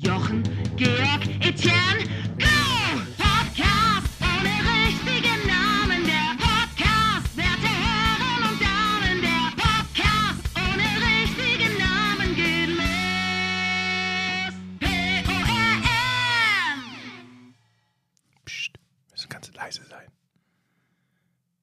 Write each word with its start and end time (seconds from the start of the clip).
Jochen, 0.00 0.44
Georg, 0.76 1.26
Etienne, 1.40 2.04
go! 2.38 2.46
Podcast 3.16 4.06
ohne 4.22 4.54
richtigen 4.86 5.44
Namen. 5.48 6.04
Der 6.04 6.36
Podcast, 6.38 7.36
werte 7.36 7.66
Herren 7.66 8.42
und 8.48 8.60
Damen. 8.62 9.20
Der 9.20 9.50
Podcast 9.56 10.44
ohne 10.54 10.86
richtigen 11.02 11.78
Namen 11.78 12.36
geht 12.36 12.68
los. 12.78 14.54
P-O-R-M. 14.78 15.94
Psst, 18.44 18.78
müssen 19.10 19.28
ganz 19.28 19.52
leise 19.52 19.84
sein. 19.84 20.06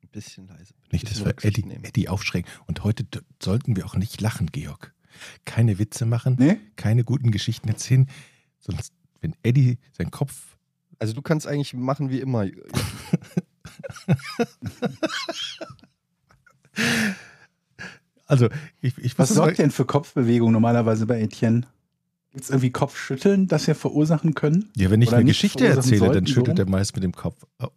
Ein 0.03 0.09
bisschen 0.09 0.47
leise. 0.47 0.73
Nicht, 0.91 1.09
dass 1.09 1.23
wir 1.23 1.33
Eddie, 1.41 1.63
nehmen. 1.63 1.85
Eddie 1.85 2.09
aufschrecken. 2.09 2.51
Und 2.67 2.83
heute 2.83 3.05
sollten 3.41 3.77
wir 3.77 3.85
auch 3.85 3.95
nicht 3.95 4.19
lachen, 4.19 4.47
Georg. 4.51 4.93
Keine 5.45 5.79
Witze 5.79 6.05
machen, 6.05 6.35
Nee? 6.39 6.57
keine 6.75 7.03
guten 7.03 7.31
Geschichten 7.31 7.67
erzählen. 7.67 8.07
Sonst, 8.59 8.93
wenn 9.21 9.35
Eddie 9.43 9.77
seinen 9.91 10.11
Kopf. 10.11 10.57
Also 10.99 11.13
du 11.13 11.21
kannst 11.21 11.47
eigentlich 11.47 11.73
machen 11.73 12.09
wie 12.09 12.19
immer. 12.19 12.45
Also, 18.27 18.49
ich, 18.81 18.97
ich 18.97 19.17
Was 19.19 19.29
sorgt 19.29 19.59
denn 19.59 19.71
für 19.71 19.85
Kopfbewegung 19.85 20.51
normalerweise 20.51 21.05
bei 21.05 21.21
Etienne? 21.21 21.61
Gibt 22.31 22.43
es 22.43 22.49
irgendwie 22.49 22.71
Kopfschütteln, 22.71 23.47
das 23.47 23.67
wir 23.67 23.75
verursachen 23.75 24.33
können? 24.33 24.69
Ja, 24.75 24.89
wenn 24.89 25.01
ich 25.01 25.09
Oder 25.09 25.17
eine 25.17 25.25
Geschichte 25.25 25.67
erzähle, 25.67 25.99
dann 25.99 26.09
sollten, 26.09 26.25
so 26.25 26.33
schüttelt 26.33 26.59
er 26.59 26.67
meist 26.67 26.95
mit 26.95 27.03
dem 27.03 27.13
Kopf. 27.13 27.45
Oh, 27.59 27.67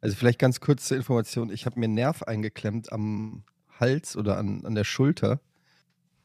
Also 0.00 0.16
vielleicht 0.16 0.38
ganz 0.38 0.58
kurz 0.60 0.86
zur 0.86 0.96
Information. 0.96 1.50
Ich 1.50 1.66
habe 1.66 1.78
mir 1.78 1.84
einen 1.84 1.94
Nerv 1.94 2.22
eingeklemmt 2.22 2.92
am 2.92 3.44
Hals 3.78 4.16
oder 4.16 4.38
an, 4.38 4.64
an 4.64 4.74
der 4.74 4.84
Schulter 4.84 5.40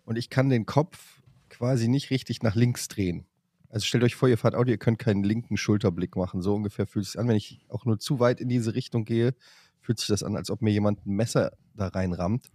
und 0.09 0.15
ich 0.15 0.31
kann 0.31 0.49
den 0.49 0.65
Kopf 0.65 1.21
quasi 1.49 1.87
nicht 1.87 2.09
richtig 2.09 2.41
nach 2.41 2.55
links 2.55 2.87
drehen. 2.87 3.25
Also 3.69 3.85
stellt 3.85 4.03
euch 4.03 4.15
vor, 4.15 4.27
ihr 4.27 4.39
fahrt 4.39 4.55
Auto, 4.55 4.71
ihr 4.71 4.79
könnt 4.79 4.97
keinen 4.97 5.23
linken 5.23 5.55
Schulterblick 5.55 6.15
machen. 6.15 6.41
So 6.41 6.55
ungefähr 6.55 6.87
fühlt 6.87 7.05
es 7.05 7.11
sich 7.11 7.21
an. 7.21 7.27
Wenn 7.27 7.35
ich 7.35 7.63
auch 7.69 7.85
nur 7.85 7.99
zu 7.99 8.19
weit 8.19 8.41
in 8.41 8.49
diese 8.49 8.73
Richtung 8.73 9.05
gehe, 9.05 9.35
fühlt 9.81 9.99
sich 9.99 10.07
das 10.07 10.23
an, 10.23 10.35
als 10.35 10.49
ob 10.49 10.63
mir 10.63 10.71
jemand 10.71 11.05
ein 11.05 11.15
Messer 11.15 11.51
da 11.75 11.89
reinrammt. 11.89 12.49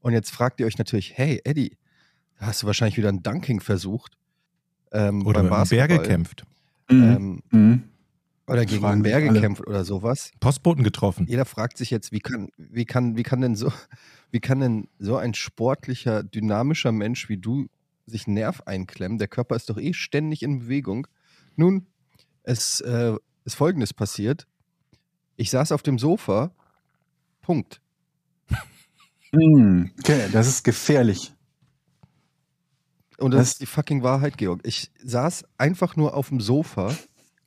Und 0.00 0.14
jetzt 0.14 0.30
fragt 0.30 0.58
ihr 0.60 0.66
euch 0.66 0.78
natürlich, 0.78 1.18
hey 1.18 1.42
Eddie, 1.44 1.76
da 2.40 2.46
hast 2.46 2.62
du 2.62 2.66
wahrscheinlich 2.66 2.96
wieder 2.96 3.10
ein 3.10 3.22
Dunking 3.22 3.60
versucht. 3.60 4.16
Ähm, 4.90 5.26
Oder 5.26 5.42
beim 5.44 5.68
Bär 5.68 5.86
gekämpft. 5.86 6.44
Ähm, 6.88 7.42
Mhm. 7.50 7.82
Oder 8.48 8.66
gegen 8.66 8.80
fragen 8.80 8.92
einen 8.94 9.02
Bär 9.02 9.20
gekämpft 9.20 9.66
oder 9.66 9.84
sowas. 9.84 10.30
Postboten 10.40 10.84
getroffen. 10.84 11.26
Jeder 11.28 11.44
fragt 11.44 11.78
sich 11.78 11.90
jetzt, 11.90 12.12
wie 12.12 12.20
kann, 12.20 12.48
wie 12.56 12.84
kann, 12.84 13.16
wie 13.16 13.22
kann 13.22 13.40
denn 13.40 13.54
so, 13.54 13.72
wie 14.30 14.40
kann 14.40 14.60
denn 14.60 14.88
so 14.98 15.16
ein 15.16 15.34
sportlicher, 15.34 16.22
dynamischer 16.22 16.92
Mensch 16.92 17.28
wie 17.28 17.38
du 17.38 17.66
sich 18.06 18.26
Nerv 18.26 18.62
einklemmen? 18.66 19.18
Der 19.18 19.28
Körper 19.28 19.56
ist 19.56 19.68
doch 19.70 19.78
eh 19.78 19.92
ständig 19.92 20.42
in 20.42 20.60
Bewegung. 20.60 21.06
Nun, 21.56 21.86
es 22.42 22.80
äh, 22.80 23.14
ist 23.44 23.54
folgendes 23.54 23.92
passiert. 23.92 24.46
Ich 25.36 25.50
saß 25.50 25.72
auf 25.72 25.82
dem 25.82 25.98
Sofa. 25.98 26.52
Punkt. 27.42 27.80
Mhm. 29.32 29.90
Okay, 29.98 30.28
das 30.32 30.48
ist 30.48 30.64
gefährlich. 30.64 31.34
Und 33.18 33.32
das 33.32 33.40
Was? 33.40 33.48
ist 33.48 33.60
die 33.60 33.66
fucking 33.66 34.02
Wahrheit, 34.02 34.38
Georg. 34.38 34.60
Ich 34.64 34.90
saß 35.02 35.44
einfach 35.58 35.96
nur 35.96 36.14
auf 36.14 36.28
dem 36.28 36.40
Sofa. 36.40 36.94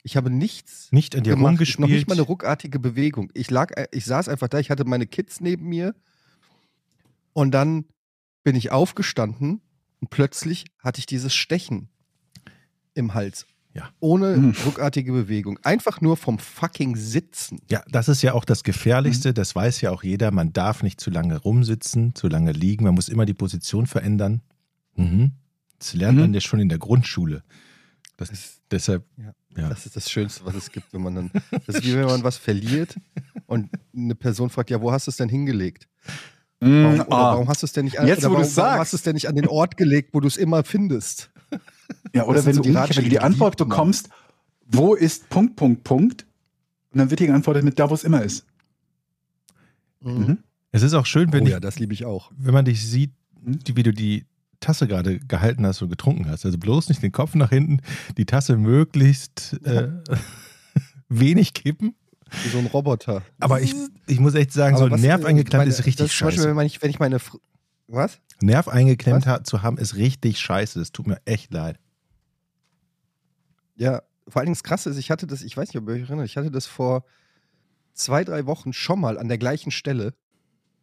Ich 0.03 0.17
habe 0.17 0.29
nichts 0.31 0.91
Nicht 0.91 1.15
an 1.15 1.23
dir 1.23 1.31
gemacht. 1.31 1.41
Noch 1.43 1.49
rumgespielt. 1.51 1.89
nicht 1.89 2.07
mal 2.07 2.13
eine 2.15 2.23
ruckartige 2.23 2.79
Bewegung. 2.79 3.29
Ich 3.33 3.51
lag, 3.51 3.71
äh, 3.77 3.87
ich 3.91 4.05
saß 4.05 4.29
einfach 4.29 4.47
da, 4.47 4.59
ich 4.59 4.69
hatte 4.71 4.85
meine 4.85 5.05
Kids 5.07 5.41
neben 5.41 5.67
mir 5.69 5.93
und 7.33 7.51
dann 7.51 7.85
bin 8.43 8.55
ich 8.55 8.71
aufgestanden 8.71 9.61
und 9.99 10.09
plötzlich 10.09 10.65
hatte 10.79 10.99
ich 10.99 11.05
dieses 11.05 11.33
Stechen 11.35 11.89
im 12.93 13.13
Hals. 13.13 13.45
Ja. 13.73 13.89
Ohne 14.01 14.35
Hm. 14.35 14.53
ruckartige 14.65 15.13
Bewegung. 15.13 15.57
Einfach 15.63 16.01
nur 16.01 16.17
vom 16.17 16.39
fucking 16.39 16.97
Sitzen. 16.97 17.59
Ja, 17.69 17.83
das 17.89 18.09
ist 18.09 18.21
ja 18.21 18.33
auch 18.33 18.43
das 18.43 18.63
Gefährlichste, 18.63 19.33
das 19.33 19.55
weiß 19.55 19.79
ja 19.79 19.91
auch 19.91 20.03
jeder. 20.03 20.31
Man 20.31 20.51
darf 20.51 20.83
nicht 20.83 20.99
zu 20.99 21.09
lange 21.09 21.37
rumsitzen, 21.37 22.13
zu 22.15 22.27
lange 22.27 22.51
liegen, 22.51 22.83
man 22.83 22.95
muss 22.95 23.07
immer 23.07 23.25
die 23.25 23.33
Position 23.33 23.87
verändern. 23.87 24.41
Mhm. 24.95 25.31
Das 25.79 25.93
lernt 25.93 26.15
Mhm. 26.17 26.21
man 26.23 26.33
ja 26.33 26.41
schon 26.41 26.59
in 26.59 26.67
der 26.67 26.79
Grundschule. 26.79 27.43
Das 28.21 28.29
ist 28.29 28.61
deshalb, 28.69 29.03
Ja. 29.17 29.33
ja. 29.57 29.69
Das 29.69 29.85
ist 29.85 29.95
das 29.95 30.09
Schönste, 30.11 30.45
was 30.45 30.53
es 30.55 30.71
gibt, 30.71 30.93
wenn 30.93 31.01
man 31.01 31.15
dann. 31.15 31.31
Das 31.65 31.75
ist 31.77 31.83
wie 31.85 31.95
wenn 31.95 32.05
man 32.05 32.23
was 32.23 32.37
verliert 32.37 32.95
und 33.47 33.69
eine 33.95 34.13
Person 34.15 34.49
fragt, 34.49 34.69
ja, 34.69 34.79
wo 34.79 34.91
hast 34.91 35.07
du 35.07 35.11
es 35.11 35.17
denn 35.17 35.27
hingelegt? 35.29 35.87
Mhm. 36.59 36.83
Warum, 36.83 36.99
oder 37.01 37.11
Ah. 37.11 37.31
warum 37.33 37.47
hast 37.49 37.63
du 37.63 37.65
es 37.65 37.73
denn 37.73 37.85
nicht 37.85 37.99
an, 37.99 38.07
Jetzt, 38.07 38.23
wo 38.23 38.31
warum, 38.33 38.55
warum 38.55 38.79
hast 38.79 38.93
du 38.93 38.97
es 38.97 39.03
denn 39.03 39.13
nicht 39.15 39.27
an 39.27 39.35
den 39.35 39.47
Ort 39.47 39.75
gelegt, 39.77 40.13
wo 40.13 40.19
du 40.19 40.27
es 40.27 40.37
immer 40.37 40.63
findest? 40.63 41.31
Ja, 42.13 42.25
oder 42.25 42.35
wenn 42.45 42.53
sind 42.53 42.53
du, 42.53 42.57
so 42.57 42.61
die 42.63 42.69
umgekehrt, 42.69 42.73
wenn 42.73 42.73
du 42.73 42.79
Ratschläge, 42.79 43.03
die 43.05 43.09
die 43.09 43.19
Antwort 43.19 43.53
liebt 43.59 43.59
man. 43.61 43.69
bekommst, 43.69 44.09
wo 44.67 44.93
ist 44.93 45.27
Punkt, 45.29 45.55
Punkt, 45.55 45.83
Punkt? 45.83 46.25
Und 46.91 46.99
dann 46.99 47.09
wird 47.09 47.19
dir 47.21 47.27
geantwortet 47.27 47.63
mit 47.63 47.79
da, 47.79 47.89
wo 47.89 47.93
es 47.95 48.03
immer 48.03 48.21
ist. 48.21 48.45
Mhm. 50.01 50.37
Es 50.71 50.83
ist 50.83 50.93
auch 50.93 51.05
schön, 51.05 51.31
wenn, 51.33 51.43
oh 51.43 51.47
ich, 51.47 51.51
ja, 51.51 51.59
das 51.59 51.79
liebe 51.79 51.93
ich 51.93 52.05
auch. 52.05 52.31
wenn 52.37 52.53
man 52.53 52.65
dich 52.65 52.85
sieht, 52.87 53.11
Mhm. 53.43 53.57
die, 53.63 53.75
wie 53.75 53.81
du 53.83 53.91
die 53.91 54.25
Tasse 54.61 54.87
gerade 54.87 55.19
gehalten 55.19 55.65
hast 55.65 55.81
und 55.81 55.89
getrunken 55.89 56.29
hast. 56.29 56.45
Also 56.45 56.57
bloß 56.57 56.87
nicht 56.87 57.03
den 57.03 57.11
Kopf 57.11 57.35
nach 57.35 57.49
hinten, 57.49 57.81
die 58.17 58.25
Tasse 58.25 58.55
möglichst 58.55 59.59
äh, 59.65 59.89
wenig 61.09 61.53
kippen. 61.53 61.95
Wie 62.43 62.49
so 62.49 62.59
ein 62.59 62.67
Roboter. 62.67 63.23
Aber 63.41 63.59
ich, 63.59 63.75
ich 64.07 64.19
muss 64.21 64.35
echt 64.35 64.53
sagen, 64.53 64.77
Aber 64.77 64.85
so 64.85 64.91
was, 64.91 65.01
Nerv 65.01 65.25
eingeklemmt 65.25 65.61
meine- 65.63 65.69
ist 65.69 65.79
richtig 65.85 66.07
das 66.07 66.15
zum 66.17 66.27
Beispiel, 66.27 66.43
scheiße. 66.43 66.55
wenn 66.55 66.65
ich, 66.65 66.81
wenn 66.81 66.89
ich 66.89 66.99
meine. 66.99 67.19
Fr 67.19 67.37
was? 67.87 68.19
Nerv 68.41 68.69
eingeklemmt 68.69 69.25
Was? 69.25 69.43
zu 69.43 69.61
haben, 69.63 69.77
ist 69.77 69.95
richtig 69.97 70.39
scheiße. 70.39 70.79
Das 70.79 70.93
tut 70.93 71.07
mir 71.07 71.19
echt 71.25 71.51
leid. 71.51 71.77
Ja, 73.75 74.01
vor 74.27 74.39
allen 74.39 74.45
Dingen 74.45 74.53
das 74.55 74.63
Krasse 74.63 74.89
ist, 74.89 74.97
ich 74.97 75.11
hatte 75.11 75.27
das, 75.27 75.41
ich 75.41 75.57
weiß 75.57 75.67
nicht, 75.69 75.77
ob 75.77 75.89
ihr 75.89 75.95
euch 75.95 76.01
erinnert, 76.03 76.25
ich 76.25 76.37
hatte 76.37 76.51
das 76.51 76.67
vor 76.67 77.03
zwei, 77.93 78.23
drei 78.23 78.45
Wochen 78.45 78.71
schon 78.71 79.01
mal 79.01 79.17
an 79.17 79.27
der 79.27 79.37
gleichen 79.37 79.71
Stelle. 79.71 80.13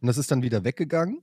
Und 0.00 0.06
das 0.09 0.19
ist 0.19 0.31
dann 0.31 0.43
wieder 0.43 0.65
weggegangen. 0.65 1.22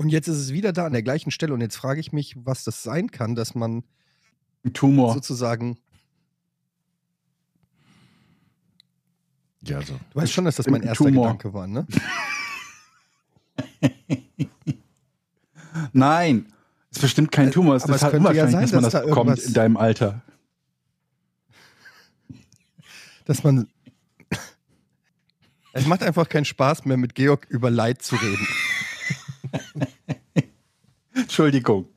Und 0.00 0.08
jetzt 0.08 0.28
ist 0.28 0.38
es 0.38 0.50
wieder 0.54 0.72
da 0.72 0.86
an 0.86 0.94
der 0.94 1.02
gleichen 1.02 1.30
Stelle. 1.30 1.52
Und 1.52 1.60
jetzt 1.60 1.76
frage 1.76 2.00
ich 2.00 2.10
mich, 2.10 2.34
was 2.34 2.64
das 2.64 2.82
sein 2.82 3.10
kann, 3.10 3.34
dass 3.34 3.54
man 3.54 3.84
Ein 4.64 4.72
Tumor. 4.72 5.12
sozusagen. 5.12 5.76
Ja, 9.62 9.82
so. 9.82 9.92
Du 9.92 10.18
weißt 10.18 10.32
schon, 10.32 10.46
dass 10.46 10.56
das 10.56 10.68
mein 10.68 10.82
erster 10.84 11.04
Tumor. 11.04 11.26
Gedanke 11.26 11.52
war, 11.52 11.66
ne? 11.66 11.86
Nein, 15.92 16.46
ist 16.90 17.02
bestimmt 17.02 17.30
kein 17.30 17.50
Tumor. 17.50 17.74
Es 17.74 17.82
aber 17.82 17.92
ist 17.92 17.98
es 17.98 18.04
halt 18.04 18.12
könnte 18.12 18.32
ja 18.32 18.44
unwahrscheinlich, 18.44 18.70
sein, 18.70 18.80
dass 18.80 18.82
man 18.82 18.82
dass 18.84 18.92
das 18.92 19.02
da 19.02 19.06
bekommt 19.06 19.38
in 19.38 19.52
deinem 19.52 19.76
Alter. 19.76 20.22
Dass 23.26 23.44
man. 23.44 23.68
Es 25.74 25.84
macht 25.84 26.02
einfach 26.02 26.26
keinen 26.30 26.46
Spaß 26.46 26.86
mehr, 26.86 26.96
mit 26.96 27.14
Georg 27.14 27.44
über 27.50 27.70
Leid 27.70 28.00
zu 28.00 28.16
reden. 28.16 28.48
Entschuldigung. 31.40 31.88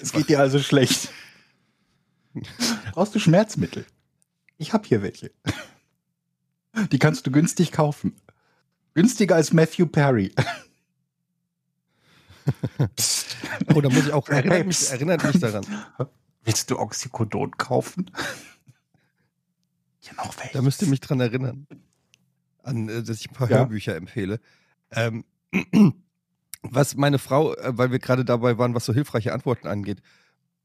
Es 0.00 0.10
geht 0.10 0.28
dir 0.28 0.40
also 0.40 0.58
schlecht. 0.58 1.12
Brauchst 2.90 3.14
du 3.14 3.20
Schmerzmittel? 3.20 3.86
Ich 4.56 4.72
habe 4.72 4.84
hier 4.88 5.00
welche. 5.00 5.30
Die 6.90 6.98
kannst 6.98 7.24
du 7.24 7.30
günstig 7.30 7.70
kaufen. 7.70 8.16
Günstiger 8.94 9.36
als 9.36 9.52
Matthew 9.52 9.86
Perry. 9.86 10.34
Oh, 13.72 13.80
da 13.80 13.88
muss 13.90 14.06
ich 14.06 14.12
auch. 14.12 14.28
Erinnert 14.28 14.66
mich, 14.66 14.90
erinnert 14.90 15.22
mich 15.22 15.38
daran. 15.38 15.64
Willst 16.42 16.70
du 16.72 16.80
Oxycodon 16.80 17.52
kaufen? 17.58 18.10
Hier 20.00 20.14
noch 20.14 20.36
welche. 20.36 20.54
Da 20.54 20.62
müsst 20.62 20.82
ihr 20.82 20.88
mich 20.88 20.98
dran 20.98 21.20
erinnern. 21.20 21.68
An, 22.64 22.88
äh, 22.88 23.04
dass 23.04 23.20
ich 23.20 23.30
ein 23.30 23.34
paar 23.34 23.48
Ja. 23.48 23.58
Hörbücher 23.58 23.94
empfehle. 23.94 24.40
Ähm, 24.90 25.24
was 26.62 26.96
meine 26.96 27.18
Frau, 27.18 27.54
äh, 27.54 27.76
weil 27.76 27.90
wir 27.90 27.98
gerade 27.98 28.24
dabei 28.24 28.58
waren, 28.58 28.74
was 28.74 28.84
so 28.84 28.92
hilfreiche 28.92 29.32
Antworten 29.32 29.68
angeht. 29.68 30.00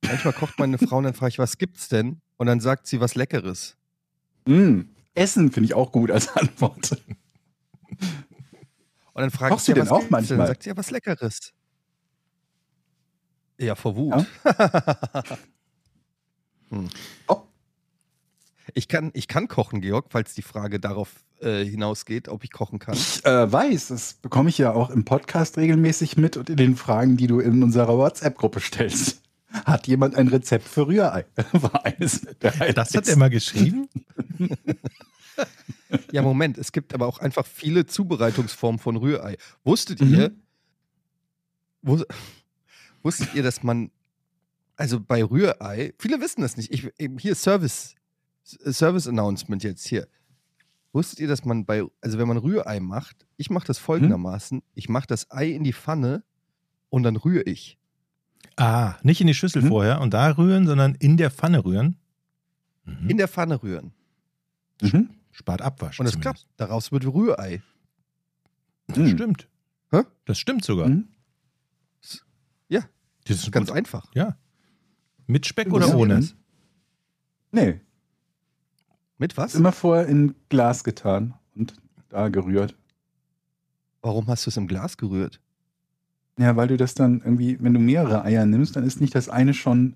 Manchmal 0.06 0.33
kocht 0.33 0.59
meine 0.59 0.77
Frau 0.77 0.97
und 0.97 1.06
dann 1.06 1.13
frage 1.13 1.29
ich, 1.29 1.39
was 1.39 1.57
gibt's 1.57 1.88
denn? 1.88 2.21
Und 2.38 2.47
dann 2.47 2.59
sagt 2.59 2.88
sie 2.88 3.00
was 3.00 3.15
Leckeres. 3.15 3.77
Mm, 4.45 4.81
Essen 5.13 5.51
finde 5.51 5.65
ich 5.65 5.73
auch 5.73 5.91
gut 5.91 6.12
als 6.12 6.35
Antwort. 6.35 7.01
Und 9.13 9.21
dann 9.21 9.31
frage 9.31 9.56
ich 9.56 9.67
ja, 9.67 9.75
denn 9.75 9.88
auch 9.89 10.09
manchmal? 10.09 10.39
Dann 10.39 10.47
sagt 10.47 10.63
sie 10.63 10.69
ja 10.69 10.77
was 10.77 10.91
Leckeres. 10.91 11.53
Ja, 13.59 13.75
vor 13.75 13.95
Wut. 13.95 14.25
hm. 16.69 16.89
Oh. 17.27 17.44
Ich 18.74 18.88
kann, 18.88 19.12
ich 19.13 19.27
kann 19.27 19.48
kochen, 19.48 19.81
Georg, 19.81 20.07
falls 20.10 20.33
die 20.33 20.42
Frage 20.42 20.80
darauf 20.80 21.10
äh, 21.42 21.63
hinausgeht, 21.65 22.30
ob 22.30 22.44
ich 22.44 22.51
kochen 22.51 22.80
kann. 22.80 22.95
Ich 22.95 23.25
äh, 23.25 23.51
weiß, 23.51 23.89
das 23.89 24.13
bekomme 24.13 24.50
ich 24.50 24.57
ja 24.57 24.71
auch 24.74 24.89
im 24.89 25.04
Podcast 25.06 25.57
regelmäßig 25.57 26.15
mit 26.18 26.38
und 26.38 26.50
in 26.50 26.57
den 26.57 26.75
Fragen, 26.77 27.18
die 27.18 27.27
du 27.27 27.39
in 27.39 27.62
unserer 27.63 27.98
WhatsApp-Gruppe 27.98 28.60
stellst. 28.62 29.21
Hat 29.65 29.88
jemand 29.88 30.15
ein 30.15 30.30
Rezept 30.30 30.68
für 30.68 30.88
Rührei? 30.88 31.25
War 31.51 31.86
eines 31.86 32.21
der 32.42 32.74
Das 32.74 32.95
hat 32.95 33.07
er 33.07 33.18
mal 33.18 33.30
geschrieben? 33.30 33.88
Ja, 36.12 36.21
Moment, 36.24 36.57
es 36.57 36.71
gibt 36.71 36.94
aber 36.94 37.06
auch 37.07 37.19
einfach 37.19 37.45
viele 37.45 37.86
Zubereitungsformen 37.86 38.80
von 38.80 38.95
Rührei. 38.98 39.38
Wusstet 39.63 40.01
Mhm. 40.01 40.13
ihr, 40.13 40.31
wus 41.83 42.04
wusstet 43.04 43.33
ihr, 43.36 43.44
dass 43.44 43.62
man 43.63 43.92
Also 44.75 45.00
bei 45.00 45.24
Rührei, 45.24 45.94
viele 46.00 46.19
wissen 46.19 46.42
das 46.42 46.57
nicht. 46.57 46.71
Ich, 46.71 46.89
eben 46.98 47.19
hier 47.19 47.36
Service, 47.36 47.94
Service 48.43 49.07
Announcement 49.07 49.63
jetzt 49.63 49.85
hier. 49.87 50.07
Wusstet 50.91 51.19
ihr, 51.19 51.27
dass 51.27 51.43
man 51.45 51.65
bei, 51.65 51.83
also 52.01 52.17
wenn 52.19 52.27
man 52.27 52.37
Rührei 52.37 52.79
macht, 52.79 53.25
ich 53.37 53.49
mache 53.49 53.65
das 53.65 53.79
folgendermaßen, 53.79 54.61
ich 54.75 54.89
mache 54.89 55.07
das 55.07 55.31
Ei 55.31 55.49
in 55.51 55.63
die 55.63 55.73
Pfanne 55.73 56.23
und 56.89 57.03
dann 57.03 57.15
rühre 57.15 57.43
ich. 57.43 57.79
Ah, 58.57 58.95
nicht 59.01 59.19
in 59.21 59.27
die 59.27 59.33
Schüssel 59.33 59.63
Mhm. 59.63 59.67
vorher 59.69 60.01
und 60.01 60.13
da 60.13 60.29
rühren, 60.37 60.67
sondern 60.67 60.93
in 60.95 61.17
der 61.17 61.31
Pfanne 61.31 61.65
rühren. 61.65 61.97
Mhm. 62.85 63.09
In 63.09 63.17
der 63.17 63.27
Pfanne 63.27 63.63
rühren. 63.63 63.93
Mhm. 64.81 65.09
Spart 65.31 65.61
Abwasch. 65.63 65.99
Und 65.99 66.05
es 66.05 66.11
zumindest. 66.11 66.21
klappt. 66.45 66.47
Daraus 66.57 66.91
wird 66.91 67.05
Rührei. 67.05 67.63
Das 68.87 68.97
Mhm. 68.97 69.07
stimmt. 69.07 69.47
Hä? 69.91 70.01
Das 70.25 70.37
stimmt 70.37 70.63
sogar. 70.63 70.89
Mhm. 70.89 71.07
Ja, 72.67 72.81
Das 73.25 73.37
ist 73.37 73.51
ganz 73.51 73.69
gut. 73.69 73.77
einfach. 73.77 74.13
Ja. 74.13 74.37
Mit 75.25 75.45
Speck 75.47 75.67
Ja. 75.67 75.73
oder 75.73 75.95
ohne? 75.95 76.27
Nee, 77.51 77.79
Mit 79.18 79.38
was? 79.38 79.54
ist 79.54 79.60
immer 79.60 79.71
vorher 79.71 80.07
in 80.07 80.36
Glas 80.50 80.83
getan 80.83 81.33
und 81.56 81.75
da 82.10 82.30
gerührt. 82.30 82.75
Warum 84.01 84.27
hast 84.27 84.45
du 84.45 84.50
es 84.50 84.57
im 84.57 84.68
Glas 84.68 84.98
gerührt? 84.98 85.39
Ja, 86.38 86.56
weil 86.56 86.68
du 86.68 86.77
das 86.77 86.94
dann 86.94 87.21
irgendwie, 87.21 87.57
wenn 87.62 87.74
du 87.74 87.80
mehrere 87.80 88.24
Eier 88.24 88.45
nimmst, 88.45 88.75
dann 88.75 88.83
ist 88.83 89.00
nicht 89.00 89.15
das 89.15 89.30
eine 89.30 89.54
schon 89.54 89.95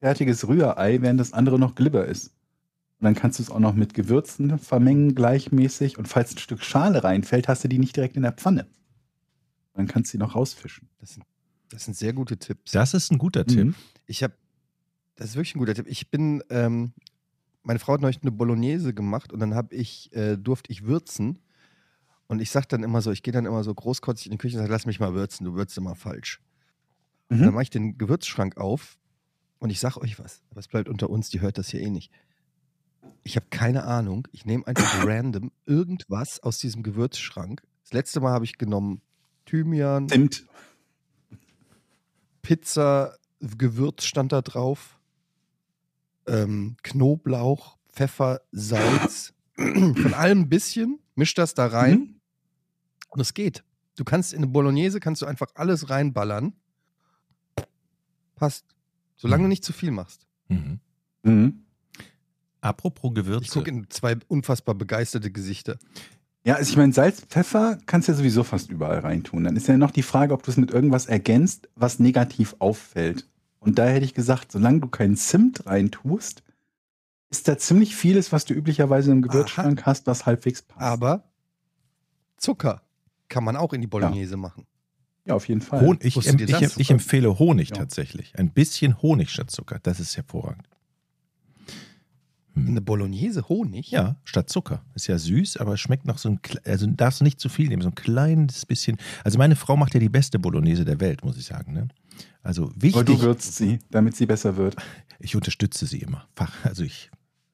fertiges 0.00 0.46
Rührei, 0.46 1.02
während 1.02 1.20
das 1.20 1.32
andere 1.32 1.58
noch 1.58 1.74
Glibber 1.74 2.06
ist. 2.06 2.28
Und 2.98 3.06
dann 3.06 3.14
kannst 3.14 3.38
du 3.38 3.42
es 3.42 3.50
auch 3.50 3.58
noch 3.58 3.74
mit 3.74 3.94
Gewürzen 3.94 4.58
vermengen 4.58 5.14
gleichmäßig. 5.14 5.98
Und 5.98 6.06
falls 6.06 6.34
ein 6.34 6.38
Stück 6.38 6.62
Schale 6.62 7.02
reinfällt, 7.02 7.48
hast 7.48 7.64
du 7.64 7.68
die 7.68 7.78
nicht 7.78 7.96
direkt 7.96 8.16
in 8.16 8.22
der 8.22 8.32
Pfanne. 8.32 8.66
Dann 9.74 9.88
kannst 9.88 10.12
du 10.12 10.18
die 10.18 10.22
noch 10.22 10.36
rausfischen. 10.36 10.88
Das 11.00 11.14
sind, 11.14 11.24
das 11.68 11.84
sind 11.84 11.96
sehr 11.96 12.12
gute 12.12 12.36
Tipps. 12.36 12.72
Das 12.72 12.94
ist 12.94 13.10
ein 13.10 13.18
guter 13.18 13.44
Tipp. 13.44 13.66
Mhm. 13.66 13.74
Ich 14.06 14.22
habe, 14.22 14.34
das 15.16 15.30
ist 15.30 15.36
wirklich 15.36 15.56
ein 15.56 15.58
guter 15.58 15.74
Tipp. 15.74 15.86
Ich 15.88 16.10
bin, 16.10 16.44
ähm, 16.48 16.92
meine 17.62 17.78
Frau 17.78 17.94
hat 17.94 18.00
neulich 18.00 18.22
eine 18.22 18.32
Bolognese 18.32 18.92
gemacht 18.94 19.32
und 19.32 19.40
dann 19.40 19.54
habe 19.54 19.74
ich, 19.74 20.12
äh, 20.14 20.36
durfte 20.36 20.72
ich 20.72 20.84
würzen. 20.84 21.38
Und 22.26 22.40
ich 22.40 22.50
sage 22.50 22.66
dann 22.68 22.82
immer 22.82 23.02
so, 23.02 23.10
ich 23.10 23.22
gehe 23.22 23.32
dann 23.32 23.46
immer 23.46 23.62
so 23.62 23.74
großkotzig 23.74 24.26
in 24.26 24.32
die 24.32 24.38
Küche 24.38 24.56
und 24.56 24.62
sage, 24.62 24.72
lass 24.72 24.86
mich 24.86 25.00
mal 25.00 25.14
würzen, 25.14 25.44
du 25.44 25.54
würzt 25.54 25.76
immer 25.76 25.94
falsch. 25.94 26.40
Und 27.28 27.38
dann 27.40 27.48
Mhm. 27.48 27.54
mache 27.54 27.62
ich 27.64 27.70
den 27.70 27.98
Gewürzschrank 27.98 28.56
auf 28.56 28.98
und 29.58 29.70
ich 29.70 29.80
sage 29.80 30.00
euch 30.00 30.18
was, 30.18 30.42
aber 30.50 30.60
es 30.60 30.68
bleibt 30.68 30.88
unter 30.88 31.10
uns, 31.10 31.28
die 31.30 31.40
hört 31.40 31.58
das 31.58 31.68
hier 31.68 31.80
eh 31.80 31.90
nicht. 31.90 32.10
Ich 33.24 33.36
habe 33.36 33.46
keine 33.50 33.84
Ahnung. 33.84 34.26
Ich 34.32 34.44
nehme 34.46 34.66
einfach 34.66 34.82
random 35.06 35.50
irgendwas 35.66 36.40
aus 36.40 36.58
diesem 36.58 36.82
Gewürzschrank. 36.82 37.62
Das 37.82 37.92
letzte 37.92 38.20
Mal 38.20 38.32
habe 38.32 38.44
ich 38.44 38.58
genommen 38.58 39.00
Thymian, 39.44 40.08
Zimt. 40.08 40.46
Pizza, 42.42 43.16
Gewürz 43.40 44.04
stand 44.04 44.32
da 44.32 44.40
drauf, 44.42 44.98
ähm, 46.26 46.76
Knoblauch, 46.82 47.78
Pfeffer, 47.88 48.40
Salz, 48.52 49.32
von 49.56 50.14
allem 50.14 50.40
ein 50.42 50.48
bisschen, 50.48 50.98
misch 51.14 51.34
das 51.34 51.54
da 51.54 51.66
rein 51.66 51.98
Mhm. 51.98 52.20
und 53.10 53.20
es 53.20 53.34
geht. 53.34 53.64
Du 53.96 54.04
kannst 54.04 54.32
in 54.32 54.38
eine 54.38 54.46
Bolognese 54.46 55.00
kannst 55.00 55.20
du 55.22 55.26
einfach 55.26 55.48
alles 55.54 55.90
reinballern. 55.90 56.54
Passt. 58.36 58.64
Solange 59.16 59.44
du 59.44 59.48
nicht 59.48 59.64
zu 59.64 59.72
viel 59.72 59.90
machst. 59.90 60.26
Mhm. 60.48 60.80
Mhm. 61.22 61.64
Apropos 62.60 63.12
Gewürze. 63.14 63.44
Ich 63.44 63.50
gucke 63.50 63.70
in 63.70 63.88
zwei 63.90 64.16
unfassbar 64.28 64.74
begeisterte 64.74 65.30
Gesichter. 65.30 65.78
Ja, 66.44 66.54
also 66.56 66.70
ich 66.70 66.76
meine, 66.76 66.92
Salz, 66.92 67.20
Pfeffer 67.20 67.78
kannst 67.86 68.08
du 68.08 68.12
ja 68.12 68.18
sowieso 68.18 68.42
fast 68.42 68.70
überall 68.70 68.98
reintun. 69.00 69.44
Dann 69.44 69.56
ist 69.56 69.68
ja 69.68 69.76
noch 69.76 69.90
die 69.92 70.02
Frage, 70.02 70.34
ob 70.34 70.42
du 70.42 70.50
es 70.50 70.56
mit 70.56 70.70
irgendwas 70.72 71.06
ergänzt, 71.06 71.68
was 71.76 71.98
negativ 72.00 72.56
auffällt. 72.58 73.28
Und 73.62 73.78
da 73.78 73.86
hätte 73.86 74.04
ich 74.04 74.12
gesagt, 74.12 74.50
solange 74.50 74.80
du 74.80 74.88
keinen 74.88 75.16
Zimt 75.16 75.66
reintust, 75.66 76.42
ist 77.30 77.46
da 77.46 77.56
ziemlich 77.56 77.94
vieles, 77.94 78.32
was 78.32 78.44
du 78.44 78.54
üblicherweise 78.54 79.12
im 79.12 79.22
Gewürzschrank 79.22 79.86
hast, 79.86 80.06
was 80.08 80.26
halbwegs 80.26 80.62
passt. 80.62 80.82
Aber 80.82 81.22
Zucker 82.36 82.82
kann 83.28 83.44
man 83.44 83.56
auch 83.56 83.72
in 83.72 83.80
die 83.80 83.86
Bolognese 83.86 84.36
machen. 84.36 84.66
ja, 85.24 85.34
auf 85.34 85.48
jeden 85.48 85.60
Fall. 85.60 85.80
Hon 85.80 85.98
ich, 86.02 86.16
ich, 86.16 86.46
das? 86.46 86.76
ich 86.76 86.90
empfehle 86.90 87.38
Honig 87.38 87.70
Ja. 87.70 87.76
tatsächlich. 87.76 88.36
Ein 88.36 88.50
bisschen 88.50 89.00
Honig 89.00 89.30
statt 89.30 89.50
Zucker. 89.52 89.78
Das 89.80 90.00
ist 90.00 90.16
hervorragend. 90.16 90.68
Hm. 92.54 92.68
Eine 92.68 92.80
Bolognese 92.82 93.48
Honig? 93.48 93.90
Ja, 93.90 94.16
statt 94.24 94.50
Zucker. 94.50 94.84
Ist 94.94 95.06
ja 95.06 95.18
süß, 95.18 95.56
aber 95.56 95.76
schmeckt 95.76 96.06
noch 96.06 96.18
so 96.18 96.28
ein, 96.28 96.40
kle- 96.40 96.64
also 96.68 96.86
darfst 96.86 97.20
du 97.20 97.24
nicht 97.24 97.40
zu 97.40 97.48
viel 97.48 97.68
nehmen, 97.68 97.82
so 97.82 97.88
ein 97.88 97.94
kleines 97.94 98.66
bisschen. 98.66 98.98
Also 99.24 99.38
meine 99.38 99.56
Frau 99.56 99.76
macht 99.76 99.94
ja 99.94 100.00
die 100.00 100.08
beste 100.10 100.38
Bolognese 100.38 100.84
der 100.84 101.00
Welt, 101.00 101.24
muss 101.24 101.38
ich 101.38 101.46
sagen. 101.46 101.72
Ne? 101.72 101.88
Also 102.42 102.64
Aber 102.64 102.82
wichtig, 102.82 103.06
du 103.06 103.20
würzt 103.22 103.56
sie, 103.56 103.78
damit 103.90 104.16
sie 104.16 104.26
besser 104.26 104.56
wird. 104.56 104.76
ich 105.18 105.34
unterstütze 105.36 105.86
sie 105.86 105.98
immer. 106.00 106.26
Fach, 106.36 106.52
also 106.64 106.82
ich 106.84 107.10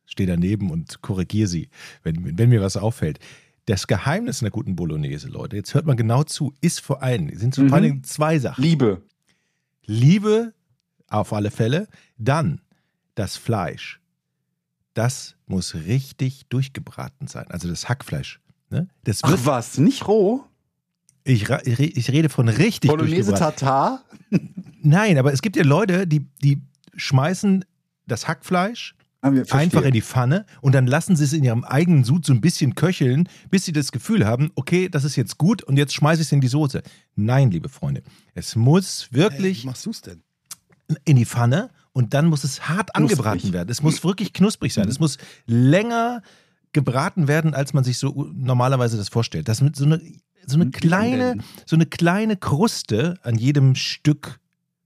stehe 0.07 0.27
daneben 0.27 0.71
und 0.71 1.01
korrigiere 1.03 1.47
sie, 1.49 1.69
wenn, 2.03 2.37
wenn 2.39 2.49
mir 2.49 2.61
was 2.63 2.77
auffällt. 2.77 3.19
Das 3.67 3.87
Geheimnis 3.87 4.43
einer 4.43 4.51
guten 4.51 4.75
Bolognese, 4.77 5.29
Leute, 5.29 5.55
jetzt 5.57 5.75
hört 5.75 5.85
man 5.87 5.97
genau 5.99 6.25
zu, 6.25 6.55
ist 6.63 6.81
vor 6.81 7.03
allem, 7.03 7.29
sind 7.37 7.55
so 7.55 7.63
Mhm. 7.63 7.69
vor 7.69 7.77
allen 7.77 7.85
Dingen 7.85 8.05
zwei 8.05 8.39
Sachen. 8.39 8.63
Liebe. 8.65 9.03
Liebe 9.85 10.55
auf 11.09 11.33
alle 11.33 11.51
Fälle. 11.51 11.89
Dann 12.17 12.61
das 13.15 13.37
Fleisch. 13.37 13.98
Das 14.99 15.37
muss 15.47 15.75
richtig 15.77 16.47
durchgebraten 16.49 17.29
sein. 17.29 17.47
Also 17.51 17.69
das 17.69 17.89
Hackfleisch. 17.89 18.41
Ne? 18.69 18.89
Das 19.05 19.23
Ach 19.23 19.39
was, 19.45 19.79
nicht 19.79 20.09
roh? 20.09 20.43
ich, 21.23 21.43
ich 21.43 21.49
re- 21.79 21.85
ich 21.85 22.11
rede 22.11 22.29
von 22.29 22.49
richtig 22.49 22.91
Bolognese. 22.91 23.33
Tatar? 23.35 24.03
Nein, 24.83 25.17
aber 25.19 25.33
es 25.33 25.41
gibt 25.41 25.55
ja 25.57 25.63
Leute, 25.63 26.07
die, 26.09 26.27
die 26.43 26.61
schmeißen 26.97 27.65
das 28.07 28.27
Hackfleisch 28.27 28.95
Ah, 29.21 29.33
einfach 29.51 29.83
in 29.83 29.93
die 29.93 30.03
Pfanne 30.03 30.47
und 30.61 30.75
dann 30.77 30.87
lassen 30.87 31.17
sie 31.17 31.25
es 31.25 31.33
in 31.33 31.43
ihrem 31.43 31.65
eigenen 31.65 32.05
Sud 32.05 32.25
so 32.25 32.33
ein 32.33 32.41
bisschen 32.41 32.77
köcheln, 32.77 33.29
bis 33.51 33.65
sie 33.65 33.73
das 33.73 33.91
Gefühl 33.91 34.25
haben, 34.25 34.53
okay, 34.55 34.89
das 34.89 35.03
ist 35.03 35.17
jetzt 35.17 35.39
gut 35.39 35.63
und 35.65 35.77
jetzt 35.77 35.93
schmeiße 35.95 36.21
ich 36.23 36.29
es 36.29 36.33
in 36.33 36.41
die 36.41 36.47
Soße. 36.49 36.83
Nein, 37.17 37.51
liebe 37.51 37.69
Freunde, 37.69 38.03
es 38.35 38.55
muss 38.55 39.09
Hey, 39.11 39.19
wirklich 39.21 39.63
wie 39.63 39.67
machst 39.67 39.87
du 39.87 39.91
es 39.91 40.03
denn? 40.03 40.23
in 41.05 41.17
die 41.17 41.27
Pfanne 41.27 41.71
und 41.93 42.15
dann 42.15 42.27
muss 42.27 42.45
es 42.45 42.69
hart 42.69 42.93
Knusprig. 42.95 43.19
angebraten 43.19 43.53
werden. 43.53 43.69
Es 43.71 43.83
muss 43.83 44.05
wirklich 44.05 44.33
knusprig 44.33 44.73
sein. 44.75 44.85
Mhm. 44.85 44.91
Es 44.91 45.01
muss 45.01 45.19
länger 45.47 46.23
gebraten 46.73 47.29
werden, 47.29 47.55
als 47.55 47.73
man 47.73 47.85
sich 47.85 47.99
so 47.99 48.29
normalerweise 48.35 48.97
das 48.97 49.09
vorstellt. 49.09 49.49
Das 49.49 49.61
mit 49.61 49.75
so 49.77 49.85
eine, 49.85 50.01
so 50.47 50.57
eine 50.61 50.71
kleine, 50.71 51.39
so 51.67 51.77
eine 51.77 51.87
kleine 51.87 52.37
Kruste 52.37 53.19
an 53.23 53.37
jedem 53.37 53.75
Stück 53.75 54.39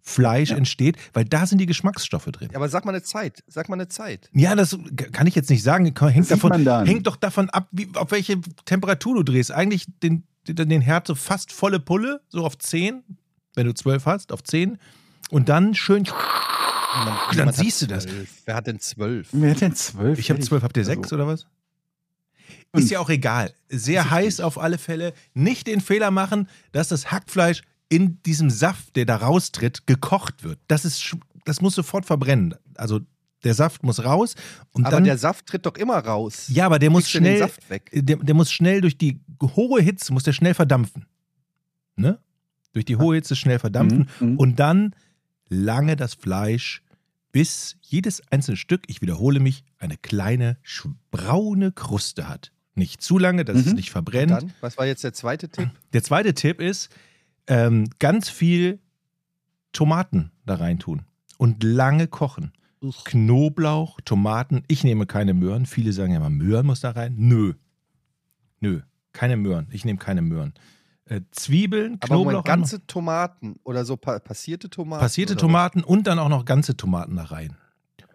Fleisch 0.04 0.50
Ja. 0.50 0.56
entsteht, 0.56 0.96
weil 1.12 1.24
da 1.24 1.46
sind 1.46 1.58
die 1.58 1.66
Geschmacksstoffe 1.66 2.24
drin. 2.26 2.48
Ja, 2.50 2.56
aber 2.56 2.68
sag 2.68 2.84
mal 2.84 2.90
eine 2.90 3.04
Zeit. 3.04 3.44
Sag 3.46 3.68
mal 3.68 3.76
eine 3.76 3.86
Zeit. 3.86 4.30
Ja, 4.32 4.56
das 4.56 4.76
kann 5.12 5.28
ich 5.28 5.36
jetzt 5.36 5.48
nicht 5.48 5.62
sagen. 5.62 5.84
Hängt, 5.84 6.28
davon, 6.28 6.66
hängt 6.86 7.06
doch 7.06 7.14
davon 7.14 7.50
ab, 7.50 7.68
wie, 7.70 7.88
auf 7.94 8.10
welche 8.10 8.40
Temperatur 8.64 9.14
du 9.14 9.22
drehst. 9.22 9.52
Eigentlich 9.52 9.86
den, 10.02 10.24
den, 10.48 10.68
den 10.68 10.80
Herd 10.80 11.06
so 11.06 11.14
fast 11.14 11.52
volle 11.52 11.78
Pulle, 11.78 12.20
so 12.30 12.44
auf 12.44 12.58
10, 12.58 13.04
wenn 13.54 13.66
du 13.66 13.74
12 13.74 14.04
hast, 14.06 14.32
auf 14.32 14.42
10. 14.42 14.78
Und 15.30 15.48
dann 15.48 15.72
schön. 15.76 16.02
Niemand- 16.94 17.38
Dann 17.38 17.52
siehst 17.52 17.82
du 17.82 17.86
das. 17.86 18.04
zwölf. 18.04 18.28
Wer 18.44 18.54
hat 18.54 18.66
denn 18.66 18.80
zwölf? 18.80 19.28
Wer 19.32 19.50
hat 19.52 19.60
denn 19.60 19.74
zwölf? 19.74 20.18
Ich 20.18 20.30
habe? 20.30 20.40
12, 20.40 20.62
habt 20.62 20.76
ihr 20.76 20.82
Also, 20.82 20.92
6 20.92 21.12
oder 21.12 21.26
was? 21.26 21.46
Ist 22.74 22.90
ja 22.90 23.00
auch 23.00 23.10
egal. 23.10 23.52
Sehr 23.68 24.10
heiß 24.10 24.40
auf 24.40 24.58
alle 24.58 24.78
Fälle. 24.78 25.12
Nicht 25.34 25.66
den 25.66 25.80
Fehler 25.80 26.10
machen, 26.10 26.48
dass 26.72 26.88
das 26.88 27.10
Hackfleisch 27.12 27.62
in 27.88 28.22
diesem 28.22 28.48
Saft, 28.50 28.96
der 28.96 29.04
da 29.04 29.16
raustritt, 29.16 29.86
gekocht 29.86 30.42
wird. 30.44 30.58
Das, 30.68 30.84
ist, 30.86 31.14
das 31.44 31.60
muss 31.60 31.74
sofort 31.74 32.06
verbrennen. 32.06 32.54
Also 32.76 33.00
der 33.44 33.52
Saft 33.54 33.82
muss 33.82 34.02
raus 34.04 34.34
und 34.72 34.86
Aber 34.86 34.96
dann. 34.96 35.04
der 35.04 35.18
Saft 35.18 35.46
tritt 35.46 35.66
doch 35.66 35.74
immer 35.76 35.98
raus. 35.98 36.46
ja, 36.48 36.64
aber 36.66 36.78
der 36.78 36.90
muss 36.90 37.10
schnell. 37.10 37.38
Saft 37.38 37.68
weg. 37.68 37.90
Der, 37.92 38.16
der 38.16 38.34
muss 38.34 38.50
schnell 38.50 38.80
durch 38.80 38.96
die 38.96 39.20
hohe 39.42 39.82
Hitze, 39.82 40.12
muss 40.12 40.22
der 40.22 40.32
schnell 40.32 40.54
verdampfen. 40.54 41.04
Ne? 41.96 42.18
Durch 42.72 42.84
die 42.86 42.96
hohe 42.96 43.16
Hitze 43.16 43.36
schnell 43.36 43.58
verdampfen. 43.58 44.08
Mhm. 44.20 44.36
Und 44.38 44.56
dann 44.60 44.94
lange 45.52 45.96
das 45.96 46.14
Fleisch, 46.14 46.82
bis 47.30 47.76
jedes 47.82 48.20
einzelne 48.30 48.56
Stück, 48.56 48.82
ich 48.88 49.00
wiederhole 49.02 49.40
mich, 49.40 49.64
eine 49.78 49.96
kleine 49.96 50.58
braune 51.10 51.72
Kruste 51.72 52.28
hat. 52.28 52.52
Nicht 52.74 53.02
zu 53.02 53.18
lange, 53.18 53.44
dass 53.44 53.58
es 53.58 53.66
Mhm. 53.66 53.74
nicht 53.74 53.90
verbrennt. 53.90 54.30
Dann, 54.32 54.52
was 54.60 54.76
war 54.78 54.86
jetzt 54.86 55.04
der 55.04 55.12
zweite 55.12 55.48
Tipp? 55.48 55.70
Der 55.92 56.02
zweite 56.02 56.34
Tipp 56.34 56.60
ist, 56.60 56.90
ähm, 57.46 57.88
ganz 57.98 58.28
viel 58.28 58.80
Tomaten 59.72 60.30
da 60.44 60.56
reintun 60.56 61.02
und 61.38 61.62
lange 61.62 62.06
kochen. 62.06 62.52
Knoblauch, 63.04 64.00
Tomaten. 64.04 64.64
Ich 64.68 64.84
nehme 64.84 65.06
keine 65.06 65.34
Möhren. 65.34 65.66
Viele 65.66 65.92
sagen 65.92 66.12
ja 66.12 66.18
immer, 66.18 66.30
Möhren 66.30 66.66
muss 66.66 66.80
da 66.80 66.90
rein. 66.90 67.14
Nö. 67.16 67.54
Nö. 68.60 68.80
Keine 69.12 69.36
Möhren. 69.36 69.68
Ich 69.70 69.84
nehme 69.84 69.98
keine 69.98 70.22
Möhren. 70.22 70.52
Äh, 71.12 71.20
Zwiebeln, 71.30 71.98
Aber 72.00 72.06
Knoblauch. 72.06 72.24
Moment, 72.32 72.44
ganze 72.46 72.86
Tomaten 72.86 73.56
oder 73.64 73.84
so 73.84 73.96
pa 73.96 74.18
passierte 74.18 74.70
Tomaten? 74.70 75.00
passierte 75.02 75.36
Tomaten 75.36 75.82
und 75.84 76.06
dann 76.06 76.18
auch 76.18 76.28
noch 76.28 76.44
ganze 76.44 76.76
Tomaten 76.76 77.16
da 77.16 77.24
rein. 77.24 77.56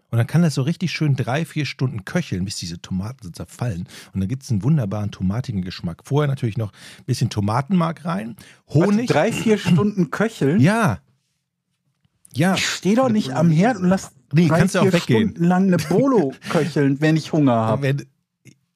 Und 0.09 0.17
dann 0.19 0.25
kann 0.27 0.41
das 0.41 0.53
so 0.55 0.61
richtig 0.61 0.91
schön 0.91 1.15
drei, 1.17 1.43
vier 1.43 1.65
Stunden 1.65 2.05
köcheln, 2.05 2.45
bis 2.45 2.55
diese 2.55 2.81
Tomaten 2.81 3.19
so 3.23 3.29
zerfallen. 3.29 3.87
Und 4.13 4.21
dann 4.21 4.29
gibt 4.29 4.43
es 4.43 4.49
einen 4.49 4.63
wunderbaren 4.63 5.11
tomatigen 5.11 5.61
Geschmack. 5.61 6.03
Vorher 6.05 6.29
natürlich 6.29 6.57
noch 6.57 6.71
ein 6.71 7.03
bisschen 7.05 7.29
Tomatenmark 7.29 8.05
rein. 8.05 8.37
Warte, 8.67 8.87
Honig. 8.87 9.09
Drei, 9.09 9.33
vier 9.33 9.57
Stunden 9.57 10.09
köcheln? 10.09 10.61
Ja. 10.61 10.99
Ja, 12.33 12.55
Ich 12.55 12.65
stehe 12.67 12.95
doch 12.95 13.09
nicht 13.09 13.33
am 13.33 13.51
Herd 13.51 13.77
und 13.77 13.89
lass 13.89 14.11
Nee, 14.31 14.47
drei, 14.47 14.59
kannst 14.59 14.75
du 14.75 14.79
auch 14.79 14.83
vier 14.83 14.93
weggehen. 14.93 15.29
Stunden 15.31 15.43
lang 15.43 15.63
eine 15.67 15.77
Bolo 15.77 16.33
köcheln, 16.49 16.99
wenn 17.01 17.15
ich 17.17 17.31
Hunger 17.33 17.53
habe. 17.53 17.81
wenn, 17.83 18.05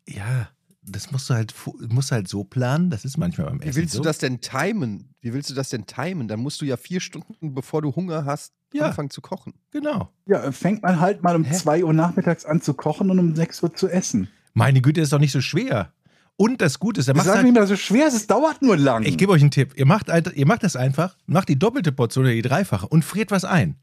ja, 0.08 0.50
das 0.84 1.12
musst 1.12 1.30
du 1.30 1.34
halt 1.36 1.54
musst 1.90 2.12
du 2.12 2.16
halt 2.16 2.28
so 2.28 2.44
planen. 2.44 2.90
Das 2.90 3.06
ist 3.06 3.18
manchmal 3.18 3.48
beim 3.48 3.60
Essen 3.62 3.72
Wie 3.72 3.76
willst 3.76 3.94
so. 3.94 4.00
du 4.00 4.04
das 4.04 4.18
denn 4.18 4.42
timen? 4.42 5.14
Wie 5.22 5.34
willst 5.34 5.50
du 5.50 5.54
das 5.54 5.70
denn 5.70 5.86
timen? 5.86 6.28
Dann 6.28 6.40
musst 6.40 6.60
du 6.62 6.66
ja 6.66 6.78
vier 6.78 7.00
Stunden, 7.00 7.54
bevor 7.54 7.82
du 7.82 7.96
Hunger 7.96 8.26
hast, 8.26 8.54
Ja. 8.74 8.88
anfangen 8.88 9.10
zu 9.12 9.22
kochen. 9.22 9.54
Genau. 9.72 10.10
Ja, 10.26 10.52
fängt 10.52 10.82
man 10.82 11.00
halt 11.00 11.22
mal 11.24 11.36
um 11.36 11.44
Hä? 11.44 11.54
2 11.54 11.84
Uhr 11.84 11.94
nachmittags 11.94 12.46
an 12.46 12.62
zu 12.62 12.74
kochen 12.74 13.10
und 13.12 13.20
um 13.20 13.36
6 13.36 13.62
Uhr 13.64 13.74
zu 13.76 13.88
essen. 13.90 14.28
Meine 14.54 14.82
Güte, 14.82 15.02
ist 15.02 15.14
doch 15.14 15.20
nicht 15.20 15.32
so 15.32 15.42
schwer. 15.42 15.94
Und 16.38 16.60
das 16.62 16.80
Gute 16.80 17.00
ist, 17.02 17.08
er 17.08 17.16
macht 17.16 17.28
ist 17.28 17.34
halt, 17.36 17.44
nicht 17.44 17.54
mehr 17.54 17.68
so 17.68 17.76
schwer, 17.76 18.08
es 18.08 18.26
dauert 18.26 18.62
nur 18.64 18.76
lang. 18.76 19.04
Ich 19.04 19.18
gebe 19.18 19.32
euch 19.32 19.42
einen 19.42 19.52
Tipp. 19.52 19.74
Ihr 19.78 19.86
macht, 19.86 20.10
halt- 20.10 20.34
ihr 20.36 20.48
macht 20.48 20.64
das 20.64 20.76
einfach, 20.76 21.16
macht 21.28 21.50
die 21.50 21.60
doppelte 21.60 21.92
Portion 21.92 22.26
oder 22.26 22.34
die 22.34 22.42
dreifache 22.42 22.88
und 22.88 23.06
friert 23.06 23.30
was 23.30 23.46
ein. 23.46 23.76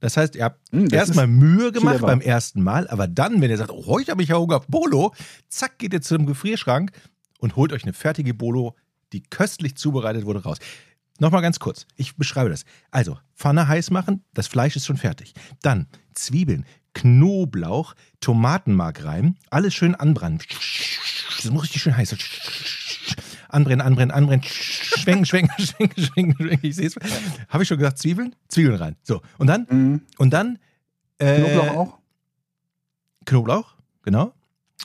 Das 0.00 0.16
heißt, 0.16 0.34
ihr 0.34 0.44
habt 0.44 0.60
Hm, 0.72 0.88
erstmal 0.90 1.26
Mühe 1.26 1.72
gemacht 1.72 2.00
beim 2.00 2.20
ersten 2.20 2.62
Mal, 2.62 2.88
aber 2.88 3.06
dann, 3.06 3.40
wenn 3.40 3.50
ihr 3.50 3.56
sagt, 3.58 3.70
oh, 3.70 3.86
heute 3.86 4.12
habe 4.12 4.22
ich 4.22 4.30
ja 4.30 4.36
Hunger 4.38 4.56
auf 4.56 4.66
Bolo, 4.66 5.14
zack, 5.48 5.78
geht 5.78 5.92
ihr 5.92 6.00
zum 6.00 6.26
Gefrierschrank 6.26 6.90
und 7.38 7.56
holt 7.56 7.72
euch 7.72 7.84
eine 7.84 7.92
fertige 7.92 8.34
Bolo, 8.34 8.76
die 9.12 9.22
köstlich 9.22 9.76
zubereitet 9.76 10.24
wurde, 10.24 10.42
raus. 10.42 10.58
Nochmal 11.18 11.42
ganz 11.42 11.58
kurz, 11.58 11.86
ich 11.96 12.16
beschreibe 12.16 12.48
das. 12.48 12.64
Also, 12.90 13.18
Pfanne 13.36 13.68
heiß 13.68 13.90
machen, 13.90 14.24
das 14.32 14.46
Fleisch 14.46 14.74
ist 14.76 14.86
schon 14.86 14.96
fertig. 14.96 15.34
Dann 15.60 15.86
Zwiebeln, 16.14 16.64
Knoblauch, 16.94 17.94
Tomatenmark 18.20 19.04
rein, 19.04 19.36
alles 19.50 19.74
schön 19.74 19.94
anbrennen. 19.94 20.40
Das 21.36 21.50
muss 21.50 21.64
richtig 21.64 21.82
schön 21.82 21.96
heiß. 21.96 22.16
Anbrennen, 23.50 23.80
anbrennen, 23.84 24.10
anbrennen. 24.10 24.42
Schwenken, 24.44 25.26
schwenken, 25.26 25.52
schwenken, 25.64 26.02
schwenken, 26.02 26.36
schwenken. 26.44 26.66
Ich 26.66 26.76
sehe 26.76 26.86
es. 26.86 26.96
Habe 27.48 27.62
ich 27.62 27.68
schon 27.68 27.78
gesagt, 27.78 27.98
Zwiebeln? 27.98 28.34
Zwiebeln 28.48 28.76
rein. 28.76 28.96
So, 29.02 29.20
und 29.38 29.46
dann, 29.46 29.66
Mhm. 29.70 30.02
und 30.18 30.30
dann. 30.30 30.58
Äh, 31.18 31.40
Knoblauch 31.40 31.76
auch? 31.76 31.98
Knoblauch, 33.26 33.74
genau. 34.02 34.32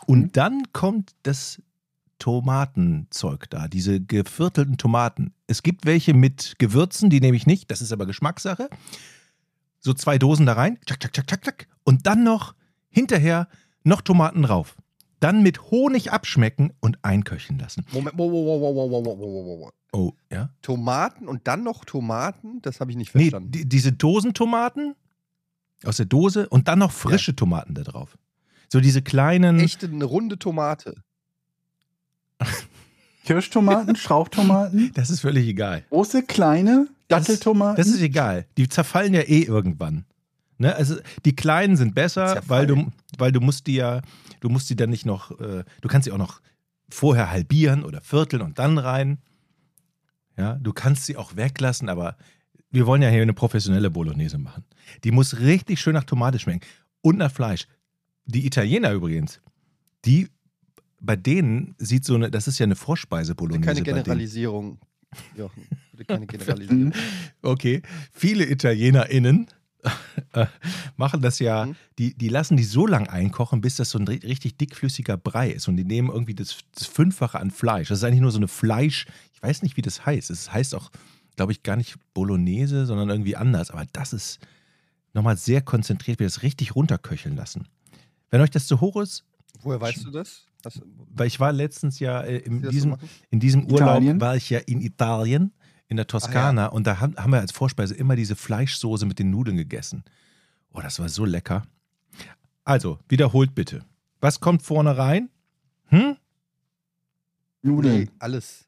Und 0.08 0.20
Mhm. 0.22 0.32
dann 0.34 0.64
kommt 0.74 1.12
das 1.24 1.62
Tomatenzeug 2.20 3.50
da, 3.50 3.68
diese 3.68 4.00
geviertelten 4.02 4.78
Tomaten. 4.78 5.34
Es 5.48 5.64
gibt 5.64 5.86
welche 5.86 6.14
mit 6.14 6.56
Gewürzen, 6.60 7.10
die 7.10 7.20
nehme 7.22 7.38
ich 7.38 7.46
nicht, 7.46 7.70
das 7.72 7.82
ist 7.82 7.92
aber 7.92 8.06
Geschmackssache. 8.06 8.70
So 9.80 9.94
zwei 9.94 10.18
Dosen 10.18 10.46
da 10.46 10.54
rein, 10.54 10.78
tschak, 10.86 11.00
tschak, 11.00 11.14
tschak, 11.14 11.28
tschak, 11.28 11.42
tschak. 11.44 11.68
Und 11.84 12.08
dann 12.08 12.24
noch 12.24 12.56
hinterher 12.90 13.48
noch 13.84 14.02
Tomaten 14.02 14.42
drauf 14.42 14.76
dann 15.20 15.44
mit 15.44 15.72
Honig 15.72 16.12
abschmecken 16.12 16.74
und 16.80 17.00
einköcheln 17.04 17.60
lassen. 17.60 17.86
Moment, 17.92 18.18
wo, 18.18 18.32
wo, 18.32 18.60
wo, 18.60 19.72
Oh, 19.92 20.12
ja. 20.30 20.50
Tomaten 20.62 21.28
und 21.28 21.48
dann 21.48 21.64
noch 21.64 21.86
Tomaten, 21.86 22.62
das 22.62 22.82
habe 22.82 22.92
ich 22.92 22.98
nicht 22.98 23.12
verstanden. 23.12 23.52
Nee, 23.54 23.60
die, 23.60 23.70
diese 23.70 23.94
Dosentomaten 23.94 24.96
aus 25.86 25.98
der 25.98 26.06
Dose 26.06 26.50
und 26.50 26.68
dann 26.68 26.80
noch 26.80 26.92
frische 26.92 27.32
ja. 27.32 27.36
Tomaten 27.36 27.76
da 27.76 27.84
drauf. 27.84 28.18
So 28.68 28.82
diese 28.82 29.02
kleinen. 29.02 29.60
Echte 29.60 29.88
eine 29.88 30.04
runde 30.04 30.38
Tomate. 30.38 30.96
Kirschtomaten, 33.24 33.96
Schraubtomaten. 33.96 34.92
Das 34.94 35.10
ist 35.10 35.22
völlig 35.22 35.48
egal. 35.48 35.84
Große, 35.90 36.24
kleine, 36.24 36.88
Datteltomaten. 37.08 37.78
Das, 37.78 37.88
das 37.88 37.96
ist 37.96 38.02
egal. 38.02 38.46
Die 38.58 38.68
zerfallen 38.68 39.14
ja 39.14 39.22
eh 39.22 39.44
irgendwann. 39.44 40.06
Ne? 40.58 40.76
Also 40.76 40.96
die 41.26 41.36
kleinen 41.36 41.76
sind 41.76 41.96
besser, 41.96 42.42
weil 42.48 42.68
du, 42.68 42.92
weil 43.18 43.32
du 43.32 43.42
musst 43.42 43.68
die 43.68 43.76
ja, 43.76 44.02
du 44.40 44.50
musst 44.50 44.70
die 44.70 44.76
dann 44.76 44.90
nicht 44.90 45.06
noch, 45.06 45.32
äh, 45.40 45.64
du 45.82 45.88
kannst 45.88 46.06
sie 46.06 46.12
auch 46.12 46.18
noch 46.18 46.42
vorher 46.90 47.32
halbieren 47.32 47.84
oder 47.84 48.02
vierteln 48.02 48.42
und 48.42 48.60
dann 48.60 48.78
rein. 48.78 49.20
Ja, 50.38 50.56
du 50.56 50.74
kannst 50.74 51.06
sie 51.06 51.18
auch 51.18 51.36
weglassen, 51.36 51.90
aber 51.90 52.18
wir 52.70 52.86
wollen 52.86 53.02
ja 53.02 53.10
hier 53.10 53.22
eine 53.22 53.34
professionelle 53.34 53.90
Bolognese 53.90 54.38
machen. 54.38 54.66
Die 55.04 55.12
muss 55.12 55.40
richtig 55.40 55.80
schön 55.80 55.94
nach 55.94 56.04
Tomate 56.04 56.40
schmecken 56.40 56.66
und 57.02 57.18
nach 57.18 57.32
Fleisch. 57.32 57.68
Die 58.26 58.46
Italiener 58.46 58.92
übrigens, 58.92 59.40
die 60.04 60.28
bei 61.00 61.16
denen 61.16 61.76
sieht 61.78 62.04
so 62.04 62.16
eine, 62.16 62.32
das 62.32 62.48
ist 62.48 62.60
ja 62.60 62.66
eine 62.66 62.76
Vorspeise 62.76 63.36
Bolognese. 63.36 63.66
keine. 63.66 63.84
Generalisierung. 63.84 64.80
Jochen, 65.38 65.68
keine 66.08 66.26
Generalisierung. 66.28 66.94
Okay, 67.42 67.82
viele 68.12 68.50
ItalienerInnen 68.50 69.48
machen 70.98 71.22
das 71.22 71.40
ja, 71.40 71.66
Mhm. 71.66 71.76
die, 71.98 72.14
die 72.16 72.30
lassen 72.30 72.58
die 72.58 72.64
so 72.64 72.88
lang 72.88 73.08
einkochen, 73.08 73.62
bis 73.62 73.76
das 73.76 73.90
so 73.90 74.00
ein 74.00 74.08
ri- 74.08 74.24
richtig 74.24 74.58
dickflüssiger 74.58 75.18
Brei 75.18 75.52
ist. 75.52 75.68
Und 75.68 75.78
die 75.78 75.84
nehmen 75.86 76.10
irgendwie 76.10 76.36
das, 76.36 76.58
das 76.74 76.88
Fünffache 76.88 77.40
an 77.40 77.52
Fleisch. 77.52 77.90
Das 77.90 78.00
ist 78.00 78.04
eigentlich 78.04 78.22
nur 78.22 78.32
so 78.32 78.38
eine 78.40 78.48
Fleisch, 78.48 79.06
ich 79.34 79.42
weiß 79.42 79.62
nicht, 79.64 79.78
wie 79.78 79.82
das 79.82 80.06
heißt. 80.06 80.30
Es 80.30 80.52
heißt 80.52 80.76
auch, 80.76 80.92
glaube 81.36 81.52
ich, 81.52 81.64
gar 81.64 81.76
nicht 81.76 81.96
Bolognese, 82.14 82.86
sondern 82.86 83.10
irgendwie 83.10 83.36
anders. 83.36 83.72
Aber 83.72 83.86
das 83.94 84.14
ist 84.14 84.40
nochmal 85.14 85.38
sehr 85.38 85.62
konzentriert, 85.62 86.20
wir 86.20 86.28
das 86.28 86.42
richtig 86.44 86.76
runterköcheln 86.76 87.36
lassen. 87.36 87.68
Wenn 88.32 88.42
euch 88.42 88.52
das 88.52 88.68
zu 88.68 88.82
hoch 88.82 89.02
ist, 89.02 89.24
Woher 89.62 89.80
weißt 89.80 90.04
du 90.06 90.12
das? 90.12 90.46
Hast, 90.66 90.82
weil 91.14 91.28
ich 91.28 91.40
war 91.40 91.52
letztens 91.54 92.00
ja 92.00 92.22
äh, 92.22 92.38
in, 92.40 92.62
das 92.62 92.72
diesem, 92.72 92.98
in 93.30 93.40
diesem 93.40 93.64
Urlaub, 93.66 93.80
Italien? 94.02 94.20
war 94.20 94.36
ich 94.36 94.50
ja 94.50 94.60
in 94.60 94.82
Italien, 94.82 95.54
in 95.88 95.98
der 95.98 96.08
Toskana 96.08 96.68
und 96.68 96.88
da 96.88 97.00
haben, 97.00 97.16
haben 97.16 97.32
wir 97.32 97.40
als 97.40 97.52
Vorspeise 97.52 97.94
immer 97.94 98.16
diese 98.16 98.36
Fleischsoße 98.36 99.06
mit 99.06 99.20
den 99.20 99.30
Nudeln 99.30 99.58
gegessen. 99.58 100.04
Oh, 100.74 100.82
das 100.82 101.00
war 101.00 101.10
so 101.10 101.26
lecker. 101.26 101.66
Also, 102.64 103.00
wiederholt 103.08 103.54
bitte. 103.56 103.86
Was 104.20 104.40
kommt 104.40 104.64
vorne 104.64 104.98
rein? 104.98 105.30
Hm? 105.88 106.16
Nudeln, 107.62 108.00
Nee, 108.02 108.10
alles. 108.20 108.68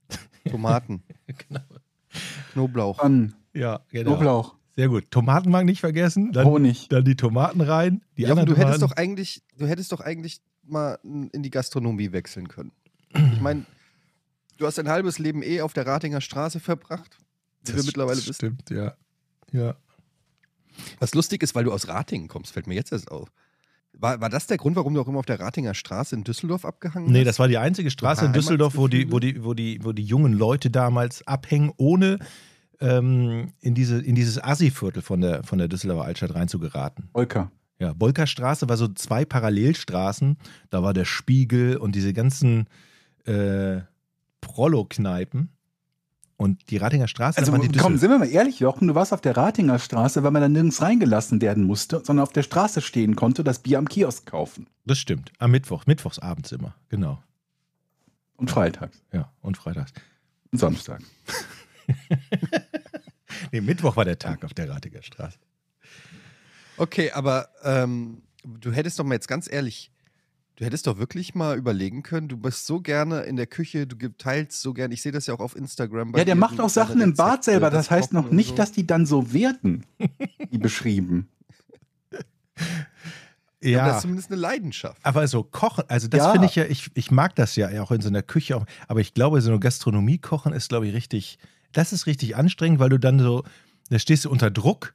Tomaten, 0.50 1.03
Genau. 1.50 1.62
Knoblauch. 2.53 2.97
Pfannen, 3.00 3.33
Ja, 3.53 3.81
genau. 3.89 4.12
Knoblauch, 4.12 4.55
Sehr 4.75 4.88
gut. 4.88 5.09
Tomatenmark 5.12 5.65
nicht 5.65 5.79
vergessen. 5.81 6.31
Dann, 6.31 6.45
Honig. 6.45 6.88
dann 6.89 7.03
die 7.03 7.15
Tomaten 7.15 7.62
rein. 7.62 8.01
Die 8.17 8.24
Jochen, 8.24 8.31
anderen 8.39 8.47
du 8.50 8.55
hättest 8.62 8.79
Tomaten. 8.79 8.91
doch 8.95 8.97
eigentlich, 9.01 9.43
du 9.57 9.67
hättest 9.67 9.91
doch 9.91 10.01
eigentlich 10.01 10.39
mal 10.63 10.97
in 11.03 11.43
die 11.43 11.50
Gastronomie 11.50 12.12
wechseln 12.12 12.47
können. 12.47 12.71
Ich 13.33 13.41
meine, 13.41 13.65
du 14.58 14.66
hast 14.66 14.78
dein 14.78 14.90
halbes 14.90 15.20
Leben 15.20 15.44
eh 15.44 15.62
auf 15.62 15.74
der 15.74 15.86
Ratinger 15.88 16.22
Straße 16.22 16.60
verbracht, 16.60 17.18
wie 17.64 17.70
wir 17.70 17.76
Das 17.78 17.86
mittlerweile 17.86 18.18
wissen. 18.18 18.34
Stimmt, 18.34 18.70
ja. 18.70 18.96
Ja. 19.52 19.76
Was 21.00 21.14
lustig 21.14 21.42
ist, 21.44 21.56
weil 21.56 21.64
du 21.64 21.72
aus 21.72 21.88
Ratingen 21.88 22.28
kommst, 22.28 22.52
fällt 22.54 22.68
mir 22.68 22.76
jetzt 22.76 22.92
erst 22.92 23.12
auf. 23.12 23.30
War, 23.94 24.22
war 24.22 24.30
das 24.30 24.46
der 24.46 24.58
Grund, 24.58 24.76
warum 24.76 24.94
du 24.94 25.02
auch 25.02 25.08
immer 25.08 25.20
auf 25.20 25.26
der 25.26 25.40
Ratinger 25.40 25.74
Straße 25.74 26.16
in 26.16 26.24
Düsseldorf 26.24 26.66
abgehangen 26.66 27.12
Nee, 27.12 27.20
hast? 27.20 27.28
das 27.28 27.40
war 27.40 27.48
die 27.48 27.58
einzige 27.58 27.90
Straße 27.90 28.26
in 28.26 28.34
Düsseldorf, 28.34 28.78
wo 28.78 28.88
die, 28.88 29.12
wo, 29.12 29.20
die, 29.20 29.44
wo, 29.44 29.54
die, 29.56 29.80
wo 29.84 29.92
die 29.92 30.04
jungen 30.04 30.34
Leute 30.34 30.70
damals 30.70 31.26
abhängen, 31.26 31.72
ohne 31.78 32.20
ähm, 32.80 33.54
in, 33.60 33.74
diese, 33.74 34.00
in 34.00 34.14
dieses 34.14 34.44
Assi-Viertel 34.44 35.02
von 35.02 35.22
der, 35.22 35.44
von 35.44 35.58
der 35.58 35.68
Düsseldorfer 35.68 36.06
Altstadt 36.06 36.36
reinzugeraten. 36.36 37.10
Olka. 37.14 37.52
Ja, 37.80 37.94
Bolkerstraße 37.94 38.70
war 38.70 38.78
so 38.78 38.88
zwei 38.88 39.26
Parallelstraßen. 39.26 40.38
Da 40.70 40.84
war 40.84 40.94
der 40.94 41.06
Spiegel 41.06 41.78
und 41.78 41.96
diese 41.96 42.14
ganzen 42.14 42.68
äh, 43.26 43.82
Prollo-Kneipen. 44.48 45.50
Und 46.39 46.70
die 46.70 46.77
Ratinger 46.77 47.08
Straße, 47.08 47.39
Also 47.39 47.51
da 47.51 47.58
waren 47.58 47.72
die 47.72 47.80
komm, 47.80 47.98
sind 47.98 48.12
wir 48.12 48.20
mal 48.20 48.30
ehrlich, 48.30 48.60
Jochen, 48.60 48.88
du 48.88 48.94
warst 48.96 49.12
auf 49.12 49.22
der 49.22 49.36
Ratinger 49.36 49.80
Straße, 49.80 50.22
weil 50.24 50.30
man 50.30 50.44
da 50.44 50.48
nirgends 50.48 50.84
reingelassen 50.84 51.42
werden 51.42 51.63
musste, 51.63 52.04
sondern 52.06 52.22
auf 52.24 52.32
der 52.32 52.44
Straße 52.44 52.82
stehen 52.82 53.16
konnte, 53.16 53.44
das 53.44 53.58
Bier 53.60 53.80
am 53.80 53.89
Kiosk 53.89 54.27
kaufen. 54.27 54.68
Das 54.86 55.00
stimmt. 55.00 55.32
Am 55.39 55.50
Mittwoch, 55.50 55.88
mittwochs 55.88 56.20
abends 56.20 56.51
immer. 56.51 56.75
Genau. 56.89 57.22
Und 58.36 58.51
freitags 58.51 59.01
Ja, 59.12 59.32
und 59.42 59.58
freitags. 59.58 59.92
und 60.51 60.60
Samstag. 60.60 61.01
Nee, 63.51 63.62
Mittwoch 63.62 63.96
war 63.96 64.06
der 64.06 64.18
Tag 64.18 64.44
auf 64.44 64.54
der 64.54 64.70
Ratinger 64.70 65.01
Straße. 65.04 65.38
Okay, 66.77 67.12
aber 67.12 67.50
ähm, 67.63 68.22
du 68.44 68.72
hättest 68.72 68.98
doch 69.00 69.04
mal 69.04 69.13
jetzt 69.16 69.27
ganz 69.27 69.51
ehrlich, 69.51 69.92
du 70.58 70.66
hättest 70.66 70.88
doch 70.88 70.98
wirklich 70.98 71.34
mal 71.36 71.58
überlegen 71.58 72.04
können, 72.04 72.28
du 72.28 72.36
bist 72.38 72.66
so 72.68 72.82
gerne 72.82 73.22
in 73.22 73.36
der 73.38 73.48
Küche, 73.48 73.88
du 73.88 73.96
teilst 74.10 74.60
so 74.62 74.74
gerne, 74.74 74.94
ich 74.94 75.02
sehe 75.02 75.12
das 75.12 75.28
ja 75.28 75.34
auch 75.34 75.40
auf 75.40 75.56
Instagram. 75.56 76.12
bei 76.12 76.20
Ja, 76.20 76.26
der 76.26 76.36
dir, 76.36 76.40
macht 76.40 76.60
auch 76.60 76.70
Sachen 76.70 77.00
im 77.00 77.14
Bad 77.14 77.44
selber. 77.44 77.70
Das 77.70 77.90
heißt 77.90 78.12
noch 78.12 78.30
nicht, 78.32 78.50
so. 78.50 78.56
dass 78.56 78.72
die 78.72 78.86
dann 78.86 79.06
so 79.06 79.32
werden, 79.34 79.86
wie 80.50 80.58
beschrieben. 80.58 81.30
Ja. 83.62 83.80
aber 83.82 83.88
Das 83.88 83.98
ist 83.98 84.02
zumindest 84.04 84.32
eine 84.32 84.40
Leidenschaft. 84.40 85.00
Aber 85.04 85.28
so 85.28 85.44
kochen, 85.44 85.84
also 85.88 86.08
das 86.08 86.20
Ja. 86.20 86.32
finde 86.32 86.48
ich 86.48 86.56
ja, 86.56 86.66
ich, 86.66 86.90
ich 86.94 87.12
mag 87.12 87.36
das 87.36 87.56
ja 87.56 87.82
auch 87.82 87.92
in 87.92 88.02
so 88.02 88.08
einer 88.08 88.22
Küche, 88.22 88.56
auch, 88.56 88.66
aber 88.88 89.00
ich 89.00 89.14
glaube, 89.14 89.42
so 89.42 89.50
eine 89.50 89.60
Gastronomie 89.60 90.20
kochen 90.20 90.54
ist, 90.54 90.70
glaube 90.70 90.88
ich, 90.88 90.94
richtig, 90.94 91.40
das 91.72 91.92
ist 91.92 92.06
richtig 92.06 92.36
anstrengend, 92.36 92.80
weil 92.80 92.90
du 92.90 93.00
dann 93.00 93.20
so, 93.20 93.44
da 93.90 94.00
stehst 94.00 94.26
du 94.26 94.30
unter 94.30 94.52
Druck 94.52 94.94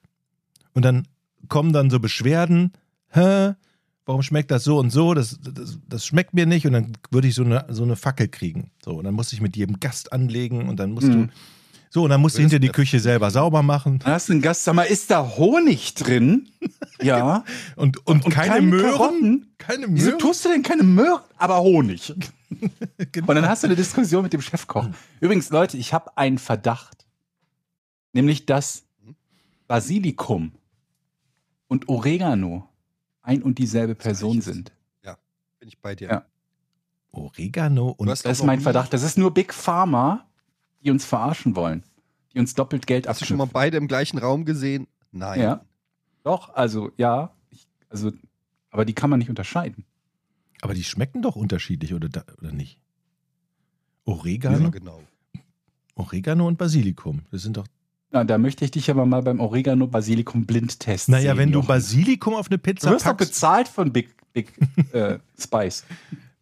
und 0.74 0.84
dann 0.84 1.08
kommen 1.48 1.72
dann 1.72 1.90
so 1.90 1.98
Beschwerden, 1.98 2.72
hä, 3.08 3.54
warum 4.06 4.22
schmeckt 4.22 4.50
das 4.50 4.64
so 4.64 4.78
und 4.78 4.90
so, 4.90 5.14
das, 5.14 5.38
das, 5.42 5.78
das 5.88 6.04
schmeckt 6.06 6.34
mir 6.34 6.46
nicht 6.46 6.66
und 6.66 6.72
dann 6.72 6.92
würde 7.10 7.28
ich 7.28 7.34
so 7.34 7.44
eine, 7.44 7.66
so 7.70 7.82
eine 7.84 7.96
Fackel 7.96 8.28
kriegen. 8.28 8.70
So, 8.84 8.92
und 8.96 9.04
dann 9.04 9.14
muss 9.14 9.32
ich 9.32 9.40
mit 9.40 9.56
jedem 9.56 9.78
Gast 9.80 10.12
anlegen 10.12 10.68
und 10.68 10.76
dann 10.78 10.92
musst 10.92 11.06
Mhm. 11.08 11.28
du, 11.28 11.32
so, 11.90 12.04
und 12.04 12.10
dann 12.10 12.20
musst 12.22 12.36
du 12.38 12.40
hinter 12.40 12.58
die 12.58 12.70
Küche 12.70 13.00
selber 13.00 13.30
sauber 13.30 13.62
machen 13.62 13.98
Da 13.98 14.12
hast 14.12 14.28
du 14.28 14.32
einen 14.32 14.40
Gast, 14.40 14.64
sag 14.64 14.74
mal, 14.74 14.84
ist 14.84 15.10
da 15.10 15.36
Honig 15.36 15.94
drin? 15.94 16.48
Ja. 17.02 17.42
und, 17.74 17.98
und, 18.06 18.24
Und 18.24 18.30
keine, 18.32 18.48
keine 18.54 18.66
Möhren. 18.66 18.90
Karotten? 18.92 19.54
Keine 19.58 19.86
Wieso 19.88 20.06
Möhren. 20.10 20.18
tust 20.20 20.44
du 20.44 20.48
denn 20.50 20.62
keine 20.62 20.84
Möhren, 20.84 21.20
aber 21.36 21.60
Honig? 21.60 22.12
Genau. 23.12 23.28
Und 23.28 23.34
dann 23.36 23.48
hast 23.48 23.62
du 23.62 23.66
eine 23.66 23.76
Diskussion 23.76 24.22
mit 24.22 24.32
dem 24.34 24.42
Chefkoch. 24.42 24.86
Übrigens, 25.20 25.48
Leute, 25.50 25.78
ich 25.78 25.92
habe 25.94 26.16
einen 26.18 26.36
Verdacht. 26.38 27.06
Nämlich, 28.12 28.44
dass 28.46 28.84
Basilikum 29.66 30.52
und 31.68 31.88
Oregano 31.88 32.68
ein 33.22 33.42
und 33.42 33.58
dieselbe 33.58 33.94
Person 33.94 34.40
sind. 34.40 34.72
Bin 35.62 35.68
ich 35.68 35.78
bei 35.78 35.94
dir. 35.94 36.08
Ja. 36.08 36.26
Oregano 37.12 37.90
und 37.90 38.08
Das 38.08 38.24
ist 38.24 38.42
mein 38.42 38.60
Verdacht. 38.60 38.92
Das 38.92 39.04
ist 39.04 39.16
nur 39.16 39.32
Big 39.32 39.54
Pharma, 39.54 40.26
die 40.82 40.90
uns 40.90 41.04
verarschen 41.04 41.54
wollen. 41.54 41.84
Die 42.34 42.40
uns 42.40 42.54
doppelt 42.54 42.88
Geld 42.88 43.06
Hast 43.06 43.20
du 43.20 43.26
schon 43.26 43.36
mal 43.36 43.46
beide 43.46 43.76
im 43.76 43.86
gleichen 43.86 44.18
Raum 44.18 44.44
gesehen? 44.44 44.88
Nein. 45.12 45.40
Ja. 45.40 45.64
Doch, 46.24 46.52
also 46.54 46.90
ja. 46.96 47.32
Ich, 47.50 47.68
also, 47.90 48.10
aber 48.70 48.84
die 48.84 48.92
kann 48.92 49.08
man 49.08 49.20
nicht 49.20 49.28
unterscheiden. 49.28 49.84
Aber 50.62 50.74
die 50.74 50.82
schmecken 50.82 51.22
doch 51.22 51.36
unterschiedlich, 51.36 51.94
oder, 51.94 52.08
da, 52.08 52.24
oder 52.38 52.50
nicht? 52.50 52.80
Oregano? 54.04 54.64
Ja, 54.64 54.70
genau. 54.70 55.00
Oregano 55.94 56.48
und 56.48 56.58
Basilikum. 56.58 57.22
Das 57.30 57.42
sind 57.42 57.56
doch. 57.56 57.68
Na, 58.12 58.24
da 58.24 58.36
möchte 58.38 58.64
ich 58.64 58.70
dich 58.70 58.90
aber 58.90 59.06
mal 59.06 59.22
beim 59.22 59.40
Oregano 59.40 59.86
Basilikum 59.86 60.44
blind 60.44 60.78
testen. 60.78 61.12
Naja, 61.12 61.30
sehen, 61.32 61.38
wenn 61.38 61.52
du. 61.52 61.62
Basilikum 61.62 62.34
auf 62.34 62.48
eine 62.48 62.58
Du 62.58 62.62
Pizza 62.62 62.90
wirst 62.90 63.06
doch 63.06 63.12
packst. 63.16 63.30
bezahlt 63.32 63.68
von 63.68 63.92
Big, 63.92 64.14
Big 64.34 64.52
äh, 64.92 65.18
Spice. 65.38 65.84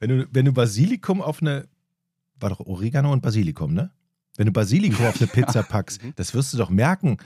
Wenn 0.00 0.10
du, 0.10 0.28
wenn 0.32 0.44
du 0.46 0.52
Basilikum 0.52 1.22
auf 1.22 1.40
eine. 1.40 1.68
War 2.40 2.50
doch 2.50 2.60
Oregano 2.60 3.12
und 3.12 3.20
Basilikum, 3.22 3.72
ne? 3.74 3.90
Wenn 4.36 4.46
du 4.46 4.52
Basilikum 4.52 5.06
auf 5.06 5.16
eine 5.20 5.26
Pizza 5.28 5.62
packst, 5.68 6.02
Mhm. 6.02 6.12
das 6.16 6.34
wirst 6.34 6.52
du 6.52 6.58
doch 6.58 6.70
merken. 6.70 7.18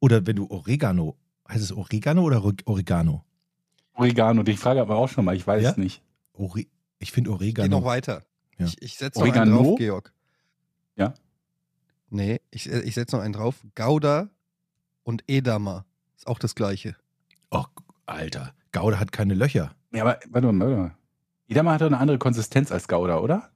Oder 0.00 0.26
wenn 0.26 0.36
du 0.36 0.46
Oregano. 0.50 1.16
Heißt 1.48 1.62
es 1.62 1.72
Oregano 1.72 2.22
oder 2.22 2.42
Ore- 2.42 2.54
Oregano? 2.64 3.24
Oregano, 3.94 4.42
die 4.42 4.56
Frage 4.56 4.80
aber 4.80 4.96
auch 4.96 5.08
schon 5.08 5.24
mal, 5.24 5.36
ich 5.36 5.46
weiß 5.46 5.62
Ja? 5.62 5.70
es 5.72 5.76
nicht. 5.76 6.02
Ore 6.32 6.64
ich 6.98 7.12
finde 7.12 7.28
Geh 7.30 7.34
noch 7.34 7.40
Oregano. 7.40 7.84
weiter. 7.84 8.22
Ja. 8.58 8.66
Ich, 8.66 8.80
ich 8.82 8.96
setze 8.96 9.18
noch 9.20 9.26
einen 9.26 9.36
Oregano? 9.52 9.62
drauf, 9.62 9.78
Georg. 9.78 10.12
Ja. 10.96 11.14
Nee, 12.10 12.40
ich, 12.50 12.68
ich 12.68 12.94
setze 12.94 13.16
noch 13.16 13.22
einen 13.22 13.32
drauf. 13.32 13.56
Gouda 13.74 14.28
und 15.04 15.24
Edamer. 15.28 15.86
Ist 16.16 16.26
auch 16.26 16.38
das 16.38 16.54
gleiche. 16.54 16.96
Oh, 17.50 17.64
Alter. 18.06 18.52
Gouda 18.72 18.98
hat 18.98 19.12
keine 19.12 19.34
Löcher. 19.34 19.74
Ja, 19.92 20.02
aber 20.02 20.18
warte 20.28 20.52
mal, 20.52 20.66
warte 20.66 20.80
mal. 20.80 20.94
Jeder 21.46 21.64
hat 21.64 21.80
doch 21.80 21.86
eine 21.86 21.98
andere 21.98 22.18
Konsistenz 22.18 22.70
als 22.70 22.86
Gouda, 22.88 23.18
oder? 23.18 23.50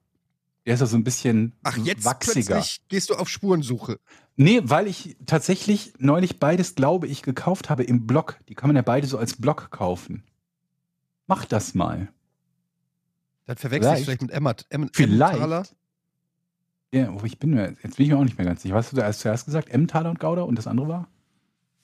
Der 0.66 0.74
ist 0.74 0.80
doch 0.80 0.86
so 0.86 0.96
ein 0.96 1.04
bisschen 1.04 1.52
Ach, 1.62 1.76
jetzt 1.76 2.04
wachsiger. 2.04 2.54
plötzlich 2.56 2.80
gehst 2.88 3.10
du 3.10 3.14
auf 3.14 3.28
Spurensuche. 3.28 4.00
Nee, 4.36 4.62
weil 4.64 4.86
ich 4.86 5.16
tatsächlich 5.26 5.92
neulich 5.98 6.40
beides, 6.40 6.74
glaube 6.74 7.06
ich, 7.06 7.22
gekauft 7.22 7.68
habe 7.70 7.84
im 7.84 8.06
Block. 8.06 8.38
Die 8.48 8.54
kann 8.54 8.68
man 8.68 8.76
ja 8.76 8.82
beide 8.82 9.06
so 9.06 9.18
als 9.18 9.36
Block 9.40 9.70
kaufen. 9.70 10.24
Mach 11.26 11.44
das 11.44 11.74
mal. 11.74 12.08
Dann 13.46 13.56
verwechselst 13.56 13.90
du 14.00 14.04
Vielleicht. 14.04 14.04
vielleicht 14.04 14.22
mit 14.22 14.30
Emmert. 14.30 14.66
Em 14.70 14.88
Vielleicht. 14.92 15.34
Emmentaler. 15.34 15.66
Ja, 16.94 17.10
oh, 17.10 17.24
ich 17.24 17.40
bin 17.40 17.50
mir, 17.50 17.74
jetzt 17.82 17.96
bin 17.96 18.06
ich 18.06 18.08
mir 18.08 18.16
auch 18.18 18.22
nicht 18.22 18.38
mehr 18.38 18.46
ganz 18.46 18.62
sicher. 18.62 18.76
Was 18.76 18.86
hast 18.86 18.92
du 18.92 18.96
da 18.98 19.02
erst 19.02 19.20
zuerst 19.20 19.46
gesagt? 19.46 19.68
Emmentaler 19.68 20.10
und 20.10 20.20
Gouda 20.20 20.42
und 20.42 20.56
das 20.56 20.68
andere 20.68 20.86
war? 20.86 21.08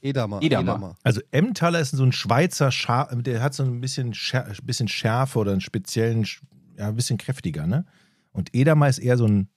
Edamer. 0.03 0.41
Edamer. 0.41 0.95
Also 1.03 1.21
Emmentaler 1.33 1.81
ist 1.81 1.91
so 1.91 2.05
ein 2.05 2.13
Schweizer 2.13 2.71
Schar 2.71 3.15
der 3.17 3.43
hat 3.43 3.53
so 3.53 3.65
ein 3.65 3.81
bisschen, 3.81 4.15
Schär 4.15 4.51
bisschen 4.63 4.87
Schärfe 4.87 5.41
oder 5.41 5.51
einen 5.51 5.61
speziellen, 5.61 6.25
ja, 6.77 6.89
ein 6.89 6.95
bisschen 6.95 7.19
kräftiger, 7.19 7.67
ne? 7.67 7.87
Und 8.31 8.55
Edamer 8.55 8.89
ist 8.89 8.99
eher 8.99 9.17
so 9.17 9.27
ein, 9.27 9.49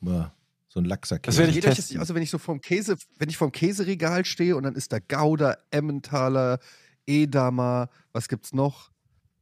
so 0.00 0.80
ein 0.80 0.84
laxer 0.86 1.18
Das 1.18 1.36
Käse. 1.36 1.38
werde 1.38 1.52
ich 1.52 1.60
das 1.60 1.76
testen. 1.76 1.94
nicht, 1.94 2.00
also 2.00 2.14
wenn 2.14 2.22
ich 2.22 2.30
so 2.30 2.38
vorm 2.38 2.62
Käse, 2.62 2.96
wenn 3.18 3.28
ich 3.28 3.36
vorm 3.36 3.52
Käseregal 3.52 4.24
stehe 4.24 4.56
und 4.56 4.62
dann 4.62 4.74
ist 4.74 4.90
da 4.90 5.00
Gouda, 5.00 5.58
Emmentaler, 5.70 6.60
Edamer, 7.06 7.90
was 8.12 8.28
gibt's 8.28 8.54
noch? 8.54 8.90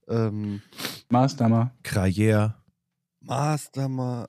Ähm, 0.08 0.60
Maßdamer. 1.08 1.70
Gruyère. 1.84 2.54
Maßdamer. 3.20 4.28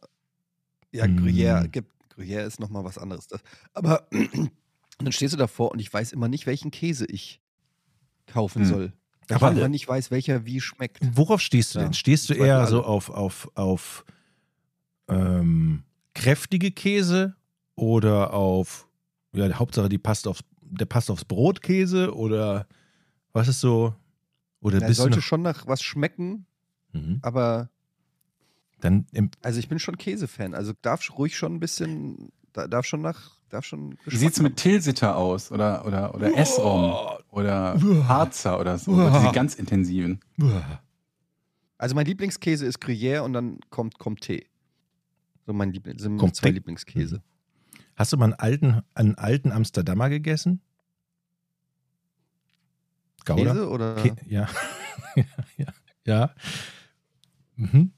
Ja, 0.98 1.08
Mm. 1.08 1.18
Gruyère, 1.20 1.68
gibt, 1.68 1.92
Gruyère 2.16 2.46
ist 2.46 2.60
nochmal 2.60 2.84
was 2.84 2.98
anderes. 2.98 3.28
Das, 3.28 3.42
aber 3.74 4.08
dann 5.00 5.12
stehst 5.12 5.34
du 5.34 5.38
davor 5.38 5.72
und 5.72 5.80
ich 5.80 5.94
weiß 5.94 6.12
immer 6.12 6.28
nicht, 6.28 6.46
welchen 6.48 6.72
Käse 6.72 7.06
ich 7.06 7.40
kaufen 8.26 8.64
Hm. 8.64 8.68
soll. 8.70 8.94
Weil 9.30 9.38
Aber- 9.38 9.62
ich 9.62 9.68
nicht 9.70 9.88
weiß, 9.88 10.10
welcher 10.12 10.46
wie 10.46 10.60
schmeckt. 10.62 11.00
Worauf 11.14 11.42
stehst 11.42 11.76
du 11.76 11.80
Ja, 11.80 11.86
denn? 11.86 11.94
Stehst 11.94 12.30
du 12.30 12.34
Zweifel 12.34 12.48
eher 12.48 12.66
so 12.68 12.84
auf, 12.84 13.10
auf, 13.10 13.50
auf 13.56 14.06
ähm, 15.10 15.84
kräftige 16.14 16.72
Käse 16.72 17.36
oder 17.76 18.34
auf, 18.34 18.88
ja, 19.34 19.52
Hauptsache 19.54 19.90
die 19.90 19.98
passt 19.98 20.28
aufs, 20.28 20.44
der 20.62 20.86
passt 20.86 21.10
aufs 21.12 21.26
Brot 21.26 21.62
Käse 21.62 22.14
oder 22.16 22.68
was 23.34 23.48
ist 23.48 23.60
so? 23.62 23.94
Oder 24.62 24.82
Er 24.82 24.88
bist 24.88 25.00
du 25.00 25.04
sollte 25.04 25.18
noch, 25.18 25.24
schon 25.24 25.42
nach 25.44 25.68
was 25.68 25.84
schmecken, 25.84 26.46
mhm. 26.94 27.20
aber 27.22 27.70
Dann 28.80 29.08
also 29.42 29.60
ich 29.60 29.70
bin 29.70 29.80
schon 29.80 29.98
Käsefan. 29.98 30.54
Also 30.54 30.74
darf 30.82 31.02
ruhig 31.18 31.36
schon 31.36 31.56
ein 31.56 31.60
bisschen, 31.60 32.32
da- 32.54 32.68
darf 32.68 32.86
schon 32.86 33.02
nach, 33.02 33.32
darf 33.50 33.66
schon. 33.66 33.98
Wie 34.06 34.18
sieht's 34.18 34.40
mit 34.40 34.58
Tilsiter 34.58 35.16
aus? 35.16 35.52
Oder, 35.52 35.86
oder, 35.86 36.14
oder 36.14 36.36
Essrom? 36.38 36.94
Oder 37.32 37.76
Uah. 37.84 38.08
Harzer 38.08 38.60
oder 38.60 38.78
so? 38.78 38.92
Uah. 38.92 39.20
Diese 39.20 39.32
ganz 39.32 39.56
intensiven. 39.56 40.20
Also 41.78 41.96
mein 41.96 42.06
Lieblingskäse 42.06 42.66
ist 42.66 42.80
Gruyère 42.82 43.22
und 43.22 43.34
dann 43.34 43.60
kommt 43.70 43.98
Comté. 43.98 44.46
So 45.46 45.54
mein 45.54 45.72
Liebling, 45.72 45.98
sind 45.98 46.20
Comté? 46.22 46.34
zwei 46.34 46.50
Lieblingskäse. 46.52 47.24
Hast 47.96 48.14
du 48.14 48.18
mal 48.18 48.26
einen 48.26 48.34
alten, 48.36 48.82
einen 48.94 49.16
alten 49.16 49.52
Amsterdamer 49.52 50.10
gegessen? 50.10 50.62
Gouda? 53.26 53.54
Käse 53.54 53.70
oder? 53.70 53.96
Kä 53.96 54.14
ja. 54.28 54.48
ja, 55.16 55.24
ja, 55.58 55.74
ja. 56.06 56.36
Mhm. 57.56 57.92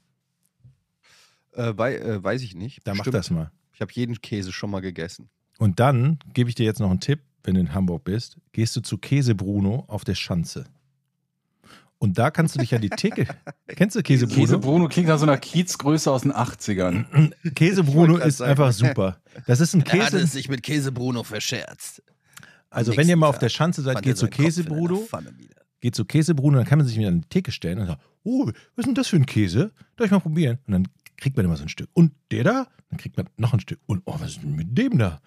Äh, 1.60 1.78
wei 1.78 1.96
äh, 1.96 2.22
weiß 2.22 2.42
ich 2.42 2.54
nicht. 2.54 2.80
Da 2.84 2.94
mach 2.94 3.04
das 3.06 3.30
mal. 3.30 3.50
Ich 3.72 3.80
habe 3.80 3.92
jeden 3.94 4.20
Käse 4.20 4.52
schon 4.52 4.70
mal 4.70 4.80
gegessen. 4.80 5.28
Und 5.58 5.78
dann 5.78 6.18
gebe 6.32 6.48
ich 6.48 6.54
dir 6.54 6.64
jetzt 6.64 6.80
noch 6.80 6.90
einen 6.90 7.00
Tipp, 7.00 7.20
wenn 7.44 7.54
du 7.54 7.60
in 7.60 7.74
Hamburg 7.74 8.04
bist, 8.04 8.38
gehst 8.52 8.76
du 8.76 8.80
zu 8.80 8.98
Käse 8.98 9.34
Bruno 9.34 9.84
auf 9.88 10.04
der 10.04 10.14
Schanze. 10.14 10.64
Und 11.98 12.16
da 12.16 12.30
kannst 12.30 12.54
du 12.54 12.60
dich 12.60 12.74
an 12.74 12.80
die 12.80 12.88
Theke. 12.88 13.26
Kennst 13.68 13.94
du 13.94 14.02
Käse 14.02 14.26
Bruno? 14.26 14.40
Käse 14.40 14.58
Bruno 14.58 14.88
klingt 14.88 15.08
nach 15.08 15.18
so 15.18 15.26
einer 15.26 15.36
Kiezgröße 15.36 16.10
aus 16.10 16.22
den 16.22 16.32
80ern. 16.32 17.34
Käse 17.54 17.84
Bruno 17.84 18.16
ist 18.16 18.38
sagen. 18.38 18.52
einfach 18.52 18.72
super. 18.72 19.20
Das 19.46 19.60
ist 19.60 19.74
ein 19.74 19.84
Käse. 19.84 20.26
sich 20.26 20.48
mit 20.48 20.62
Käse 20.62 20.92
Bruno 20.92 21.24
verscherzt. 21.24 22.02
Also 22.70 22.96
wenn 22.96 23.06
ihr 23.06 23.16
mal 23.16 23.26
auf 23.26 23.38
der 23.38 23.50
Schanze 23.50 23.82
seid, 23.82 24.02
geht 24.02 24.16
zu 24.16 24.28
Käse 24.28 24.64
Bruno, 24.64 25.06
geht 25.80 25.94
zu 25.94 26.06
Käse 26.06 26.34
Bruno, 26.34 26.56
dann 26.56 26.66
kann 26.66 26.78
man 26.78 26.86
sich 26.86 26.96
wieder 26.96 27.08
an 27.08 27.20
die 27.20 27.28
Theke 27.28 27.52
stellen 27.52 27.80
und 27.80 27.86
sagt, 27.86 28.00
oh, 28.24 28.46
was 28.46 28.54
ist 28.76 28.86
denn 28.86 28.94
das 28.94 29.08
für 29.08 29.16
ein 29.16 29.26
Käse? 29.26 29.72
Darf 29.96 30.06
ich 30.06 30.10
mal 30.10 30.20
probieren? 30.20 30.58
Und 30.66 30.72
dann 30.72 30.88
kriegt 31.20 31.36
man 31.36 31.46
immer 31.46 31.56
so 31.56 31.62
ein 31.62 31.68
Stück. 31.68 31.88
Und 31.92 32.12
der 32.32 32.44
da? 32.44 32.66
Dann 32.90 32.98
kriegt 32.98 33.16
man 33.16 33.28
noch 33.36 33.52
ein 33.52 33.60
Stück. 33.60 33.78
Und 33.86 34.02
oh, 34.06 34.16
was 34.18 34.32
ist 34.32 34.42
denn 34.42 34.56
mit 34.56 34.76
dem 34.76 34.98
da? 34.98 35.20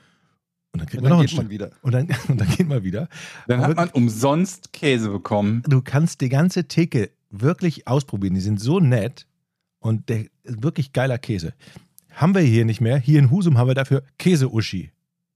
Und 0.73 0.79
dann 0.82 0.88
kriegt 0.89 1.03
Und 1.03 1.10
man 1.10 1.12
dann 1.12 1.19
noch 1.19 1.23
ein 1.23 1.27
geht 1.27 1.38
man 1.38 1.45
Stück. 1.45 1.51
wieder. 1.51 1.71
Und 1.82 1.91
dann, 1.93 2.08
und 2.27 2.41
dann 2.41 2.49
geht 2.49 2.67
man 2.67 2.84
wieder. 2.84 3.08
Dann 3.47 3.60
Aber 3.62 3.69
hat 3.69 3.77
man 3.77 3.89
umsonst 3.89 4.73
Käse 4.73 5.10
bekommen. 5.10 5.62
du 5.67 5.82
kannst 5.82 6.19
die 6.21 6.29
ganze 6.29 6.67
Theke 6.67 7.12
wirklich 7.29 7.88
ausprobieren. 7.88 8.34
Die 8.34 8.41
sind 8.41 8.60
so 8.60 8.79
nett 8.79 9.27
und 9.79 10.10
der 10.10 10.25
wirklich 10.43 10.93
geiler 10.93 11.17
Käse. 11.17 11.53
Haben 12.12 12.36
wir 12.36 12.41
hier 12.41 12.65
nicht 12.65 12.82
mehr. 12.82 12.97
Hier 12.97 13.19
in 13.19 13.32
Husum 13.32 13.58
haben 13.58 13.67
wir 13.67 13.75
dafür 13.75 14.03
Käse-Uschi. 14.19 14.91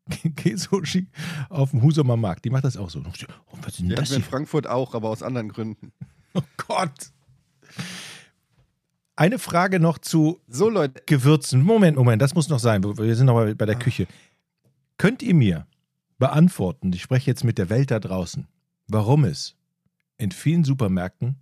Käse-Uschi 0.36 1.08
auf 1.50 1.72
dem 1.72 1.82
Husumer 1.82 2.18
Markt. 2.18 2.46
Die 2.46 2.50
macht 2.50 2.64
das 2.64 2.78
auch 2.78 2.90
so. 2.90 3.00
Oh, 3.00 3.58
was 3.62 3.74
ist 3.74 3.80
denn 3.80 3.90
Ja, 3.90 3.96
das 3.96 4.12
in? 4.12 4.24
Frankfurt 4.24 4.68
auch, 4.68 4.94
aber 4.96 5.10
aus 5.10 5.22
anderen 5.24 5.50
Gründen. 5.50 5.92
Oh 6.34 6.42
Gott. 6.68 7.12
Eine 9.18 9.40
Frage 9.40 9.80
noch 9.80 9.98
zu 9.98 10.40
So, 10.48 10.70
Leute, 10.70 11.02
Gewürzen. 11.06 11.62
Moment, 11.64 11.98
Moment, 11.98 12.22
das 12.22 12.36
muss 12.36 12.48
noch 12.50 12.60
sein. 12.60 12.84
Wir 12.84 13.16
sind 13.16 13.26
noch 13.26 13.34
mal 13.34 13.54
bei 13.56 13.66
der 13.66 13.76
Ah. 13.76 13.80
Küche. 13.80 14.08
Könnt 14.98 15.22
ihr 15.24 15.34
mir 15.34 15.68
beantworten, 16.20 16.94
ich 16.94 17.02
spreche 17.02 17.30
jetzt 17.30 17.44
mit 17.44 17.58
der 17.58 17.70
Welt 17.70 17.92
da 17.92 18.00
draußen, 18.00 18.48
warum 18.88 19.26
es 19.26 19.56
in 20.18 20.32
vielen 20.32 20.64
Supermärkten, 20.64 21.36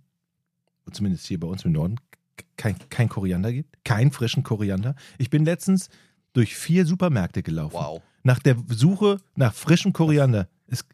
zumindest 0.92 1.26
hier 1.26 1.38
bei 1.40 1.46
uns 1.46 1.64
im 1.64 1.72
Norden, 1.72 1.96
kein, 2.56 2.76
kein 2.90 3.08
Koriander 3.08 3.52
gibt? 3.52 3.84
Keinen 3.84 4.10
frischen 4.10 4.42
Koriander? 4.42 4.94
Ich 5.18 5.30
bin 5.30 5.44
letztens 5.44 5.88
durch 6.32 6.54
vier 6.56 6.84
Supermärkte 6.86 7.42
gelaufen. 7.42 7.74
wow. 7.76 8.02
Nach 8.22 8.40
der 8.40 8.56
Suche 8.70 9.18
nach 9.36 9.54
frischem 9.54 9.92
Koriander. 9.92 10.48
Es, 10.66 10.84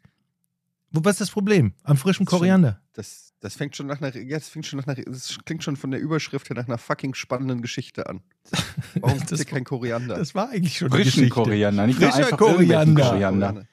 wo- 0.91 1.03
was 1.03 1.13
ist 1.13 1.21
das 1.21 1.31
Problem 1.31 1.73
am 1.83 1.97
frischen 1.97 2.25
Koriander? 2.27 2.79
Das, 2.93 3.32
das 3.43 3.55
fängt 3.55 3.75
schon 3.75 3.87
nach 3.87 4.01
einer, 4.01 4.15
ja, 4.17 4.37
das 4.37 4.47
fängt 4.49 4.65
schon 4.65 4.79
nach 4.79 4.87
einer, 4.87 4.95
das 5.05 5.37
klingt 5.45 5.63
schon 5.63 5.75
von 5.75 5.91
der 5.91 5.99
Überschrift 5.99 6.49
her 6.49 6.55
nach 6.55 6.67
einer 6.67 6.77
fucking 6.77 7.13
spannenden 7.13 7.61
Geschichte 7.61 8.07
an. 8.07 8.21
Warum 9.01 9.19
Das- 9.29 9.39
es 9.39 9.45
kein 9.45 9.63
Koriander? 9.65 10.15
Das 10.17 10.33
war 10.33 10.49
eigentlich 10.49 10.77
schon 10.77 10.89
die 10.89 10.95
Frischen 10.97 11.11
Geschichte. 11.23 11.29
Koriander, 11.29 11.85
nicht 11.87 11.99
nur 11.99 12.09
Frischer 12.09 12.25
einfach 12.25 12.37
Koriander. 12.37 13.09
Koriander. 13.09 13.65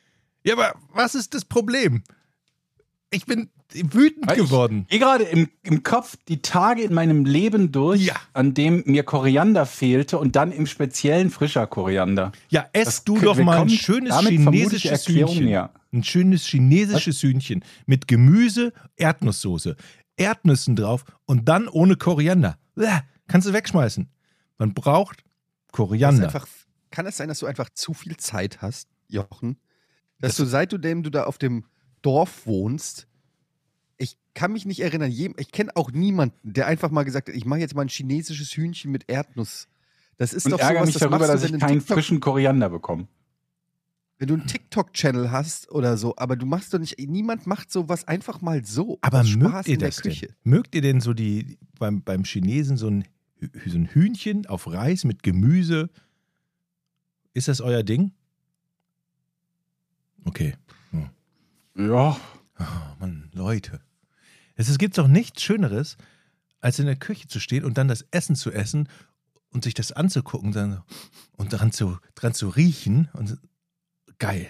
Ja, 0.45 0.55
aber 0.55 0.75
was 0.93 1.15
ist 1.15 1.35
das 1.35 1.45
Problem? 1.45 2.03
Ich 3.13 3.27
bin 3.27 3.49
wütend 3.73 4.27
Weil 4.29 4.37
ich- 4.39 4.45
geworden. 4.45 4.87
Gehe 4.89 4.99
gerade 5.01 5.25
im, 5.25 5.49
im 5.63 5.83
Kopf 5.83 6.17
die 6.29 6.43
Tage 6.43 6.83
in 6.83 6.93
meinem 6.95 7.25
Leben 7.25 7.73
durch, 7.73 8.03
Ja. 8.07 8.15
an 8.33 8.55
dem 8.55 8.83
mir 8.87 9.03
Koriander 9.05 9.67
fehlte 9.67 10.19
und 10.19 10.37
dann 10.37 10.53
im 10.53 10.67
speziellen 10.67 11.31
frischer 11.31 11.67
Koriander. 11.67 12.33
Ja, 12.51 12.67
ess 12.73 12.85
Das- 12.87 13.05
du 13.05 13.19
doch 13.19 13.37
mal 13.39 13.63
ein 13.63 13.69
schönes 13.69 14.17
chinesisches 14.21 14.91
Erklärung 15.07 15.35
Hühnchen. 15.37 15.69
Ein 15.93 16.05
schönes 16.05 16.45
chinesisches 16.47 17.23
Hühnchen 17.23 17.65
mit 17.87 18.07
Gemüse, 18.07 18.73
Erdnusssoße, 18.97 19.77
Erdnüssen 20.17 20.77
drauf 20.77 21.05
und 21.25 21.49
dann 21.49 21.67
ohne 21.69 21.97
Koriander. 21.97 22.59
Bäh, 22.77 23.01
kannst 23.27 23.49
du 23.49 23.53
wegschmeißen. 23.53 24.09
Man 24.59 24.75
braucht 24.75 25.19
Das 25.19 25.73
Koriander. 25.73 26.25
einfach, 26.27 26.47
kann 26.91 27.07
es 27.07 27.17
sein, 27.17 27.29
dass 27.29 27.41
du 27.41 27.47
einfach 27.47 27.71
zu 27.71 27.93
viel 27.95 28.17
Zeit 28.19 28.63
hast, 28.63 28.89
Jochen? 29.09 29.57
Dass 30.21 30.37
du, 30.37 30.45
seit 30.45 30.73
du 30.73 30.79
dem 30.79 31.03
du 31.03 31.11
da 31.11 31.25
auf 31.25 31.39
dem 31.39 31.65
Dorf 32.03 32.47
wohnst, 32.47 33.07
ich 33.97 34.17
kann 34.35 34.53
mich 34.53 34.67
nicht 34.67 34.81
erinnern, 34.81 35.11
jem- 35.11 35.35
ich 35.39 35.51
kenne 35.51 35.75
auch 35.75 35.91
niemanden, 35.91 36.53
der 36.53 36.67
einfach 36.67 36.91
mal 36.91 37.03
gesagt 37.05 37.29
hat, 37.29 37.35
ich 37.35 37.47
mache 37.47 37.61
jetzt 37.61 37.75
mal 37.75 37.83
ein 37.83 37.89
chinesisches 37.89 38.51
Hühnchen 38.57 38.93
mit 38.93 39.05
Erdnuss. 39.11 39.67
Das 40.19 40.33
ist 40.35 40.45
Und 40.45 40.53
doch 40.53 40.61
ärgere 40.61 40.75
sowas, 40.81 40.87
mich 40.87 40.93
das 40.95 41.01
darüber, 41.09 41.27
dass 41.27 41.43
ich 41.45 41.59
keinen 41.59 41.79
TikTok 41.79 41.97
frischen 41.97 42.21
Koriander 42.21 42.69
bekomme. 42.71 43.09
Wenn 44.21 44.29
du 44.29 44.35
einen 44.35 44.47
TikTok-Channel 44.47 45.31
hast 45.33 45.71
oder 45.73 45.97
so, 45.97 46.15
aber 46.17 46.37
du 46.37 46.47
machst 46.47 46.73
doch 46.73 46.79
nicht, 46.79 46.99
niemand 46.99 47.47
macht 47.47 47.73
sowas 47.73 48.07
einfach 48.07 48.41
mal 48.41 48.65
so. 48.65 48.99
Aber 49.01 49.25
mögt 49.25 49.31
Spaß 49.31 49.67
ihr 49.67 49.75
in 49.75 49.81
der 49.81 49.89
das 49.89 49.97
denn? 49.97 50.13
Küche. 50.13 50.37
Mögt 50.45 50.75
ihr 50.75 50.83
denn 50.83 51.01
so 51.01 51.15
die 51.15 51.59
beim, 51.79 52.03
beim 52.03 52.25
Chinesen 52.25 52.77
so 52.77 52.89
ein, 52.89 53.05
so 53.67 53.79
ein 53.79 53.87
Hühnchen 53.87 54.47
auf 54.47 54.71
Reis 54.71 55.05
mit 55.05 55.23
Gemüse? 55.23 55.89
Ist 57.33 57.49
das 57.49 57.61
euer 57.61 57.83
Ding? 57.83 58.13
Okay. 60.25 60.55
Ja, 61.75 62.17
Oh, 62.61 62.65
Mann, 62.99 63.31
Leute. 63.33 63.81
Es, 64.55 64.69
es 64.69 64.77
gibt 64.77 64.99
doch 64.99 65.09
nichts 65.09 65.43
Schöneres, 65.43 65.97
als 66.61 66.79
in 66.79 66.85
der 66.87 66.97
Küche 66.97 67.27
zu 67.27 67.41
stehen 67.41 67.65
und 67.65 67.79
dann 67.79 67.89
das 67.89 68.05
Essen 68.11 68.37
zu 68.37 68.53
essen 68.53 68.89
und 69.49 69.65
sich 69.65 69.73
das 69.73 69.93
anzugucken 69.93 70.53
dann, 70.53 70.83
und 71.39 71.55
dran 71.55 71.73
zu, 71.73 71.99
dran 72.15 72.35
zu 72.35 72.51
riechen. 72.51 73.09
Und 73.15 73.39
geil. 74.21 74.49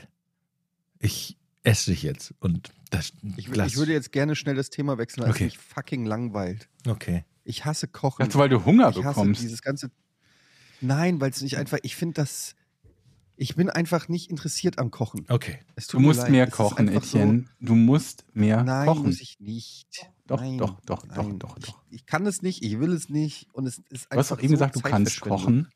Ich 0.99 1.39
esse 1.63 1.91
dich 1.93 2.03
jetzt. 2.03 2.35
Und 2.41 2.71
das 2.91 3.13
Ich, 3.37 3.49
ich 3.49 3.77
würde 3.77 3.93
jetzt 3.93 4.13
gerne 4.13 4.37
schnell 4.37 4.55
das 4.57 4.69
Thema 4.69 4.99
wechseln, 4.99 5.25
als 5.25 5.35
Okay. 5.37 5.45
mich 5.45 5.57
fucking 5.59 6.05
langweilt. 6.05 6.69
okay. 6.87 7.25
Ich 7.45 7.65
hasse 7.65 7.89
Kochen. 7.89 8.23
dachte, 8.23 8.39
weil 8.39 8.51
du 8.51 8.65
Hunger 8.67 8.91
ich 8.91 8.97
hasse 8.99 9.09
bekommst. 9.09 9.43
dieses 9.43 9.63
ganze. 9.63 9.91
Nein, 10.83 11.21
weil 11.21 11.31
es 11.31 11.41
nicht 11.41 11.57
einfach. 11.57 11.79
Ich 11.83 11.97
finde 11.97 12.15
das. 12.15 12.55
Ich 13.37 13.57
bin 13.57 13.71
einfach 13.71 14.09
nicht 14.09 14.31
interessiert 14.31 14.79
am 14.79 14.91
Kochen. 14.91 15.25
Okay. 15.29 15.59
Es 15.75 15.87
Du 15.87 15.99
musst 15.99 16.21
leid. 16.21 16.31
mehr 16.31 16.45
Es 16.45 16.51
ist 16.51 16.57
kochen, 16.57 16.89
einfach 16.91 17.03
so- 17.03 17.17
Etienne. 17.19 17.47
Du 17.59 17.75
musst 17.75 18.25
mehr 18.35 18.63
Nein, 18.63 18.87
kochen. 18.87 19.07
muss 19.07 19.21
ich 19.23 19.41
nicht. 19.41 20.07
Doch, 20.27 20.41
Nein, 20.43 20.59
doch, 20.59 20.79
doch, 20.83 21.07
doch, 21.07 21.17
nein. 21.27 21.39
doch, 21.39 21.57
Ich, 21.57 21.65
doch. 21.65 21.83
ich 21.91 22.07
kann 22.07 22.27
es 22.27 22.43
nicht, 22.43 22.63
ich 22.63 22.79
will 22.79 22.93
es 22.93 23.09
nicht 23.09 23.49
und 23.55 23.67
es 23.67 23.79
ist 23.79 23.89
Du 23.89 23.95
hast 23.97 24.13
einfach 24.13 24.37
doch 24.37 24.43
eben 24.43 24.49
so 24.51 24.55
gesagt, 24.57 24.77
du 24.77 24.81
kannst 24.81 25.21
kochen. 25.23 25.69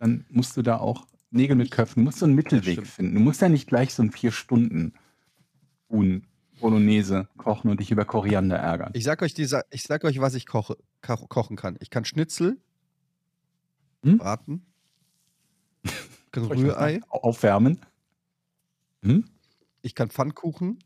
Dann 0.00 0.26
musst 0.28 0.56
du 0.56 0.62
da 0.62 0.78
auch 0.78 1.06
Nägel 1.32 1.56
mit 1.56 1.70
Köpfen. 1.70 2.00
Du 2.02 2.04
musst 2.04 2.18
so 2.18 2.26
einen 2.26 2.34
Mittelweg 2.34 2.72
stimmt. 2.74 2.88
finden. 2.88 3.14
Du 3.14 3.20
musst 3.20 3.40
ja 3.40 3.48
nicht 3.48 3.66
gleich 3.68 3.94
so 3.94 4.02
ein 4.02 4.12
vier 4.12 4.32
Stunden 4.32 4.92
Huhn 5.88 6.26
Bolognese 6.60 7.28
kochen 7.38 7.70
und 7.70 7.80
dich 7.80 7.90
über 7.90 8.04
Koriander 8.04 8.56
ärgern. 8.56 8.92
Ich 8.94 9.04
sag 9.04 9.20
euch, 9.22 9.34
dieser, 9.34 9.64
ich 9.70 9.82
sag 9.82 10.04
euch, 10.04 10.20
was 10.20 10.34
ich 10.34 10.46
koche, 10.46 10.76
ko 11.00 11.16
kochen 11.26 11.56
kann. 11.56 11.76
Ich 11.80 11.90
kann 11.90 12.04
Schnitzel 12.04 12.58
Hm? 14.04 14.18
braten. 14.18 14.66
Ich 16.34 16.40
kann 16.40 16.44
Rührei. 16.44 17.00
Aufwärmen. 17.10 17.78
Hm? 19.02 19.24
Ich 19.82 19.94
kann 19.94 20.08
Pfannkuchen. 20.08 20.78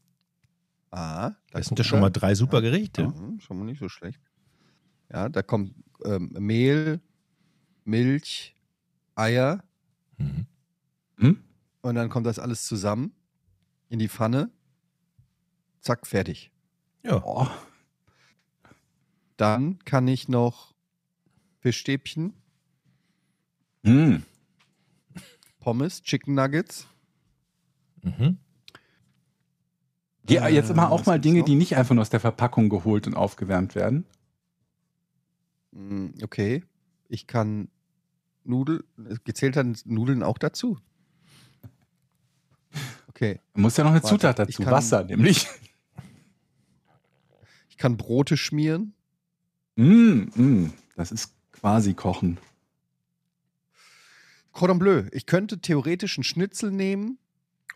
Ah, 0.90 1.30
da 1.30 1.58
Das 1.58 1.66
sind 1.66 1.78
ja 1.78 1.84
schon 1.84 2.00
mal 2.00 2.10
drei 2.10 2.34
super 2.34 2.60
Gerichte. 2.62 3.02
Ja, 3.02 3.12
schon 3.38 3.58
mal 3.58 3.64
nicht 3.64 3.78
so 3.78 3.88
schlecht. 3.88 4.20
Ja, 5.12 5.28
da 5.28 5.42
kommt 5.42 5.72
ähm, 6.04 6.34
Mehl, 6.36 7.00
Milch, 7.84 8.56
Eier 9.14 9.62
Mhm. 10.18 10.46
Hm? 11.18 11.42
und 11.82 11.94
dann 11.94 12.08
kommt 12.10 12.26
das 12.26 12.38
alles 12.38 12.64
zusammen 12.64 13.12
in 13.88 13.98
die 13.98 14.08
Pfanne. 14.08 14.50
Zack, 15.80 16.06
fertig. 16.06 16.50
Ja. 17.04 17.22
Oh, 17.24 17.46
Dann 19.36 19.78
kann 19.84 20.08
ich 20.08 20.28
noch 20.28 20.74
Fischstäbchen, 21.60 22.34
hm. 23.84 24.22
Pommes, 25.60 26.02
Chicken 26.02 26.34
Nuggets. 26.34 26.86
Mhm. 28.02 28.38
Ja, 30.28 30.48
jetzt 30.48 30.70
Äh, 30.70 30.74
mal 30.74 30.88
auch 30.88 31.06
mal 31.06 31.20
Dinge, 31.20 31.40
noch? 31.40 31.46
die 31.46 31.54
nicht 31.54 31.76
einfach 31.76 31.94
nur 31.94 32.02
aus 32.02 32.10
der 32.10 32.18
Verpackung 32.20 32.68
geholt 32.68 33.06
und 33.06 33.14
aufgewärmt 33.14 33.74
werden. 33.76 34.04
Mm, 35.72 36.08
Okay. 36.22 36.64
Ich 37.08 37.26
kann 37.28 37.68
Nudeln, 38.46 38.82
gezählt 39.24 39.56
dann 39.56 39.76
Nudeln 39.84 40.22
auch 40.22 40.38
dazu? 40.38 40.78
Okay. 43.08 43.40
Muss 43.54 43.76
ja 43.76 43.84
noch 43.84 43.90
eine 43.92 44.02
Warte, 44.02 44.14
Zutat 44.14 44.38
dazu. 44.38 44.62
kann- 44.62 44.72
Wasser, 44.72 45.04
nämlich. 45.04 45.46
Ich 47.68 47.76
kann 47.78 47.98
Brote 47.98 48.38
schmieren. 48.38 48.94
Mm, 49.76 50.28
mm. 50.34 50.72
Das 50.96 51.12
ist 51.12 51.34
quasi 51.52 51.92
Kochen. 51.92 52.38
Cordon 54.52 54.78
Bleu. 54.78 55.04
Ich 55.12 55.26
könnte 55.26 55.60
theoretisch 55.60 56.16
einen 56.16 56.24
Schnitzel 56.24 56.70
nehmen 56.70 57.18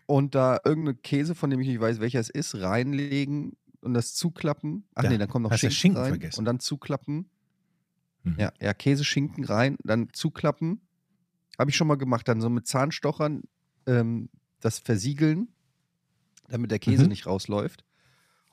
und 0.07 0.33
da 0.33 0.59
irgendeinen 0.65 1.03
Käse, 1.03 1.35
von 1.35 1.51
dem 1.51 1.59
ich 1.59 1.67
nicht 1.67 1.79
weiß, 1.79 1.99
welcher 1.99 2.19
es 2.19 2.31
ist, 2.31 2.55
reinlegen 2.55 3.55
und 3.81 3.93
das 3.93 4.15
zuklappen. 4.15 4.85
Ach 4.95 5.03
Da 5.03 5.09
nee, 5.09 5.19
dann 5.19 5.29
kommt 5.29 5.43
noch 5.43 5.51
hast 5.51 5.61
du 5.61 5.69
Schinken, 5.69 5.79
Schinken 5.81 6.01
rein 6.01 6.09
vergessen. 6.13 6.39
und 6.39 6.45
dann 6.45 6.59
zuklappen. 6.59 7.29
Mhm. 8.23 8.35
Ja, 8.39 8.51
ja, 8.61 8.73
Käse, 8.73 9.03
Schinken 9.03 9.43
rein, 9.45 9.77
dann 9.83 10.09
zuklappen. 10.13 10.81
Habe 11.57 11.69
ich 11.71 11.77
schon 11.77 11.87
mal 11.87 11.95
gemacht. 11.97 12.27
Dann 12.27 12.41
so 12.41 12.49
mit 12.49 12.67
Zahnstochern 12.67 13.43
ähm, 13.87 14.29
das 14.59 14.79
versiegeln, 14.79 15.49
damit 16.47 16.71
der 16.71 16.79
Käse 16.79 17.03
Mhm. 17.03 17.09
nicht 17.09 17.25
rausläuft. 17.25 17.83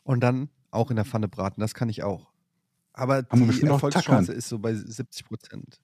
Und 0.03 0.21
dann 0.21 0.49
auch 0.71 0.91
in 0.91 0.97
der 0.97 1.05
Pfanne 1.05 1.29
braten. 1.29 1.61
Das 1.61 1.75
kann 1.75 1.89
ich 1.89 2.03
auch. 2.03 2.33
Aber 2.93 3.25
Haben 3.31 3.51
die 3.51 3.63
Erfolgschance 3.63 4.33
ist 4.33 4.49
so 4.49 4.59
bei 4.59 4.75
70 4.75 5.25
Prozent. 5.25 5.81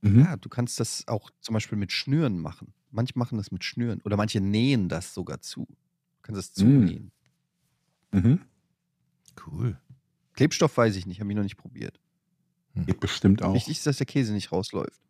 Mhm. 0.00 0.20
Ja, 0.20 0.36
du 0.36 0.48
kannst 0.48 0.78
das 0.80 1.06
auch 1.08 1.30
zum 1.40 1.54
Beispiel 1.54 1.76
mit 1.76 1.90
Schnüren 1.92 2.38
machen. 2.38 2.72
Manche 2.90 3.18
machen 3.18 3.36
das 3.36 3.50
mit 3.50 3.64
Schnüren 3.64 4.00
oder 4.02 4.16
manche 4.16 4.40
nähen 4.40 4.88
das 4.88 5.12
sogar 5.12 5.40
zu. 5.40 5.66
Du 5.66 6.22
kannst 6.22 6.40
es 6.40 6.56
Mm. 6.56 6.60
zunähen. 6.60 7.12
Mhm. 8.12 8.40
Cool. 9.46 9.78
Klebstoff 10.34 10.76
weiß 10.76 10.96
ich 10.96 11.04
nicht, 11.06 11.20
habe 11.20 11.30
ich 11.30 11.36
noch 11.36 11.42
nicht 11.42 11.56
probiert. 11.56 12.00
Geht 12.74 13.00
bestimmt 13.00 13.42
auch. 13.42 13.54
Wichtig 13.54 13.78
ist, 13.78 13.86
dass 13.86 13.96
der 13.96 14.06
Käse 14.06 14.32
nicht 14.32 14.52
rausläuft. 14.52 15.00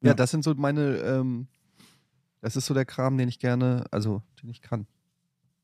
Ja, 0.00 0.08
Ja. 0.10 0.14
das 0.14 0.30
sind 0.30 0.44
so 0.44 0.54
meine, 0.54 0.96
ähm, 0.98 1.46
das 2.40 2.56
ist 2.56 2.66
so 2.66 2.74
der 2.74 2.84
Kram, 2.84 3.16
den 3.18 3.28
ich 3.28 3.38
gerne, 3.38 3.84
also 3.90 4.22
den 4.42 4.48
ich 4.50 4.62
kann. 4.62 4.86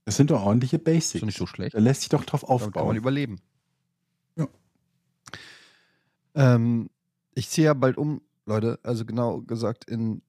Das 0.04 0.16
sind 0.16 0.30
doch 0.30 0.42
ordentliche 0.42 0.76
Ist 0.76 0.84
Basics. 0.84 1.20
doch 1.20 1.26
nicht 1.26 1.38
so 1.38 1.46
schlecht. 1.46 1.74
Da 1.74 1.78
lässt 1.78 2.00
sich 2.02 2.08
doch 2.10 2.24
drauf 2.24 2.40
Damit 2.42 2.58
kann 2.62 2.68
man 2.72 2.80
aufbauen. 2.82 2.96
überleben. 2.96 3.40
Ja. 4.36 4.48
Ähm, 6.34 6.90
ich 7.34 7.48
ziehe 7.48 7.66
ja 7.66 7.74
bald 7.74 7.96
um, 7.96 8.20
Leute. 8.46 8.78
Also 8.82 9.04
genau 9.04 9.40
gesagt 9.42 9.84
in 9.84 10.22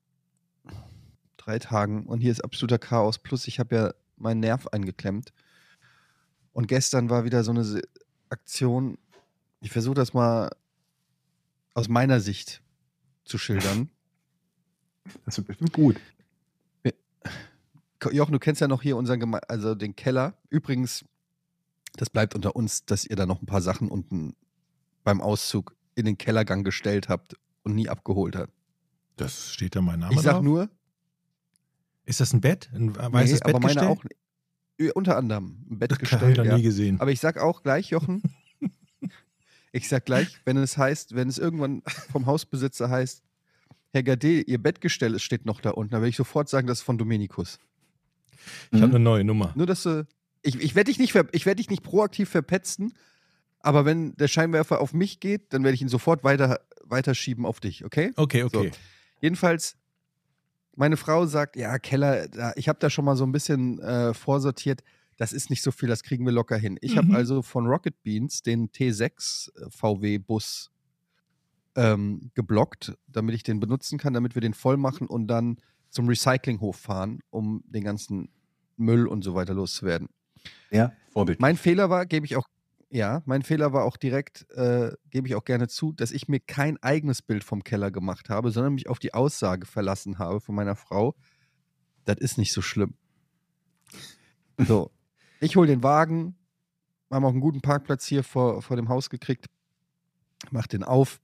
drei 1.37 1.59
Tagen. 1.59 2.05
Und 2.05 2.21
hier 2.21 2.31
ist 2.31 2.43
absoluter 2.43 2.79
Chaos. 2.79 3.17
Plus 3.19 3.47
ich 3.47 3.59
habe 3.59 3.75
ja 3.75 3.93
meinen 4.17 4.39
Nerv 4.41 4.67
eingeklemmt. 4.67 5.33
Und 6.53 6.67
gestern 6.67 7.09
war 7.09 7.23
wieder 7.23 7.43
so 7.43 7.51
eine 7.51 7.81
Aktion. 8.29 8.97
Ich 9.61 9.71
versuche 9.71 9.95
das 9.95 10.13
mal 10.13 10.49
aus 11.73 11.87
meiner 11.87 12.19
Sicht 12.19 12.61
zu 13.23 13.37
schildern. 13.37 13.89
Das 15.25 15.37
wird 15.37 15.47
bestimmt 15.47 15.73
gut. 15.73 15.97
Jochen, 18.11 18.31
du 18.33 18.39
kennst 18.39 18.59
ja 18.61 18.67
noch 18.67 18.81
hier 18.81 18.97
unseren 18.97 19.19
Geme 19.19 19.47
also 19.47 19.75
den 19.75 19.95
Keller. 19.95 20.33
Übrigens, 20.49 21.05
das 21.93 22.09
bleibt 22.09 22.33
unter 22.33 22.55
uns, 22.55 22.83
dass 22.85 23.05
ihr 23.05 23.15
da 23.15 23.27
noch 23.27 23.41
ein 23.41 23.45
paar 23.45 23.61
Sachen 23.61 23.89
unten 23.89 24.35
beim 25.03 25.21
Auszug 25.21 25.75
in 25.93 26.05
den 26.05 26.17
Kellergang 26.17 26.63
gestellt 26.63 27.09
habt 27.09 27.35
und 27.63 27.75
nie 27.75 27.89
abgeholt 27.89 28.35
habt. 28.35 28.51
Das 29.17 29.51
steht 29.53 29.75
da 29.75 29.81
mein 29.81 29.99
Name 29.99 30.15
Ich 30.15 30.21
sag 30.21 30.33
drauf? 30.33 30.43
nur, 30.43 30.69
Ist 32.05 32.19
das 32.19 32.33
ein 32.33 32.41
Bett? 32.41 32.71
Ein 32.73 32.87
nee, 32.87 32.93
weißes 32.97 33.41
Bett 33.41 33.53
aber 33.55 33.59
meine 33.67 33.87
auch. 33.87 34.03
Ja, 34.79 34.91
Unter 34.95 35.15
anderem 35.17 35.63
ein 35.69 35.77
Bett 35.77 35.91
Das 35.91 35.97
ich 35.97 36.09
gestellt. 36.09 36.37
noch 36.37 36.45
Ja. 36.45 36.57
nie 36.57 36.63
gesehen. 36.63 36.99
Aber 36.99 37.11
ich 37.11 37.19
sag 37.19 37.37
auch 37.37 37.61
gleich, 37.61 37.91
Jochen, 37.91 38.23
ich 39.71 39.87
sag 39.87 40.05
gleich, 40.05 40.39
wenn 40.45 40.57
es 40.57 40.77
heißt, 40.77 41.15
wenn 41.15 41.27
es 41.29 41.37
irgendwann 41.37 41.81
vom 42.11 42.25
Hausbesitzer 42.25 42.89
heißt, 42.89 43.23
Herr 43.93 44.03
Gade, 44.03 44.41
Ihr 44.41 44.57
Bettgestell 44.61 45.19
steht 45.19 45.45
noch 45.45 45.59
da 45.61 45.71
unten, 45.71 45.91
dann 45.91 46.01
werde 46.01 46.09
ich 46.09 46.15
sofort 46.15 46.47
sagen, 46.49 46.67
das 46.67 46.79
ist 46.79 46.83
von 46.83 46.97
Dominikus. 46.97 47.59
ich 48.71 48.79
Mhm. 48.79 48.81
habe 48.83 48.95
eine 48.95 48.99
neue 49.03 49.23
Nummer. 49.23 49.51
Nur, 49.55 49.65
dass 49.67 49.83
du. 49.83 50.07
Ich, 50.43 50.59
ich 50.59 50.75
werde 50.75 50.89
dich, 50.89 50.97
nicht 50.97 51.13
ich 51.33 51.45
werd 51.45 51.59
dich 51.59 51.69
nicht 51.69 51.83
proaktiv 51.83 52.29
verpetzen, 52.29 52.93
aber 53.59 53.85
wenn 53.85 54.15
der 54.15 54.27
Scheinwerfer 54.27 54.81
auf 54.81 54.93
mich 54.93 55.19
geht, 55.19 55.53
dann 55.53 55.63
werde 55.63 55.75
ich 55.75 55.81
ihn 55.81 55.89
sofort 55.89 56.23
weiter, 56.23 56.61
weiterschieben 56.83 57.45
auf 57.45 57.59
dich, 57.59 57.85
okay? 57.85 58.11
Okay, 58.15 58.43
okay. 58.43 58.71
Jedenfalls, 59.19 59.75
meine 60.75 60.97
Frau 60.97 61.27
sagt, 61.27 61.57
ja, 61.57 61.77
Keller, 61.77 62.55
ich 62.57 62.67
habe 62.69 62.79
da 62.79 62.89
schon 62.89 63.05
mal 63.05 63.15
so 63.15 63.23
ein 63.23 63.31
bisschen 63.31 63.79
äh, 63.81 64.13
vorsortiert. 64.15 64.81
Das 65.21 65.33
ist 65.33 65.51
nicht 65.51 65.61
so 65.61 65.69
viel, 65.71 65.87
das 65.87 66.01
kriegen 66.01 66.25
wir 66.25 66.31
locker 66.31 66.57
hin. 66.57 66.79
Ich 66.81 66.93
Mhm. 66.93 66.97
habe 66.97 67.13
also 67.13 67.43
von 67.43 67.67
Rocket 67.67 68.01
Beans 68.01 68.41
den 68.41 68.71
T6 68.71 69.51
VW-Bus 69.69 70.71
ähm, 71.75 72.31
geblockt, 72.33 72.97
damit 73.07 73.35
ich 73.35 73.43
den 73.43 73.59
benutzen 73.59 73.99
kann, 73.99 74.13
damit 74.13 74.33
wir 74.33 74.41
den 74.41 74.55
voll 74.55 74.77
machen 74.77 75.05
und 75.05 75.27
dann 75.27 75.57
zum 75.89 76.07
Recyclinghof 76.07 76.75
fahren, 76.75 77.19
um 77.29 77.63
den 77.67 77.83
ganzen 77.83 78.29
Müll 78.77 79.05
und 79.05 79.23
so 79.23 79.35
weiter 79.35 79.53
loszuwerden. 79.53 80.09
Ja, 80.71 80.91
Vorbild. 81.11 81.39
Mein 81.39 81.55
Fehler 81.55 81.91
war, 81.91 82.07
gebe 82.07 82.25
ich 82.25 82.35
auch, 82.35 82.47
ja, 82.89 83.21
mein 83.25 83.43
Fehler 83.43 83.73
war 83.73 83.83
auch 83.83 83.97
direkt, 83.97 84.49
äh, 84.53 84.91
gebe 85.11 85.27
ich 85.27 85.35
auch 85.35 85.45
gerne 85.45 85.67
zu, 85.67 85.91
dass 85.91 86.09
ich 86.11 86.29
mir 86.29 86.39
kein 86.39 86.81
eigenes 86.81 87.21
Bild 87.21 87.43
vom 87.43 87.63
Keller 87.63 87.91
gemacht 87.91 88.29
habe, 88.29 88.49
sondern 88.49 88.73
mich 88.73 88.89
auf 88.89 88.97
die 88.97 89.13
Aussage 89.13 89.67
verlassen 89.67 90.17
habe 90.17 90.41
von 90.41 90.55
meiner 90.55 90.75
Frau. 90.75 91.13
Das 92.05 92.17
ist 92.17 92.39
nicht 92.39 92.53
so 92.53 92.63
schlimm. 92.63 92.95
So, 94.57 94.91
ich 95.41 95.55
hole 95.55 95.67
den 95.67 95.83
Wagen, 95.83 96.35
haben 97.09 97.25
auch 97.25 97.31
einen 97.31 97.41
guten 97.41 97.61
Parkplatz 97.61 98.05
hier 98.05 98.23
vor, 98.23 98.61
vor 98.61 98.77
dem 98.77 98.89
Haus 98.89 99.09
gekriegt. 99.09 99.47
Mach 100.51 100.67
den 100.67 100.83
auf. 100.83 101.19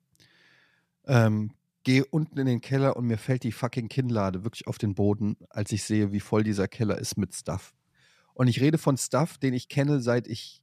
Ähm, 1.06 1.52
gehe 1.84 2.04
unten 2.04 2.38
in 2.38 2.48
den 2.48 2.60
Keller 2.60 2.98
und 2.98 3.06
mir 3.06 3.18
fällt 3.18 3.44
die 3.44 3.52
fucking 3.54 3.88
Kinnlade 3.88 4.44
wirklich 4.44 4.68
auf 4.68 4.78
den 4.78 4.96
Boden, 4.96 5.38
als 5.50 5.72
ich 5.72 5.84
sehe, 5.84 6.12
wie 6.12 6.20
voll 6.20 6.44
dieser 6.44 6.68
Keller 6.68 6.98
ist 6.98 7.18
mit 7.18 7.34
Stuff. 7.34 7.74
Und 8.34 8.48
ich 8.48 8.60
rede 8.60 8.78
von 8.78 8.98
Stuff, 8.98 9.38
den 9.38 9.54
ich 9.54 9.70
kenne, 9.70 10.02
seit 10.02 10.28
ich 10.28 10.62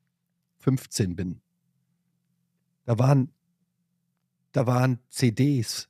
15 0.58 1.16
bin. 1.16 1.40
Da 2.84 2.98
waren, 2.98 3.32
da 4.52 4.66
waren 4.66 4.98
CDs 5.08 5.88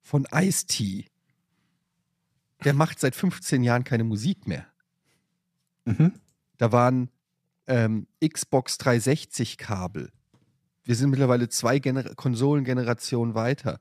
von 0.00 0.26
Ice-T. 0.32 1.06
Der 2.64 2.74
macht 2.74 3.00
seit 3.00 3.14
15 3.14 3.62
Jahren 3.62 3.84
keine 3.84 4.04
Musik 4.04 4.46
mehr. 4.46 4.66
Mhm. 5.84 6.12
Da 6.58 6.72
waren 6.72 7.10
ähm, 7.66 8.06
Xbox 8.24 8.78
360-Kabel. 8.78 10.10
Wir 10.84 10.94
sind 10.94 11.10
mittlerweile 11.10 11.48
zwei 11.48 11.78
Gener 11.78 12.14
Konsolengenerationen 12.14 13.34
weiter. 13.34 13.78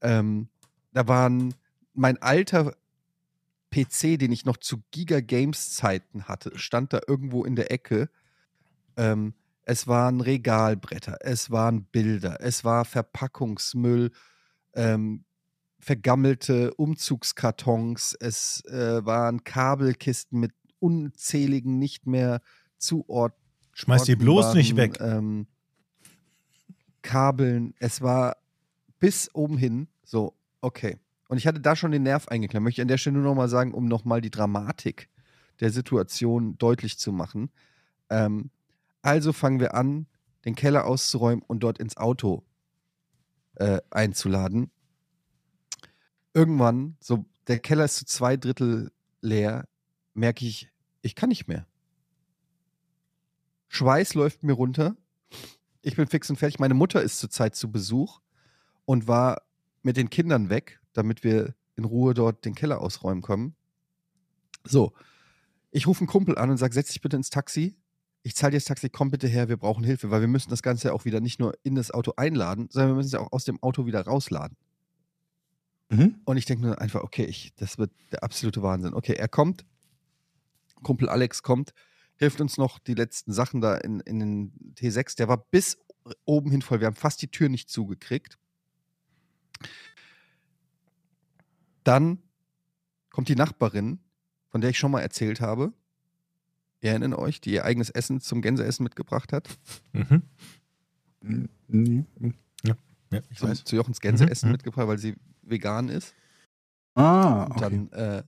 Ähm, 0.00 0.48
da 0.92 1.06
waren 1.08 1.54
mein 1.94 2.20
alter 2.20 2.74
PC, 3.70 4.18
den 4.18 4.32
ich 4.32 4.44
noch 4.44 4.56
zu 4.56 4.82
Giga 4.90 5.20
Games 5.20 5.74
Zeiten 5.74 6.24
hatte, 6.24 6.58
stand 6.58 6.92
da 6.92 7.00
irgendwo 7.06 7.44
in 7.44 7.56
der 7.56 7.70
Ecke. 7.70 8.10
Ähm, 8.96 9.34
es 9.64 9.86
waren 9.86 10.20
Regalbretter, 10.20 11.18
es 11.20 11.50
waren 11.50 11.84
Bilder, 11.84 12.38
es 12.40 12.64
war 12.64 12.84
Verpackungsmüll, 12.84 14.10
ähm, 14.74 15.24
vergammelte 15.78 16.74
Umzugskartons, 16.74 18.16
es 18.18 18.64
äh, 18.66 19.04
waren 19.04 19.44
Kabelkisten 19.44 20.40
mit 20.40 20.52
unzähligen 20.82 21.78
nicht 21.78 22.06
mehr 22.06 22.40
zuordnen. 22.76 23.40
Schmeiß 23.72 24.04
die 24.04 24.16
bloß 24.16 24.54
nicht 24.54 24.76
weg. 24.76 24.98
Ähm, 25.00 25.46
Kabeln, 27.00 27.74
es 27.78 28.00
war 28.02 28.36
bis 28.98 29.34
oben 29.34 29.56
hin 29.56 29.88
so, 30.04 30.34
okay. 30.60 30.98
Und 31.28 31.38
ich 31.38 31.46
hatte 31.46 31.60
da 31.60 31.74
schon 31.74 31.92
den 31.92 32.02
Nerv 32.02 32.28
eingeklemmt. 32.28 32.64
Möchte 32.64 32.80
ich 32.80 32.82
an 32.82 32.88
der 32.88 32.98
Stelle 32.98 33.16
nur 33.16 33.24
noch 33.24 33.34
mal 33.34 33.48
sagen, 33.48 33.72
um 33.72 33.86
noch 33.86 34.04
mal 34.04 34.20
die 34.20 34.30
Dramatik 34.30 35.08
der 35.60 35.70
Situation 35.70 36.58
deutlich 36.58 36.98
zu 36.98 37.12
machen. 37.12 37.50
Ähm, 38.10 38.50
also 39.00 39.32
fangen 39.32 39.60
wir 39.60 39.74
an, 39.74 40.06
den 40.44 40.54
Keller 40.54 40.84
auszuräumen 40.84 41.42
und 41.46 41.60
dort 41.60 41.78
ins 41.78 41.96
Auto 41.96 42.44
äh, 43.54 43.80
einzuladen. 43.90 44.70
Irgendwann, 46.34 46.96
so 47.00 47.24
der 47.46 47.58
Keller 47.58 47.84
ist 47.84 47.96
zu 47.96 48.04
zwei 48.04 48.36
Drittel 48.36 48.92
leer, 49.20 49.66
merke 50.14 50.44
ich, 50.44 50.68
ich 51.02 51.14
kann 51.14 51.28
nicht 51.28 51.48
mehr. 51.48 51.66
Schweiß 53.68 54.14
läuft 54.14 54.42
mir 54.42 54.52
runter. 54.52 54.96
Ich 55.82 55.96
bin 55.96 56.06
fix 56.06 56.30
und 56.30 56.36
fertig. 56.36 56.58
Meine 56.58 56.74
Mutter 56.74 57.02
ist 57.02 57.18
zurzeit 57.18 57.56
zu 57.56 57.70
Besuch 57.70 58.20
und 58.84 59.08
war 59.08 59.42
mit 59.82 59.96
den 59.96 60.10
Kindern 60.10 60.48
weg, 60.48 60.80
damit 60.92 61.24
wir 61.24 61.54
in 61.76 61.84
Ruhe 61.84 62.14
dort 62.14 62.44
den 62.44 62.54
Keller 62.54 62.80
ausräumen 62.80 63.22
können. 63.22 63.54
So, 64.64 64.92
ich 65.70 65.86
rufe 65.86 66.00
einen 66.00 66.08
Kumpel 66.08 66.38
an 66.38 66.50
und 66.50 66.58
sage, 66.58 66.74
setz 66.74 66.88
dich 66.88 67.00
bitte 67.00 67.16
ins 67.16 67.30
Taxi. 67.30 67.76
Ich 68.22 68.36
zahle 68.36 68.52
dir 68.52 68.58
das 68.58 68.66
Taxi, 68.66 68.88
komm 68.88 69.10
bitte 69.10 69.26
her, 69.26 69.48
wir 69.48 69.56
brauchen 69.56 69.82
Hilfe, 69.82 70.10
weil 70.10 70.20
wir 70.20 70.28
müssen 70.28 70.50
das 70.50 70.62
Ganze 70.62 70.88
ja 70.88 70.94
auch 70.94 71.04
wieder 71.04 71.20
nicht 71.20 71.40
nur 71.40 71.54
in 71.64 71.74
das 71.74 71.90
Auto 71.90 72.12
einladen, 72.16 72.68
sondern 72.70 72.90
wir 72.90 72.96
müssen 72.96 73.08
es 73.08 73.12
ja 73.14 73.20
auch 73.20 73.32
aus 73.32 73.44
dem 73.44 73.60
Auto 73.62 73.86
wieder 73.86 74.02
rausladen. 74.02 74.56
Mhm. 75.88 76.20
Und 76.24 76.36
ich 76.36 76.44
denke 76.44 76.66
nur 76.66 76.80
einfach, 76.80 77.02
okay, 77.02 77.24
ich, 77.24 77.52
das 77.56 77.78
wird 77.78 77.90
der 78.12 78.22
absolute 78.22 78.62
Wahnsinn. 78.62 78.94
Okay, 78.94 79.14
er 79.14 79.28
kommt, 79.28 79.64
Kumpel 80.82 81.08
Alex 81.08 81.42
kommt, 81.42 81.72
hilft 82.16 82.40
uns 82.40 82.58
noch 82.58 82.78
die 82.78 82.94
letzten 82.94 83.32
Sachen 83.32 83.60
da 83.60 83.76
in, 83.76 84.00
in 84.00 84.18
den 84.18 84.74
T6. 84.76 85.16
Der 85.16 85.28
war 85.28 85.38
bis 85.50 85.78
oben 86.24 86.50
hin 86.50 86.62
voll. 86.62 86.80
Wir 86.80 86.86
haben 86.86 86.96
fast 86.96 87.22
die 87.22 87.28
Tür 87.30 87.48
nicht 87.48 87.70
zugekriegt. 87.70 88.38
Dann 91.84 92.18
kommt 93.10 93.28
die 93.28 93.36
Nachbarin, 93.36 93.98
von 94.48 94.60
der 94.60 94.70
ich 94.70 94.78
schon 94.78 94.90
mal 94.90 95.00
erzählt 95.00 95.40
habe. 95.40 95.72
Ihr 96.80 96.90
erinnert 96.90 97.18
euch, 97.18 97.40
die 97.40 97.52
ihr 97.52 97.64
eigenes 97.64 97.90
Essen 97.90 98.20
zum 98.20 98.42
Gänseessen 98.42 98.82
mitgebracht 98.84 99.32
hat. 99.32 99.48
Mhm. 99.92 100.22
Mhm. 101.20 102.06
Ja, 102.64 103.20
ich 103.30 103.38
Zum, 103.38 103.50
weiß. 103.50 103.64
zu 103.64 103.76
Jochens 103.76 104.00
Gänseessen 104.00 104.48
Mhm. 104.48 104.52
mitgebracht, 104.52 104.88
weil 104.88 104.98
sie 104.98 105.14
vegan 105.42 105.88
ist. 105.88 106.14
Ah, 106.94 107.44
und 107.44 107.52
okay. 107.52 107.60
dann 107.60 107.92
äh, 107.92 108.22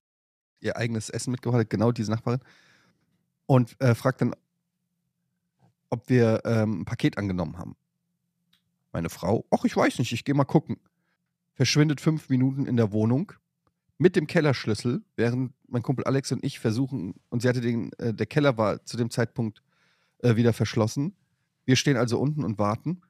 ihr 0.65 0.77
eigenes 0.77 1.11
Essen 1.11 1.31
mitgebracht 1.31 1.61
hat, 1.61 1.71
genau 1.71 1.93
diese 1.93 2.11
Nachbarin. 2.11 2.41
Und 3.47 3.81
äh, 3.81 3.95
fragt 3.95 4.21
dann, 4.21 4.35
ob 5.91 6.09
wir 6.09 6.43
ähm, 6.45 6.81
ein 6.81 6.85
Paket 6.85 7.19
angenommen 7.19 7.59
haben. 7.59 7.77
Meine 8.93 9.11
Frau, 9.11 9.45
ach, 9.51 9.65
ich 9.65 9.77
weiß 9.77 9.99
nicht, 9.99 10.13
ich 10.13 10.25
gehe 10.25 10.35
mal 10.35 10.45
gucken. 10.45 10.79
Verschwindet 11.55 12.01
fünf 12.01 12.29
Minuten 12.29 12.67
in 12.67 12.77
der 12.77 12.93
Wohnung 12.93 13.33
mit 13.99 14.17
dem 14.17 14.27
Kellerschlüssel, 14.27 15.03
während 15.17 15.53
mein 15.69 15.83
Kumpel 15.83 16.05
Alex 16.05 16.33
und 16.33 16.45
ich 16.45 16.59
versuchen, 16.59 17.15
und 17.29 17.43
sie 17.43 17.49
hatte 17.49 17.61
den, 17.61 17.93
äh, 17.99 18.13
der 18.13 18.27
Keller 18.27 18.57
war 18.57 18.85
zu 18.85 18.97
dem 18.97 19.11
Zeitpunkt 19.11 19.63
äh, 20.19 20.37
wieder 20.37 20.53
verschlossen. 20.53 21.15
Wir 21.65 21.77
stehen 21.77 21.97
also 21.97 22.19
unten 22.19 22.45
und 22.45 22.59
warten. 22.59 23.03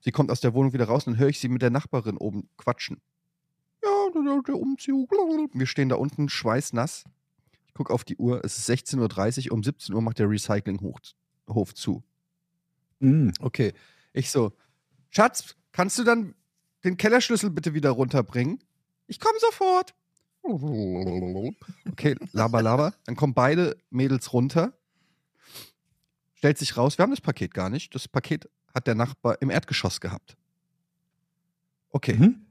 Sie 0.00 0.12
kommt 0.12 0.30
aus 0.30 0.40
der 0.40 0.54
Wohnung 0.54 0.72
wieder 0.72 0.86
raus 0.86 1.06
und 1.06 1.14
dann 1.14 1.20
höre 1.20 1.28
ich 1.28 1.40
sie 1.40 1.48
mit 1.48 1.62
der 1.62 1.70
Nachbarin 1.70 2.16
oben 2.16 2.48
quatschen. 2.56 3.00
Der, 4.14 4.56
Umzug. 4.56 5.10
Wir 5.54 5.66
stehen 5.66 5.88
da 5.88 5.96
unten, 5.96 6.28
schweißnass. 6.28 7.04
Ich 7.66 7.74
gucke 7.74 7.92
auf 7.92 8.04
die 8.04 8.16
Uhr, 8.16 8.44
es 8.44 8.58
ist 8.58 8.68
16.30 8.68 9.46
Uhr, 9.46 9.54
um 9.54 9.62
17 9.62 9.94
Uhr 9.94 10.02
macht 10.02 10.18
der 10.18 10.28
Recyclinghof 10.28 11.74
zu. 11.74 12.02
Mhm. 13.00 13.32
Okay. 13.40 13.72
Ich 14.12 14.30
so, 14.30 14.52
Schatz, 15.10 15.56
kannst 15.72 15.98
du 15.98 16.04
dann 16.04 16.34
den 16.84 16.96
Kellerschlüssel 16.96 17.50
bitte 17.50 17.74
wieder 17.74 17.90
runterbringen? 17.90 18.62
Ich 19.06 19.18
komme 19.18 19.38
sofort. 19.38 19.94
Okay, 21.90 22.16
laber, 22.32 22.62
laber. 22.62 22.94
Dann 23.04 23.16
kommen 23.16 23.32
beide 23.32 23.76
Mädels 23.90 24.32
runter. 24.32 24.72
Stellt 26.34 26.58
sich 26.58 26.76
raus, 26.76 26.98
wir 26.98 27.04
haben 27.04 27.10
das 27.10 27.20
Paket 27.20 27.54
gar 27.54 27.70
nicht. 27.70 27.94
Das 27.94 28.08
Paket 28.08 28.48
hat 28.74 28.86
der 28.86 28.94
Nachbar 28.94 29.40
im 29.40 29.50
Erdgeschoss 29.50 30.00
gehabt. 30.00 30.36
Okay. 31.90 32.14
Mhm. 32.14 32.46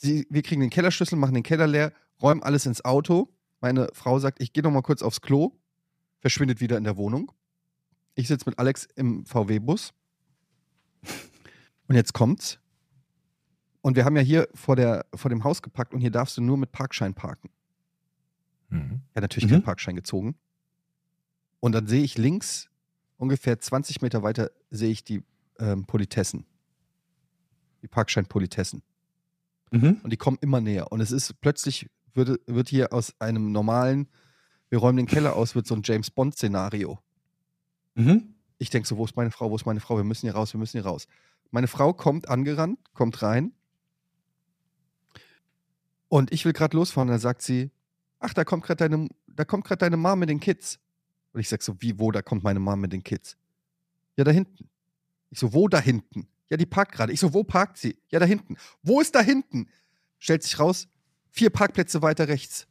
Sie, 0.00 0.26
wir 0.30 0.40
kriegen 0.40 0.62
den 0.62 0.70
Kellerschlüssel, 0.70 1.18
machen 1.18 1.34
den 1.34 1.42
Keller 1.42 1.66
leer, 1.66 1.92
räumen 2.22 2.42
alles 2.42 2.64
ins 2.64 2.82
Auto. 2.86 3.28
Meine 3.60 3.88
Frau 3.92 4.18
sagt, 4.18 4.40
ich 4.40 4.54
gehe 4.54 4.62
noch 4.62 4.70
mal 4.70 4.80
kurz 4.80 5.02
aufs 5.02 5.20
Klo, 5.20 5.52
verschwindet 6.20 6.60
wieder 6.62 6.78
in 6.78 6.84
der 6.84 6.96
Wohnung. 6.96 7.30
Ich 8.14 8.26
sitze 8.26 8.48
mit 8.48 8.58
Alex 8.58 8.88
im 8.96 9.26
VW-Bus. 9.26 9.92
Und 11.86 11.94
jetzt 11.96 12.14
kommt's. 12.14 12.58
Und 13.82 13.94
wir 13.94 14.06
haben 14.06 14.16
ja 14.16 14.22
hier 14.22 14.48
vor, 14.54 14.74
der, 14.74 15.04
vor 15.14 15.28
dem 15.28 15.44
Haus 15.44 15.60
gepackt 15.60 15.92
und 15.92 16.00
hier 16.00 16.10
darfst 16.10 16.34
du 16.38 16.40
nur 16.40 16.56
mit 16.56 16.72
Parkschein 16.72 17.12
parken. 17.12 17.50
Mhm. 18.70 19.02
Er 19.12 19.16
hat 19.16 19.22
natürlich 19.24 19.48
Mhm. 19.48 19.54
keinen 19.56 19.62
Parkschein 19.64 19.96
gezogen. 19.96 20.34
Und 21.60 21.72
dann 21.72 21.86
sehe 21.86 22.02
ich 22.02 22.16
links, 22.16 22.70
ungefähr 23.18 23.58
20 23.60 24.00
Meter 24.00 24.22
weiter, 24.22 24.50
sehe 24.70 24.90
ich 24.90 25.04
die 25.04 25.22
ähm, 25.58 25.84
Politessen. 25.84 26.46
Die 27.82 27.88
Parkschein-Politessen. 27.88 28.82
Mhm. 29.70 30.00
Und 30.02 30.12
die 30.12 30.16
kommen 30.16 30.38
immer 30.40 30.60
näher. 30.60 30.90
Und 30.92 31.00
es 31.00 31.12
ist 31.12 31.40
plötzlich, 31.40 31.88
wird, 32.14 32.40
wird 32.46 32.68
hier 32.68 32.92
aus 32.92 33.14
einem 33.20 33.52
normalen, 33.52 34.08
wir 34.68 34.78
räumen 34.78 34.98
den 34.98 35.06
Keller 35.06 35.36
aus, 35.36 35.54
wird 35.54 35.66
so 35.66 35.74
ein 35.74 35.82
James 35.84 36.10
Bond-Szenario. 36.10 36.98
Mhm. 37.94 38.34
Ich 38.58 38.70
denke 38.70 38.86
so, 38.86 38.96
wo 38.96 39.04
ist 39.04 39.16
meine 39.16 39.30
Frau, 39.30 39.50
wo 39.50 39.56
ist 39.56 39.66
meine 39.66 39.80
Frau? 39.80 39.96
Wir 39.96 40.04
müssen 40.04 40.26
hier 40.26 40.34
raus, 40.34 40.52
wir 40.52 40.58
müssen 40.58 40.78
hier 40.78 40.86
raus. 40.86 41.06
Meine 41.50 41.66
Frau 41.66 41.92
kommt 41.92 42.28
angerannt, 42.28 42.78
kommt 42.94 43.22
rein. 43.22 43.52
Und 46.08 46.32
ich 46.32 46.44
will 46.44 46.52
gerade 46.52 46.76
losfahren. 46.76 47.08
Da 47.08 47.18
sagt 47.18 47.42
sie, 47.42 47.70
ach, 48.18 48.34
da 48.34 48.44
kommt 48.44 48.64
gerade 48.64 48.88
deine, 48.88 49.08
da 49.26 49.44
kommt 49.44 49.64
gerade 49.64 49.78
deine 49.78 49.96
Mom 49.96 50.18
mit 50.18 50.28
den 50.28 50.40
Kids. 50.40 50.78
Und 51.32 51.40
ich 51.40 51.48
sag 51.48 51.62
so, 51.62 51.80
wie, 51.80 51.98
wo, 51.98 52.10
da 52.10 52.22
kommt 52.22 52.42
meine 52.42 52.60
Mom 52.60 52.80
mit 52.80 52.92
den 52.92 53.02
Kids? 53.02 53.36
Ja, 54.16 54.24
da 54.24 54.30
hinten. 54.30 54.68
Ich 55.30 55.38
so, 55.38 55.52
wo 55.52 55.68
da 55.68 55.80
hinten? 55.80 56.28
Ja, 56.50 56.56
die 56.56 56.66
parkt 56.66 56.92
gerade. 56.92 57.12
Ich 57.12 57.20
so, 57.20 57.32
wo 57.32 57.44
parkt 57.44 57.78
sie? 57.78 57.96
Ja, 58.10 58.18
da 58.18 58.26
hinten. 58.26 58.56
Wo 58.82 59.00
ist 59.00 59.14
da 59.14 59.20
hinten? 59.20 59.68
Stellt 60.18 60.42
sich 60.42 60.58
raus, 60.58 60.88
vier 61.30 61.50
Parkplätze 61.50 62.02
weiter 62.02 62.28
rechts. 62.28 62.66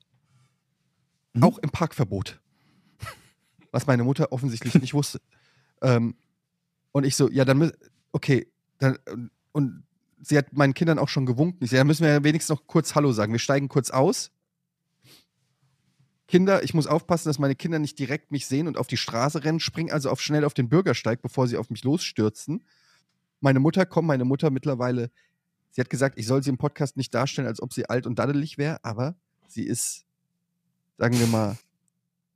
Mhm. 1.34 1.44
Auch 1.44 1.58
im 1.60 1.70
Parkverbot. 1.70 2.40
Was 3.72 3.88
meine 3.88 4.04
Mutter 4.04 4.32
offensichtlich 4.32 4.76
nicht 4.76 4.94
wusste. 4.94 5.22
Ähm, 5.82 6.16
und 6.92 7.06
ich 7.06 7.16
so, 7.16 7.30
ja, 7.30 7.46
dann 7.46 7.72
okay, 8.12 8.52
dann, 8.80 8.98
und 9.52 9.84
sie 10.22 10.38
hat 10.38 10.54
meinen 10.54 10.74
Kindern 10.74 11.00
auch 11.00 11.10
schon 11.10 11.26
gewunken. 11.26 11.64
Ich 11.64 11.70
so, 11.70 11.76
ja, 11.76 11.82
dann 11.82 11.88
müssen 11.88 12.04
wir 12.04 12.12
ja 12.12 12.24
wenigstens 12.24 12.56
noch 12.56 12.68
kurz 12.68 12.96
Hallo 12.96 13.12
sagen. 13.12 13.32
Wir 13.32 13.40
steigen 13.40 13.70
kurz 13.70 13.90
aus. 13.90 14.32
Kinder, 16.28 16.64
ich 16.64 16.74
muss 16.76 16.86
aufpassen, 16.86 17.30
dass 17.30 17.40
meine 17.40 17.56
Kinder 17.56 17.80
nicht 17.80 17.98
direkt 17.98 18.32
mich 18.32 18.46
sehen 18.46 18.68
und 18.68 18.78
auf 18.78 18.86
die 18.86 18.98
Straße 18.98 19.44
rennen, 19.44 19.60
spring 19.60 19.92
also 19.92 20.12
auf 20.12 20.22
schnell 20.22 20.46
auf 20.46 20.54
den 20.54 20.70
Bürgersteig, 20.70 21.22
bevor 21.24 21.48
sie 21.48 21.58
auf 21.58 21.72
mich 21.72 21.84
losstürzen. 21.84 22.64
Meine 23.42 23.60
Mutter 23.60 23.86
kommt, 23.86 24.08
meine 24.08 24.26
Mutter 24.26 24.50
mittlerweile, 24.50 25.12
sie 25.72 25.82
hat 25.82 25.90
gesagt, 25.90 26.18
ich 26.18 26.28
soll 26.28 26.44
sie 26.44 26.50
im 26.50 26.58
Podcast 26.58 26.98
nicht 26.98 27.14
darstellen, 27.14 27.48
als 27.48 27.62
ob 27.62 27.74
sie 27.74 27.90
alt 27.90 28.06
und 28.06 28.20
daddelig 28.20 28.58
wäre, 28.58 28.84
aber 28.84 29.16
sie 29.48 29.64
ist, 29.64 30.06
sagen 30.98 31.20
wir 31.20 31.28
mal, 31.28 31.58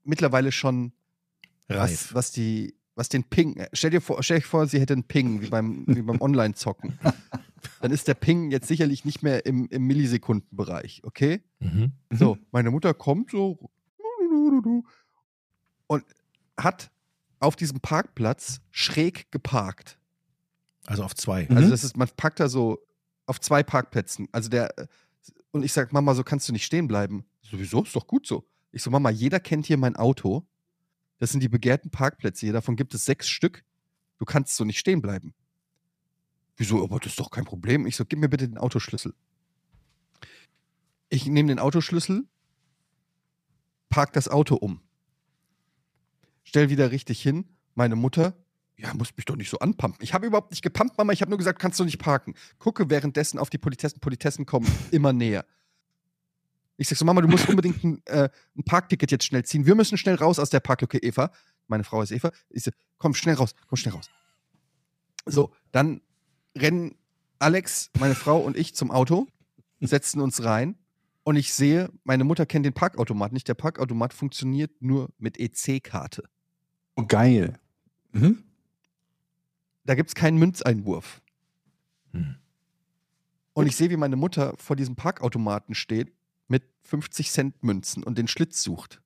mittlerweile 0.04 0.52
schon 0.52 0.94
Reif. 1.70 2.10
was, 2.10 2.14
was 2.14 2.32
die, 2.32 2.76
was 2.96 3.10
den 3.10 3.24
Ping, 3.24 3.58
äh, 3.58 3.70
stell 3.74 3.92
dir 3.92 4.02
vor, 4.02 4.22
stell 4.24 4.40
dir 4.40 4.46
vor, 4.46 4.68
sie 4.68 4.80
hätte 4.80 4.94
einen 4.94 5.04
Ping, 5.04 5.42
wie 5.42 5.48
beim, 5.48 5.86
wie 5.88 6.02
beim 6.02 6.22
Online-Zocken. 6.22 7.00
Dann 7.82 7.92
ist 7.92 8.08
der 8.08 8.14
Ping 8.14 8.52
jetzt 8.52 8.68
sicherlich 8.68 9.06
nicht 9.06 9.24
mehr 9.24 9.46
im, 9.46 9.68
im 9.70 9.84
Millisekundenbereich, 9.88 11.02
okay? 11.04 11.42
Mhm. 11.60 11.94
So, 12.12 12.38
meine 12.52 12.72
Mutter 12.72 12.94
kommt 12.94 13.32
so 13.32 13.70
und 15.88 16.06
hat 16.58 16.92
auf 17.40 17.56
diesem 17.56 17.80
Parkplatz 17.80 18.62
schräg 18.72 19.32
geparkt. 19.32 19.98
Also 20.86 21.04
auf 21.04 21.16
zwei. 21.16 21.48
Mhm. 21.50 21.58
Also 21.58 21.70
das 21.70 21.84
ist, 21.84 21.98
man 21.98 22.10
parkt 22.16 22.40
da 22.40 22.50
so 22.50 22.80
auf 23.26 23.40
zwei 23.40 23.64
Parkplätzen. 23.64 24.28
Also 24.32 24.50
der, 24.50 24.74
und 25.52 25.64
ich 25.64 25.74
sag, 25.74 25.94
Mama, 25.94 26.14
so 26.16 26.24
kannst 26.24 26.48
du 26.50 26.54
nicht 26.54 26.66
stehen 26.66 26.88
bleiben. 26.88 27.26
Sowieso, 27.42 27.84
ist 27.84 27.96
doch 27.96 28.08
gut 28.08 28.28
so. 28.28 28.48
Ich 28.72 28.82
so, 28.84 28.90
Mama, 28.90 29.10
jeder 29.10 29.40
kennt 29.40 29.66
hier 29.66 29.78
mein 29.78 29.96
Auto. 29.96 30.48
Das 31.20 31.32
sind 31.32 31.42
die 31.42 31.50
begehrten 31.50 31.92
Parkplätze 31.92 32.46
hier. 32.46 32.54
Davon 32.54 32.76
gibt 32.76 32.94
es 32.94 33.06
sechs 33.06 33.30
Stück. 33.30 33.64
Du 34.18 34.26
kannst 34.26 34.56
so 34.56 34.66
nicht 34.66 34.80
stehen 34.80 35.02
bleiben. 35.02 35.34
Wieso? 36.58 36.84
Aber 36.84 37.00
das 37.00 37.14
ist 37.14 37.20
doch 37.20 37.32
kein 37.32 37.46
Problem. 37.46 37.86
Ich 37.86 37.96
so, 37.96 38.06
gib 38.06 38.20
mir 38.20 38.30
bitte 38.30 38.48
den 38.48 38.58
Autoschlüssel. 38.58 39.14
Ich 41.10 41.28
nehme 41.28 41.50
den 41.50 41.60
Autoschlüssel, 41.60 42.28
park 43.90 44.14
das 44.14 44.28
Auto 44.28 44.56
um. 44.56 44.82
Stell 46.44 46.70
wieder 46.70 46.92
richtig 46.92 47.22
hin. 47.22 47.46
Meine 47.76 47.96
Mutter, 47.96 48.36
ja, 48.78 48.94
muss 48.94 49.16
mich 49.16 49.26
doch 49.26 49.36
nicht 49.36 49.50
so 49.50 49.60
anpumpen. 49.60 50.04
Ich 50.04 50.14
habe 50.14 50.26
überhaupt 50.26 50.52
nicht 50.52 50.62
gepumpt, 50.62 50.98
Mama. 50.98 51.14
Ich 51.14 51.22
habe 51.22 51.30
nur 51.30 51.38
gesagt, 51.38 51.60
kannst 51.60 51.80
du 51.80 51.84
nicht 51.84 52.00
parken. 52.00 52.34
Gucke 52.60 52.90
währenddessen 52.90 53.38
auf 53.38 53.50
die 53.50 53.58
Politessen. 53.58 54.00
Politessen 54.00 54.46
kommen 54.46 54.68
immer 54.92 55.14
näher. 55.14 55.46
Ich 56.78 56.88
sag 56.88 56.98
so, 56.98 57.06
Mama, 57.06 57.22
du 57.22 57.28
musst 57.28 57.48
unbedingt 57.48 57.84
ein, 57.84 58.02
äh, 58.06 58.30
ein 58.58 58.64
Parkticket 58.64 59.12
jetzt 59.12 59.26
schnell 59.26 59.46
ziehen. 59.46 59.66
Wir 59.66 59.76
müssen 59.76 59.98
schnell 59.98 60.16
raus 60.16 60.40
aus 60.40 60.50
der 60.50 60.60
Parklücke, 60.60 60.98
Eva. 60.98 61.32
Meine 61.68 61.84
Frau 61.84 62.02
ist 62.02 62.12
Eva. 62.12 62.32
Ich 62.50 62.64
so, 62.64 62.72
komm 62.98 63.14
schnell 63.14 63.36
raus, 63.36 63.54
komm 63.68 63.78
schnell 63.78 63.94
raus. 63.94 64.10
So, 65.26 65.54
dann 65.72 66.02
rennen 66.58 66.96
Alex, 67.40 67.92
meine 68.00 68.16
Frau 68.16 68.40
und 68.40 68.58
ich 68.58 68.76
zum 68.76 68.90
Auto, 68.90 69.28
setzen 69.80 70.20
uns 70.20 70.44
rein 70.44 70.76
und 71.24 71.36
ich 71.36 71.54
sehe, 71.54 71.90
meine 72.04 72.24
Mutter 72.24 72.46
kennt 72.46 72.66
den 72.66 72.74
Parkautomat 72.74 73.34
nicht. 73.34 73.48
Der 73.48 73.54
Parkautomat 73.54 74.14
funktioniert 74.14 74.82
nur 74.82 75.10
mit 75.18 75.40
EC-Karte. 75.40 76.24
Oh, 76.96 77.06
geil. 77.06 77.60
Mhm. 78.12 78.44
Da 79.86 79.96
gibt 79.96 80.10
es 80.10 80.16
keinen 80.16 80.38
Münzeinwurf. 80.38 81.22
Hm. 82.12 82.36
Und 83.54 83.68
ich 83.68 83.76
sehe, 83.76 83.90
wie 83.90 83.98
meine 83.98 84.16
Mutter 84.16 84.56
vor 84.58 84.76
diesem 84.76 84.96
Parkautomaten 84.96 85.76
steht 85.76 86.12
mit 86.48 86.64
50 86.84 87.30
Cent 87.30 87.64
Münzen 87.64 88.04
und 88.04 88.18
den 88.18 88.28
Schlitz 88.28 88.64
sucht. 88.64 89.02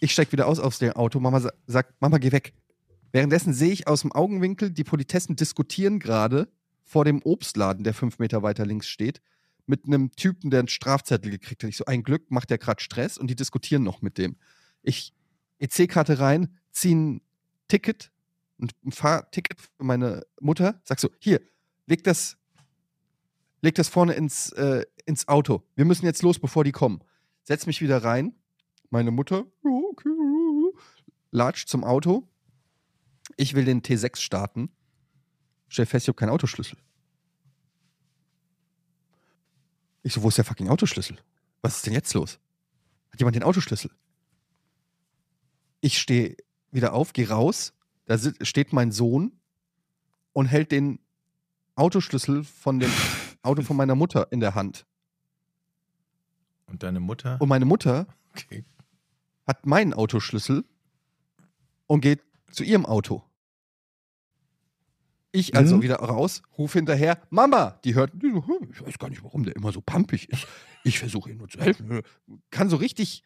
Ich 0.00 0.12
steige 0.12 0.32
wieder 0.32 0.46
aus 0.46 0.58
aus 0.58 0.78
dem 0.78 0.92
Auto. 0.92 1.20
Mama 1.20 1.40
sa 1.40 1.52
sagt, 1.66 2.00
Mama, 2.00 2.18
geh 2.18 2.32
weg. 2.32 2.52
Währenddessen 3.12 3.52
sehe 3.54 3.72
ich 3.72 3.86
aus 3.86 4.02
dem 4.02 4.12
Augenwinkel, 4.12 4.70
die 4.70 4.84
Politessen 4.84 5.36
diskutieren 5.36 6.00
gerade 6.00 6.48
vor 6.84 7.04
dem 7.04 7.22
Obstladen, 7.22 7.84
der 7.84 7.94
fünf 7.94 8.18
Meter 8.18 8.42
weiter 8.42 8.66
links 8.66 8.88
steht, 8.88 9.20
mit 9.66 9.86
einem 9.86 10.12
Typen, 10.12 10.50
der 10.50 10.60
einen 10.60 10.68
Strafzettel 10.68 11.30
gekriegt 11.30 11.62
hat. 11.62 11.70
Ich 11.70 11.76
so, 11.76 11.84
ein 11.84 12.02
Glück 12.02 12.30
macht 12.30 12.50
der 12.50 12.58
gerade 12.58 12.82
Stress 12.82 13.18
und 13.18 13.28
die 13.28 13.36
diskutieren 13.36 13.82
noch 13.82 14.02
mit 14.02 14.18
dem. 14.18 14.36
Ich 14.82 15.12
EC-Karte 15.58 16.18
rein, 16.18 16.56
ziehe 16.70 16.96
ein 16.96 17.20
Ticket, 17.68 18.10
ein 18.58 18.92
Fahrticket 18.92 19.60
für 19.60 19.84
meine 19.84 20.26
Mutter, 20.40 20.80
sag 20.84 21.00
so, 21.00 21.10
hier, 21.18 21.40
leg 21.86 22.04
das, 22.04 22.36
leg 23.60 23.74
das 23.74 23.88
vorne 23.88 24.14
ins, 24.14 24.50
äh, 24.52 24.84
ins 25.04 25.28
Auto. 25.28 25.62
Wir 25.74 25.84
müssen 25.84 26.06
jetzt 26.06 26.22
los, 26.22 26.38
bevor 26.38 26.64
die 26.64 26.72
kommen. 26.72 27.02
Setz 27.42 27.66
mich 27.66 27.80
wieder 27.80 28.02
rein. 28.02 28.34
Meine 28.90 29.10
Mutter, 29.10 29.44
okay, 29.62 30.08
latscht 31.30 31.68
zum 31.68 31.84
Auto. 31.84 32.28
Ich 33.36 33.54
will 33.54 33.64
den 33.64 33.82
T6 33.82 34.20
starten. 34.20 34.70
Stell 35.68 35.86
fest, 35.86 36.04
ich 36.04 36.08
habe 36.08 36.16
keinen 36.16 36.30
Autoschlüssel. 36.30 36.78
Ich 40.02 40.12
so, 40.12 40.22
wo 40.22 40.28
ist 40.28 40.38
der 40.38 40.44
fucking 40.44 40.68
Autoschlüssel? 40.68 41.18
Was 41.62 41.76
ist 41.76 41.86
denn 41.86 41.92
jetzt 41.92 42.14
los? 42.14 42.38
Hat 43.10 43.18
jemand 43.18 43.34
den 43.34 43.42
Autoschlüssel? 43.42 43.90
Ich 45.80 45.98
stehe 45.98 46.36
wieder 46.70 46.92
auf, 46.92 47.12
gehe 47.12 47.28
raus. 47.28 47.74
Da 48.06 48.18
steht 48.42 48.72
mein 48.72 48.92
Sohn 48.92 49.32
und 50.32 50.46
hält 50.46 50.70
den 50.72 51.00
Autoschlüssel 51.74 52.44
von 52.44 52.78
dem 52.80 52.90
Auto 53.42 53.62
von 53.62 53.76
meiner 53.76 53.94
Mutter 53.94 54.30
in 54.32 54.40
der 54.40 54.54
Hand. 54.54 54.86
Und 56.66 56.82
deine 56.82 57.00
Mutter? 57.00 57.40
Und 57.40 57.48
meine 57.48 57.64
Mutter 57.64 58.06
Okay. 58.32 58.64
hat 59.46 59.64
meinen 59.66 59.94
Autoschlüssel 59.94 60.64
und 61.86 62.00
geht 62.00 62.22
zu 62.50 62.64
ihrem 62.64 62.84
Auto. 62.86 63.22
Ich 65.32 65.54
also 65.56 65.76
Mhm. 65.76 65.82
wieder 65.82 65.96
raus, 65.96 66.42
rufe 66.56 66.78
hinterher, 66.78 67.20
Mama! 67.30 67.78
Die 67.84 67.94
hört, 67.94 68.12
die 68.14 68.30
so, 68.30 68.46
"Hm, 68.46 68.70
ich 68.72 68.80
weiß 68.82 68.98
gar 68.98 69.08
nicht, 69.10 69.22
warum 69.22 69.42
der 69.44 69.54
immer 69.56 69.72
so 69.72 69.80
pampig 69.80 70.28
ist. 70.30 70.46
Ich 70.84 70.98
versuche 70.98 71.30
ihm 71.30 71.38
nur 71.38 71.48
zu 71.48 71.58
helfen. 71.60 72.02
Kann 72.50 72.70
so 72.70 72.76
richtig, 72.76 73.22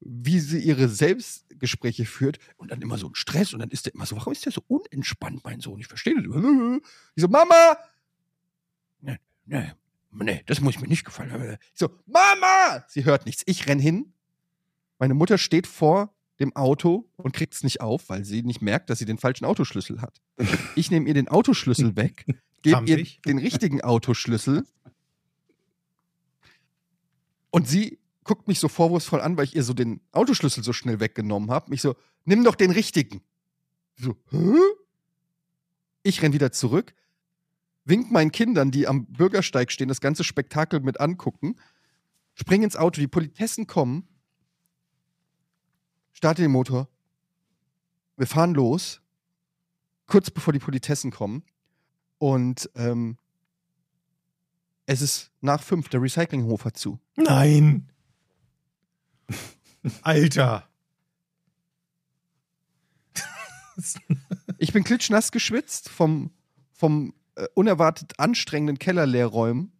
wie 0.00 0.40
sie 0.40 0.58
ihre 0.58 0.88
Selbstgespräche 0.88 2.06
führt 2.06 2.38
und 2.56 2.70
dann 2.70 2.80
immer 2.80 2.98
so 2.98 3.08
ein 3.08 3.14
Stress 3.14 3.52
und 3.52 3.60
dann 3.60 3.70
ist 3.70 3.86
der 3.86 3.94
immer 3.94 4.06
so, 4.06 4.16
warum 4.16 4.32
ist 4.32 4.44
der 4.44 4.52
so 4.52 4.62
unentspannt, 4.66 5.44
mein 5.44 5.60
Sohn? 5.60 5.78
Ich 5.78 5.86
verstehe 5.86 6.14
das. 6.14 6.24
Ich 7.14 7.22
so, 7.22 7.28
Mama! 7.28 7.76
Nee, 9.00 9.18
nee, 9.44 9.72
nee, 10.10 10.42
das 10.46 10.60
muss 10.60 10.80
mir 10.80 10.88
nicht 10.88 11.04
gefallen. 11.04 11.58
Ich 11.60 11.78
so, 11.78 11.90
Mama! 12.06 12.84
Sie 12.88 13.04
hört 13.04 13.26
nichts. 13.26 13.42
Ich 13.46 13.66
renn 13.68 13.78
hin. 13.78 14.12
Meine 14.98 15.14
Mutter 15.14 15.38
steht 15.38 15.66
vor 15.66 16.14
dem 16.40 16.56
Auto 16.56 17.10
und 17.16 17.32
kriegt 17.32 17.52
es 17.52 17.62
nicht 17.62 17.82
auf, 17.82 18.08
weil 18.08 18.24
sie 18.24 18.42
nicht 18.42 18.62
merkt, 18.62 18.88
dass 18.88 18.98
sie 18.98 19.04
den 19.04 19.18
falschen 19.18 19.44
Autoschlüssel 19.44 20.00
hat. 20.00 20.20
Ich 20.74 20.90
nehme 20.90 21.06
ihr 21.06 21.14
den 21.14 21.28
Autoschlüssel 21.28 21.96
weg, 21.96 22.24
gebe 22.62 22.84
ihr 22.86 23.06
den 23.26 23.38
richtigen 23.38 23.82
Autoschlüssel 23.82 24.64
und 27.50 27.68
sie 27.68 27.99
guckt 28.30 28.46
mich 28.46 28.60
so 28.60 28.68
vorwurfsvoll 28.68 29.20
an, 29.20 29.36
weil 29.36 29.46
ich 29.46 29.56
ihr 29.56 29.64
so 29.64 29.74
den 29.74 30.00
Autoschlüssel 30.12 30.62
so 30.62 30.72
schnell 30.72 31.00
weggenommen 31.00 31.50
habe. 31.50 31.68
Mich 31.68 31.82
so, 31.82 31.96
nimm 32.24 32.44
doch 32.44 32.54
den 32.54 32.70
richtigen. 32.70 33.22
So, 33.96 34.14
hä? 34.30 34.54
Ich 36.04 36.22
renn 36.22 36.32
wieder 36.32 36.52
zurück, 36.52 36.94
wink 37.84 38.12
meinen 38.12 38.30
Kindern, 38.30 38.70
die 38.70 38.86
am 38.86 39.06
Bürgersteig 39.06 39.72
stehen, 39.72 39.88
das 39.88 40.00
ganze 40.00 40.22
Spektakel 40.22 40.78
mit 40.78 41.00
angucken, 41.00 41.56
spring 42.34 42.62
ins 42.62 42.76
Auto, 42.76 43.00
die 43.00 43.08
Politessen 43.08 43.66
kommen, 43.66 44.06
starte 46.12 46.42
den 46.42 46.52
Motor, 46.52 46.88
wir 48.16 48.28
fahren 48.28 48.54
los, 48.54 49.00
kurz 50.06 50.30
bevor 50.30 50.52
die 50.52 50.60
Politessen 50.60 51.10
kommen 51.10 51.42
und 52.18 52.70
ähm, 52.76 53.18
es 54.86 55.02
ist 55.02 55.32
nach 55.40 55.64
fünf, 55.64 55.88
der 55.88 56.00
Recyclinghof 56.00 56.64
hat 56.64 56.76
zu. 56.76 57.00
Nein! 57.16 57.90
Alter! 60.02 60.66
Ich 64.58 64.74
bin 64.74 64.84
klitschnass 64.84 65.32
geschwitzt 65.32 65.88
vom, 65.88 66.32
vom 66.70 67.14
äh, 67.34 67.46
unerwartet 67.54 68.18
anstrengenden 68.18 68.78
Keller 68.78 69.06
leerräumen. 69.06 69.72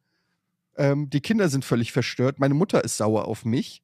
Ähm, 0.76 1.10
die 1.10 1.20
Kinder 1.20 1.50
sind 1.50 1.66
völlig 1.66 1.92
verstört. 1.92 2.38
Meine 2.38 2.54
Mutter 2.54 2.82
ist 2.82 2.96
sauer 2.96 3.26
auf 3.26 3.44
mich. 3.44 3.82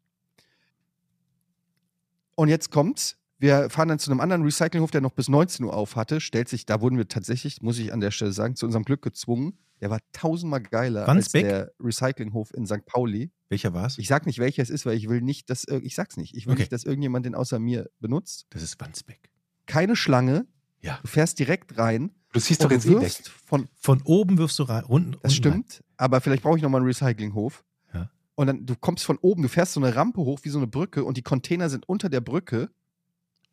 Und 2.35 2.49
jetzt 2.49 2.71
kommt's. 2.71 3.19
Wir 3.39 3.69
fahren 3.69 3.89
dann 3.89 3.99
zu 3.99 4.11
einem 4.11 4.21
anderen 4.21 4.43
Recyclinghof, 4.43 4.91
der 4.91 5.03
noch 5.03 5.13
bis 5.13 5.29
19 5.29 5.67
Uhr 5.67 5.75
auf 5.75 5.97
hatte. 5.97 6.21
Stellt 6.21 6.49
sich, 6.49 6.65
da 6.65 6.81
wurden 6.81 6.97
wir 6.97 7.09
tatsächlich, 7.09 7.61
muss 7.61 7.79
ich 7.79 7.93
an 7.93 8.01
der 8.01 8.11
Stelle 8.11 8.33
sagen, 8.33 8.57
zu 8.57 8.65
unserem 8.65 8.85
Glück 8.85 9.03
gezwungen. 9.03 9.59
Der 9.81 9.91
war 9.91 9.99
tausendmal 10.13 10.63
geiler 10.63 11.07
Wandsbek? 11.07 11.45
als 11.45 11.53
der 11.53 11.73
Recyclinghof 11.81 12.53
in 12.55 12.67
St. 12.67 12.85
Pauli. 12.87 13.31
Welcher 13.49 13.75
war's? 13.75 13.99
Ich 13.99 14.09
sag 14.09 14.27
nicht, 14.27 14.39
welcher 14.39 14.63
es 14.63 14.71
ist, 14.71 14.87
weil 14.87 14.97
ich 14.97 15.09
will 15.09 15.21
nicht, 15.21 15.51
dass 15.51 15.65
ich 15.69 15.95
sag's 15.95 16.17
nicht. 16.17 16.35
Ich 16.35 16.47
will 16.47 16.53
Okay. 16.55 16.63
nicht, 16.63 16.73
dass 16.73 16.85
irgendjemand 16.85 17.27
den 17.27 17.35
außer 17.35 17.59
mir 17.59 17.91
benutzt. 18.01 18.47
Das 18.51 18.63
ist 18.63 18.81
Wandsbek. 18.81 19.31
Keine 19.67 19.95
Schlange. 19.97 20.47
Ja. 20.81 20.99
Du 21.03 21.09
fährst 21.09 21.39
direkt 21.39 21.77
rein. 21.79 22.13
Du 22.33 22.41
siehst 22.41 22.63
doch 22.63 22.71
jetzt 22.71 22.87
eh 22.87 22.91
weg. 22.91 23.01
wirfst 23.03 23.29
von 23.29 23.69
Von 23.77 24.03
oben 24.03 24.39
wirfst 24.39 24.59
du 24.59 24.65
rein, 24.65 24.85
unten. 24.85 25.13
Das 25.13 25.21
unten 25.23 25.31
stimmt, 25.33 25.85
aber 25.97 26.21
vielleicht 26.21 26.43
brauche 26.43 26.57
ich 26.57 26.63
nochmal 26.63 26.81
einen 26.81 26.89
Recyclinghof. 26.89 27.65
Ja. 27.95 28.11
Und 28.35 28.47
dann, 28.47 28.67
du 28.67 28.75
kommst 28.77 29.05
von 29.05 29.19
oben, 29.19 29.43
du 29.43 29.49
fährst 29.49 29.73
so 29.73 29.81
eine 29.81 29.95
Rampe 29.97 30.21
hoch 30.21 30.41
wie 30.43 30.49
so 30.51 30.59
eine 30.59 30.67
Brücke 30.67 31.05
und 31.05 31.17
die 31.17 31.23
Container 31.23 31.69
sind 31.71 31.89
unter 31.89 32.09
der 32.09 32.21
Brücke 32.21 32.71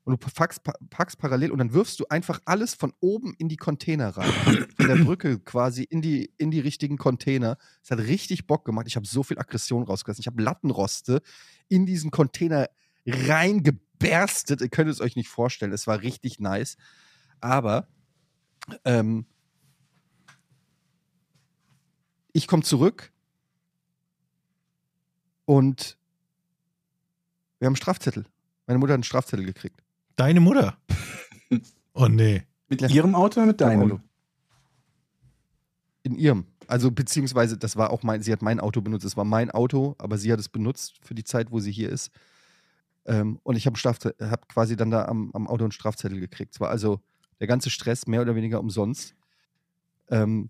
und 0.06 0.22
du 0.22 0.28
packst, 0.34 0.64
pa- 0.64 0.78
packst 0.90 1.18
parallel 1.18 1.52
und 1.52 1.60
dann 1.60 1.74
wirfst 1.74 2.00
du 2.00 2.06
einfach 2.10 2.40
alles 2.46 2.74
von 2.74 2.94
oben 3.00 3.34
in 3.38 3.48
die 3.48 3.56
Container 3.58 4.10
rein. 4.18 4.30
von 4.76 4.88
der 4.88 4.96
Brücke 4.98 5.40
quasi 5.40 5.84
in 5.84 6.02
die, 6.02 6.34
in 6.38 6.52
die 6.52 6.60
richtigen 6.60 6.98
Container. 6.98 7.58
Es 7.82 7.92
hat 7.92 8.00
richtig 8.00 8.46
Bock 8.46 8.66
gemacht. 8.66 8.88
Ich 8.88 8.96
habe 8.98 9.06
so 9.06 9.24
viel 9.24 9.40
Aggression 9.40 9.84
rausgelassen. 9.84 10.22
Ich 10.22 10.28
habe 10.28 10.42
Lattenroste 10.44 11.22
in 11.70 11.86
diesen 11.86 12.12
Container 12.12 12.70
reingeberstet. 13.06 14.62
Ihr 14.62 14.70
könnt 14.70 14.90
es 14.90 15.00
euch 15.00 15.16
nicht 15.16 15.30
vorstellen. 15.30 15.72
Es 15.72 15.88
war 15.88 16.02
richtig 16.02 16.40
nice. 16.40 16.76
Aber 17.40 17.88
ähm, 18.86 19.26
ich 22.34 22.48
komme 22.48 22.64
zurück 22.64 23.12
und 25.46 25.98
wir 27.60 27.68
haben 27.68 27.72
einen 27.74 27.76
Strafzettel. 27.78 28.26
Meine 28.66 28.80
Mutter 28.80 28.94
hat 28.94 28.98
einen 28.98 29.04
Strafzettel 29.04 29.46
gekriegt. 29.46 29.83
Deine 30.16 30.40
Mutter. 30.40 30.78
Oh 31.96 32.08
nee. 32.08 32.42
Mit 32.70 32.82
Ja. 32.82 32.90
ihrem 32.90 33.14
Auto 33.14 33.40
oder 33.40 33.46
mit 33.46 33.62
deinem? 33.62 33.84
Auto. 33.92 34.02
In 36.02 36.16
ihrem. 36.16 36.48
Also 36.68 36.90
beziehungsweise, 36.90 37.56
das 37.56 37.76
war 37.76 37.92
auch 37.92 38.02
mein, 38.02 38.24
sie 38.24 38.32
hat 38.32 38.42
mein 38.42 38.60
Auto 38.60 38.82
benutzt. 38.82 39.06
Es 39.06 39.16
war 39.16 39.26
mein 39.26 39.52
Auto, 39.52 39.94
aber 40.00 40.18
sie 40.18 40.32
hat 40.34 40.40
es 40.40 40.50
benutzt 40.50 40.96
für 41.04 41.14
die 41.14 41.24
Zeit, 41.24 41.52
wo 41.52 41.60
sie 41.60 41.72
hier 41.72 41.90
ist. 41.90 42.10
Ähm, 43.06 43.40
und 43.44 43.58
ich 43.58 43.68
habe 43.68 43.78
hab 43.80 44.50
quasi 44.50 44.76
dann 44.76 44.90
da 44.90 45.06
am, 45.06 45.30
am 45.34 45.48
Auto 45.48 45.66
einen 45.66 45.72
Strafzettel 45.72 46.20
gekriegt. 46.20 46.56
Es 46.56 46.60
war 46.60 46.70
also 46.72 47.00
der 47.40 47.46
ganze 47.46 47.70
Stress 47.70 48.08
mehr 48.08 48.22
oder 48.24 48.36
weniger 48.36 48.60
umsonst. 48.60 49.14
Ähm, 50.10 50.50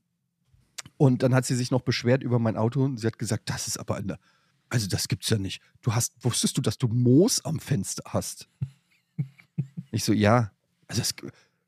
und 0.98 1.24
dann 1.24 1.36
hat 1.36 1.46
sie 1.46 1.56
sich 1.56 1.72
noch 1.72 1.82
beschwert 1.82 2.24
über 2.24 2.40
mein 2.40 2.56
Auto 2.56 2.84
und 2.86 3.00
sie 3.02 3.08
hat 3.08 3.20
gesagt, 3.20 3.50
das 3.50 3.68
ist 3.68 3.78
aber 3.78 3.96
eine, 3.96 4.18
also 4.70 4.88
das 4.88 5.08
gibt's 5.10 5.30
ja 5.30 5.38
nicht. 5.38 5.62
Du 5.82 5.94
hast, 5.94 6.14
wusstest 6.24 6.58
du, 6.58 6.62
dass 6.62 6.78
du 6.78 6.88
Moos 6.88 7.44
am 7.44 7.60
Fenster 7.60 8.04
hast? 8.08 8.48
Ich 9.94 10.04
so, 10.04 10.12
ja. 10.14 10.52
Also 10.88 11.02
das, 11.02 11.14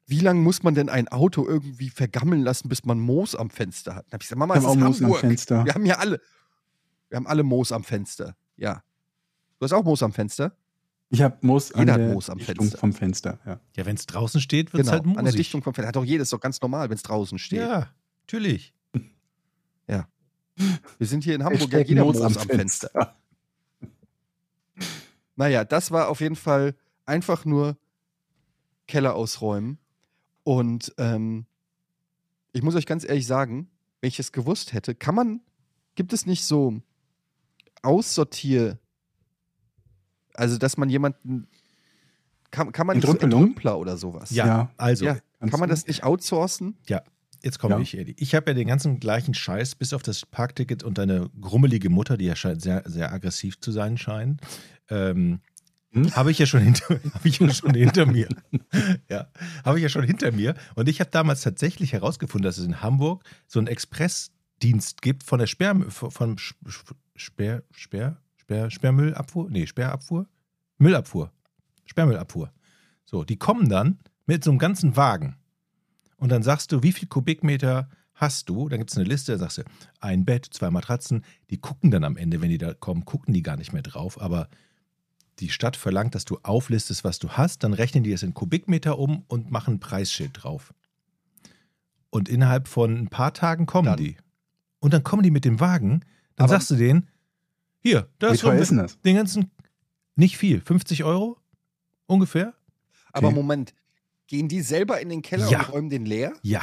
wie 0.08 0.20
lange 0.20 0.42
muss 0.42 0.64
man 0.64 0.76
denn 0.76 0.90
ein 0.90 1.08
Auto 1.08 1.48
irgendwie 1.48 1.90
vergammeln 1.90 2.42
lassen, 2.42 2.70
bis 2.70 2.84
man 2.86 3.00
Moos 3.00 3.36
am 3.36 3.50
Fenster 3.50 3.96
hat? 3.96 4.06
Dann 4.08 4.14
hab 4.14 4.22
ich 4.24 4.28
gesagt, 4.28 4.40
Mama, 4.40 4.56
haben 4.56 4.64
ist 4.64 4.68
auch 4.68 4.76
Moos 4.76 4.98
am 4.98 5.04
Hamburg. 5.06 5.20
Fenster. 5.22 5.66
Wir 5.66 5.74
haben 5.74 5.86
ja 5.86 5.98
alle, 5.98 6.20
wir 7.10 7.16
haben 7.18 7.28
alle 7.28 7.44
Moos 7.44 7.72
am 7.72 7.84
Fenster. 7.84 8.36
Ja. 8.58 8.84
Du 9.60 9.64
hast 9.66 9.74
auch 9.74 9.84
Moos 9.84 10.04
am 10.04 10.12
Fenster? 10.12 10.56
Ich 11.10 11.22
habe 11.22 11.38
Moos 11.42 11.72
an 11.72 11.82
Jeder 11.82 11.94
hat 11.94 12.02
der 12.02 12.14
Moos 12.14 12.30
am 12.30 12.40
Dichtung 12.40 12.56
Fenster. 12.58 12.78
vom 12.80 12.94
Fenster. 12.94 13.40
Ja. 13.46 13.60
Ja, 13.78 13.86
wenn 13.86 13.96
es 13.96 14.06
draußen 14.08 14.42
steht, 14.42 14.74
wird 14.74 14.84
es 14.86 14.92
halt 14.92 15.04
Genau. 15.04 15.20
An 15.20 15.26
der. 15.26 15.34
Dichtung 15.34 15.62
vom 15.62 15.74
Fenster. 15.74 15.88
Hat 15.90 15.96
doch 15.96 16.04
jedes 16.04 16.30
doch 16.32 16.40
ganz 16.40 16.60
normal, 16.62 16.90
wenn 16.90 16.96
es 16.96 17.04
draußen 17.04 17.38
steht. 17.38 17.60
Ja, 17.60 17.90
natürlich. 18.24 18.74
Wir 20.98 21.08
sind 21.08 21.24
hier 21.26 21.36
in 21.36 21.44
Hamburg, 21.44 21.72
ja 21.72 21.80
jeder 21.80 22.06
Moos 22.06 22.22
am 22.22 22.34
Fenster. 22.34 23.16
Naja, 25.36 25.66
das 25.66 25.92
war 25.92 26.08
auf 26.08 26.22
jeden 26.22 26.38
Fall 26.38 26.76
einfach 27.06 27.44
nur 27.44 27.78
Keller 28.88 29.16
ausräumen. 29.16 29.80
Und 30.44 30.94
ähm, 30.98 31.46
ich 32.54 32.62
muss 32.62 32.76
euch 32.76 32.86
ganz 32.86 33.04
ehrlich 33.04 33.28
sagen, 33.28 33.70
wenn 34.02 34.08
ich 34.10 34.20
es 34.20 34.32
gewusst 34.32 34.74
hätte, 34.74 34.96
kann 34.96 35.16
man, 35.16 35.42
gibt 35.96 36.14
es 36.14 36.26
nicht 36.26 36.46
so 36.46 36.82
Aussortier, 37.82 38.80
also 40.34 40.58
dass 40.58 40.78
man 40.78 40.90
jemanden, 40.90 41.48
kann, 42.52 42.72
kann 42.72 42.88
man 42.88 42.98
nicht 42.98 43.08
so? 43.08 43.14
Entrümpler 43.18 43.78
oder 43.78 43.98
sowas? 43.98 44.32
Ja, 44.32 44.46
Ja. 44.46 44.72
also, 44.78 45.06
ja. 45.06 45.18
Kann 45.50 45.60
man 45.60 45.70
das 45.70 45.86
nicht 45.86 46.04
outsourcen? 46.04 46.78
jetzt 47.44 47.60
komme 47.60 47.76
Ja. 47.76 47.82
ich, 47.82 47.96
Eddie. 47.98 48.16
Ich 48.18 48.34
habe 48.34 48.50
ja 48.50 48.54
den 48.56 48.68
ganzen 48.68 49.00
gleichen 49.00 49.34
Scheiß, 49.34 49.76
bis 49.76 49.94
auf 49.94 50.02
das 50.02 50.26
Parkticket 50.26 50.84
und 50.84 50.98
deine 50.98 51.30
grummelige 51.40 51.90
Mutter, 51.90 52.18
die 52.18 52.26
ja 52.26 52.36
scheint 52.36 52.62
sehr, 52.62 52.84
sehr 52.86 53.14
aggressiv 53.14 53.60
zu 53.60 53.72
sein 53.72 53.98
scheint. 53.98 54.42
Ähm, 54.90 55.42
Hm? 55.96 56.14
Habe 56.14 56.30
ich 56.30 56.40
ja 56.40 56.46
schon 56.46 56.62
hinter, 56.62 57.00
habe 57.14 57.28
ich 57.28 57.40
ja 57.40 57.54
schon 57.54 57.74
hinter 57.74 58.06
mir. 58.06 58.28
Ja, 59.10 59.28
habe 59.64 59.78
ich 59.78 59.84
ja 59.84 59.90
schon 59.90 60.04
hinter 60.04 60.32
mir. 60.32 60.56
Und 60.76 60.90
ich 60.90 61.00
habe 61.00 61.10
damals 61.10 61.42
tatsächlich 61.42 61.94
herausgefunden, 61.94 62.44
dass 62.44 62.58
es 62.58 62.66
in 62.66 62.82
Hamburg 62.82 63.24
so 63.48 63.60
einen 63.60 63.68
Expressdienst 63.68 65.02
gibt 65.02 65.24
von 65.24 65.40
der 65.40 65.48
Sperr, 65.48 65.76
von 65.90 66.38
Sperr, 67.16 67.64
Sperr, 67.72 68.18
Sperr, 68.36 68.72
Sperrmüllabfuhr? 68.72 69.50
Nee, 69.50 69.68
Sperrabfuhr? 69.68 70.28
Müllabfuhr. 70.78 71.32
Sperrmüllabfuhr. 71.86 72.52
So, 73.06 73.24
die 73.24 73.38
kommen 73.38 73.70
dann 73.70 74.00
mit 74.26 74.44
so 74.44 74.52
einem 74.52 74.60
ganzen 74.60 74.98
Wagen. 74.98 75.38
Und 76.18 76.30
dann 76.32 76.44
sagst 76.44 76.72
du, 76.72 76.84
wie 76.84 76.92
viel 76.92 77.08
Kubikmeter 77.08 77.90
hast 78.14 78.50
du? 78.50 78.68
Dann 78.68 78.80
gibt 78.80 78.92
es 78.92 78.98
eine 78.98 79.08
Liste, 79.08 79.34
da 79.34 79.38
sagst 79.38 79.60
du, 79.60 79.64
ein 80.00 80.26
Bett, 80.26 80.48
zwei 80.52 80.72
Matratzen. 80.72 81.24
Die 81.50 81.60
gucken 81.62 81.92
dann 81.92 82.04
am 82.04 82.18
Ende, 82.18 82.42
wenn 82.42 82.50
die 82.50 82.58
da 82.58 82.74
kommen, 82.74 83.06
gucken 83.06 83.34
die 83.34 83.44
gar 83.44 83.58
nicht 83.58 83.72
mehr 83.72 83.84
drauf. 83.84 84.20
Aber 84.20 84.50
die 85.40 85.50
Stadt 85.50 85.76
verlangt, 85.76 86.16
dass 86.16 86.26
du 86.26 86.40
auflistest, 86.44 87.04
was 87.04 87.20
du 87.20 87.30
hast. 87.32 87.64
Dann 87.64 87.74
rechnen 87.74 88.04
die 88.04 88.12
das 88.12 88.24
in 88.24 88.34
Kubikmeter 88.34 88.98
um 88.98 89.24
und 89.28 89.52
machen 89.52 89.76
ein 89.76 89.80
Preisschild 89.80 90.32
drauf. 90.44 90.74
Und 92.10 92.30
innerhalb 92.30 92.68
von 92.68 92.96
ein 92.98 93.08
paar 93.10 93.34
Tagen 93.34 93.66
kommen 93.66 93.88
Dann. 93.88 93.98
die. 93.98 94.18
Und 94.80 94.94
dann 94.94 95.04
kommen 95.04 95.24
die 95.24 95.32
mit 95.32 95.46
dem 95.46 95.60
Wagen. 95.60 96.02
Dann 96.36 96.46
Aber- 96.46 96.54
sagst 96.54 96.72
du 96.72 96.76
denen, 96.76 97.08
hier, 97.80 98.08
teuer 98.20 98.32
ist 98.56 98.72
denn 98.72 98.78
das? 98.78 99.00
den 99.02 99.16
ganzen, 99.16 99.52
nicht 100.16 100.38
viel, 100.38 100.62
50 100.62 101.04
Euro 101.04 101.38
ungefähr. 102.08 102.54
Aber 103.12 103.28
Okay. 103.28 103.36
Moment, 103.36 103.74
gehen 104.28 104.48
die 104.48 104.62
selber 104.62 105.00
in 105.02 105.10
den 105.10 105.22
Keller 105.22 105.50
Ja. 105.50 105.60
und 105.64 105.74
räumen 105.74 105.90
den 105.90 106.06
leer? 106.06 106.34
Ja, 106.42 106.62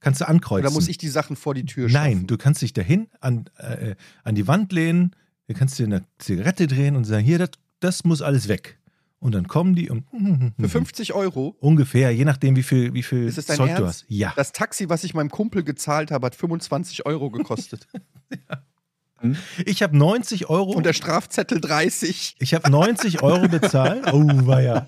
kannst 0.00 0.20
du 0.20 0.28
ankreuzen. 0.28 0.66
Oder 0.66 0.74
muss 0.74 0.88
ich 0.88 0.98
die 0.98 1.08
Sachen 1.08 1.36
vor 1.36 1.54
die 1.54 1.64
Tür 1.66 1.88
Nein, 1.88 2.12
schaffen? 2.12 2.26
du 2.26 2.36
kannst 2.38 2.62
dich 2.62 2.72
dahin 2.72 3.08
an, 3.20 3.48
äh, 3.58 3.94
an 4.24 4.34
die 4.34 4.46
Wand 4.48 4.72
lehnen, 4.72 5.14
du 5.46 5.54
kannst 5.54 5.78
dir 5.78 5.84
eine 5.86 6.04
Zigarette 6.18 6.66
drehen 6.66 6.96
und 6.96 7.04
sagen, 7.04 7.24
hier, 7.24 7.38
das, 7.38 7.50
das 7.80 8.04
muss 8.04 8.22
alles 8.22 8.48
weg. 8.48 8.78
Und 9.18 9.34
dann 9.34 9.48
kommen 9.48 9.74
die 9.74 9.88
und 9.90 10.04
Für 10.60 10.68
50 10.68 11.14
Euro? 11.14 11.56
ungefähr, 11.60 12.10
je 12.14 12.24
nachdem, 12.24 12.54
wie 12.54 12.62
viel, 12.62 12.92
wie 12.92 13.02
viel 13.02 13.24
Ist 13.26 13.38
es 13.38 13.46
dein 13.46 13.56
Zeug 13.56 13.66
du 13.76 13.82
Ernst? 13.82 14.02
hast. 14.02 14.04
Ja. 14.08 14.32
Das 14.36 14.52
Taxi, 14.52 14.88
was 14.88 15.04
ich 15.04 15.14
meinem 15.14 15.30
Kumpel 15.30 15.64
gezahlt 15.64 16.10
habe, 16.10 16.26
hat 16.26 16.34
25 16.36 17.06
Euro 17.06 17.30
gekostet. 17.30 17.88
Ich 19.64 19.82
habe 19.82 19.96
90 19.96 20.48
Euro. 20.48 20.72
Und 20.72 20.86
der 20.86 20.92
Strafzettel 20.92 21.60
30. 21.60 22.36
ich 22.38 22.54
habe 22.54 22.70
90 22.70 23.22
Euro 23.22 23.48
bezahlt. 23.48 24.12
Oh, 24.12 24.24
war 24.46 24.60
ja. 24.60 24.86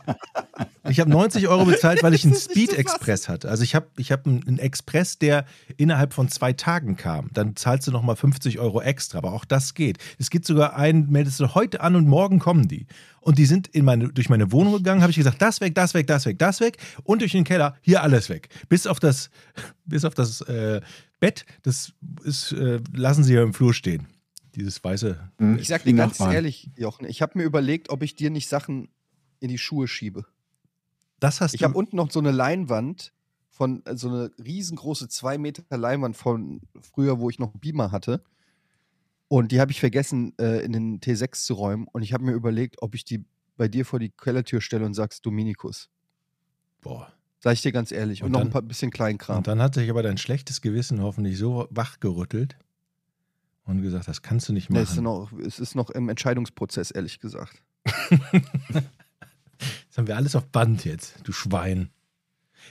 Ich 0.89 1.01
habe 1.01 1.11
90 1.11 1.49
Euro 1.49 1.65
bezahlt, 1.65 2.03
weil 2.03 2.15
ich 2.15 2.25
einen 2.25 2.35
Speed. 2.35 2.73
Express 2.73 3.29
hatte. 3.29 3.49
Also 3.49 3.63
ich 3.63 3.75
habe 3.75 3.87
ich 3.97 4.13
hab 4.13 4.27
einen 4.27 4.47
einen 4.47 4.59
Express, 4.59 5.19
der 5.19 5.45
innerhalb 5.77 6.13
von 6.13 6.29
zwei 6.29 6.53
Tagen 6.53 6.97
kam. 6.97 7.29
Dann 7.33 7.57
zahlst 7.57 7.87
du 7.87 7.93
nochmal 7.93 8.17
50 8.17 8.59
Euro 8.59 8.81
extra. 8.81 9.19
Aber 9.19 9.33
auch 9.33 9.45
das 9.45 9.75
geht. 9.75 9.99
Es 10.19 10.31
geht 10.31 10.45
sogar 10.45 10.77
ein, 10.77 11.09
meldest 11.09 11.41
du 11.41 11.55
heute 11.55 11.81
an 11.81 11.97
und 11.97 12.07
morgen 12.07 12.39
kommen 12.39 12.69
die. 12.69 12.87
Und 13.21 13.39
die 13.39 13.47
sind 13.47 13.69
in 13.69 13.85
meine, 13.85 14.09
durch 14.09 14.29
meine 14.29 14.53
Wohnung 14.53 14.75
gegangen, 14.75 15.03
habe 15.03 15.11
ich 15.11 15.17
gesagt, 15.17 15.43
das 15.43 15.61
weg, 15.61 15.75
das 15.75 15.95
weg, 15.95 16.07
das 16.07 16.25
weg, 16.25 16.39
das 16.39 16.61
weg. 16.61 16.79
Und 17.05 17.21
durch 17.21 17.33
den 17.33 17.45
Keller, 17.45 17.77
hier 17.83 18.03
alles 18.03 18.29
weg. 18.29 18.49
Bis 18.69 18.87
auf 18.87 19.01
das, 19.01 19.31
bis 19.85 20.05
auf 20.05 20.15
das 20.15 20.41
äh, 20.43 20.81
Bett, 21.21 21.45
das 21.63 21.93
ist, 22.25 22.53
äh, 22.53 22.81
lassen 22.95 23.25
sie 23.25 23.35
ja 23.35 23.43
im 23.43 23.53
Flur 23.53 23.75
stehen. 23.75 24.07
Dieses 24.59 24.83
weiße. 24.83 25.31
Hm? 25.39 25.59
Ich 25.59 25.69
sag 25.69 25.85
dir 25.85 25.93
ganz 25.95 26.19
Nachbarn. 26.19 26.35
ehrlich, 26.35 26.69
Jochen, 26.77 27.07
ich 27.07 27.23
habe 27.23 27.39
mir 27.39 27.45
überlegt, 27.45 27.91
ob 27.91 28.03
ich 28.03 28.17
dir 28.17 28.29
nicht 28.31 28.49
Sachen 28.49 28.89
in 29.39 29.49
die 29.49 29.59
Schuhe 29.59 29.87
schiebe. 29.87 30.25
Das 31.21 31.41
hast 31.41 31.55
Ich 31.55 31.61
du. 31.61 31.65
habe 31.65 31.79
unten 31.79 31.95
noch 31.97 32.11
so 32.11 32.19
eine 32.19 32.33
Leinwand 32.33 33.13
von, 33.51 33.85
äh, 33.87 33.97
so 33.97 34.09
eine 34.09 34.31
riesengroße 34.43 35.09
zwei 35.09 35.39
Meter 35.39 35.63
Leinwand 35.77 36.17
von 36.17 36.61
früher, 36.81 37.21
wo 37.21 37.31
ich 37.31 37.39
noch 37.39 37.53
Beamer 37.53 37.93
hatte. 37.93 38.23
Und 39.29 39.53
die 39.53 39.61
habe 39.61 39.71
ich 39.71 39.79
vergessen, 39.81 40.33
äh, 40.41 40.61
in 40.65 40.73
den 40.73 41.01
T6 41.01 41.45
zu 41.45 41.55
räumen. 41.55 41.87
Und 41.93 42.03
ich 42.03 42.13
habe 42.13 42.25
mir 42.25 42.33
überlegt, 42.33 42.83
ob 42.83 42.95
ich 42.95 43.05
die 43.05 43.25
bei 43.57 43.69
dir 43.69 43.85
vor 43.85 43.99
die 44.01 44.11
Kellertür 44.11 44.61
stelle 44.61 44.85
und 44.87 44.95
sagst 44.95 45.25
Dominikus. 45.25 45.89
boah. 46.81 47.13
Sag 47.41 47.53
ich 47.53 47.63
dir 47.63 47.71
ganz 47.71 47.93
ehrlich. 47.93 48.23
Und, 48.23 48.27
Und 48.27 48.33
noch 48.33 48.41
dann- 48.41 48.49
ein 48.49 48.53
paar 48.53 48.63
bisschen 48.63 48.91
Kleinkram. 48.91 49.37
Und 49.39 49.47
dann 49.47 49.63
hat 49.63 49.75
sich 49.75 49.89
aber 49.91 50.03
dein 50.03 50.19
schlechtes 50.19 50.61
Gewissen 50.61 51.01
hoffentlich 51.01 51.39
so 51.39 51.69
wachgerüttelt 51.71 52.57
und 53.69 53.83
gesagt, 53.83 54.09
das 54.09 54.23
kannst 54.23 54.49
du 54.49 54.53
nicht 54.53 54.71
machen. 54.71 54.83
es, 54.83 54.91
ist 54.93 55.01
noch, 55.01 55.33
es 55.33 55.59
ist 55.61 55.75
noch 55.75 55.91
im 55.91 56.09
Entscheidungsprozess, 56.09 56.91
ehrlich 56.91 57.21
gesagt. 57.21 57.63
das 57.85 58.83
haben 59.97 60.07
wir 60.07 60.17
alles 60.17 60.35
auf 60.37 60.47
Band 60.47 60.85
jetzt, 60.85 61.17
du 61.25 61.33
Schwein. 61.33 61.91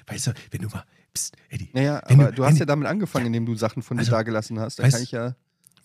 Weißt 0.07 0.27
du, 0.27 0.33
wenn 0.51 0.61
du 0.61 0.69
mal, 0.69 0.83
pst, 1.13 1.35
Eddie, 1.49 1.69
Naja, 1.73 2.01
aber 2.05 2.25
du- 2.31 2.35
du, 2.35 2.45
hast 2.45 2.59
ja 2.59 2.65
damit 2.65 2.87
angefangen, 2.87 3.27
indem 3.27 3.45
du 3.45 3.55
Sachen 3.55 3.81
von 3.81 3.97
Also, 3.97 4.11
dir 4.11 4.17
dagelassen 4.17 4.59
hast. 4.59 4.79
Dann 4.79 4.87
weißt- 4.87 4.91
kann 4.91 5.03
ich 5.03 5.11
ja. 5.11 5.35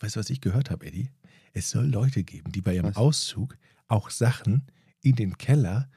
weißt 0.00 0.16
du, 0.16 0.20
was 0.20 0.30
ich 0.30 0.40
gehört 0.40 0.70
habe, 0.70 0.86
Eddie? 0.86 1.10
Es 1.52 1.70
soll 1.70 1.86
Leute 1.86 2.24
geben, 2.24 2.52
die 2.52 2.60
bei 2.62 2.74
ihrem 2.74 2.86
Was? 2.86 2.96
Auszug 2.96 3.56
auch 3.88 4.10
Sachen 4.10 4.66
in 5.02 5.16
den 5.16 5.36
Keller, 5.38 5.88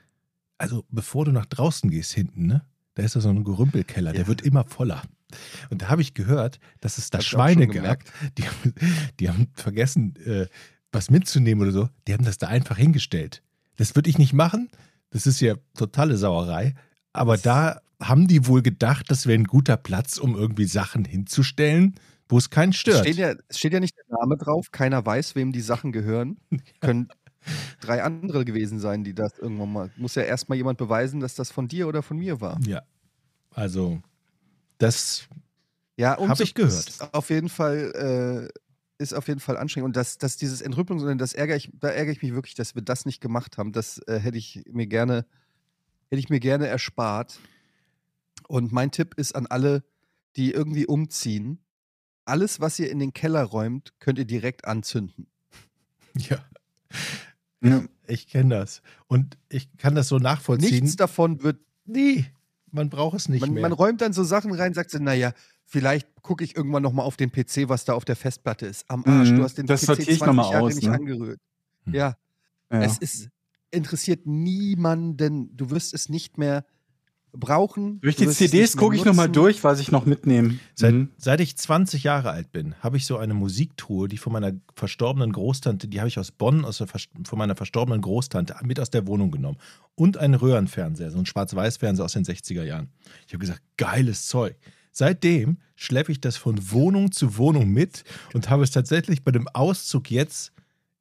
also 0.57 0.85
bevor 0.89 1.25
du 1.25 1.31
nach 1.31 1.45
draußen 1.45 1.89
gehst 1.89 2.11
hinten, 2.13 2.47
ne? 2.47 2.65
Da 2.95 3.03
ist 3.03 3.15
da 3.15 3.19
so 3.21 3.29
ein 3.29 3.43
Gerümpelkeller, 3.43 4.11
der 4.13 4.21
Ja. 4.21 4.27
wird 4.27 4.41
immer 4.41 4.63
voller. 4.65 5.03
Und 5.69 5.81
da 5.81 5.89
habe 5.89 6.01
ich 6.01 6.13
gehört, 6.13 6.59
dass 6.81 6.97
es 6.97 7.09
da 7.09 7.17
Hab 7.17 7.21
ich 7.21 7.27
auch 7.27 7.29
schon 7.31 7.39
Schweine 7.39 7.67
gab, 7.67 7.99
die, 8.37 8.43
haben- 8.47 8.73
die 9.19 9.29
haben 9.29 9.47
vergessen, 9.53 10.15
äh, 10.25 10.47
was 10.91 11.09
mitzunehmen 11.09 11.61
oder 11.63 11.71
so. 11.71 11.89
Die 12.07 12.13
haben 12.13 12.23
das 12.25 12.37
da 12.37 12.47
einfach 12.47 12.77
hingestellt. 12.77 13.41
Das 13.77 13.95
würde 13.95 14.09
ich 14.09 14.17
nicht 14.17 14.33
machen. 14.33 14.69
Das 15.09 15.27
ist 15.27 15.41
ja 15.41 15.55
totale 15.77 16.17
Sauerei. 16.17 16.73
Aber 17.13 17.37
da 17.37 17.81
haben 18.01 18.27
die 18.27 18.47
wohl 18.47 18.61
gedacht, 18.61 19.05
das 19.09 19.25
wäre 19.25 19.37
ein 19.39 19.45
guter 19.45 19.77
Platz, 19.77 20.17
um 20.17 20.35
irgendwie 20.35 20.65
Sachen 20.65 21.05
hinzustellen, 21.05 21.95
wo 22.27 22.37
es 22.37 22.49
keinen 22.49 22.71
Es 22.71 22.77
stört. 22.77 22.99
steht, 23.05 23.17
ja, 23.17 23.33
es 23.47 23.57
steht 23.59 23.73
ja 23.73 23.79
nicht 23.79 23.95
der 23.97 24.17
Name 24.19 24.37
drauf, 24.37 24.71
keiner 24.71 25.05
weiß, 25.05 25.35
wem 25.35 25.51
die 25.51 25.61
Sachen 25.61 25.91
gehören. 25.91 26.37
Können 26.81 27.07
drei 27.79 28.01
andere 28.03 28.43
gewesen 28.43 28.79
sein, 28.79 29.03
die 29.03 29.13
das 29.13 29.37
irgendwann 29.37 29.71
mal. 29.71 29.91
Muss 29.97 30.15
ja 30.15 30.23
erstmal 30.23 30.57
jemand 30.57 30.77
beweisen, 30.77 31.19
dass 31.19 31.35
das 31.35 31.51
von 31.51 31.67
dir 31.67 31.87
oder 31.87 32.01
von 32.03 32.17
mir 32.17 32.41
war. 32.41 32.59
Ja. 32.65 32.81
Also, 33.51 34.01
das 34.77 35.27
Ja, 35.97 36.15
und 36.15 36.29
Hab 36.29 36.39
ich 36.39 36.53
gehört. 36.53 36.71
Ist 36.71 37.13
auf 37.13 37.29
jeden 37.29 37.49
Fall 37.49 38.49
äh, 38.53 38.59
ist 38.97 39.13
auf 39.13 39.27
jeden 39.27 39.39
Fall 39.39 39.57
anstrengend. 39.57 39.87
Und 39.87 39.95
dass, 39.95 40.17
dass 40.17 40.37
dieses 40.37 40.61
Entrümpelung, 40.61 40.99
sondern 40.99 41.17
das 41.17 41.33
ärgere 41.33 41.57
ich, 41.57 41.69
da 41.73 41.89
ärgere 41.89 42.13
ich 42.13 42.21
mich 42.21 42.33
wirklich, 42.33 42.55
dass 42.55 42.75
wir 42.75 42.81
das 42.81 43.05
nicht 43.05 43.21
gemacht 43.21 43.57
haben. 43.57 43.71
Das 43.71 43.99
äh, 44.07 44.19
hätte 44.19 44.37
ich 44.37 44.63
mir 44.71 44.87
gerne, 44.87 45.25
hätte 46.09 46.19
ich 46.19 46.29
mir 46.29 46.39
gerne 46.39 46.67
erspart. 46.67 47.39
Und 48.47 48.71
mein 48.71 48.91
Tipp 48.91 49.15
ist 49.15 49.35
an 49.35 49.47
alle, 49.47 49.83
die 50.35 50.51
irgendwie 50.51 50.85
umziehen: 50.85 51.59
Alles, 52.25 52.59
was 52.59 52.79
ihr 52.79 52.89
in 52.89 52.99
den 52.99 53.13
Keller 53.13 53.43
räumt, 53.43 53.93
könnt 53.99 54.19
ihr 54.19 54.25
direkt 54.25 54.65
anzünden. 54.65 55.27
ja. 56.15 56.43
Ja. 57.61 57.83
Ich 58.07 58.27
kenne 58.27 58.55
das. 58.55 58.81
Und 59.07 59.37
ich 59.49 59.75
kann 59.77 59.95
das 59.95 60.07
so 60.07 60.19
nachvollziehen. 60.19 60.83
Nichts 60.83 60.95
davon 60.95 61.41
wird. 61.41 61.59
Nee, 61.85 62.25
man 62.75 62.89
braucht 62.89 63.15
es 63.17 63.29
nicht 63.29 63.41
Man, 63.41 63.53
mehr. 63.53 63.61
man 63.63 63.71
räumt 63.71 64.01
dann 64.01 64.13
so 64.13 64.23
Sachen 64.23 64.53
rein, 64.53 64.73
sagt 64.73 64.91
so, 64.91 64.99
naja, 64.99 65.33
vielleicht 65.65 66.07
gucke 66.21 66.43
ich 66.43 66.55
irgendwann 66.55 66.83
nochmal 66.83 67.05
auf 67.05 67.17
den 67.17 67.31
PC, 67.31 67.69
was 67.69 67.85
da 67.85 67.93
auf 67.93 68.05
der 68.05 68.15
Festplatte 68.15 68.65
ist. 68.67 68.85
Am 68.89 69.03
Arsch, 69.05 69.31
Mhm, 69.31 69.37
du 69.37 69.43
hast 69.43 69.57
den 69.57 69.65
das 69.65 69.81
PC 69.81 69.85
sortiere 69.87 70.11
ich 70.11 70.17
20 70.19 70.27
noch 70.27 70.33
mal 70.43 70.51
Jahre 70.51 70.63
aus, 70.65 70.75
nicht 70.75 70.87
ne? 70.87 70.93
angerührt. 70.93 71.39
Hm. 71.85 71.93
Ja, 71.95 72.17
Ja. 72.71 72.81
es 72.81 72.97
ist, 72.99 73.29
interessiert 73.71 74.25
niemanden. 74.27 75.55
Du 75.55 75.69
wirst 75.71 75.93
es 75.93 76.09
nicht 76.09 76.37
mehr 76.37 76.65
brauchen. 77.39 77.99
Durch 78.01 78.15
du 78.15 78.25
die 78.25 78.29
CDs 78.31 78.77
gucke 78.77 78.95
ich 78.95 79.05
nochmal 79.05 79.29
durch, 79.29 79.63
was 79.63 79.79
ich 79.79 79.91
noch 79.91 80.05
mitnehme. 80.05 80.59
Seit, 80.73 80.93
Mhm. 80.93 81.09
seit 81.17 81.39
ich 81.39 81.57
20 81.57 82.03
Jahre 82.03 82.31
alt 82.31 82.51
bin, 82.51 82.75
habe 82.81 82.97
ich 82.97 83.05
so 83.05 83.17
eine 83.17 83.33
Musiktruhe, 83.33 84.07
die 84.07 84.17
von 84.17 84.33
meiner 84.33 84.53
verstorbenen 84.75 85.31
Großtante, 85.31 85.87
die 85.87 85.99
habe 85.99 86.07
ich 86.07 86.19
aus 86.19 86.31
Bonn, 86.31 86.65
aus 86.65 86.77
der, 86.77 86.87
von 86.87 87.37
meiner 87.37 87.55
verstorbenen 87.55 88.01
Großtante 88.01 88.55
mit 88.63 88.79
aus 88.79 88.89
der 88.89 89.07
Wohnung 89.07 89.31
genommen. 89.31 89.57
Und 89.95 90.17
einen 90.17 90.33
Röhrenfernseher, 90.35 91.11
so 91.11 91.17
ein 91.19 91.25
Schwarz-Weiß-Fernseher 91.25 92.05
aus 92.05 92.13
den 92.13 92.25
60er 92.25 92.63
Jahren. 92.63 92.89
Ich 93.27 93.33
habe 93.33 93.39
gesagt, 93.39 93.61
geiles 93.77 94.27
Zeug. 94.27 94.55
Seitdem 94.91 95.57
schleppe 95.75 96.11
ich 96.13 96.21
das 96.21 96.37
von 96.37 96.71
Wohnung 96.71 97.11
zu 97.11 97.37
Wohnung 97.37 97.69
mit 97.69 98.03
und 98.33 98.49
habe 98.49 98.63
es 98.63 98.71
tatsächlich 98.71 99.23
bei 99.23 99.31
dem 99.31 99.47
Auszug 99.49 100.09
jetzt 100.09 100.53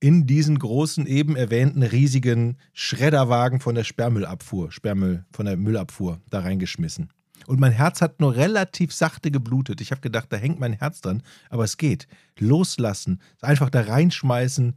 in 0.04 0.26
diesen 0.26 0.58
großen, 0.58 1.06
eben 1.06 1.34
erwähnten, 1.34 1.82
riesigen 1.82 2.58
Schredderwagen 2.74 3.58
von 3.60 3.74
der 3.74 3.84
Sperrmüllabfuhr, 3.84 4.70
Sperrmüll, 4.70 5.24
von 5.32 5.46
der 5.46 5.56
Müllabfuhr 5.56 6.20
da 6.28 6.40
reingeschmissen. 6.40 7.08
Und 7.46 7.58
mein 7.58 7.72
Herz 7.72 8.02
hat 8.02 8.20
nur 8.20 8.36
relativ 8.36 8.92
sachte 8.92 9.30
geblutet. 9.30 9.80
Ich 9.80 9.92
habe 9.92 10.02
gedacht, 10.02 10.26
da 10.28 10.36
hängt 10.36 10.60
mein 10.60 10.74
Herz 10.74 11.00
dran, 11.00 11.22
aber 11.48 11.64
es 11.64 11.78
geht. 11.78 12.06
Loslassen, 12.38 13.18
einfach 13.40 13.70
da 13.70 13.80
reinschmeißen 13.80 14.76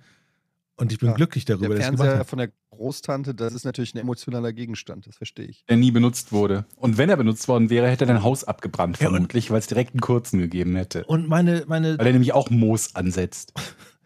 und 0.77 0.91
ich 0.93 0.99
bin 0.99 1.09
Ja, 1.09 1.15
glücklich 1.15 1.43
darüber, 1.43 1.67
Der 1.75 1.77
dass 1.79 1.85
ich 1.87 1.91
gemacht 1.91 1.99
Fernseher 2.05 2.19
habe. 2.19 2.29
von 2.29 2.39
der 2.39 2.51
Großtante, 2.69 3.35
das 3.35 3.53
ist 3.53 3.65
natürlich 3.65 3.95
ein 3.95 3.97
emotionaler 3.97 4.53
Gegenstand, 4.53 5.07
das 5.07 5.17
verstehe 5.17 5.47
ich. 5.47 5.65
Der 5.67 5.75
nie 5.75 5.91
benutzt 5.91 6.31
wurde. 6.31 6.63
Und 6.77 6.97
wenn 6.97 7.09
er 7.09 7.17
benutzt 7.17 7.49
worden 7.49 7.69
wäre, 7.69 7.89
hätte 7.89 8.05
er 8.05 8.13
dein 8.13 8.23
Haus 8.23 8.45
abgebrannt, 8.45 9.01
Ja, 9.01 9.09
vermutlich, 9.09 9.51
weil 9.51 9.59
es 9.59 9.67
direkt 9.67 9.91
einen 9.91 9.99
kurzen 9.99 10.39
gegeben 10.39 10.77
hätte. 10.77 11.03
Und 11.03 11.27
meine, 11.27 11.65
meine, 11.67 11.97
Weil 11.99 12.07
er 12.07 12.13
nämlich 12.13 12.31
auch 12.31 12.49
Moos 12.49 12.95
ansetzt. 12.95 13.51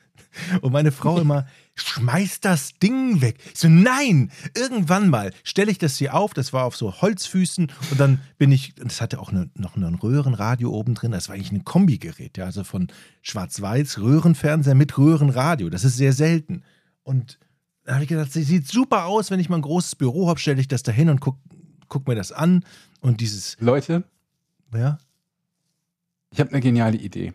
Und 0.62 0.72
meine 0.72 0.92
Frau 0.92 1.20
immer, 1.20 1.46
schmeiß 1.76 2.42
das 2.42 2.74
Ding 2.80 3.22
weg. 3.22 3.38
Ich 3.54 3.60
so, 3.60 3.70
nein, 3.70 4.32
irgendwann 4.56 5.10
mal 5.10 5.34
stelle 5.44 5.72
ich 5.72 5.78
das 5.78 5.98
hier 5.98 6.14
auf. 6.14 6.34
Das 6.34 6.54
war 6.54 6.66
auf 6.66 6.76
so 6.76 7.02
Holzfüßen 7.02 7.72
und 7.92 8.00
dann 8.00 8.22
bin 8.38 8.52
ich, 8.52 8.74
und 8.80 8.92
das 8.92 9.02
hatte 9.02 9.20
auch 9.20 9.30
eine, 9.30 9.50
noch 9.56 9.76
ein 9.76 9.84
Röhrenradio 9.96 10.72
oben 10.72 10.96
drin. 10.96 11.12
Das 11.12 11.30
war 11.30 11.36
eigentlich 11.36 11.52
ein 11.52 11.66
Kombigerät, 11.66 12.38
ja, 12.38 12.46
also 12.46 12.64
von 12.64 12.88
Schwarz-Weiß, 13.22 14.00
Röhrenfernseher 14.00 14.76
mit 14.76 14.98
Röhrenradio. 14.98 15.70
Das 15.70 15.84
ist 15.84 15.98
sehr 15.98 16.14
selten. 16.14 16.64
Und 17.04 17.40
da 17.84 17.94
habe 17.94 18.04
ich 18.04 18.10
gedacht, 18.10 18.32
sie 18.32 18.44
sieht 18.44 18.68
super 18.68 19.06
aus. 19.06 19.32
Wenn 19.32 19.40
ich 19.40 19.50
mal 19.50 19.58
ein 19.58 19.64
großes 19.64 19.96
Büro 19.96 20.28
habe, 20.28 20.40
stelle 20.40 20.62
ich 20.62 20.68
das 20.68 20.84
da 20.84 20.92
hin 20.92 21.10
und 21.10 21.20
guck, 21.20 21.38
guck 21.88 22.08
mir 22.08 22.16
das 22.16 22.32
an. 22.32 22.64
Und 23.02 23.22
dieses, 23.22 23.58
Leute, 23.60 24.04
ja, 24.74 24.98
ich 26.32 26.40
habe 26.40 26.52
eine 26.52 26.62
geniale 26.62 26.98
Idee. 26.98 27.34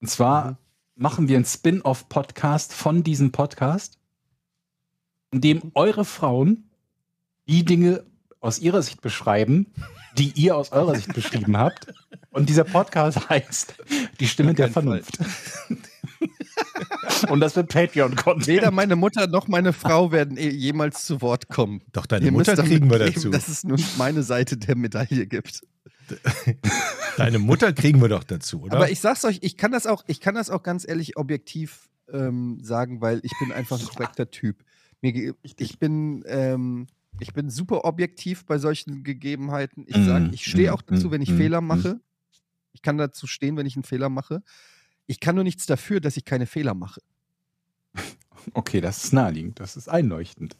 Und 0.00 0.08
zwar 0.08 0.58
machen 0.96 1.28
wir 1.28 1.36
einen 1.36 1.44
Spin-off-Podcast 1.44 2.72
von 2.72 3.02
diesem 3.02 3.32
Podcast, 3.32 3.98
in 5.32 5.40
dem 5.40 5.72
eure 5.74 6.04
Frauen 6.04 6.70
die 7.46 7.64
Dinge 7.64 8.04
aus 8.40 8.58
ihrer 8.58 8.82
Sicht 8.82 9.00
beschreiben, 9.00 9.72
die 10.18 10.32
ihr 10.34 10.56
aus 10.56 10.72
eurer 10.72 10.94
Sicht 10.94 11.12
beschrieben 11.14 11.56
habt. 11.56 11.92
Und 12.30 12.48
dieser 12.48 12.64
Podcast 12.64 13.28
heißt 13.28 13.74
Die 14.20 14.28
Stimme 14.28 14.54
der 14.54 14.68
Vernunft. 14.68 15.18
Und 17.28 17.40
das 17.40 17.56
wird 17.56 17.68
Patreon-Content. 17.68 18.46
Weder 18.46 18.70
meine 18.70 18.96
Mutter 18.96 19.26
noch 19.26 19.48
meine 19.48 19.72
Frau 19.72 20.12
werden 20.12 20.36
eh 20.36 20.50
jemals 20.50 21.04
zu 21.04 21.22
Wort 21.22 21.48
kommen. 21.48 21.82
doch 21.92 22.06
deine 22.06 22.26
Ihr 22.26 22.32
Mutter 22.32 22.54
kriegen 22.56 22.90
wir 22.90 22.98
leben, 22.98 23.14
dazu. 23.14 23.30
Dass 23.30 23.48
es 23.48 23.64
nur 23.64 23.78
meine 23.96 24.22
Seite 24.22 24.56
der 24.56 24.76
Medaille 24.76 25.26
gibt. 25.26 25.62
Deine 27.16 27.38
Mutter 27.38 27.72
kriegen 27.72 28.00
wir 28.00 28.08
doch 28.08 28.24
dazu, 28.24 28.62
oder? 28.62 28.76
Aber 28.76 28.90
ich 28.90 29.00
sag's 29.00 29.24
euch, 29.24 29.38
ich 29.42 29.56
kann 29.56 29.72
das 29.72 29.86
auch, 29.86 30.04
ich 30.06 30.20
kann 30.20 30.34
das 30.34 30.50
auch 30.50 30.62
ganz 30.62 30.86
ehrlich 30.86 31.16
objektiv 31.16 31.88
ähm, 32.12 32.58
sagen, 32.62 33.00
weil 33.00 33.20
ich 33.22 33.32
bin 33.38 33.52
einfach 33.52 33.78
ein 33.80 33.86
korrekter 33.86 34.30
Typ. 34.30 34.64
Mir, 35.00 35.34
ich, 35.42 35.54
ich 35.58 35.78
bin, 35.78 36.24
ähm, 36.26 36.86
ich 37.20 37.32
bin 37.32 37.50
super 37.50 37.84
objektiv 37.84 38.44
bei 38.46 38.58
solchen 38.58 39.02
Gegebenheiten. 39.04 39.84
Ich 39.86 39.96
Mm, 39.96 40.04
sage, 40.04 40.30
ich 40.32 40.44
stehe 40.44 40.70
mm, 40.70 40.74
auch 40.74 40.82
dazu, 40.82 41.08
mm, 41.08 41.10
wenn 41.10 41.22
ich 41.22 41.30
mm, 41.30 41.36
Fehler 41.36 41.60
mm. 41.60 41.66
mache. 41.66 42.00
Ich 42.72 42.82
kann 42.82 42.98
dazu 42.98 43.26
stehen, 43.26 43.56
wenn 43.56 43.66
ich 43.66 43.76
einen 43.76 43.84
Fehler 43.84 44.08
mache. 44.08 44.42
Ich 45.06 45.20
kann 45.20 45.34
nur 45.34 45.44
nichts 45.44 45.66
dafür, 45.66 46.00
dass 46.00 46.16
ich 46.16 46.24
keine 46.24 46.46
Fehler 46.46 46.74
mache. 46.74 47.00
Okay, 48.52 48.82
das 48.82 49.04
ist 49.04 49.14
naheliegend. 49.14 49.58
Das 49.58 49.74
ist 49.74 49.88
einleuchtend. 49.88 50.54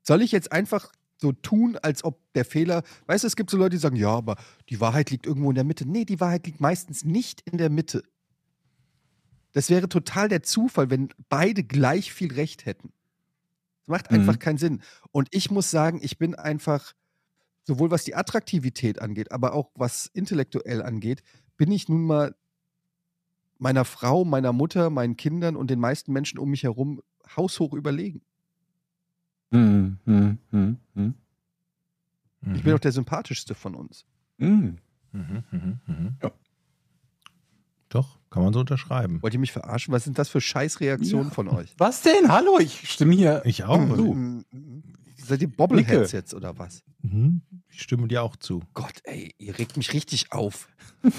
Soll 0.00 0.22
ich 0.22 0.32
jetzt 0.32 0.50
einfach 0.50 0.92
so 1.18 1.32
tun, 1.32 1.76
als 1.82 2.04
ob 2.04 2.20
der 2.34 2.44
Fehler, 2.44 2.82
weißt 3.06 3.24
du, 3.24 3.28
es 3.28 3.36
gibt 3.36 3.50
so 3.50 3.56
Leute, 3.56 3.70
die 3.76 3.80
sagen, 3.80 3.96
ja, 3.96 4.10
aber 4.10 4.36
die 4.68 4.80
Wahrheit 4.80 5.10
liegt 5.10 5.26
irgendwo 5.26 5.50
in 5.50 5.54
der 5.54 5.64
Mitte. 5.64 5.88
Nee, 5.88 6.04
die 6.04 6.20
Wahrheit 6.20 6.46
liegt 6.46 6.60
meistens 6.60 7.04
nicht 7.04 7.40
in 7.42 7.58
der 7.58 7.70
Mitte. 7.70 8.02
Das 9.52 9.70
wäre 9.70 9.88
total 9.88 10.28
der 10.28 10.42
Zufall, 10.42 10.90
wenn 10.90 11.08
beide 11.28 11.64
gleich 11.64 12.12
viel 12.12 12.32
Recht 12.34 12.66
hätten. 12.66 12.92
Das 13.80 13.88
macht 13.88 14.10
Mhm. 14.10 14.18
einfach 14.18 14.38
keinen 14.38 14.58
Sinn. 14.58 14.82
Und 15.12 15.28
ich 15.30 15.50
muss 15.50 15.70
sagen, 15.70 16.00
ich 16.02 16.18
bin 16.18 16.34
einfach, 16.34 16.92
sowohl 17.64 17.90
was 17.90 18.04
die 18.04 18.14
Attraktivität 18.14 19.00
angeht, 19.00 19.32
aber 19.32 19.54
auch 19.54 19.70
was 19.74 20.10
intellektuell 20.12 20.82
angeht, 20.82 21.22
bin 21.56 21.72
ich 21.72 21.88
nun 21.88 22.04
mal 22.04 22.34
meiner 23.58 23.86
Frau, 23.86 24.26
meiner 24.26 24.52
Mutter, 24.52 24.90
meinen 24.90 25.16
Kindern 25.16 25.56
und 25.56 25.70
den 25.70 25.80
meisten 25.80 26.12
Menschen 26.12 26.38
um 26.38 26.50
mich 26.50 26.64
herum 26.64 27.00
haushoch 27.34 27.72
überlegen. 27.72 28.20
Hm, 29.52 29.98
hm, 30.04 30.38
hm, 30.50 30.76
hm. 30.94 31.14
Ich 32.54 32.62
bin 32.62 32.74
auch 32.74 32.78
der 32.78 32.92
sympathischste 32.92 33.54
von 33.54 33.74
uns. 33.74 34.04
Hm. 34.38 34.78
Mhm, 35.12 35.44
mhm, 35.50 35.80
mhm. 35.86 36.16
Ja. 36.22 36.30
Doch, 37.88 38.18
kann 38.30 38.42
man 38.42 38.52
so 38.52 38.60
unterschreiben. 38.60 39.22
Wollt 39.22 39.32
ihr 39.34 39.40
mich 39.40 39.52
verarschen? 39.52 39.92
Was 39.92 40.04
sind 40.04 40.18
das 40.18 40.28
für 40.28 40.40
Scheißreaktionen 40.40 41.28
Ja. 41.28 41.34
von 41.34 41.48
euch? 41.48 41.72
Was 41.78 42.02
denn? 42.02 42.28
Hallo, 42.28 42.58
ich 42.58 42.90
stimme 42.90 43.14
hier. 43.14 43.42
Ich 43.44 43.64
auch. 43.64 43.78
Du. 43.96 44.12
Mm, 44.14 44.44
Seid 45.16 45.40
ihr 45.42 45.48
Bobbleheads 45.48 46.12
jetzt 46.12 46.34
oder 46.34 46.58
was? 46.58 46.82
Mhm. 47.02 47.42
Ich 47.68 47.82
stimme 47.82 48.06
dir 48.08 48.22
auch 48.22 48.36
zu. 48.36 48.62
Gott, 48.74 49.00
ey, 49.04 49.34
ihr 49.38 49.58
regt 49.58 49.76
mich 49.76 49.92
richtig 49.92 50.30
auf. 50.32 50.68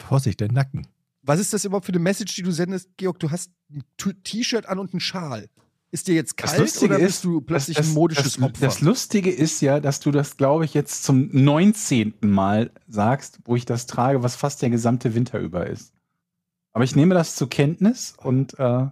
Vorsicht, 0.00 0.40
der 0.40 0.50
Nacken. 0.52 0.86
Was 1.22 1.40
ist 1.40 1.52
das 1.52 1.64
überhaupt 1.64 1.86
für 1.86 1.92
eine 1.92 1.98
Message, 2.00 2.34
die 2.36 2.42
du 2.42 2.50
sendest, 2.52 2.90
Georg? 2.96 3.18
Du 3.18 3.30
hast 3.30 3.50
ein 3.70 3.82
T-Shirt 4.24 4.66
an 4.66 4.78
und 4.78 4.92
einen 4.92 5.00
Schal. 5.00 5.48
Ist 5.96 6.08
dir 6.08 6.14
jetzt 6.14 6.38
Das 6.42 6.50
kalt 6.50 6.60
Lustige 6.60 6.94
oder 6.96 6.98
ist, 6.98 7.06
bist 7.06 7.24
du 7.24 7.40
plötzlich 7.40 7.78
das, 7.78 7.88
ein 7.88 7.94
modisches 7.94 8.34
das, 8.34 8.42
Opfer? 8.42 8.66
Das 8.66 8.82
Lustige 8.82 9.30
ist 9.30 9.62
ja, 9.62 9.80
dass 9.80 9.98
du 9.98 10.10
das, 10.10 10.36
glaube 10.36 10.66
ich, 10.66 10.74
jetzt 10.74 11.04
zum 11.04 11.30
19. 11.32 12.12
Mal 12.20 12.70
sagst, 12.86 13.38
wo 13.46 13.56
ich 13.56 13.64
das 13.64 13.86
trage, 13.86 14.22
was 14.22 14.36
fast 14.36 14.60
der 14.60 14.68
gesamte 14.68 15.14
Winter 15.14 15.38
über 15.38 15.66
ist. 15.66 15.94
Aber 16.74 16.84
ich 16.84 16.94
nehme 16.94 17.14
das 17.14 17.34
zur 17.34 17.48
Kenntnis 17.48 18.14
und 18.22 18.58
äh, 18.58 18.88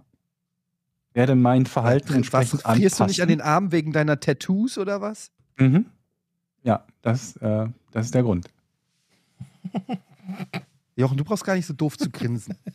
werde 1.13 1.35
mein 1.35 1.67
Verhalten 1.67 2.09
was, 2.09 2.15
entsprechend 2.15 2.63
frierst 2.63 2.99
du 2.99 3.03
anpassen. 3.03 3.05
nicht 3.05 3.21
an 3.21 3.27
den 3.27 3.41
Armen 3.41 3.71
wegen 3.71 3.91
deiner 3.91 4.19
Tattoos 4.19 4.79
oder 4.79 4.99
was? 4.99 5.29
Mhm. 5.57 5.85
Ja, 6.63 6.87
das, 7.03 7.37
äh, 7.37 7.67
das 7.91 8.07
ist 8.07 8.15
der 8.15 8.23
Grund. 8.23 8.49
Jochen, 10.97 11.17
du 11.17 11.25
brauchst 11.25 11.43
gar 11.43 11.55
nicht 11.55 11.65
so 11.65 11.73
doof 11.73 11.97
zu 11.97 12.09
grinsen. 12.09 12.55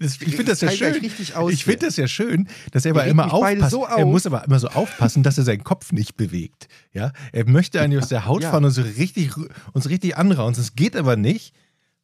Das, 0.00 0.14
ich 0.22 0.34
finde 0.34 0.44
das 0.46 0.62
ja 0.62 0.70
schön. 0.70 0.92
richtig 0.94 1.34
aus 1.36 1.52
Ich 1.52 1.64
finde 1.64 1.84
das 1.86 1.96
ja 1.98 2.08
schön, 2.08 2.48
dass 2.72 2.86
er 2.86 2.92
aber 2.92 3.04
immer 3.04 3.32
aufpasst. 3.32 3.70
so 3.70 3.84
er 3.84 3.96
auf. 4.06 4.10
muss 4.10 4.24
aber 4.26 4.42
immer 4.46 4.58
so 4.58 4.68
aufpassen, 4.68 5.22
dass 5.22 5.36
er 5.36 5.44
seinen 5.44 5.64
Kopf 5.64 5.92
nicht 5.92 6.16
bewegt. 6.16 6.68
Ja, 6.92 7.12
er 7.32 7.46
möchte 7.46 7.80
eigentlich 7.80 8.02
aus 8.02 8.08
der 8.08 8.24
Haut 8.24 8.42
Ja. 8.42 8.50
fahren 8.52 8.64
und 8.64 8.70
so 8.70 8.80
richtig, 8.80 9.32
uns 9.74 9.88
richtig 9.90 10.16
anrauen. 10.16 10.54
Das 10.54 10.74
geht 10.74 10.96
aber 10.96 11.16
nicht, 11.16 11.54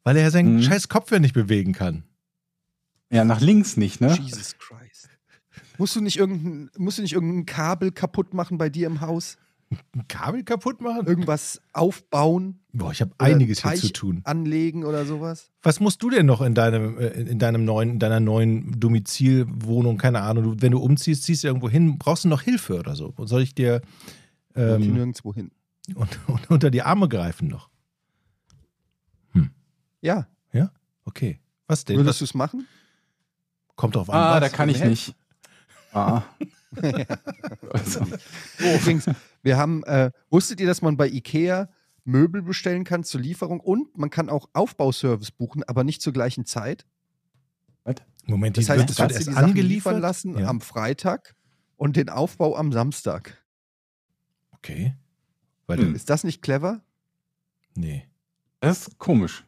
weil 0.05 0.17
er 0.19 0.31
seinen 0.31 0.57
Mhm. 0.57 0.63
scheiß 0.63 0.89
Kopf 0.91 1.11
ja 1.13 1.19
nicht 1.19 1.33
bewegen 1.35 1.73
kann. 1.73 2.05
Ja, 3.11 3.25
nach 3.25 3.41
links 3.41 3.77
nicht, 3.79 4.01
ne? 4.03 4.15
Jesus 4.21 4.57
Christ. 4.59 5.09
Musst 5.79 5.97
du 5.97 6.01
nicht 6.03 6.19
irgendein, 6.19 6.71
musst 6.77 6.99
du 6.99 7.03
nicht 7.03 7.15
irgendein 7.15 7.47
Kabel 7.47 7.91
kaputt 7.93 8.35
machen 8.35 8.59
bei 8.59 8.69
dir 8.69 8.87
im 8.87 9.01
Haus? 9.01 9.37
Ein 9.95 10.09
Kabel 10.09 10.43
kaputt 10.45 10.81
machen? 10.81 11.07
Irgendwas 11.07 11.61
aufbauen? 11.73 12.61
Boah, 12.73 12.93
ich 12.93 13.01
habe 13.01 13.13
einiges 13.19 13.63
hier 13.63 13.75
zu 13.75 13.93
tun. 13.93 14.21
Anlegen 14.25 14.85
oder 14.85 15.05
sowas? 15.05 15.51
Was 15.63 15.81
musst 15.81 16.03
du 16.03 16.11
denn 16.11 16.27
noch 16.27 16.41
in 16.41 16.55
deinem, 16.55 16.99
äh, 16.99 17.09
in 17.09 17.39
deinem 17.39 17.65
neuen, 17.65 17.91
in 17.91 17.99
deiner 17.99 18.21
neuen 18.21 18.79
Domizilwohnung, 18.81 19.99
keine 19.99 20.21
Ahnung, 20.23 20.61
wenn 20.63 20.73
du 20.73 20.79
umziehst, 20.79 21.25
ziehst 21.25 21.45
du 21.45 21.49
irgendwo 21.49 21.69
hin, 21.69 21.99
brauchst 21.99 22.25
du 22.25 22.29
noch 22.29 22.43
Hilfe 22.43 22.79
oder 22.79 22.95
so? 22.97 23.15
Soll 23.19 23.43
ich 23.43 23.55
dir 23.55 23.83
Ähm, 24.55 24.83
ähm, 24.83 24.93
nirgendwo 24.95 25.35
hin. 25.35 25.51
und, 25.95 26.19
und 26.29 26.51
unter 26.51 26.71
die 26.71 26.83
Arme 26.83 27.09
greifen 27.09 27.49
noch? 27.49 27.69
Ja, 30.01 30.27
Okay. 31.05 31.41
Was 31.67 31.85
denn? 31.85 31.97
würdest 31.97 32.21
du 32.21 32.25
es 32.25 32.35
machen? 32.35 32.67
Kommt 33.77 33.97
drauf 33.97 34.09
an. 34.09 34.17
Ah, 34.17 34.35
was? 34.35 34.41
da 34.41 34.49
kann 34.49 34.69
ich 34.69 34.79
Helfen. 34.79 34.91
nicht. 34.91 35.15
Ah. 35.93 36.23
also, 37.71 38.07
Übrigens, 38.59 39.07
wir 39.43 39.57
haben, 39.57 39.83
äh, 39.85 40.11
wusstet 40.31 40.61
ihr, 40.61 40.67
dass 40.67 40.83
man 40.83 40.97
bei 40.97 41.09
Ikea 41.09 41.69
Möbel 42.05 42.43
bestellen 42.43 42.85
kann 42.85 43.05
zur 43.05 43.21
Lieferung 43.21 43.61
und 43.61 43.97
man 43.97 44.11
kann 44.11 44.29
auch 44.29 44.49
Aufbauservice 44.55 45.31
buchen, 45.31 45.63
aber 45.65 45.85
nicht 45.85 46.03
zur 46.03 46.13
gleichen 46.13 46.45
Zeit? 46.47 46.87
Moment, 48.27 48.57
Das 48.57 48.69
heißt, 48.69 48.79
wird, 48.79 48.91
das 48.91 48.99
wird 49.01 49.11
erst 49.13 49.27
die 49.29 49.33
Sachen 49.33 49.45
angeliefert? 49.47 49.95
liefern 49.95 50.01
lassen 50.01 50.39
Ja. 50.39 50.47
am 50.47 50.61
Freitag 50.61 51.35
und 51.77 51.97
den 51.97 52.09
Aufbau 52.09 52.57
am 52.57 52.71
Samstag. 52.71 53.43
Okay. 54.53 54.95
Weil 55.67 55.79
Hm. 55.79 55.95
Ist 55.97 56.09
das 56.09 56.23
nicht 56.23 56.41
clever? 56.41 56.83
nee. 57.75 58.07
Das 58.61 58.87
ist 58.87 58.99
komisch. 58.99 59.45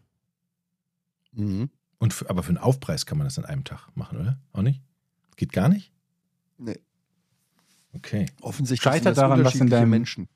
Mhm. 1.30 1.70
Und 1.98 2.12
für, 2.12 2.28
aber 2.28 2.42
für 2.42 2.48
einen 2.48 2.58
Aufpreis 2.58 3.06
kann 3.06 3.16
man 3.16 3.26
das 3.28 3.38
an 3.38 3.44
einem 3.44 3.62
Tag 3.62 3.90
machen, 3.94 4.18
oder? 4.18 4.40
Auch 4.52 4.62
nicht? 4.62 4.82
Geht 5.36 5.52
gar 5.52 5.68
nicht? 5.68 5.92
Nee. 6.58 6.80
Okay. 7.94 8.26
Offensichtlich 8.40 8.82
Scheitert 8.92 9.16
daran, 9.18 9.44
was 9.44 9.54
in 9.54 9.68
deinem- 9.68 9.90
Menschen. 9.90 10.28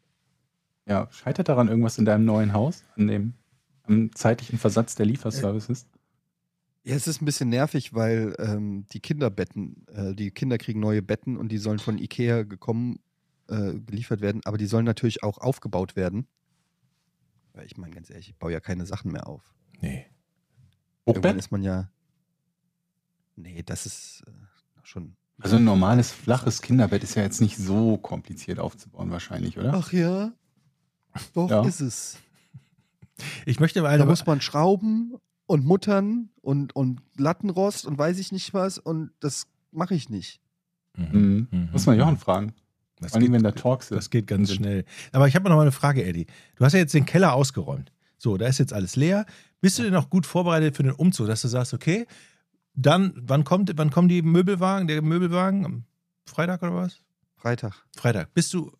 Ja, 0.86 1.08
scheitert 1.10 1.48
daran 1.48 1.68
irgendwas 1.68 1.98
in 1.98 2.04
deinem 2.06 2.24
neuen 2.24 2.52
Haus, 2.54 2.82
an 2.96 3.08
dem 3.08 3.34
am 3.82 4.14
zeitlichen 4.14 4.58
Versatz 4.58 4.94
der 4.94 5.06
Lieferservices? 5.06 5.86
Ja, 6.84 6.94
es 6.94 7.06
ist 7.06 7.20
ein 7.20 7.24
bisschen 7.26 7.48
nervig, 7.50 7.92
weil 7.94 8.34
ähm, 8.38 8.86
die 8.92 9.00
Kinderbetten, 9.00 9.86
äh, 9.88 10.14
die 10.14 10.30
Kinder 10.30 10.56
kriegen 10.56 10.80
neue 10.80 11.02
Betten 11.02 11.36
und 11.36 11.50
die 11.50 11.58
sollen 11.58 11.78
von 11.78 11.98
Ikea 11.98 12.44
gekommen, 12.44 13.00
äh, 13.48 13.74
geliefert 13.80 14.20
werden, 14.22 14.40
aber 14.44 14.56
die 14.56 14.66
sollen 14.66 14.84
natürlich 14.86 15.22
auch 15.22 15.38
aufgebaut 15.38 15.96
werden. 15.96 16.26
Weil 17.52 17.66
ich 17.66 17.76
meine, 17.76 17.94
ganz 17.94 18.08
ehrlich, 18.08 18.30
ich 18.30 18.36
baue 18.36 18.52
ja 18.52 18.60
keine 18.60 18.86
Sachen 18.86 19.12
mehr 19.12 19.26
auf. 19.26 19.54
Nee. 19.80 20.06
Irgendwann 21.04 21.32
Hochbett? 21.32 21.36
ist 21.44 21.50
man 21.50 21.62
ja. 21.62 21.90
Nee, 23.36 23.62
das 23.62 23.84
ist 23.86 24.22
äh, 24.26 24.30
schon. 24.82 25.16
Also 25.40 25.56
ein 25.56 25.64
normales, 25.64 26.10
flaches 26.10 26.62
Kinderbett 26.62 27.04
ist 27.04 27.14
ja 27.14 27.22
jetzt 27.22 27.40
nicht 27.40 27.56
so 27.56 27.96
kompliziert 27.96 28.58
aufzubauen 28.58 29.10
wahrscheinlich, 29.10 29.56
oder? 29.58 29.72
Ach 29.74 29.92
ja. 29.92 30.32
Doch, 31.34 31.50
Ja. 31.50 31.64
ist 31.64 31.80
es. 31.80 32.18
Ich 33.46 33.60
möchte 33.60 33.82
mal 33.82 33.96
Da 33.98 34.04
muss 34.04 34.26
man 34.26 34.40
schrauben 34.40 35.14
und 35.46 35.64
muttern 35.64 36.30
und, 36.40 36.74
und 36.76 37.00
Lattenrost 37.16 37.86
und 37.86 37.98
weiß 37.98 38.18
ich 38.18 38.32
nicht 38.32 38.52
was 38.54 38.78
und 38.78 39.10
das 39.20 39.46
mache 39.72 39.94
ich 39.94 40.08
nicht. 40.08 40.40
Mhm. 40.96 41.48
Mhm. 41.50 41.68
Muss 41.72 41.86
man 41.86 41.98
Jochen 41.98 42.16
fragen. 42.18 42.52
Das 43.00 43.12
Vor 43.12 43.16
allem, 43.20 43.26
geht, 43.26 43.32
wenn 43.34 43.42
da 43.44 43.52
Talks 43.52 43.88
das 43.88 44.04
sind. 44.06 44.10
geht 44.10 44.26
ganz 44.26 44.52
schnell. 44.52 44.84
Aber 45.12 45.28
ich 45.28 45.36
habe 45.36 45.48
noch 45.48 45.54
mal 45.56 45.62
eine 45.62 45.72
Frage, 45.72 46.04
Eddie. 46.04 46.26
Du 46.56 46.64
hast 46.64 46.72
ja 46.72 46.80
jetzt 46.80 46.94
den 46.94 47.06
Keller 47.06 47.32
ausgeräumt. 47.34 47.92
So, 48.18 48.36
da 48.36 48.46
ist 48.48 48.58
jetzt 48.58 48.72
alles 48.72 48.96
leer. 48.96 49.24
Bist 49.60 49.78
du 49.78 49.84
denn 49.84 49.92
noch 49.92 50.10
gut 50.10 50.26
vorbereitet 50.26 50.76
für 50.76 50.82
den 50.82 50.92
Umzug, 50.92 51.28
dass 51.28 51.42
du 51.42 51.48
sagst, 51.48 51.72
okay, 51.74 52.06
dann, 52.82 53.12
wann 53.16 53.44
kommt, 53.44 53.72
wann 53.76 53.90
kommen 53.90 54.08
die 54.08 54.22
Möbelwagen, 54.22 54.86
der 54.88 55.02
Möbelwagen? 55.02 55.64
Am 55.64 55.84
Freitag 56.26 56.62
oder 56.62 56.74
was? 56.74 57.00
Freitag. 57.36 57.74
Freitag. 57.96 58.32
Bist 58.34 58.52
du, 58.54 58.72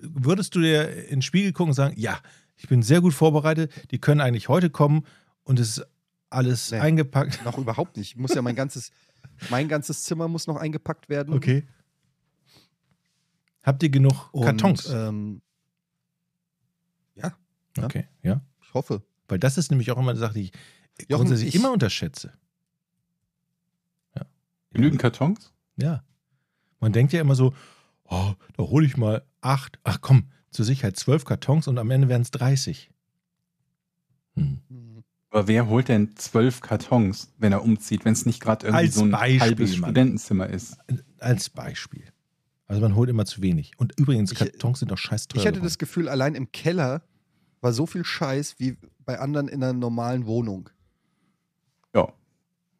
würdest 0.00 0.54
du 0.54 0.60
dir 0.60 1.04
in 1.04 1.16
den 1.16 1.22
Spiegel 1.22 1.52
gucken 1.52 1.70
und 1.70 1.74
sagen, 1.74 1.94
ja, 1.98 2.18
ich 2.56 2.68
bin 2.68 2.82
sehr 2.82 3.00
gut 3.00 3.14
vorbereitet, 3.14 3.72
die 3.90 3.98
können 4.00 4.20
eigentlich 4.20 4.48
heute 4.48 4.70
kommen 4.70 5.04
und 5.44 5.58
es 5.60 5.78
ist 5.78 5.86
alles 6.30 6.70
Nee. 6.70 6.78
eingepackt. 6.80 7.40
Noch 7.44 7.58
überhaupt 7.58 7.96
nicht. 7.96 8.12
Ich 8.12 8.16
muss 8.16 8.34
ja 8.34 8.42
mein 8.42 8.56
ganzes, 8.56 8.90
mein 9.50 9.68
ganzes 9.68 10.04
Zimmer 10.04 10.28
muss 10.28 10.46
noch 10.46 10.56
eingepackt 10.56 11.08
werden. 11.08 11.34
Okay. 11.34 11.66
Habt 13.62 13.82
ihr 13.82 13.90
genug 13.90 14.28
Und, 14.32 14.44
Kartons? 14.44 14.88
Ähm, 14.90 15.42
ja, 17.14 17.32
ja. 17.76 17.84
okay, 17.84 18.06
ja. 18.22 18.40
ich 18.62 18.74
hoffe. 18.74 19.02
Weil 19.28 19.38
das 19.38 19.58
ist 19.58 19.70
nämlich 19.70 19.90
auch 19.90 19.98
immer 19.98 20.10
eine 20.10 20.18
Sache, 20.20 20.34
die 20.34 20.42
ich 20.44 20.52
Jochen, 21.08 21.24
grundsätzlich 21.26 21.48
ich- 21.48 21.54
immer 21.56 21.72
unterschätze. 21.72 22.32
Genügend 24.76 25.00
Kartons? 25.00 25.52
Ja. 25.76 26.02
Man 26.80 26.92
denkt 26.92 27.12
ja 27.12 27.20
immer 27.20 27.34
so, 27.34 27.54
oh, 28.04 28.34
da 28.56 28.62
hole 28.62 28.86
ich 28.86 28.96
mal 28.96 29.24
acht, 29.40 29.78
ach 29.84 30.00
komm, 30.00 30.24
zur 30.50 30.64
Sicherheit 30.64 30.96
zwölf 30.96 31.24
Kartons 31.24 31.66
und 31.68 31.78
am 31.78 31.90
Ende 31.90 32.08
werden 32.08 32.22
es 32.22 32.30
30. 32.30 32.90
Hm. 34.36 34.60
Aber 35.30 35.48
wer 35.48 35.66
holt 35.68 35.88
denn 35.88 36.16
zwölf 36.16 36.60
Kartons, 36.60 37.32
wenn 37.38 37.52
er 37.52 37.62
umzieht, 37.62 38.04
wenn 38.04 38.12
es 38.12 38.24
nicht 38.26 38.40
gerade 38.40 38.66
irgendwie 38.66 38.84
Als 38.86 38.94
so 38.94 39.02
ein 39.04 39.10
Beispiel, 39.10 39.40
halbes 39.40 39.76
Mann. 39.78 39.90
Studentenzimmer 39.90 40.46
ist? 40.48 40.78
Als 41.18 41.50
Beispiel. 41.50 42.04
Also 42.68 42.80
man 42.80 42.94
holt 42.94 43.10
immer 43.10 43.26
zu 43.26 43.42
wenig. 43.42 43.72
Und 43.76 43.98
übrigens, 43.98 44.32
Ich- 44.32 44.38
Kartons 44.38 44.80
sind 44.80 44.90
doch 44.90 44.98
scheiß 44.98 45.28
teuer. 45.28 45.40
Ich 45.40 45.46
hatte 45.46 45.54
geworden. 45.56 45.66
das 45.66 45.78
Gefühl, 45.78 46.08
allein 46.08 46.34
im 46.34 46.50
Keller 46.52 47.02
war 47.60 47.72
so 47.72 47.86
viel 47.86 48.04
Scheiß 48.04 48.56
wie 48.58 48.76
bei 49.04 49.18
anderen 49.18 49.48
in 49.48 49.62
einer 49.62 49.72
normalen 49.72 50.26
Wohnung. 50.26 50.70
Ja. 51.94 52.12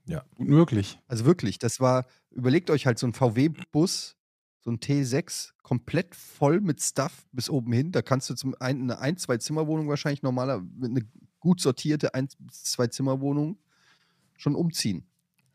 Ja. 0.06 0.24
Gut 0.36 0.48
möglich. 0.48 0.98
Also 1.08 1.24
wirklich, 1.24 1.58
das 1.58 1.80
war, 1.80 2.06
überlegt 2.30 2.70
euch 2.70 2.86
halt 2.86 2.98
so 2.98 3.06
ein 3.06 3.12
VW-Bus, 3.12 4.16
so 4.60 4.70
ein 4.70 4.78
T6, 4.78 5.52
komplett 5.62 6.14
voll 6.14 6.60
mit 6.60 6.80
Stuff 6.80 7.26
bis 7.32 7.50
oben 7.50 7.72
hin. 7.72 7.92
Da 7.92 8.02
kannst 8.02 8.30
du 8.30 8.34
zum 8.34 8.54
einen 8.60 8.82
eine 8.82 9.00
ein-, 9.00 9.16
zwei-Zimmer-Wohnung 9.16 9.88
wahrscheinlich 9.88 10.22
normaler, 10.22 10.64
eine 10.82 11.02
gut 11.40 11.60
sortierte 11.60 12.14
ein-, 12.14 12.28
bis 12.38 12.64
zwei-Zimmer-Wohnung 12.64 13.58
schon 14.36 14.54
umziehen. 14.54 15.06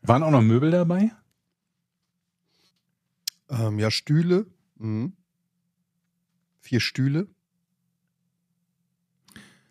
Waren 0.02 0.22
auch 0.22 0.30
noch 0.30 0.42
Möbel 0.42 0.70
dabei? 0.70 1.12
Ähm, 3.48 3.78
ja, 3.78 3.90
Stühle. 3.90 4.46
Mhm. 4.76 5.12
Vier 6.60 6.80
Stühle. 6.80 7.28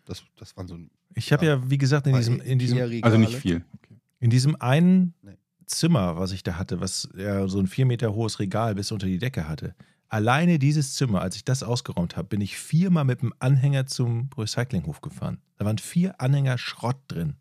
Das, 0.04 0.22
das 0.36 0.56
waren 0.56 0.68
so 0.68 0.74
ein 0.74 0.90
Ich 1.14 1.32
habe 1.32 1.46
ja, 1.46 1.70
wie 1.70 1.78
gesagt, 1.78 2.06
in 2.06 2.16
diesem, 2.16 2.40
in 2.40 2.58
diesem, 2.58 3.02
Also 3.02 3.18
nicht 3.18 3.34
viel. 3.34 3.64
Okay. 3.74 3.96
In 4.22 4.30
diesem 4.30 4.54
einen 4.60 5.14
Nee. 5.22 5.36
Zimmer, 5.66 6.16
was 6.16 6.30
ich 6.30 6.44
da 6.44 6.56
hatte, 6.56 6.80
was 6.80 7.08
ja 7.16 7.48
so 7.48 7.58
ein 7.58 7.66
vier 7.66 7.86
Meter 7.86 8.14
hohes 8.14 8.38
Regal 8.38 8.76
bis 8.76 8.92
unter 8.92 9.06
die 9.06 9.18
Decke 9.18 9.48
hatte. 9.48 9.74
Alleine 10.08 10.60
dieses 10.60 10.94
Zimmer, 10.94 11.22
als 11.22 11.34
ich 11.34 11.44
das 11.44 11.64
ausgeräumt 11.64 12.16
habe, 12.16 12.28
bin 12.28 12.40
ich 12.40 12.56
viermal 12.56 13.04
mit 13.04 13.22
dem 13.22 13.34
Anhänger 13.40 13.86
zum 13.86 14.30
Recyclinghof 14.38 15.00
gefahren. 15.00 15.38
Da 15.56 15.64
waren 15.64 15.78
vier 15.78 16.20
Anhänger 16.20 16.56
Schrott 16.56 16.98
drin. 17.08 17.34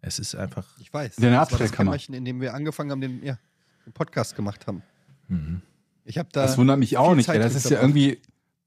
Es 0.00 0.18
ist 0.18 0.34
einfach. 0.34 0.66
Ich 0.80 0.92
weiß. 0.92 1.18
In 1.18 1.22
der 1.22 1.30
das 1.32 1.52
war 1.52 1.58
das. 1.60 1.70
Kämmerchen, 1.70 2.14
in 2.14 2.24
dem 2.24 2.40
wir 2.40 2.52
angefangen 2.52 2.90
haben, 2.90 3.00
den, 3.00 3.22
ja, 3.22 3.38
den 3.86 3.92
Podcast 3.92 4.34
gemacht 4.34 4.66
haben. 4.66 4.82
Mhm. 5.28 5.62
Ich 6.04 6.18
habe 6.18 6.30
da. 6.32 6.42
Das 6.42 6.58
wundert 6.58 6.80
mich 6.80 6.96
auch 6.96 7.14
nicht. 7.14 7.26
Zeit 7.26 7.36
ey. 7.36 7.42
Das 7.42 7.54
ist 7.54 7.70
ja 7.70 7.80
irgendwie, 7.80 8.20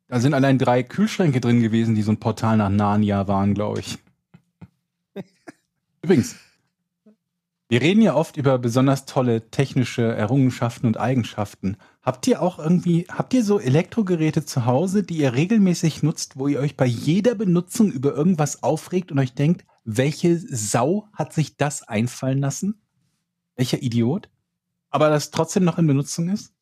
da 0.07 0.21
sind 0.21 0.33
allein 0.33 0.57
drei 0.57 0.83
Kühlschränke 0.83 1.41
drin 1.41 1.61
gewesen, 1.61 1.95
die 1.95 2.01
so 2.01 2.11
ein 2.11 2.19
Portal 2.19 2.55
nach 2.55 2.69
Narnia 2.69 3.27
waren, 3.27 3.53
glaube 3.53 3.81
ich. 3.81 3.99
Übrigens, 6.01 6.37
wir 7.69 7.81
reden 7.81 8.01
ja 8.01 8.15
oft 8.15 8.37
über 8.37 8.57
besonders 8.59 9.05
tolle 9.05 9.49
technische 9.49 10.03
Errungenschaften 10.03 10.87
und 10.87 10.97
Eigenschaften. 10.97 11.75
Habt 12.01 12.25
ihr 12.27 12.41
auch 12.41 12.59
irgendwie, 12.59 13.05
habt 13.09 13.33
ihr 13.33 13.43
so 13.43 13.59
Elektrogeräte 13.59 14.45
zu 14.45 14.65
Hause, 14.65 15.03
die 15.03 15.17
ihr 15.17 15.33
regelmäßig 15.33 16.01
nutzt, 16.01 16.37
wo 16.37 16.47
ihr 16.47 16.59
euch 16.59 16.77
bei 16.77 16.85
jeder 16.85 17.35
Benutzung 17.35 17.91
über 17.91 18.13
irgendwas 18.13 18.63
aufregt 18.63 19.11
und 19.11 19.19
euch 19.19 19.33
denkt, 19.33 19.65
welche 19.83 20.37
Sau 20.39 21.07
hat 21.13 21.33
sich 21.33 21.57
das 21.57 21.83
einfallen 21.83 22.39
lassen? 22.39 22.79
Welcher 23.57 23.81
Idiot? 23.81 24.29
Aber 24.89 25.09
das 25.09 25.31
trotzdem 25.31 25.65
noch 25.65 25.77
in 25.77 25.87
Benutzung 25.87 26.29
ist? 26.29 26.53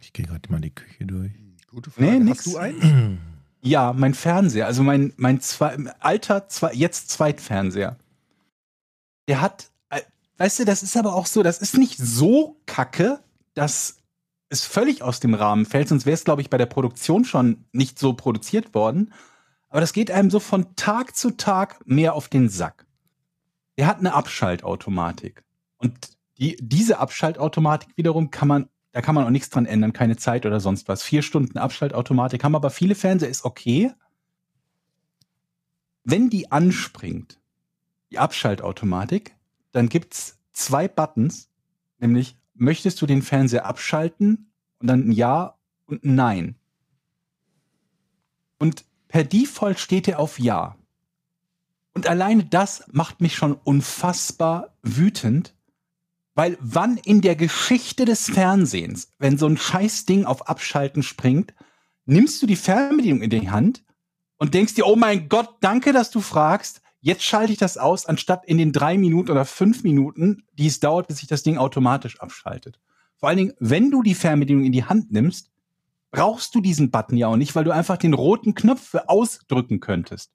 Ich 0.00 0.12
gehe 0.12 0.26
gerade 0.26 0.50
mal 0.50 0.60
die 0.60 0.70
Küche 0.74 1.06
durch. 1.06 1.32
Gute 1.68 1.90
Frage. 1.90 2.10
Nee, 2.10 2.18
Hast 2.18 2.24
nix. 2.24 2.44
du 2.44 2.56
einen? 2.56 3.18
Ja, 3.64 3.94
mein 3.94 4.12
Fernseher, 4.12 4.66
also 4.66 4.82
mein, 4.82 5.14
mein 5.16 5.40
zwei, 5.40 5.74
alter, 5.98 6.48
zwei, 6.48 6.74
jetzt 6.74 7.08
Zweitfernseher. 7.08 7.96
Der 9.26 9.40
hat, 9.40 9.70
äh, 9.88 10.02
weißt 10.36 10.58
du, 10.58 10.64
das 10.66 10.82
ist 10.82 10.98
aber 10.98 11.14
auch 11.14 11.24
so, 11.24 11.42
das 11.42 11.62
ist 11.62 11.78
nicht 11.78 11.96
so 11.96 12.60
kacke, 12.66 13.20
dass 13.54 13.96
es 14.50 14.66
völlig 14.66 15.02
aus 15.02 15.18
dem 15.18 15.32
Rahmen 15.32 15.64
fällt, 15.64 15.88
sonst 15.88 16.04
wäre 16.04 16.12
es, 16.12 16.24
glaube 16.24 16.42
ich, 16.42 16.50
bei 16.50 16.58
der 16.58 16.66
Produktion 16.66 17.24
schon 17.24 17.64
nicht 17.72 17.98
so 17.98 18.12
produziert 18.12 18.74
worden. 18.74 19.14
Aber 19.70 19.80
das 19.80 19.94
geht 19.94 20.10
einem 20.10 20.30
so 20.30 20.40
von 20.40 20.76
Tag 20.76 21.16
zu 21.16 21.30
Tag 21.30 21.80
mehr 21.86 22.14
auf 22.14 22.28
den 22.28 22.50
Sack. 22.50 22.86
Der 23.78 23.86
hat 23.86 23.98
eine 23.98 24.12
Abschaltautomatik. 24.12 25.42
Und 25.78 26.10
die, 26.36 26.58
diese 26.60 26.98
Abschaltautomatik 26.98 27.96
wiederum 27.96 28.30
kann 28.30 28.48
man, 28.48 28.68
da 28.94 29.02
kann 29.02 29.16
man 29.16 29.24
auch 29.24 29.30
nichts 29.30 29.50
dran 29.50 29.66
ändern, 29.66 29.92
keine 29.92 30.16
Zeit 30.16 30.46
oder 30.46 30.60
sonst 30.60 30.86
was. 30.86 31.02
Vier 31.02 31.22
Stunden 31.22 31.58
Abschaltautomatik 31.58 32.44
haben 32.44 32.54
aber 32.54 32.70
viele 32.70 32.94
Fernseher, 32.94 33.28
ist 33.28 33.44
okay. 33.44 33.90
Wenn 36.04 36.30
die 36.30 36.52
anspringt, 36.52 37.40
die 38.12 38.20
Abschaltautomatik, 38.20 39.34
dann 39.72 39.88
gibt's 39.88 40.38
zwei 40.52 40.86
Buttons, 40.86 41.50
nämlich 41.98 42.36
möchtest 42.54 43.02
du 43.02 43.06
den 43.06 43.22
Fernseher 43.22 43.66
abschalten 43.66 44.52
und 44.78 44.86
dann 44.86 45.08
ein 45.08 45.12
Ja 45.12 45.58
und 45.86 46.04
ein 46.04 46.14
Nein. 46.14 46.54
Und 48.60 48.84
per 49.08 49.24
Default 49.24 49.80
steht 49.80 50.06
er 50.06 50.20
auf 50.20 50.38
Ja. 50.38 50.76
Und 51.94 52.06
alleine 52.06 52.44
das 52.44 52.84
macht 52.92 53.20
mich 53.20 53.34
schon 53.34 53.54
unfassbar 53.54 54.76
wütend, 54.82 55.53
weil 56.34 56.58
wann 56.60 56.96
in 56.96 57.20
der 57.20 57.36
Geschichte 57.36 58.04
des 58.04 58.28
Fernsehens, 58.28 59.12
wenn 59.18 59.38
so 59.38 59.46
ein 59.46 59.56
Scheißding 59.56 60.24
auf 60.24 60.48
Abschalten 60.48 61.02
springt, 61.02 61.54
nimmst 62.06 62.42
du 62.42 62.46
die 62.46 62.56
Fernbedienung 62.56 63.22
in 63.22 63.30
die 63.30 63.50
Hand 63.50 63.84
und 64.38 64.54
denkst 64.54 64.74
dir, 64.74 64.86
oh 64.86 64.96
mein 64.96 65.28
Gott, 65.28 65.56
danke, 65.60 65.92
dass 65.92 66.10
du 66.10 66.20
fragst. 66.20 66.82
Jetzt 67.00 67.22
schalte 67.22 67.52
ich 67.52 67.58
das 67.58 67.78
aus, 67.78 68.06
anstatt 68.06 68.46
in 68.46 68.58
den 68.58 68.72
drei 68.72 68.98
Minuten 68.98 69.30
oder 69.30 69.44
fünf 69.44 69.84
Minuten, 69.84 70.44
die 70.54 70.66
es 70.66 70.80
dauert, 70.80 71.06
bis 71.06 71.18
sich 71.18 71.28
das 71.28 71.42
Ding 71.42 71.58
automatisch 71.58 72.18
abschaltet. 72.20 72.80
Vor 73.16 73.28
allen 73.28 73.38
Dingen, 73.38 73.54
wenn 73.58 73.90
du 73.90 74.02
die 74.02 74.14
Fernbedienung 74.14 74.64
in 74.64 74.72
die 74.72 74.84
Hand 74.84 75.12
nimmst, 75.12 75.50
brauchst 76.10 76.54
du 76.54 76.60
diesen 76.60 76.90
Button 76.90 77.16
ja 77.16 77.28
auch 77.28 77.36
nicht, 77.36 77.54
weil 77.54 77.64
du 77.64 77.72
einfach 77.72 77.96
den 77.96 78.14
roten 78.14 78.54
Knopf 78.54 78.94
ausdrücken 79.06 79.80
könntest. 79.80 80.32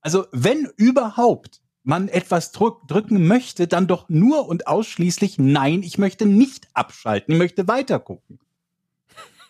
Also 0.00 0.26
wenn 0.32 0.68
überhaupt, 0.76 1.62
man 1.84 2.08
etwas 2.08 2.50
drück, 2.50 2.88
drücken 2.88 3.26
möchte, 3.26 3.68
dann 3.68 3.86
doch 3.86 4.08
nur 4.08 4.48
und 4.48 4.66
ausschließlich, 4.66 5.38
nein, 5.38 5.82
ich 5.82 5.98
möchte 5.98 6.26
nicht 6.26 6.68
abschalten, 6.72 7.34
ich 7.34 7.38
möchte 7.38 7.68
weiter 7.68 8.00
gucken. 8.00 8.40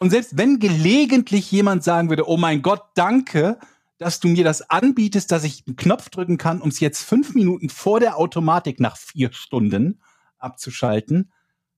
Und 0.01 0.11
selbst 0.11 0.37
wenn 0.37 0.59
gelegentlich 0.59 1.51
jemand 1.51 1.85
sagen 1.85 2.11
würde, 2.11 2.29
oh 2.29 2.37
mein 2.37 2.61
Gott, 2.61 2.83
danke, 2.95 3.59
dass 3.99 4.21
du 4.21 4.29
mir 4.29 4.45
das 4.45 4.69
anbietest, 4.69 5.31
dass 5.31 5.45
ich 5.45 5.65
einen 5.67 5.77
Knopf 5.77 6.11
drücken 6.11 6.37
kann, 6.37 6.61
um 6.61 6.69
es 6.69 6.81
jetzt 6.81 7.03
fünf 7.03 7.35
Minuten 7.35 7.71
vor 7.71 8.01
der 8.01 8.19
Automatik 8.19 8.81
nach 8.81 8.97
vier 8.97 9.33
Stunden 9.33 10.01
abzuschalten, 10.39 11.33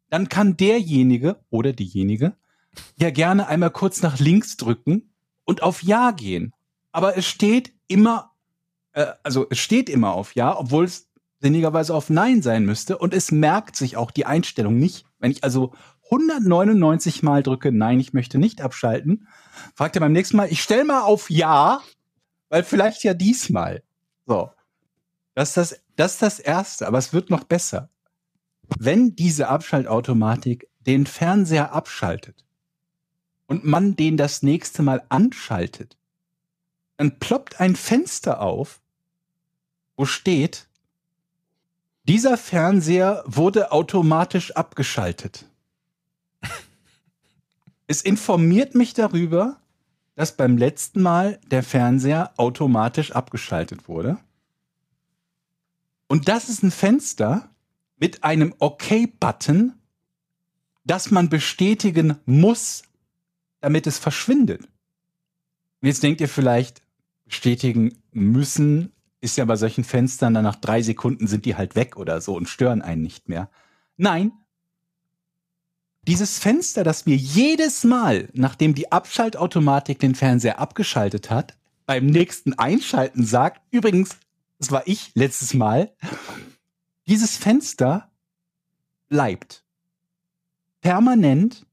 dann 0.09 0.29
kann 0.29 0.57
derjenige 0.57 1.39
oder 1.51 1.73
diejenige 1.73 2.35
ja 2.97 3.11
gerne 3.11 3.49
einmal 3.49 3.71
kurz 3.71 4.03
nach 4.03 4.19
links 4.19 4.57
drücken 4.57 5.13
und 5.45 5.63
auf 5.63 5.83
Ja 5.83 6.11
gehen. 6.11 6.53
Aber 6.93 7.17
es 7.17 7.27
steht 7.27 7.73
immer, 7.89 8.33
äh, 8.97 9.13
also 9.23 9.47
es 9.51 9.59
steht 9.59 9.89
immer 9.89 10.13
auf 10.13 10.35
Ja, 10.35 10.59
obwohl 10.59 10.85
es 10.85 11.09
sinnigerweise 11.41 11.95
auf 11.95 12.11
Nein 12.11 12.43
sein 12.43 12.65
müsste. 12.65 12.99
Und 12.99 13.15
es 13.15 13.31
merkt 13.31 13.77
sich 13.77 13.97
auch 13.97 14.11
die 14.11 14.27
Einstellung 14.27 14.79
nicht. 14.79 15.05
Wenn 15.19 15.31
ich 15.31 15.45
also 15.45 15.75
199 16.11 17.23
Mal 17.23 17.43
drücke, 17.43 17.73
nein, 17.73 18.01
ich 18.01 18.13
möchte 18.13 18.39
nicht 18.39 18.61
abschalten, 18.63 19.29
fragt 19.75 19.97
er 19.97 20.01
beim 20.01 20.13
nächsten 20.13 20.37
Mal, 20.37 20.51
ich 20.51 20.63
stelle 20.63 20.85
mal 20.85 21.03
auf 21.03 21.31
Ja, 21.31 21.81
weil 22.49 22.65
vielleicht 22.65 23.05
ja 23.05 23.15
diesmal. 23.15 23.83
So. 24.25 24.51
Das 25.35 25.51
ist 25.51 25.57
das, 25.57 25.83
das 25.97 26.13
ist 26.13 26.23
das 26.23 26.39
Erste, 26.39 26.87
aber 26.87 26.99
es 26.99 27.13
wird 27.13 27.29
noch 27.29 27.45
besser. 27.45 27.91
Wenn 28.79 29.15
diese 29.15 29.49
Abschaltautomatik 29.49 30.69
den 30.81 31.07
Fernseher 31.07 31.75
abschaltet 31.75 32.45
und 33.47 33.65
man 33.65 33.97
den 33.97 34.17
das 34.17 34.43
nächste 34.43 34.83
Mal 34.83 35.05
anschaltet, 35.11 35.99
dann 36.97 37.19
ploppt 37.19 37.61
ein 37.61 37.77
Fenster 37.77 38.41
auf, 38.41 38.81
wo 39.97 40.05
steht, 40.05 40.67
dieser 42.05 42.39
Fernseher 42.39 43.25
wurde 43.27 43.73
automatisch 43.73 44.53
abgeschaltet. 44.53 45.45
Es 47.89 48.03
informiert 48.03 48.75
mich 48.75 48.95
darüber, 48.95 49.61
dass 50.17 50.37
beim 50.37 50.57
letzten 50.57 51.03
Mal 51.03 51.39
der 51.53 51.63
Fernseher 51.63 52.33
automatisch 52.37 53.13
abgeschaltet 53.13 53.87
wurde. 53.87 54.19
Und 56.09 56.27
das 56.27 56.49
ist 56.49 56.65
ein 56.65 56.73
Fenster 56.73 57.49
mit 57.97 58.25
einem 58.25 58.55
OK-Button, 58.59 59.75
das 60.85 61.13
man 61.13 61.29
bestätigen 61.29 62.17
muss, 62.25 62.83
damit 63.61 63.87
es 63.87 63.99
verschwindet. 63.99 64.63
Und 64.63 65.89
jetzt 65.89 66.03
denkt 66.03 66.21
ihr 66.21 66.29
vielleicht, 66.29 66.83
bestätigen 67.25 67.97
müssen 68.13 68.93
ist 69.21 69.37
ja 69.37 69.45
bei 69.45 69.57
solchen 69.57 69.85
Fenstern, 69.85 70.35
dann 70.35 70.45
nach 70.45 70.57
drei 70.57 70.83
Sekunden 70.83 71.27
sind 71.27 71.45
die 71.45 71.57
halt 71.57 71.75
weg 71.75 71.97
oder 71.97 72.21
so 72.21 72.35
und 72.37 72.49
stören 72.49 72.83
einen 72.83 73.03
nicht 73.03 73.29
mehr. 73.29 73.51
Nein, 73.97 74.33
dieses 76.07 76.39
Fenster, 76.39 76.85
das 76.85 77.07
mir 77.07 77.17
jedes 77.17 77.83
Mal, 77.83 78.29
nachdem 78.33 78.75
die 78.75 78.93
Abschaltautomatik 78.93 79.99
den 79.99 80.15
Fernseher 80.15 80.61
abgeschaltet 80.61 81.31
hat, 81.31 81.57
beim 81.85 82.07
nächsten 82.07 82.55
Einschalten 82.55 83.25
sagt, 83.25 83.61
übrigens, 83.73 84.17
das 84.59 84.71
war 84.71 84.83
ich 84.87 85.11
letztes 85.15 85.55
Mal, 85.55 85.93
dieses 87.09 87.37
Fenster 87.37 88.11
bleibt 89.09 89.65
permanent, 90.81 91.67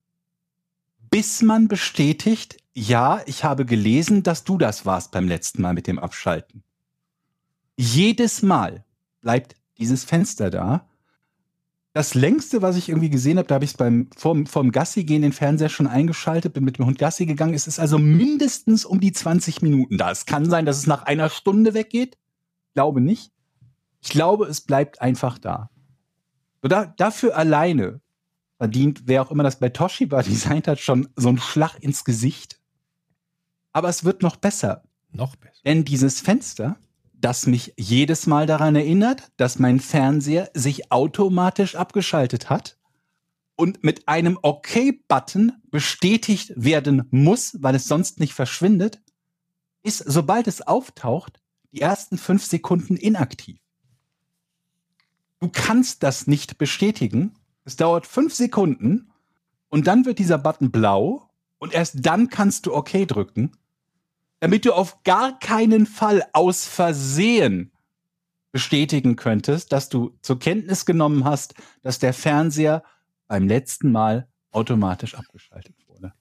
bis 1.11 1.43
man 1.43 1.67
bestätigt, 1.67 2.57
ja, 2.73 3.21
ich 3.27 3.43
habe 3.43 3.65
gelesen, 3.65 4.23
dass 4.23 4.43
du 4.43 4.57
das 4.57 4.85
warst 4.85 5.11
beim 5.11 5.27
letzten 5.27 5.61
Mal 5.61 5.75
mit 5.75 5.85
dem 5.85 5.99
Abschalten. 5.99 6.63
Jedes 7.77 8.41
Mal 8.41 8.85
bleibt 9.21 9.55
dieses 9.77 10.03
Fenster 10.03 10.49
da 10.49 10.87
das 11.93 12.15
längste, 12.15 12.63
was 12.63 12.75
ich 12.75 12.89
irgendwie 12.89 13.11
gesehen 13.11 13.37
habe, 13.37 13.47
da 13.47 13.55
habe 13.55 13.65
ich 13.65 13.71
es 13.71 13.77
beim 13.77 14.09
vorm, 14.17 14.47
vorm 14.47 14.71
Gassi 14.71 15.03
gehen 15.03 15.21
den 15.21 15.31
Fernseher 15.31 15.69
schon 15.69 15.85
eingeschaltet, 15.85 16.53
bin 16.53 16.63
mit 16.63 16.79
dem 16.79 16.87
Hund 16.87 16.97
Gassi 16.97 17.27
gegangen. 17.27 17.53
Es 17.53 17.67
ist 17.67 17.79
also 17.79 17.99
mindestens 17.99 18.83
um 18.83 18.99
die 18.99 19.11
20 19.11 19.61
Minuten 19.61 19.99
da. 19.99 20.09
Es 20.09 20.25
kann 20.25 20.49
sein, 20.49 20.65
dass 20.65 20.77
es 20.77 20.87
nach 20.87 21.03
einer 21.03 21.29
Stunde 21.29 21.75
weggeht. 21.75 22.17
Glaube 22.73 22.99
nicht. 22.99 23.31
Ich 24.01 24.09
glaube, 24.09 24.47
es 24.47 24.61
bleibt 24.61 25.01
einfach 25.01 25.37
da. 25.37 25.69
So 26.63 26.67
da, 26.67 26.87
dafür 26.97 27.37
alleine 27.37 28.01
verdient, 28.57 29.03
wer 29.05 29.21
auch 29.21 29.29
immer 29.29 29.43
das 29.43 29.59
bei 29.59 29.69
Toshiba 29.69 30.23
designt 30.23 30.67
hat, 30.67 30.79
schon 30.79 31.09
so 31.15 31.29
einen 31.29 31.37
Schlag 31.37 31.77
ins 31.79 32.03
Gesicht. 32.03 32.59
Aber 33.71 33.89
es 33.89 34.03
wird 34.03 34.23
noch 34.23 34.35
besser. 34.35 34.83
Noch 35.11 35.35
besser. 35.35 35.61
Denn 35.63 35.85
dieses 35.85 36.21
Fenster 36.21 36.77
das 37.23 37.47
mich 37.47 37.73
jedes 37.77 38.27
Mal 38.27 38.45
daran 38.45 38.75
erinnert, 38.75 39.31
dass 39.37 39.57
mein 39.57 39.79
Fernseher 39.79 40.51
sich 40.53 40.91
automatisch 40.91 41.75
abgeschaltet 41.75 42.49
hat 42.49 42.77
und 43.55 43.83
mit 43.83 44.07
einem 44.09 44.37
OK-Button 44.41 45.53
bestätigt 45.71 46.51
werden 46.55 47.07
muss, 47.11 47.57
weil 47.61 47.75
es 47.75 47.87
sonst 47.87 48.19
nicht 48.19 48.33
verschwindet, 48.33 49.01
ist, 49.83 49.99
sobald 49.99 50.47
es 50.47 50.61
auftaucht, 50.61 51.41
die 51.71 51.81
ersten 51.81 52.17
fünf 52.17 52.45
Sekunden 52.45 52.97
inaktiv. 52.97 53.59
Du 55.39 55.49
kannst 55.49 56.03
das 56.03 56.27
nicht 56.27 56.57
bestätigen. 56.57 57.35
Es 57.63 57.77
dauert 57.77 58.05
fünf 58.05 58.33
Sekunden 58.33 59.11
und 59.69 59.87
dann 59.87 60.05
wird 60.05 60.19
dieser 60.19 60.37
Button 60.37 60.71
blau 60.71 61.29
und 61.57 61.73
erst 61.73 62.05
dann 62.05 62.29
kannst 62.29 62.65
du 62.65 62.73
OK 62.75 63.07
drücken 63.07 63.51
damit 64.43 64.65
du 64.65 64.73
auf 64.73 65.03
gar 65.03 65.39
keinen 65.39 65.85
Fall 65.85 66.21
aus 66.33 66.65
Versehen 66.65 67.71
bestätigen 68.51 69.15
könntest, 69.15 69.71
dass 69.71 69.87
du 69.87 70.17
zur 70.21 70.37
Kenntnis 70.37 70.85
genommen 70.85 71.23
hast, 71.23 71.53
dass 71.81 71.97
der 71.97 72.13
Fernseher 72.13 72.83
beim 73.27 73.47
letzten 73.47 73.93
Mal 73.93 74.27
automatisch 74.51 75.15
abgeschaltet 75.15 75.77
wurde. 75.87 76.11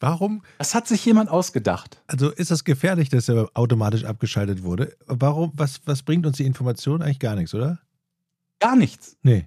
Warum? 0.00 0.42
Das 0.58 0.74
hat 0.74 0.88
sich 0.88 1.04
jemand 1.04 1.30
ausgedacht. 1.30 2.02
Also 2.08 2.30
ist 2.32 2.50
das 2.50 2.64
gefährlich, 2.64 3.08
dass 3.08 3.28
er 3.28 3.48
automatisch 3.54 4.02
abgeschaltet 4.02 4.64
wurde? 4.64 4.96
Warum? 5.06 5.52
Was, 5.54 5.80
was 5.84 6.02
bringt 6.02 6.26
uns 6.26 6.38
die 6.38 6.44
Information? 6.44 7.02
Eigentlich 7.02 7.20
gar 7.20 7.36
nichts, 7.36 7.54
oder? 7.54 7.78
Gar 8.58 8.74
nichts. 8.74 9.16
Nee. 9.22 9.46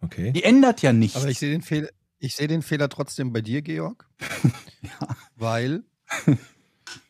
Okay. 0.00 0.32
Die 0.32 0.44
ändert 0.44 0.80
ja 0.80 0.94
nichts. 0.94 1.18
Aber 1.18 1.28
ich 1.28 1.38
sehe 1.38 1.50
den, 1.50 1.60
Fehl 1.60 1.90
ich 2.18 2.34
seh 2.36 2.46
den 2.46 2.62
Fehler 2.62 2.88
trotzdem 2.88 3.34
bei 3.34 3.42
dir, 3.42 3.60
Georg. 3.60 4.08
ja. 4.80 5.14
Weil 5.34 5.84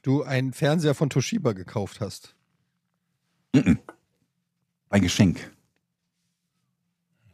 du 0.03 0.23
einen 0.23 0.53
Fernseher 0.53 0.95
von 0.95 1.11
Toshiba 1.11 1.53
gekauft 1.53 2.01
hast. 2.01 2.35
Ein 3.53 5.03
Geschenk. 5.03 5.51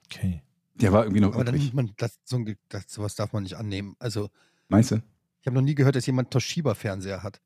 Okay. 0.07 0.43
Der 0.75 0.93
war 0.93 1.05
irgendwie 1.05 1.21
noch 1.21 1.35
Aber 1.35 1.45
dann 1.45 1.55
übrig. 1.55 1.73
nimmt 1.73 1.75
man 1.75 1.95
das, 1.97 2.19
so 2.25 2.37
ein, 2.37 2.57
das, 2.69 2.85
sowas 2.89 3.15
darf 3.15 3.33
man 3.33 3.43
nicht 3.43 3.57
annehmen. 3.57 3.97
Also, 3.99 4.31
Meinst 4.69 4.91
du? 4.91 4.97
ich 5.41 5.47
habe 5.47 5.55
noch 5.55 5.63
nie 5.63 5.75
gehört, 5.75 5.97
dass 5.97 6.07
jemand 6.07 6.31
Toshiba-Fernseher 6.31 7.23
hat. 7.23 7.41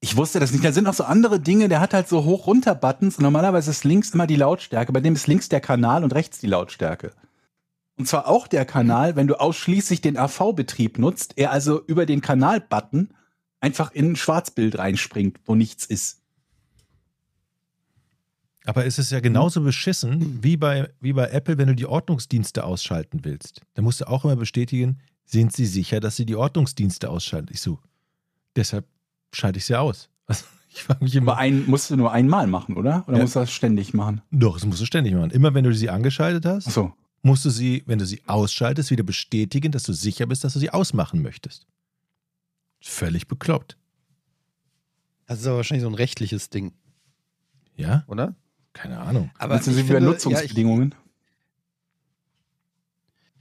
Ich 0.00 0.16
wusste 0.16 0.40
das 0.40 0.52
nicht. 0.52 0.64
Da 0.64 0.72
sind 0.72 0.84
noch 0.84 0.94
so 0.94 1.04
andere 1.04 1.40
Dinge. 1.40 1.68
Der 1.68 1.80
hat 1.80 1.94
halt 1.94 2.08
so 2.08 2.24
hoch-runter-Buttons. 2.24 3.16
Und 3.16 3.22
normalerweise 3.22 3.70
ist 3.70 3.84
links 3.84 4.10
immer 4.10 4.26
die 4.26 4.36
Lautstärke. 4.36 4.92
Bei 4.92 5.00
dem 5.00 5.14
ist 5.14 5.26
links 5.26 5.48
der 5.48 5.60
Kanal 5.60 6.04
und 6.04 6.14
rechts 6.14 6.38
die 6.40 6.46
Lautstärke. 6.46 7.12
Und 7.96 8.06
zwar 8.08 8.26
auch 8.28 8.46
der 8.46 8.66
Kanal, 8.66 9.16
wenn 9.16 9.28
du 9.28 9.40
ausschließlich 9.40 10.00
den 10.00 10.18
AV-Betrieb 10.18 10.98
nutzt, 10.98 11.34
er 11.38 11.52
also 11.52 11.82
über 11.86 12.06
den 12.06 12.20
Kanal-Button 12.20 13.14
einfach 13.64 13.92
in 13.92 14.12
ein 14.12 14.16
Schwarzbild 14.16 14.78
reinspringt, 14.78 15.38
wo 15.46 15.54
nichts 15.54 15.86
ist. 15.86 16.20
Aber 18.66 18.86
es 18.86 18.98
ist 18.98 19.10
ja 19.10 19.20
genauso 19.20 19.62
beschissen 19.62 20.42
wie 20.42 20.56
bei, 20.56 20.90
wie 21.00 21.12
bei 21.14 21.28
Apple, 21.28 21.58
wenn 21.58 21.68
du 21.68 21.74
die 21.74 21.86
Ordnungsdienste 21.86 22.64
ausschalten 22.64 23.20
willst. 23.24 23.60
Da 23.74 23.82
musst 23.82 24.00
du 24.00 24.08
auch 24.08 24.24
immer 24.24 24.36
bestätigen, 24.36 24.98
sind 25.24 25.52
sie 25.54 25.66
sicher, 25.66 26.00
dass 26.00 26.16
sie 26.16 26.26
die 26.26 26.36
Ordnungsdienste 26.36 27.08
ausschalten? 27.10 27.48
Ich 27.52 27.60
so, 27.62 27.78
deshalb 28.56 28.86
schalte 29.32 29.58
ich 29.58 29.64
sie 29.64 29.76
aus. 29.78 30.08
Also, 30.26 30.44
ich 30.70 30.82
frage 30.82 31.04
mich 31.04 31.14
Aber 31.18 31.22
immer, 31.22 31.36
einen 31.36 31.66
musst 31.70 31.90
du 31.90 31.96
nur 31.96 32.10
einmal 32.10 32.46
machen, 32.46 32.76
oder? 32.76 33.04
Oder 33.06 33.18
Ja. 33.18 33.22
musst 33.22 33.36
du 33.36 33.40
das 33.40 33.52
ständig 33.52 33.92
machen? 33.94 34.22
doch, 34.30 34.54
das 34.54 34.64
musst 34.66 34.80
du 34.80 34.86
ständig 34.86 35.12
machen. 35.14 35.30
Immer 35.30 35.52
wenn 35.54 35.64
du 35.64 35.74
sie 35.74 35.88
angeschaltet 35.90 36.44
hast, 36.46 36.66
Achso. 36.66 36.94
musst 37.22 37.44
du 37.44 37.50
sie, 37.50 37.82
wenn 37.86 37.98
du 37.98 38.06
sie 38.06 38.22
ausschaltest, 38.26 38.90
wieder 38.90 39.02
bestätigen, 39.04 39.70
dass 39.70 39.82
du 39.84 39.92
sicher 39.92 40.24
bist, 40.26 40.42
dass 40.44 40.54
du 40.54 40.58
sie 40.60 40.70
ausmachen 40.70 41.20
möchtest. 41.22 41.66
Völlig 42.86 43.26
bekloppt. 43.28 43.78
Das 45.26 45.40
ist 45.40 45.46
aber 45.46 45.56
wahrscheinlich 45.56 45.82
so 45.82 45.88
ein 45.88 45.94
rechtliches 45.94 46.50
Ding, 46.50 46.74
Ja? 47.76 48.04
oder? 48.08 48.34
Keine 48.74 48.98
Ahnung. 49.00 49.30
Aber 49.38 49.56
ich 49.56 49.62
sie 49.62 49.88
wieder 49.88 50.00
Nutzungsbedingungen? 50.00 50.94
Ja 50.94 50.98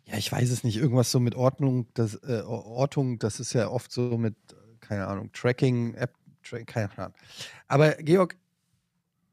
ich, 0.06 0.12
ja, 0.14 0.18
ich 0.18 0.32
weiß 0.32 0.50
es 0.50 0.64
nicht. 0.64 0.78
Irgendwas 0.78 1.12
so 1.12 1.20
mit 1.20 1.36
Ordnung, 1.36 1.88
das, 1.94 2.16
äh, 2.24 2.41
Ortung, 2.46 3.20
das 3.20 3.39
ist 3.41 3.52
ja 3.54 3.68
oft 3.68 3.91
so 3.91 4.18
mit, 4.18 4.36
keine 4.80 5.08
Ahnung, 5.08 5.30
Tracking, 5.34 5.94
App, 5.96 6.16
tra 6.44 6.64
keine 6.64 6.98
Ahnung. 6.98 7.14
Aber 7.68 7.91
Georg, 7.96 8.38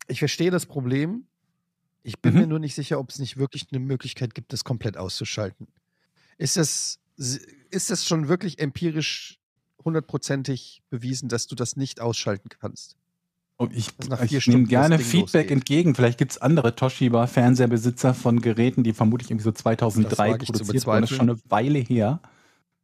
ich 0.08 0.18
verstehe 0.18 0.50
das 0.50 0.66
Problem. 0.66 1.26
Ich 2.02 2.18
bin 2.20 2.34
Mhm. 2.34 2.40
mir 2.40 2.46
nur 2.48 2.58
nicht 2.58 2.74
sicher, 2.74 2.98
ob 2.98 3.10
es 3.10 3.18
nicht 3.20 3.36
wirklich 3.36 3.68
eine 3.70 3.78
Möglichkeit 3.78 4.34
gibt, 4.34 4.52
das 4.52 4.64
komplett 4.64 4.96
auszuschalten. 4.96 5.68
Ist 6.38 6.56
das, 6.56 6.98
ist 7.16 7.90
das 7.90 8.06
schon 8.06 8.26
wirklich 8.28 8.58
empirisch 8.58 9.39
hundertprozentig 9.84 10.82
bewiesen, 10.90 11.28
dass 11.28 11.46
du 11.46 11.54
das 11.54 11.76
nicht 11.76 12.00
ausschalten 12.00 12.48
kannst? 12.48 12.96
Und 13.56 13.74
ich, 13.76 13.88
ich 14.30 14.46
nehme 14.46 14.64
gerne 14.64 14.98
Feedback 14.98 15.22
losgeht. 15.42 15.50
entgegen. 15.50 15.94
Vielleicht 15.94 16.16
gibt 16.16 16.32
es 16.32 16.38
andere 16.38 16.74
Toshiba-Fernseherbesitzer 16.76 18.14
von 18.14 18.40
Geräten, 18.40 18.84
die 18.84 18.94
vermutlich 18.94 19.30
irgendwie 19.30 19.44
so 19.44 19.50
Das 19.50 19.60
2003 19.62 20.30
wage 20.32 20.42
ich 20.44 20.46
zu 20.46 20.52
produziert 20.54 20.86
wurden. 20.86 21.00
Das 21.02 21.10
ist 21.10 21.16
schon 21.18 21.28
eine 21.30 21.38
Weile 21.48 21.78
her. 21.78 22.20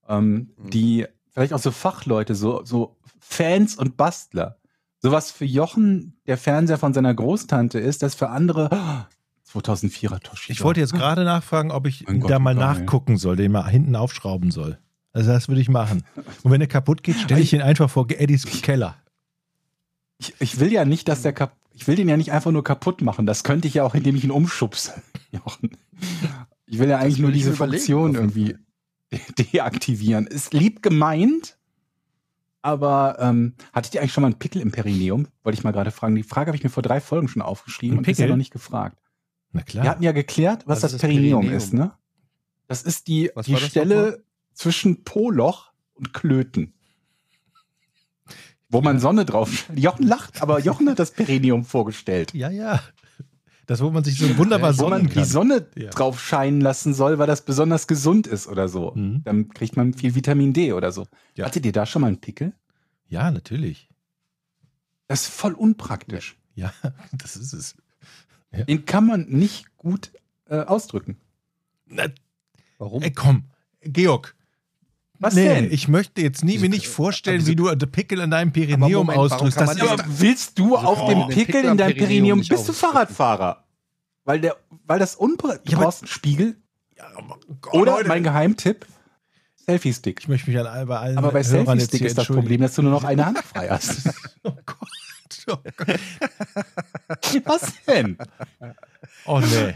Ähm, 0.08 0.50
Mhm. 0.58 0.70
Die 0.70 1.06
vielleicht 1.30 1.52
auch 1.54 1.58
so 1.60 1.70
Fachleute, 1.70 2.34
so, 2.34 2.62
so 2.64 2.96
Fans 3.20 3.76
und 3.76 3.96
Bastler. 3.96 4.58
Sowas 5.00 5.30
für 5.30 5.44
Jochen, 5.44 6.18
der 6.26 6.36
Fernseher 6.36 6.78
von 6.78 6.92
seiner 6.92 7.14
Großtante 7.14 7.78
ist, 7.78 8.02
das 8.02 8.14
für 8.14 8.28
andere 8.30 8.70
ah, 8.72 9.08
2004er 9.50 10.20
Toshiba. 10.20 10.52
Ich 10.52 10.62
wollte 10.62 10.80
jetzt 10.80 10.92
gerade 10.94 11.24
nachfragen, 11.24 11.70
ob 11.70 11.86
ich 11.86 12.06
Mein 12.06 12.20
Gott, 12.20 12.30
da 12.30 12.38
mal 12.38 12.54
wie 12.54 12.58
geil. 12.60 12.74
nachgucken 12.80 13.16
soll, 13.16 13.36
den 13.36 13.52
mal 13.52 13.66
hinten 13.68 13.96
aufschrauben 13.96 14.50
soll. 14.50 14.78
Also 15.16 15.30
das 15.32 15.48
würde 15.48 15.62
ich 15.62 15.70
machen. 15.70 16.04
Und 16.42 16.50
wenn 16.50 16.60
der 16.60 16.68
kaputt 16.68 17.02
geht, 17.02 17.16
stelle 17.16 17.40
ich 17.40 17.54
ihn 17.54 17.62
einfach 17.62 17.88
vor 17.88 18.06
Eddies 18.10 18.44
Keller. 18.60 18.96
Ich, 20.18 20.34
ich 20.40 20.60
will 20.60 20.70
ja 20.70 20.84
nicht, 20.84 21.08
dass 21.08 21.22
der 21.22 21.32
kap 21.32 21.56
ich 21.72 21.86
will 21.86 21.96
den 21.96 22.08
ja 22.08 22.16
nicht 22.18 22.32
einfach 22.32 22.52
nur 22.52 22.64
kaputt 22.64 23.00
machen. 23.00 23.24
Das 23.24 23.42
könnte 23.42 23.66
ich 23.66 23.74
ja 23.74 23.84
auch, 23.84 23.94
indem 23.94 24.14
ich 24.16 24.24
ihn 24.24 24.30
umschubse. 24.30 24.92
Ich 26.68 26.80
will 26.80 26.88
ja 26.88 26.98
eigentlich 26.98 27.20
nur 27.20 27.30
diese 27.30 27.52
Funktion 27.52 28.16
irgendwie 28.16 28.56
de 29.12 29.20
deaktivieren. 29.52 30.26
Ist 30.26 30.52
lieb 30.52 30.82
gemeint, 30.82 31.56
aber 32.60 33.18
ähm, 33.20 33.54
hattet 33.72 33.94
ihr 33.94 34.00
eigentlich 34.00 34.12
schon 34.12 34.22
mal 34.22 34.28
einen 34.28 34.38
Pickel 34.40 34.60
im 34.60 34.72
Perineum? 34.72 35.28
Wollte 35.44 35.56
ich 35.56 35.62
mal 35.62 35.70
gerade 35.70 35.92
fragen. 35.92 36.16
Die 36.16 36.24
Frage 36.24 36.48
habe 36.48 36.56
ich 36.56 36.64
mir 36.64 36.70
vor 36.70 36.82
drei 36.82 37.00
Folgen 37.00 37.28
schon 37.28 37.40
aufgeschrieben 37.40 37.94
Ein 37.94 37.98
und 37.98 38.06
bisher 38.06 38.28
noch 38.28 38.36
nicht 38.36 38.52
gefragt. 38.52 38.98
Na 39.52 39.60
Wir 39.60 39.64
klar. 39.64 39.86
hatten 39.86 40.02
ja 40.02 40.10
geklärt, 40.10 40.66
was, 40.66 40.78
Was 40.78 40.80
das, 40.80 40.92
ist 40.94 41.02
das 41.04 41.08
Perineum, 41.08 41.42
Perineum? 41.42 41.56
ist, 41.56 41.72
ne? 41.72 41.92
Das 42.66 42.82
ist 42.82 43.06
die, 43.06 43.30
Was 43.36 43.46
die 43.46 43.56
Stelle? 43.56 44.25
Zwischen 44.56 45.04
Poloch 45.04 45.70
und 45.94 46.12
Klöten. 46.12 46.72
Wo 48.68 48.80
man 48.80 48.98
Sonne 48.98 49.24
drauf. 49.24 49.70
Jochen 49.76 50.06
lacht, 50.06 50.42
aber 50.42 50.58
Jochen 50.58 50.88
hat 50.90 50.98
das 50.98 51.12
Perineum 51.12 51.64
vorgestellt. 51.64 52.34
Ja, 52.34 52.50
ja. 52.50 52.82
Das, 53.66 53.80
wo 53.80 53.90
man 53.90 54.02
sich 54.04 54.18
so 54.18 54.36
wunderbar 54.38 54.76
Wo 54.78 54.82
man 54.88 54.90
sonnen 55.00 55.08
die 55.08 55.14
kann. 55.14 55.24
Sonne 55.24 55.66
Ja. 55.76 55.90
drauf 55.90 56.20
scheinen 56.20 56.60
lassen 56.60 56.94
soll, 56.94 57.18
weil 57.18 57.26
das 57.26 57.44
besonders 57.44 57.86
gesund 57.86 58.26
ist 58.26 58.46
oder 58.48 58.68
so. 58.68 58.92
Mhm. 58.94 59.22
Dann 59.24 59.48
kriegt 59.50 59.76
man 59.76 59.92
viel 59.94 60.14
Vitamin 60.14 60.52
D 60.52 60.72
oder 60.72 60.90
so. 60.92 61.06
Ja. 61.34 61.46
Hattet 61.46 61.64
ihr 61.66 61.72
da 61.72 61.86
schon 61.86 62.02
mal 62.02 62.08
einen 62.08 62.20
Pickel? 62.20 62.52
Ja, 63.08 63.30
natürlich. 63.30 63.88
Das 65.08 65.22
ist 65.22 65.28
voll 65.32 65.52
unpraktisch. 65.52 66.36
Ja, 66.54 66.72
das 67.12 67.36
ist 67.36 67.52
es. 67.52 67.76
Den 68.68 68.84
kann 68.84 69.06
man 69.06 69.26
nicht 69.28 69.76
gut 69.76 70.12
äh, 70.48 70.60
ausdrücken. 70.60 71.18
Na, 71.86 72.06
Warum? 72.78 73.02
ey, 73.02 73.12
komm, 73.12 73.44
Georg. 73.82 74.35
Was 75.18 75.34
nee, 75.34 75.44
denn? 75.48 75.70
ich 75.72 75.88
möchte 75.88 76.20
jetzt 76.20 76.44
nie 76.44 76.58
mir 76.58 76.68
nicht 76.68 76.88
vorstellen, 76.88 77.46
wie 77.46 77.56
du 77.56 77.74
den 77.74 77.90
Pickel 77.90 78.20
an 78.20 78.30
deinem 78.30 78.52
Perineum 78.52 79.06
Moment, 79.06 79.18
ausdrückst. 79.18 79.60
Das 79.60 79.80
aber, 79.80 80.04
willst 80.08 80.58
du 80.58 80.76
auf 80.76 80.98
kann 80.98 81.08
dem 81.08 81.28
Pickel 81.28 81.44
Pickel 81.46 81.64
in 81.70 81.76
deinem 81.76 81.96
Perineum 81.96 82.42
bist 82.46 82.68
du? 82.68 82.72
Fahrradfahrer? 82.72 83.64
Weil 84.24 84.40
der, 84.40 84.56
weil 84.86 84.98
das 84.98 85.14
unpra 85.16 85.56
du 85.64 85.72
Ja, 85.72 85.78
brauchst 85.78 86.02
einen 86.02 86.08
Spiegel 86.08 86.56
Ja, 86.96 87.04
aber- 87.16 87.38
oder 87.72 87.92
Leute, 87.92 88.08
mein 88.08 88.22
Geheimtipp 88.24 88.86
Selfie-Stick. 89.64 90.20
ich 90.20 90.28
möchte 90.28 90.50
mich 90.50 90.58
an 90.60 90.66
all- 90.66 90.86
bei 90.86 90.98
allen 90.98 91.18
Aber 91.18 91.32
bei 91.32 91.42
Selfie-Stick 91.42 92.02
ist 92.02 92.18
das. 92.18 92.26
Problem, 92.26 92.60
dass 92.60 92.74
du 92.74 92.82
nur 92.82 92.92
noch 92.92 93.04
eine 93.04 93.24
Hand 93.26 93.38
frei 93.38 93.68
hast. 93.70 94.08
Oh 94.42 94.52
Gott. 94.64 94.78
Oh, 95.48 95.56
Gott. 95.76 96.00
Was 97.44 97.72
denn? 97.86 98.18
oh 99.26 99.40
nee. 99.40 99.74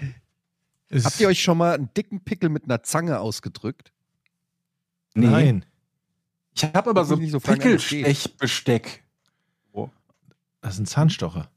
Habt 1.04 1.20
ihr 1.20 1.28
euch 1.28 1.40
schon 1.40 1.58
mal 1.58 1.74
einen 1.74 1.90
dicken 1.94 2.20
Pickel 2.24 2.48
mit 2.48 2.64
einer 2.64 2.82
Zange 2.82 3.20
ausgedrückt? 3.20 3.92
Nein, 5.14 5.64
Ich 6.54 6.64
habe 6.64 6.90
aber 6.90 7.04
so 7.04 7.16
so 7.16 7.38
das. 7.38 7.42
Pickelstechbesteck. 7.42 9.04
das 10.60 10.74
ist 10.74 10.80
ein 10.80 10.86
Zahnstocher. 10.86 11.50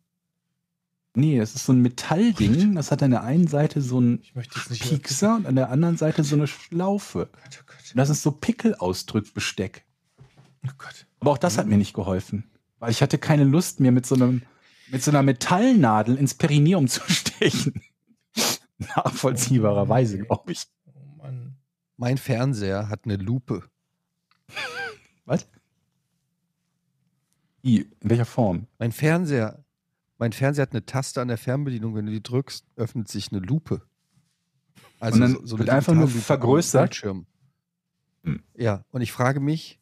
Nee, 1.15 1.37
das 1.37 1.53
ist 1.53 1.65
so 1.65 1.73
ein 1.73 1.81
Metallding. 1.81 2.73
Das 2.75 2.89
hat 2.91 3.03
an 3.03 3.11
der 3.11 3.23
einen 3.23 3.47
Seite 3.47 3.81
so 3.81 3.97
einen 3.97 4.23
Piekser 4.79 5.35
und 5.35 5.45
an 5.45 5.55
der 5.55 5.69
anderen 5.69 5.97
Seite 5.97 6.23
so 6.23 6.35
eine 6.35 6.47
Schlaufe. 6.47 7.29
Und 7.91 7.97
das 7.97 8.09
ist 8.09 8.23
so 8.23 8.31
Pickelausdrückbesteck. 8.31 9.85
Oh 10.65 10.71
Gott. 10.77 11.05
Aber 11.19 11.31
auch 11.31 11.37
das 11.37 11.57
hat 11.57 11.67
mir 11.67 11.77
nicht 11.77 11.93
geholfen. 11.93 12.49
Weil 12.79 12.91
ich 12.91 13.01
hatte 13.01 13.17
keine 13.17 13.43
Lust, 13.43 13.79
mir 13.79 13.91
mit 13.91 14.05
so, 14.05 14.15
einem, 14.15 14.41
mit 14.89 15.03
so 15.03 15.11
einer 15.11 15.21
Metallnadel 15.21 16.15
ins 16.17 16.33
Perineum 16.33 16.87
zu 16.87 17.01
stechen. 17.07 17.81
Nachvollziehbarerweise, 18.95 20.19
glaube 20.19 20.51
ich. 20.51 20.63
Oh 20.87 21.21
Mann. 21.21 21.55
Mein 22.03 22.17
Fernseher 22.17 22.89
hat 22.89 23.05
eine 23.05 23.15
Lupe. 23.15 23.63
Was? 25.25 25.47
Wie? 27.61 27.83
In 28.01 28.09
welcher 28.09 28.25
Form? 28.25 28.67
Mein 28.77 28.91
Fernseher, 28.91 29.63
mein 30.17 30.33
Fernseher 30.33 30.63
hat 30.63 30.73
eine 30.73 30.85
Taste 30.85 31.21
an 31.21 31.29
der 31.29 31.37
Fernbedienung. 31.37 31.95
Wenn 31.95 32.05
du 32.05 32.11
die 32.11 32.21
drückst, 32.21 32.65
öffnet 32.75 33.07
sich 33.07 33.31
eine 33.31 33.39
Lupe. 33.39 33.87
Also 34.99 35.15
Und 35.15 35.21
dann 35.21 35.59
wird 35.59 35.69
einfach 35.69 35.93
nur 35.93 36.09
vergrößert? 36.09 36.89
Bildschirm. 36.89 37.25
Hm. 38.25 38.43
Ja, 38.57 38.83
und 38.91 38.99
ich 38.99 39.13
frage 39.13 39.39
mich, 39.39 39.79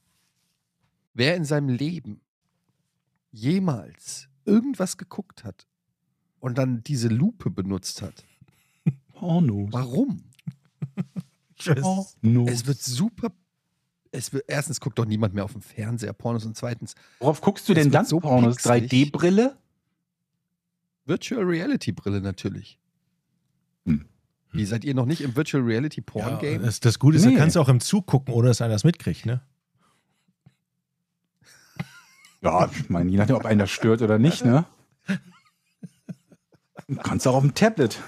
wer 1.15 1.35
in 1.35 1.43
seinem 1.43 1.69
Leben 1.69 2.21
jemals 3.31 4.29
irgendwas 4.45 4.97
geguckt 4.97 5.43
hat 5.43 5.65
und 6.39 6.59
dann 6.59 6.83
diese 6.83 7.07
Lupe 7.07 7.49
benutzt 7.49 8.03
hat. 8.03 8.23
Pornos. 9.07 9.73
Warum? 9.73 10.21
Pornos. 11.65 12.17
Es 12.47 12.65
wird 12.65 12.81
super. 12.81 13.31
Es 14.11 14.33
wird, 14.33 14.43
erstens 14.47 14.79
guckt 14.81 14.99
doch 14.99 15.05
niemand 15.05 15.33
mehr 15.33 15.45
auf 15.45 15.53
dem 15.53 15.61
Fernseher 15.61 16.13
Pornos 16.13 16.45
und 16.45 16.57
zweitens 16.57 16.95
Worauf 17.19 17.39
guckst 17.41 17.67
du 17.69 17.73
denn 17.73 17.91
dann 17.91 18.05
so 18.05 18.19
Pornos? 18.19 18.57
pixelig. 18.57 18.91
3D-Brille? 18.91 19.57
Virtual 21.05 21.43
Reality 21.43 21.91
Brille 21.93 22.21
natürlich. 22.21 22.77
Hm. 23.85 24.05
Wie 24.51 24.65
seid 24.65 24.83
ihr 24.83 24.93
noch 24.93 25.05
nicht 25.05 25.21
im 25.21 25.35
Virtual 25.35 25.63
Reality 25.63 26.01
Porn 26.01 26.33
ja, 26.33 26.39
Game? 26.39 26.61
das, 26.63 26.81
das 26.81 26.99
Gute 26.99 27.17
ist, 27.17 27.25
Nee. 27.25 27.31
du 27.33 27.37
kannst 27.37 27.57
auch 27.57 27.69
im 27.69 27.79
Zug 27.79 28.05
gucken, 28.05 28.33
ohne 28.33 28.49
dass 28.49 28.61
einer 28.61 28.73
das 28.73 28.83
mitkriegt, 28.83 29.25
ne? 29.25 29.41
Ja, 32.41 32.69
ich 32.71 32.89
meine, 32.89 33.09
je 33.09 33.17
nachdem, 33.17 33.35
ob 33.35 33.45
einen 33.45 33.59
das 33.59 33.69
stört 33.71 34.01
oder 34.01 34.17
nicht, 34.19 34.43
ne? 34.43 34.65
Du 36.87 36.95
kannst 36.97 37.25
auch 37.27 37.35
auf 37.35 37.43
dem 37.43 37.53
Tablet. 37.53 37.99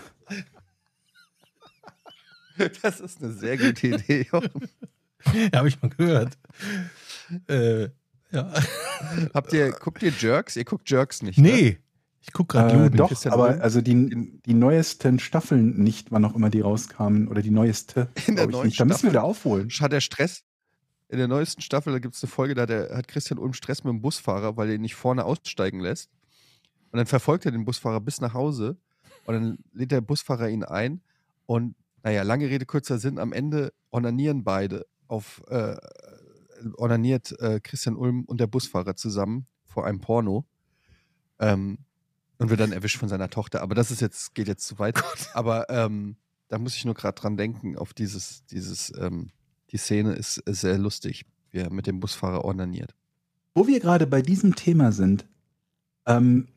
Das 2.82 3.00
ist 3.00 3.22
eine 3.22 3.32
sehr 3.32 3.58
gute 3.58 3.88
Idee. 3.88 4.28
Jochen. 4.32 4.70
Ja, 5.34 5.52
habe 5.60 5.68
ich 5.68 5.82
mal 5.82 5.90
gehört. 5.90 6.38
Äh, 7.48 7.90
ja. 8.32 8.52
Habt 9.34 9.54
ihr, 9.54 9.72
guckt 9.72 10.02
ihr 10.02 10.12
Jerks? 10.18 10.56
Ihr 10.56 10.66
guckt 10.66 10.90
Jerks 10.90 11.22
nicht. 11.22 11.38
Ne? 11.38 11.52
Nee, 11.52 11.78
ich 12.22 12.34
gucke 12.34 12.58
gerade 12.58 12.86
Äh, 12.86 12.90
doch, 12.90 13.10
Christian 13.10 13.34
aber 13.34 13.62
also 13.62 13.82
die, 13.82 14.42
die 14.46 14.54
neuesten 14.54 15.20
Staffeln 15.20 15.78
nicht, 15.78 16.12
wann 16.12 16.26
auch 16.26 16.36
immer 16.36 16.50
die 16.50 16.62
rauskamen. 16.62 17.28
Oder 17.28 17.42
die 17.42 17.52
neueste. 17.52 18.10
In 18.28 18.36
der 18.36 18.48
neuen 18.48 18.68
nicht. 18.68 18.80
Da 18.80 18.86
müssen 18.86 19.04
wir 19.04 19.12
wieder 19.12 19.24
aufholen. 19.24 19.70
Hat 19.70 19.94
er 19.94 20.02
Stress? 20.02 20.44
In 21.10 21.20
der 21.20 21.28
neuesten 21.28 21.62
Staffel, 21.62 21.94
da 21.94 22.00
gibt 22.00 22.16
es 22.16 22.24
eine 22.24 22.32
Folge, 22.32 22.56
da 22.56 22.64
hat, 22.64 22.70
der, 22.70 22.96
hat 22.96 23.08
Christian 23.08 23.38
Ulm 23.38 23.54
Stress 23.54 23.84
mit 23.84 23.92
dem 23.92 24.02
Busfahrer, 24.02 24.58
weil 24.58 24.70
er 24.70 24.76
ihn 24.76 24.82
nicht 24.82 24.96
vorne 24.96 25.26
aussteigen 25.26 25.80
lässt. 25.80 26.10
Und 26.92 26.98
dann 26.98 27.06
verfolgt 27.06 27.46
er 27.46 27.52
den 27.52 27.66
Busfahrer 27.66 28.00
bis 28.00 28.20
nach 28.20 28.34
Hause 28.34 28.78
und 29.26 29.34
dann 29.34 29.58
lädt 29.74 29.92
der 29.92 30.02
Busfahrer 30.02 30.50
ihn 30.50 30.64
ein. 30.64 31.02
Und 31.46 31.76
naja, 32.04 32.24
lange 32.24 32.50
Rede, 32.50 32.66
kurzer 32.66 33.00
Sinn, 33.00 33.18
am 33.18 33.34
Ende 33.34 33.74
onanieren 33.92 34.44
beide 34.44 34.86
auf, 35.08 35.42
äh, 35.48 35.78
onaniert 36.78 37.40
äh, 37.40 37.60
Christian 37.62 37.96
Ulm 37.96 38.26
und 38.26 38.40
der 38.40 38.48
Busfahrer 38.48 38.96
zusammen 38.96 39.48
vor 39.66 39.86
einem 39.86 40.02
Porno. 40.02 40.46
Ähm, 41.40 41.80
und 42.38 42.50
wird 42.50 42.60
dann 42.60 42.74
erwischt 42.74 42.98
von 42.98 43.10
seiner 43.10 43.30
Tochter. 43.30 43.62
Aber 43.62 43.74
das 43.74 43.90
ist 43.90 44.02
jetzt, 44.02 44.36
geht 44.36 44.48
jetzt 44.48 44.68
zu 44.68 44.78
weit. 44.80 45.02
Aber 45.34 45.70
ähm, 45.70 46.18
da 46.50 46.58
muss 46.58 46.76
ich 46.76 46.84
nur 46.84 46.94
gerade 46.94 47.20
dran 47.20 47.38
denken, 47.38 47.78
auf 47.78 47.94
dieses, 47.94 48.46
dieses, 48.46 48.92
ähm, 48.98 49.32
die 49.72 49.78
Szene 49.78 50.14
ist, 50.14 50.38
ist 50.40 50.62
sehr 50.62 50.78
lustig, 50.78 51.26
wie 51.52 51.60
er 51.60 51.72
mit 51.72 51.88
dem 51.88 52.00
Busfahrer 52.00 52.44
ordiniert. 52.44 52.94
Wo 53.56 53.68
wir 53.68 53.80
gerade 53.80 54.08
bei 54.08 54.22
diesem 54.22 54.56
Thema 54.56 54.92
sind, 54.92 55.26
ähm, 56.06 56.48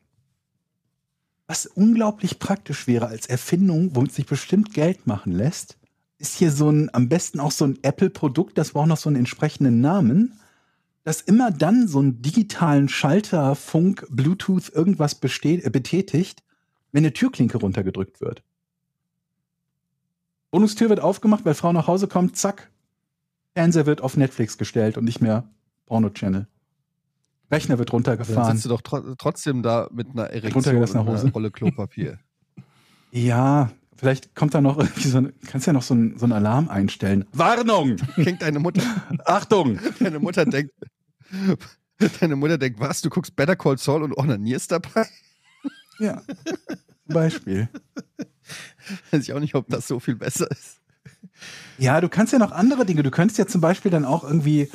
was 1.47 1.65
unglaublich 1.65 2.39
praktisch 2.39 2.87
wäre 2.87 3.07
als 3.07 3.25
Erfindung, 3.25 3.95
womit 3.95 4.11
sich 4.11 4.25
bestimmt 4.25 4.73
Geld 4.73 5.07
machen 5.07 5.31
lässt, 5.31 5.77
ist 6.19 6.35
hier 6.35 6.51
so 6.51 6.69
ein, 6.69 6.93
am 6.93 7.09
besten 7.09 7.39
auch 7.39 7.51
so 7.51 7.65
ein 7.65 7.79
Apple-Produkt, 7.83 8.57
das 8.57 8.71
braucht 8.71 8.87
noch 8.87 8.97
so 8.97 9.09
einen 9.09 9.17
entsprechenden 9.17 9.81
Namen, 9.81 10.39
das 11.03 11.21
immer 11.21 11.51
dann 11.51 11.87
so 11.87 11.99
einen 11.99 12.21
digitalen 12.21 12.89
Schalter, 12.89 13.55
Funk, 13.55 14.05
Bluetooth, 14.09 14.69
irgendwas 14.69 15.15
besteht, 15.15 15.63
äh, 15.63 15.69
betätigt, 15.69 16.43
wenn 16.91 17.05
eine 17.05 17.13
Türklinke 17.13 17.57
runtergedrückt 17.57 18.19
wird. 18.19 18.43
Wohnungstür 20.51 20.89
wird 20.89 20.99
aufgemacht, 20.99 21.45
weil 21.45 21.53
Frau 21.53 21.71
nach 21.71 21.87
Hause 21.87 22.07
kommt, 22.07 22.35
zack, 22.35 22.71
Fernseher 23.53 23.85
wird 23.85 24.01
auf 24.01 24.17
Netflix 24.17 24.57
gestellt 24.57 24.97
und 24.97 25.05
nicht 25.05 25.21
mehr 25.21 25.49
Porno-Channel. 25.85 26.47
Rechner 27.51 27.77
wird 27.79 27.89
Aber 27.93 28.01
dann 28.01 28.15
runtergefahren. 28.17 28.55
sitzt 28.57 28.65
du 28.65 28.69
doch 28.69 28.81
tro 28.81 29.15
trotzdem 29.17 29.63
da 29.63 29.87
mit 29.91 30.09
einer 30.11 30.25
Erektion 30.29 30.77
und 30.77 30.95
einer 30.95 31.05
Hose. 31.05 31.29
Rolle 31.31 31.51
Klopapier. 31.51 32.19
Ja, 33.09 33.71
vielleicht 33.95 34.35
kommt 34.35 34.53
da 34.53 34.59
noch 34.59 34.77
irgendwie 34.77 35.07
so 35.07 35.19
ein, 35.19 35.33
kannst 35.47 35.65
ja 35.65 35.71
noch 35.71 35.81
so 35.81 35.95
ein, 35.95 36.17
so 36.19 36.25
ein 36.25 36.33
Alarm 36.33 36.67
einstellen. 36.67 37.23
Warnung! 37.31 37.95
Klingt 38.15 38.41
deine 38.41 38.59
Mutter, 38.59 38.81
Achtung! 39.25 39.79
deine 39.99 40.19
Mutter 40.19 40.45
denkt, 40.45 40.73
Deine 42.19 42.35
Mutter 42.35 42.57
denkt, 42.57 42.79
was, 42.79 43.01
du 43.01 43.09
guckst 43.09 43.35
Better 43.35 43.55
Call 43.55 43.77
Saul 43.77 44.03
und 44.03 44.15
onanierst 44.17 44.71
dabei? 44.71 45.07
Ja. 45.99 46.21
Beispiel. 47.05 47.69
Weiß 49.11 49.23
ich 49.23 49.33
auch 49.33 49.39
nicht, 49.39 49.55
ob 49.55 49.67
das 49.69 49.87
so 49.87 49.99
viel 49.99 50.15
besser 50.15 50.49
ist. 50.51 50.79
Ja, 51.77 52.01
du 52.01 52.09
kannst 52.09 52.33
ja 52.33 52.39
noch 52.39 52.51
andere 52.51 52.85
Dinge. 52.85 53.03
Du 53.03 53.11
könntest 53.11 53.37
ja 53.39 53.47
zum 53.47 53.61
Beispiel 53.61 53.89
dann 53.89 54.05
auch 54.05 54.23
irgendwie 54.23 54.69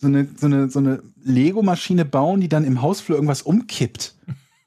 so 0.00 0.06
eine, 0.06 0.28
so 0.36 0.46
eine, 0.46 0.70
so 0.70 0.78
eine 0.78 1.02
Lego-Maschine 1.22 2.04
bauen, 2.04 2.40
die 2.40 2.48
dann 2.48 2.64
im 2.64 2.80
Hausflur 2.80 3.16
irgendwas 3.16 3.42
umkippt. 3.42 4.14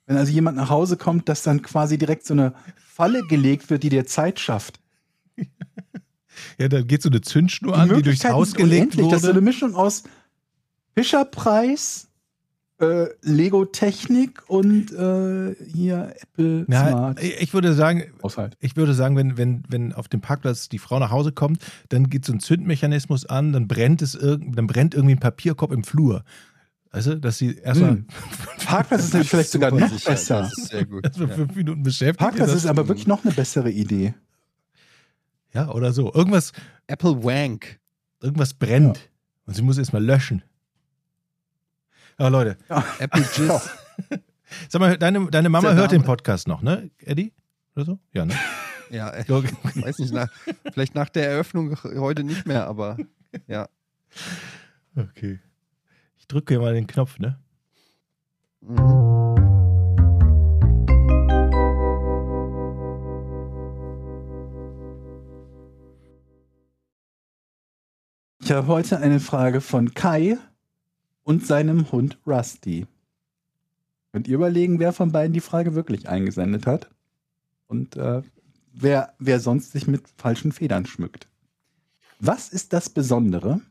Wenn 0.06 0.18
also 0.18 0.32
jemand 0.32 0.58
nach 0.58 0.70
Hause 0.70 0.98
kommt, 0.98 1.30
dass 1.30 1.44
dann 1.44 1.62
quasi 1.62 1.98
direkt 1.98 2.26
so 2.26 2.34
eine 2.34 2.54
Falle 2.78 3.24
gelegt 3.24 3.70
wird, 3.70 3.84
die 3.84 3.90
dir 3.90 4.06
Zeit 4.06 4.40
schafft. 4.40 4.80
Ja, 6.58 6.68
da 6.68 6.82
geht 6.82 7.02
so 7.02 7.10
eine 7.10 7.22
Zündschnur 7.22 7.78
an, 7.78 7.94
die 7.96 8.02
durchs 8.02 8.26
Haus 8.26 8.54
gelegt 8.54 8.96
unendlich. 8.96 9.08
Das 9.08 9.22
ist 9.22 9.26
so 9.26 9.32
eine. 9.32 9.42
Mischung 9.42 9.76
aus 9.76 10.04
Fischerpreis, 10.96 12.08
äh, 12.80 13.06
Lego-Technik 13.22 14.44
und 14.50 14.92
äh, 14.92 15.56
hier 15.74 16.14
Apple 16.22 16.66
Na, 16.68 16.90
Smart. 16.90 17.24
ich 17.24 17.54
würde 17.54 17.74
sagen, 17.74 18.04
Haushalt. 18.22 18.58
ich 18.60 18.76
würde 18.76 18.94
sagen, 18.94 19.16
wenn, 19.16 19.38
wenn, 19.38 19.64
wenn 19.70 19.94
auf 19.94 20.08
dem 20.08 20.22
Parkplatz 20.22 20.70
die 20.70 20.80
Frau 20.80 21.00
nach 21.00 21.12
Hause 21.12 21.32
kommt, 21.32 21.60
dann 21.90 22.10
geht 22.10 22.26
so 22.26 22.34
ein 22.34 22.40
Zündmechanismus 22.40 23.26
an, 23.26 23.54
dann 23.54 23.68
brennt 23.68 24.02
es 24.02 24.16
irgend, 24.16 24.58
dann 24.58 24.68
brennt 24.68 24.96
irgendwie 24.96 25.16
ein 25.16 25.20
Papierkorb 25.20 25.72
im 25.72 25.84
Flur. 25.84 26.24
Weißt 26.92 27.08
du, 27.08 27.20
dass 27.20 27.38
sie 27.38 27.56
erstmal 27.58 27.92
Hm. 27.92 28.06
Parkplatz 28.66 29.06
ist 29.06 29.14
nämlich 29.14 29.30
vielleicht 29.30 29.52
sogar 29.52 29.72
noch 29.72 29.90
sicher, 29.90 30.12
besser. 30.12 30.42
Das 30.42 30.58
ist 30.58 30.70
sehr 30.70 30.86
gut. 30.86 31.04
erstmal 31.06 31.30
Ja. 31.30 31.36
fünf 31.36 31.56
Minuten 31.56 31.84
beschäftigt. 31.84 32.20
Parkplatz 32.20 32.54
ist 32.54 32.66
aber 32.66 32.88
wirklich 32.88 33.08
noch 33.08 33.24
eine 33.24 33.34
bessere 33.34 33.72
Idee. 33.72 34.14
Ja, 35.54 35.70
oder 35.72 35.94
so. 35.94 36.12
Irgendwas, 36.14 36.52
Apple 36.88 37.24
Wank. 37.24 37.80
irgendwas 38.22 38.54
brennt. 38.54 39.10
Und 39.46 39.56
sie 39.56 39.62
muss 39.62 39.78
erstmal 39.78 40.04
löschen. 40.04 40.44
Aber 42.24 42.30
Leute, 42.30 42.58
Apple 43.00 43.22
Jizz. 43.36 43.70
sag 44.70 44.80
mal, 44.80 44.98
deine, 44.98 45.30
deine 45.30 45.50
Mama 45.50 45.74
hört 45.74 45.92
den. 45.92 46.04
Podcast 46.04 46.48
noch, 46.48 46.62
ne, 46.62 46.90
Eddie? 47.00 47.34
Oder 47.76 47.84
so? 47.84 48.00
Ja, 48.14 48.26
ne? 48.26 48.34
Ja, 48.90 49.12
Okay. 49.28 49.50
weiß 49.82 50.00
nicht, 50.00 50.14
nach, 50.14 50.30
vielleicht 50.72 50.96
nach 50.96 51.10
der 51.10 51.28
Eröffnung 51.30 51.76
heute 51.84 52.24
nicht 52.24 52.46
mehr, 52.46 52.66
aber 52.68 52.96
ja. 53.48 53.68
okay. 54.96 55.40
Ich 56.16 56.28
drücke 56.30 56.54
hier 56.54 56.62
mal 56.62 56.74
den 56.74 56.88
Knopf, 56.88 57.20
ne? 57.20 57.40
Ich 68.42 68.52
habe 68.52 68.68
heute 68.68 69.00
eine 69.00 69.20
Frage 69.20 69.60
von 69.60 69.94
Kai 69.94 70.38
und 71.24 71.46
seinem 71.46 71.92
Hund 71.92 72.18
Rusty. 72.26 72.86
Könnt 74.12 74.28
ihr 74.28 74.36
überlegen, 74.36 74.80
wer 74.80 74.94
von 74.94 75.12
beiden 75.12 75.34
die 75.34 75.42
Frage 75.42 75.74
wirklich 75.74 76.08
eingesendet 76.08 76.68
hat? 76.68 76.90
Und 77.68 77.96
äh, 77.96 78.22
wer, 78.74 79.14
wer 79.20 79.40
sonst 79.40 79.72
sich 79.72 79.88
mit 79.88 80.08
falschen 80.18 80.52
Federn 80.52 80.86
schmückt. 80.86 81.28
Was 82.20 82.50
ist 82.50 82.74
das 82.74 82.90
Besondere 82.90 83.62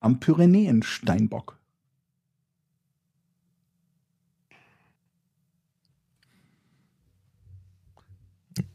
am 0.00 0.20
Pyrenäensteinbock? 0.20 1.58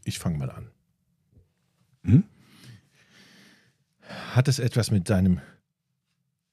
Ich 0.04 0.20
fange 0.20 0.38
mal 0.38 0.52
an. 0.52 0.72
Mhm. 2.04 2.24
Hat 4.34 4.48
es 4.48 4.60
etwas 4.60 4.92
mit 4.92 5.10
deinem 5.10 5.40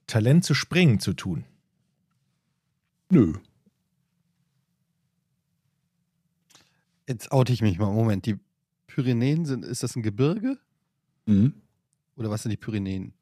Talent 0.06 0.44
zu 0.44 0.54
springen 0.54 1.00
zu 1.00 1.14
tun? 1.14 1.44
Nö. 3.10 3.34
Jetzt 7.08 7.30
oute 7.32 7.52
ich 7.52 7.62
mich 7.62 7.78
mal. 7.78 7.92
Moment, 7.92 8.26
die 8.26 8.38
Pyrenäen 8.86 9.44
sind, 9.46 9.64
ist 9.64 9.82
das 9.82 9.94
ein 9.96 10.02
Gebirge? 10.02 10.58
Mhm. 11.26 11.54
Oder 12.16 12.30
was 12.30 12.42
sind 12.42 12.50
die 12.50 12.56
Pyrenäen? 12.56 13.12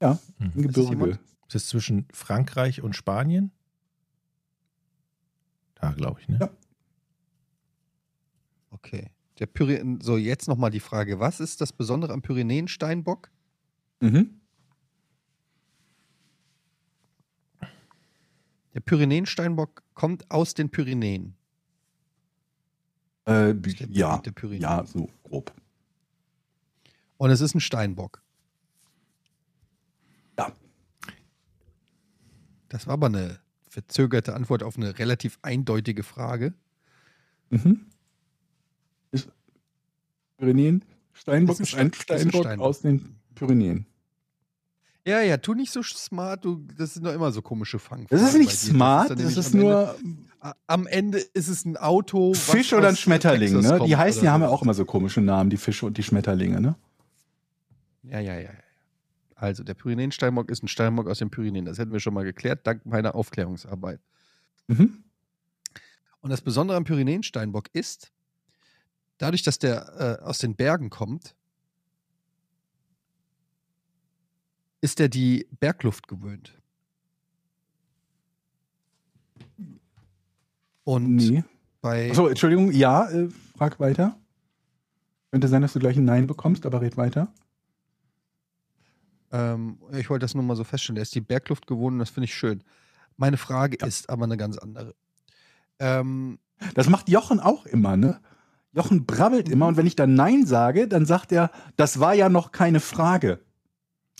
Ein 0.00 0.18
Hm. 0.38 0.50
Gebirge. 0.62 0.90
jemand? 0.90 1.20
Ist 1.48 1.54
es 1.54 1.68
zwischen 1.68 2.06
Frankreich 2.12 2.82
und 2.82 2.96
Spanien? 2.96 3.50
Da 5.74 5.92
glaube 5.92 6.20
ich, 6.20 6.28
ne? 6.28 6.38
Ja. 6.40 6.50
Okay. 8.70 9.10
Der 9.38 9.46
Pyren 9.46 10.00
so, 10.00 10.16
jetzt 10.16 10.48
nochmal 10.48 10.70
die 10.70 10.80
Frage: 10.80 11.18
Was 11.20 11.40
ist 11.40 11.60
das 11.60 11.72
Besondere 11.72 12.12
am 12.12 12.22
Pyrenäensteinbock? 12.22 13.30
Mhm. 14.00 14.40
Der 18.74 18.80
Pyrenäensteinbock 18.80 19.82
kommt 19.94 20.30
aus 20.30 20.54
den 20.54 20.70
Pyrenäen. 20.70 21.34
Äh, 23.26 23.54
ja. 23.90 24.18
Pyrenäen. 24.18 24.62
Ja, 24.62 24.84
so 24.86 25.08
grob. 25.22 25.52
Und 27.18 27.30
es 27.30 27.40
ist 27.40 27.54
ein 27.54 27.60
Steinbock. 27.60 28.22
Ja. 30.38 30.52
Das 32.68 32.86
war 32.86 32.94
aber 32.94 33.06
eine 33.06 33.38
verzögerte 33.68 34.34
Antwort 34.34 34.62
auf 34.62 34.76
eine 34.76 34.98
relativ 34.98 35.38
eindeutige 35.42 36.02
Frage. 36.02 36.54
Mhm. 37.50 37.86
Ist 39.12 39.30
Pyrenäen? 40.38 40.84
Steinbock 41.12 41.60
Ist 41.60 41.74
ein 41.74 41.86
ein 41.86 41.92
Stein- 41.92 42.16
ist 42.16 42.24
ein 42.24 42.30
Steinbock 42.30 42.42
Steinbock. 42.42 42.66
aus 42.66 42.80
den 42.80 43.16
Pyrenäen. 43.34 43.86
Ja, 45.04 45.20
ja, 45.20 45.36
tu 45.36 45.54
nicht 45.54 45.72
so 45.72 45.82
smart, 45.82 46.44
du, 46.44 46.64
das 46.78 46.94
sind 46.94 47.04
doch 47.04 47.12
immer 47.12 47.32
so 47.32 47.42
komische 47.42 47.78
Fangfragen. 47.80 48.06
Das 48.10 48.22
ist 48.22 48.38
nicht 48.38 48.56
smart, 48.56 49.10
das 49.10 49.36
ist 49.36 49.54
am 49.54 49.60
nur 49.60 49.96
Ende, 49.98 50.54
am 50.66 50.86
Ende 50.86 51.18
ist 51.18 51.48
es 51.48 51.64
ein 51.64 51.76
Auto. 51.76 52.34
Fisch 52.34 52.72
oder 52.72 52.88
ein 52.88 52.92
aus 52.92 53.00
Schmetterling, 53.00 53.54
Texas 53.54 53.80
ne? 53.80 53.86
Die 53.86 53.96
heißen, 53.96 54.22
die 54.22 54.28
haben 54.28 54.42
ja 54.42 54.48
auch 54.48 54.62
immer 54.62 54.74
so 54.74 54.84
komische 54.84 55.20
Namen, 55.20 55.50
die 55.50 55.56
Fische 55.56 55.86
und 55.86 55.98
die 55.98 56.04
Schmetterlinge, 56.04 56.60
ne? 56.60 56.76
Ja, 58.04 58.20
ja, 58.20 58.34
ja. 58.34 58.40
ja. 58.42 58.50
Also, 59.34 59.64
der 59.64 59.74
Pyrenäensteinbock 59.74 60.50
ist 60.50 60.62
ein 60.62 60.68
Steinbock 60.68 61.08
aus 61.08 61.18
den 61.18 61.30
Pyrenäen. 61.30 61.64
Das 61.64 61.78
hätten 61.78 61.92
wir 61.92 61.98
schon 61.98 62.14
mal 62.14 62.22
geklärt, 62.22 62.64
dank 62.64 62.86
meiner 62.86 63.16
Aufklärungsarbeit. 63.16 64.00
Mhm. 64.68 65.02
Und 66.20 66.30
das 66.30 66.40
Besondere 66.40 66.76
am 66.76 66.84
Pyrenäensteinbock 66.84 67.68
ist, 67.72 68.12
dadurch, 69.18 69.42
dass 69.42 69.58
der 69.58 70.18
äh, 70.22 70.24
aus 70.24 70.38
den 70.38 70.54
Bergen 70.54 70.90
kommt, 70.90 71.34
ist 74.82 75.00
er 75.00 75.08
die 75.08 75.46
Bergluft 75.60 76.06
gewöhnt. 76.08 76.52
Und 80.84 81.16
Nee. 81.16 81.44
bei 81.80 82.10
Achso, 82.10 82.26
Entschuldigung, 82.26 82.72
ja, 82.72 83.08
äh, 83.10 83.28
frag 83.56 83.78
weiter. 83.80 84.16
Könnte 85.30 85.48
sein, 85.48 85.62
dass 85.62 85.72
du 85.72 85.78
gleich 85.78 85.96
ein 85.96 86.04
Nein 86.04 86.26
bekommst, 86.26 86.66
aber 86.66 86.80
red 86.80 86.96
weiter. 86.96 87.32
Ähm, 89.30 89.78
ich 89.92 90.10
wollte 90.10 90.24
das 90.24 90.34
nur 90.34 90.42
mal 90.44 90.56
so 90.56 90.64
feststellen. 90.64 90.98
Er 90.98 91.02
ist 91.02 91.14
die 91.14 91.20
Bergluft 91.22 91.66
gewohnt 91.66 91.94
und 91.94 91.98
das 92.00 92.10
finde 92.10 92.26
ich 92.26 92.34
schön. 92.34 92.62
Meine 93.16 93.36
Frage 93.38 93.78
Ja. 93.80 93.86
ist 93.86 94.10
aber 94.10 94.24
eine 94.24 94.36
ganz 94.36 94.58
andere. 94.58 94.94
Ähm, 95.78 96.38
Das 96.74 96.88
macht 96.88 97.08
Jochen 97.08 97.40
auch 97.40 97.66
immer, 97.66 97.96
ne? 97.96 98.20
Jochen 98.72 99.04
brabbelt 99.04 99.48
immer 99.48 99.66
und 99.66 99.76
wenn 99.76 99.86
ich 99.86 99.96
dann 99.96 100.14
Nein 100.14 100.46
sage, 100.46 100.86
dann 100.86 101.06
sagt 101.06 101.32
er, 101.32 101.50
das 101.76 101.98
war 101.98 102.14
ja 102.14 102.28
noch 102.28 102.52
keine 102.52 102.78
Frage. 102.80 103.40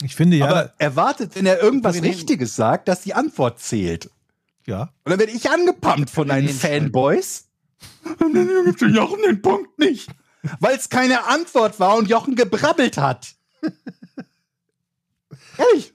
Ich 0.02 0.16
finde 0.16 0.36
ja, 0.38 0.48
Aber 0.48 0.72
er 0.78 0.96
wartet, 0.96 1.36
wenn 1.36 1.46
er 1.46 1.62
irgendwas 1.62 2.02
Richtiges 2.02 2.56
sagt, 2.56 2.88
dass 2.88 3.02
die 3.02 3.14
Antwort 3.14 3.60
zählt. 3.60 4.10
ja. 4.66 4.92
Und 5.04 5.10
dann 5.10 5.18
werde 5.18 5.32
ich 5.32 5.50
angepumpt 5.50 6.10
von 6.10 6.28
deinen. 6.28 6.48
Fanboys. 6.48 7.48
Und 8.18 8.34
dann 8.34 8.48
gibt 8.64 8.80
Jochen 8.80 9.22
den 9.22 9.42
Punkt 9.42 9.78
nicht. 9.78 10.08
Weil 10.60 10.76
es 10.76 10.88
keine 10.88 11.26
Antwort 11.26 11.78
war 11.78 11.96
und 11.96 12.08
Jochen 12.08 12.34
gebrabbelt 12.34 12.98
hat. 12.98 13.34
Ehrlich. 15.58 15.94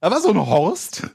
Da 0.00 0.10
war 0.10 0.20
so 0.20 0.30
ein 0.30 0.38
Horst. 0.38 1.08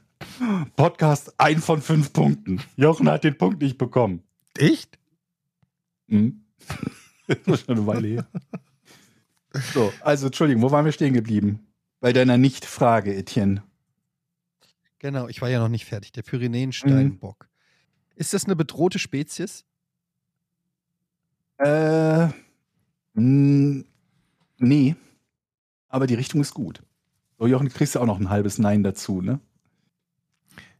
Podcast 0.76 1.38
ein 1.38 1.60
von 1.60 1.80
fünf 1.80 2.12
Punkten. 2.12 2.60
Jochen 2.76 3.08
hat 3.08 3.24
den 3.24 3.38
Punkt 3.38 3.62
nicht 3.62 3.78
bekommen. 3.78 4.22
Echt? 4.56 4.98
Hm. 6.08 6.44
Das 7.28 7.60
ist 7.60 7.66
schon 7.66 7.76
eine 7.76 7.86
Weile 7.86 8.08
her. 8.08 8.26
So, 9.72 9.92
also 10.00 10.26
Entschuldigung, 10.26 10.62
wo 10.62 10.70
waren 10.70 10.84
wir 10.84 10.92
stehen 10.92 11.14
geblieben? 11.14 11.71
Bei 12.02 12.12
deiner 12.12 12.36
Nicht-Frage, 12.36 13.14
Etienne. 13.14 13.62
genau, 14.98 15.28
ich 15.28 15.40
war 15.40 15.48
ja 15.48 15.60
noch 15.60 15.68
nicht 15.68 15.84
fertig. 15.84 16.10
Der 16.10 16.22
Pyrenäensteinbock. 16.22 17.48
Ist 18.16 18.34
das 18.34 18.44
eine 18.44 18.56
bedrohte 18.56 18.98
Spezies? 18.98 19.64
Äh, 21.58 22.26
mh, 23.14 23.84
nee. 24.58 24.96
Aber 25.90 26.08
die 26.08 26.14
Richtung 26.14 26.40
ist 26.40 26.54
gut. 26.54 26.82
So, 27.38 27.46
Jochen, 27.46 27.68
du 27.68 27.72
kriegst 27.72 27.94
ja 27.94 28.00
auch 28.00 28.06
noch 28.06 28.18
ein 28.18 28.30
halbes 28.30 28.58
Nein 28.58 28.82
dazu, 28.82 29.22
ne? 29.22 29.38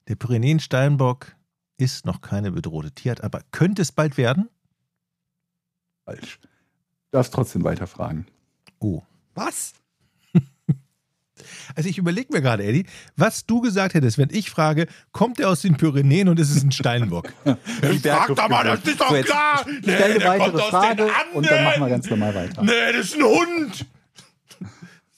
Der 0.08 0.16
Pyrenäensteinbock 0.16 1.36
ist 1.76 2.04
noch 2.04 2.20
keine 2.20 2.50
bedrohte 2.50 2.90
Tierart, 2.90 3.22
aber 3.22 3.42
könnte 3.52 3.82
es 3.82 3.92
bald 3.92 4.16
werden? 4.16 4.48
Falsch. 6.04 6.40
Du 6.40 6.48
darfst 7.12 7.32
trotzdem 7.32 7.62
weiterfragen. 7.62 8.26
Oh. 8.80 9.02
Was? 9.36 9.74
Also 11.74 11.88
ich 11.88 11.98
überlege 11.98 12.32
mir 12.32 12.40
gerade, 12.42 12.64
Eddie, 12.64 12.86
was 13.16 13.46
du 13.46 13.60
gesagt 13.60 13.94
hättest, 13.94 14.18
wenn 14.18 14.28
ich 14.30 14.50
frage, 14.50 14.86
kommt 15.12 15.40
er 15.40 15.48
aus 15.50 15.62
den 15.62 15.76
Pyrenäen 15.76 16.28
und 16.28 16.38
ist 16.40 16.50
es 16.54 16.62
ein 16.62 16.72
Steinbock? 16.72 17.32
Die 17.44 17.98
Frag 17.98 18.28
doch 18.34 18.48
mal, 18.48 18.64
das 18.64 18.84
ist 18.84 19.00
doch 19.00 19.08
So, 19.10 19.22
klar! 19.22 19.64
Nee, 19.66 19.80
Stell 19.82 20.02
eine 20.12 20.24
weitere 20.24 20.50
kommt 20.50 20.62
aus 20.62 20.70
Frage 20.70 21.08
und 21.34 21.50
dann 21.50 21.64
machen 21.64 21.80
wir 21.82 21.88
ganz 21.88 22.08
normal 22.10 22.34
weiter. 22.34 22.62
Nee, 22.62 22.72
das 22.92 23.06
ist 23.06 23.16
ein 23.16 23.22
Hund! 23.24 23.86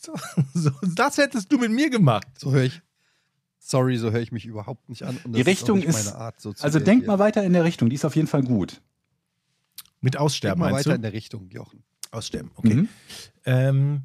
So, 0.00 0.14
so, 0.52 0.70
das 0.94 1.16
hättest 1.18 1.50
du 1.50 1.58
mit 1.58 1.70
mir 1.70 1.88
gemacht. 1.90 2.26
So 2.36 2.52
höre 2.52 2.64
ich. 2.64 2.82
Sorry, 3.58 3.96
so 3.96 4.10
höre 4.12 4.20
ich 4.20 4.32
mich 4.32 4.44
überhaupt 4.44 4.88
nicht 4.90 5.02
an. 5.04 5.18
Und 5.24 5.34
Die 5.34 5.40
Richtung 5.40 5.78
ist, 5.78 5.84
auch 5.84 5.88
nicht 5.88 5.98
ist- 6.00 6.04
meine 6.12 6.18
Art, 6.18 6.40
so 6.40 6.52
zu 6.52 6.62
Also 6.62 6.78
denk 6.78 7.06
mal 7.06 7.18
weiter 7.18 7.42
in 7.42 7.54
der 7.54 7.64
Richtung, 7.64 7.88
die 7.88 7.94
ist 7.96 8.04
auf 8.04 8.14
jeden 8.14 8.28
Fall 8.28 8.42
gut. 8.42 8.82
Mit 10.02 10.14
Denk 10.14 10.20
Aussterben 10.22 10.60
mal 10.60 10.72
meinst 10.72 10.86
weiter 10.86 10.96
in 10.96 11.00
du? 11.00 11.06
der 11.08 11.12
Richtung, 11.14 11.48
Jochen. 11.48 11.82
Aussterben, 12.10 12.50
okay. 12.56 12.74
Mhm. 12.74 12.88
Ähm, 13.46 14.02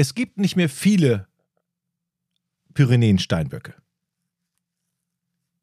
es 0.00 0.14
gibt 0.14 0.38
nicht 0.38 0.56
mehr 0.56 0.70
viele 0.70 1.28
Pyrenäen-Steinböcke. 2.72 3.74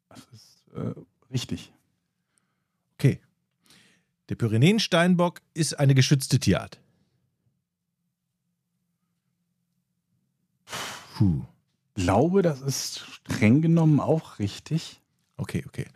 Das 0.08 0.24
ist 0.32 0.62
äh, 0.76 0.94
richtig. 1.32 1.72
Okay. 2.94 3.20
Der 4.28 4.36
Pyrenäen-Steinbock 4.36 5.40
ist 5.54 5.80
eine 5.80 5.96
geschützte 5.96 6.38
Tierart. 6.38 6.80
Puh. 11.16 11.44
glaube, 11.94 12.42
das 12.42 12.60
ist 12.60 13.00
streng 13.00 13.60
genommen 13.60 13.98
auch 13.98 14.38
richtig. 14.38 15.00
Okay, 15.36 15.64
okay. 15.66 15.86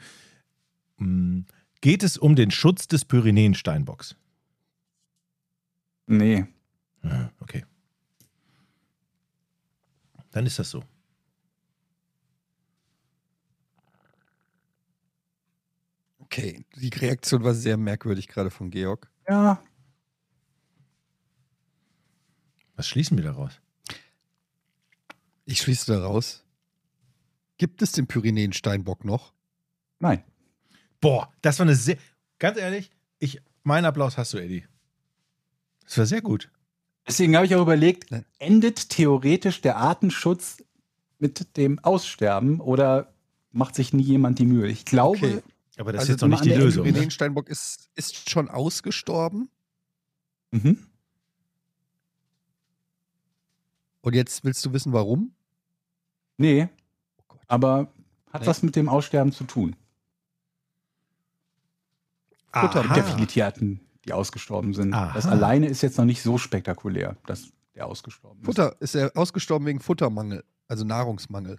Hm, 0.97 1.47
Geht 1.81 2.03
es 2.03 2.19
um 2.19 2.35
den 2.35 2.51
Schutz 2.51 2.89
des 2.89 3.05
Pyrenäen-Steinbocks? 3.05 4.17
Nee. 6.09 6.47
Ja, 7.05 7.31
okay. 7.39 7.65
Dann 10.33 10.47
ist 10.47 10.59
das 10.59 10.71
so. 10.71 10.83
Okay, 16.19 16.65
die 16.77 16.89
Reaktion 16.89 17.45
war 17.45 17.55
sehr 17.55 17.77
merkwürdig 17.77 18.27
gerade 18.27 18.51
von 18.51 18.71
Georg. 18.71 19.11
Ja, 19.29 19.63
Was 22.83 22.89
schließen 22.89 23.17
wir 23.17 23.25
daraus? 23.25 23.61
Ich 25.45 25.61
schließe 25.61 25.93
daraus. 25.93 26.45
Gibt 27.59 27.83
es 27.83 27.93
den 27.93 28.07
Pyrenäen-Steinbock 28.07 29.05
noch? 29.05 29.33
nein. 30.01 30.25
Boah, 31.01 31.33
das 31.43 31.59
war 31.59 31.67
eine 31.67 31.75
sehr. 31.77 31.97
Ganz 32.39 32.59
ehrlich, 32.59 32.91
ich, 33.21 33.41
mein 33.63 33.85
Applaus 33.85 34.19
hast 34.19 34.33
du, 34.33 34.39
Eddie. 34.39 34.67
Das 35.85 35.99
war 35.99 36.07
sehr 36.07 36.23
gut. 36.23 36.51
Deswegen 37.07 37.35
habe 37.37 37.47
ich 37.47 37.55
auch 37.55 37.63
überlegt, 37.63 38.11
endet 38.39 38.89
theoretisch 38.91 39.61
der 39.61 39.77
Artenschutz 39.77 40.63
mit 41.19 41.57
dem 41.57 41.79
Aussterben 41.81 42.61
oder 42.61 43.13
macht 43.51 43.75
sich 43.75 43.93
nie 43.93 44.03
jemand 44.03 44.39
die 44.39 44.47
Mühe? 44.47 44.69
Ich 44.69 44.85
glaube, 44.85 45.17
Okay. 45.19 45.43
Aber 45.79 45.91
das 45.93 46.01
Also 46.01 46.13
ist 46.13 46.15
jetzt 46.17 46.21
noch 46.23 46.29
nicht 46.29 46.45
die 46.45 46.51
Lösung. 46.55 46.85
Ne? 46.85 46.93
Pyrenäen-Steinbock 46.93 47.49
ist, 47.49 47.91
ist 47.95 48.29
schon 48.31 48.49
ausgestorben. 48.51 49.49
mhm. 50.51 50.87
Und 54.03 54.15
jetzt 54.15 54.45
willst 54.45 54.65
du 54.65 54.73
wissen, 54.73 54.93
warum? 54.93 55.33
nee, 56.37 56.69
Oh 57.29 57.35
aber 57.47 57.93
hat 58.33 58.43
Nee. 58.43 58.47
was 58.49 58.63
mit 58.63 58.75
dem 58.77 58.89
Aussterben 58.89 59.33
zu 59.33 59.45
tun. 59.45 59.77
Futter- 62.53 62.81
Aha. 62.81 62.95
Der 62.95 63.05
viele 63.05 63.27
Tierarten, 63.27 63.81
die 64.05 64.13
ausgestorben 64.13 64.75
sind. 64.75 64.93
Aha. 64.95 65.13
Das 65.15 65.27
alleine 65.27 65.67
ist 65.67 65.83
jetzt 65.83 65.99
noch 65.99 66.05
nicht 66.05 66.23
so 66.23 66.39
spektakulär, 66.39 67.17
dass 67.27 67.53
der 67.75 67.87
ausgestorben 67.87 68.41
ist. 68.41 68.47
Futter 68.47 68.77
ist 68.81 68.95
er 68.95 69.17
ausgestorben 69.17 69.67
wegen 69.67 69.81
Futtermangel, 69.81 70.45
also 70.69 70.85
Nahrungsmangel. 70.85 71.59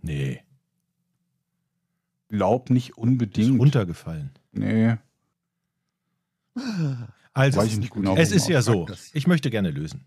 Nee, 0.00 0.42
Glaub 2.28 2.70
nicht 2.70 2.90
ist 2.90 2.98
unbedingt. 2.98 3.58
runtergefallen. 3.60 4.30
Nee. 4.52 4.96
Also, 7.34 7.60
Weiß 7.60 7.68
ich 7.68 7.78
nicht 7.78 7.92
genau, 7.92 8.16
es 8.16 8.30
warum 8.30 8.36
ist 8.36 8.48
ja 8.48 8.62
so. 8.62 8.84
Das. 8.86 9.10
Ich 9.12 9.28
möchte 9.28 9.48
gerne 9.48 9.70
lösen. 9.70 10.04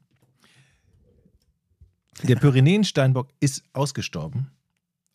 Der 2.23 2.35
Pyrenäen-Steinbock 2.35 3.29
ist 3.39 3.63
ausgestorben 3.71 4.51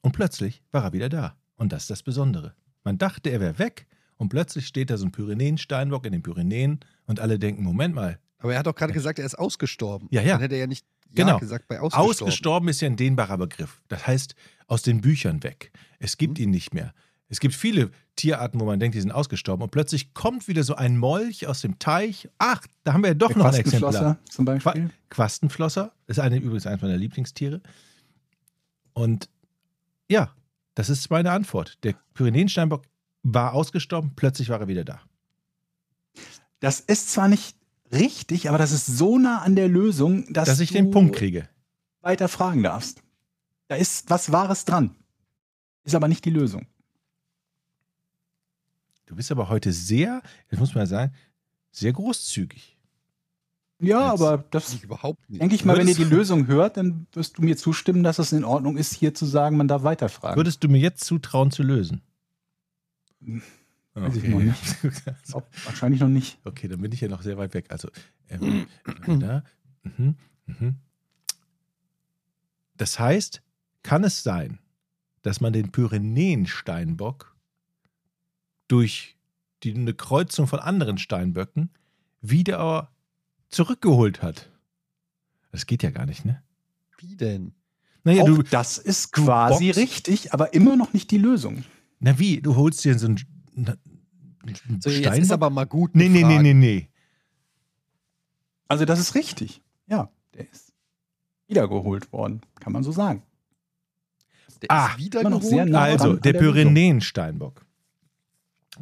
und 0.00 0.12
plötzlich 0.12 0.62
war 0.72 0.84
er 0.84 0.92
wieder 0.94 1.10
da. 1.10 1.36
Und 1.56 1.74
das 1.74 1.82
ist 1.82 1.90
das 1.90 2.02
Besondere. 2.02 2.54
Man 2.84 2.96
dachte, 2.96 3.28
er 3.28 3.40
wäre 3.40 3.58
weg 3.58 3.86
und 4.16 4.28
plötzlich 4.28 4.66
steht 4.66 4.90
da 4.90 4.96
so 4.96 5.06
ein 5.06 5.12
Pyrenäen-Steinbock 5.12 6.06
in 6.06 6.12
den 6.12 6.22
Pyrenäen 6.22 6.80
und 7.06 7.20
alle 7.20 7.38
denken, 7.38 7.62
Moment 7.62 7.94
mal, 7.94 8.18
Aber 8.38 8.52
er 8.52 8.58
hat 8.60 8.66
doch 8.66 8.74
gerade 8.74 8.92
gesagt, 8.92 9.18
er 9.18 9.26
ist 9.26 9.34
ausgestorben. 9.38 10.08
Ja, 10.10 10.22
ja. 10.22 10.32
Dann 10.32 10.40
hätte 10.40 10.54
er 10.54 10.62
ja 10.62 10.66
nicht 10.66 10.86
ja 11.10 11.24
Genau. 11.24 11.38
gesagt 11.38 11.68
bei 11.68 11.80
ausgestorben. 11.80 12.10
Ausgestorben 12.10 12.68
ist 12.68 12.80
ja 12.80 12.88
ein 12.88 12.96
dehnbarer 12.96 13.38
Begriff. 13.38 13.82
Das 13.88 14.06
heißt, 14.06 14.34
aus 14.66 14.82
den 14.82 15.00
Büchern 15.00 15.42
weg. 15.42 15.70
Es 15.98 16.16
gibt 16.16 16.38
ihn 16.38 16.50
nicht 16.50 16.74
mehr. 16.74 16.92
Es 17.28 17.40
gibt 17.40 17.54
viele 17.54 17.90
Tierarten, 18.14 18.60
wo 18.60 18.64
man 18.64 18.78
denkt, 18.78 18.94
die 18.94 19.00
sind 19.00 19.10
ausgestorben. 19.10 19.62
Und 19.64 19.70
plötzlich 19.70 20.14
kommt 20.14 20.46
wieder 20.48 20.62
so 20.62 20.74
ein 20.76 20.96
Molch 20.96 21.46
aus 21.46 21.60
dem 21.60 21.78
Teich. 21.78 22.28
Ach, 22.38 22.64
da 22.84 22.92
haben 22.92 23.02
wir 23.02 23.08
ja 23.08 23.14
doch 23.14 23.28
Der 23.28 23.38
noch 23.38 23.46
ein 23.46 23.54
Exemplar. 23.54 23.90
Quastenflosser 23.90 24.18
zum 24.30 24.44
Beispiel. 24.44 24.72
Qua 24.72 24.90
Quastenflosser 25.10 25.92
ist 26.06 26.20
eine, 26.20 26.36
übrigens 26.36 26.66
eines 26.66 26.82
meiner 26.82 26.96
Lieblingstiere. 26.96 27.60
Und 28.92 29.28
ja, 30.08 30.32
das 30.74 30.88
ist 30.88 31.10
meine 31.10 31.32
Antwort. 31.32 31.82
Der 31.84 31.94
Pyrenäensteinbock 32.14 32.84
war 33.34 33.54
ausgestorben, 33.54 34.12
plötzlich 34.14 34.48
war 34.48 34.60
er 34.60 34.68
wieder 34.68 34.84
da. 34.84 35.00
Das 36.60 36.80
ist 36.80 37.10
zwar 37.10 37.28
nicht 37.28 37.56
richtig, 37.92 38.48
aber 38.48 38.58
das 38.58 38.72
ist 38.72 38.86
so 38.86 39.18
nah 39.18 39.42
an 39.42 39.56
der 39.56 39.68
Lösung, 39.68 40.32
dass, 40.32 40.46
Dass 40.48 40.60
ich 40.60 40.68
du 40.70 40.74
den 40.74 40.90
Punkt 40.90 41.16
kriege. 41.16 41.48
weiter 42.00 42.28
fragen 42.28 42.62
darfst. 42.62 43.02
Da 43.68 43.74
ist 43.76 44.08
was 44.10 44.30
Wahres 44.32 44.64
dran. 44.64 44.94
Ist 45.84 45.94
aber 45.94 46.08
nicht 46.08 46.24
die 46.24 46.30
Lösung. 46.30 46.66
Du 49.06 49.14
bist 49.16 49.30
aber 49.30 49.48
heute 49.48 49.72
sehr, 49.72 50.22
das 50.50 50.58
muss 50.58 50.74
man 50.74 50.82
ja 50.82 50.86
sagen, 50.86 51.14
sehr 51.70 51.92
großzügig. 51.92 52.76
Ja, 53.78 54.10
Jetzt- 54.12 54.22
aber 54.22 54.44
das 54.50 54.72
Ich 54.72 54.82
überhaupt 54.82 55.28
nicht. 55.28 55.40
denke 55.42 55.54
ich 55.54 55.64
mal, 55.64 55.76
wenn 55.76 55.86
ihr 55.86 55.94
die 55.94 56.00
Würdest- 56.00 56.12
Lösung 56.12 56.46
hört, 56.46 56.76
dann 56.76 57.06
wirst 57.12 57.36
du 57.38 57.42
mir 57.42 57.56
zustimmen, 57.56 58.02
dass 58.02 58.18
es 58.18 58.32
in 58.32 58.42
Ordnung 58.44 58.76
ist, 58.76 58.94
hier 58.94 59.14
zu 59.14 59.26
sagen, 59.26 59.56
man 59.56 59.68
darf 59.68 59.82
weiterfragen. 59.82 60.36
Würdest 60.36 60.64
du 60.64 60.68
mir 60.68 60.78
jetzt 60.78 61.04
zutrauen 61.04 61.50
zu 61.50 61.62
lösen? 61.62 62.02
Weiß 63.94 64.16
ich 64.16 64.24
noch 64.28 64.40
nicht. 64.40 64.84
Wahrscheinlich 65.64 66.00
noch 66.00 66.08
nicht. 66.08 66.38
Okay, 66.44 66.68
dann 66.68 66.80
bin 66.80 66.92
ich 66.92 67.00
ja 67.00 67.08
noch 67.08 67.22
sehr 67.22 67.38
weit 67.38 67.54
weg. 67.54 67.66
Also, 67.70 67.88
ähm, 68.28 68.66
da. 69.20 69.42
Mhm, 69.82 70.16
mhm. 70.46 70.74
Das 72.76 72.98
heißt, 72.98 73.42
kann 73.82 74.04
es 74.04 74.22
sein, 74.22 74.58
dass 75.22 75.40
man 75.40 75.52
den 75.52 75.72
Pyrenäen-Steinbock 75.72 77.34
durch 78.68 79.16
die, 79.62 79.74
eine 79.74 79.94
Kreuzung 79.94 80.46
von 80.46 80.58
anderen 80.60 80.98
Steinböcken 80.98 81.70
wieder 82.20 82.92
zurückgeholt 83.48 84.22
hat? 84.22 84.50
Das 85.52 85.66
geht 85.66 85.82
ja 85.82 85.90
gar 85.90 86.04
nicht, 86.06 86.24
ne? 86.24 86.42
Wie 86.98 87.16
denn? 87.16 87.54
Naja, 88.04 88.22
Auch 88.22 88.26
du, 88.26 88.42
das 88.42 88.78
ist 88.78 89.12
quasi 89.12 89.70
boxt- 89.70 89.76
richtig, 89.76 90.32
aber 90.34 90.52
immer 90.54 90.76
noch 90.76 90.92
nicht 90.92 91.10
die 91.10 91.18
Lösung. 91.18 91.64
Na 91.98 92.18
wie, 92.18 92.40
du 92.40 92.54
holst 92.56 92.84
dir 92.84 92.98
so 92.98 93.06
einen, 93.06 93.18
einen 93.56 94.80
So, 94.80 94.90
jetzt 94.90 94.98
Steinbock? 95.00 95.22
ist 95.22 95.32
aber 95.32 95.50
mal 95.50 95.64
gut. 95.64 95.94
nee, 95.94 96.08
nee, 96.08 96.22
nee, 96.24 96.38
nee, 96.38 96.54
nee. 96.54 96.88
Also 98.68 98.84
das 98.84 98.98
ist 98.98 99.14
richtig. 99.14 99.62
Ja, 99.86 100.10
der 100.34 100.50
ist 100.50 100.72
wiedergeholt 101.46 102.12
worden, 102.12 102.40
kann 102.60 102.72
man 102.72 102.82
so 102.82 102.92
sagen. 102.92 103.22
Der 104.62 104.70
Ah, 104.70 104.88
ist 104.92 104.98
wieder 104.98 105.20
immer 105.20 105.30
noch 105.30 105.40
geholt. 105.40 105.54
sehr 105.54 105.66
nah 105.66 105.82
Also, 105.82 106.14
der 106.16 106.32
der. 106.32 106.40
Pyrenäen-Steinbock. 106.40 107.64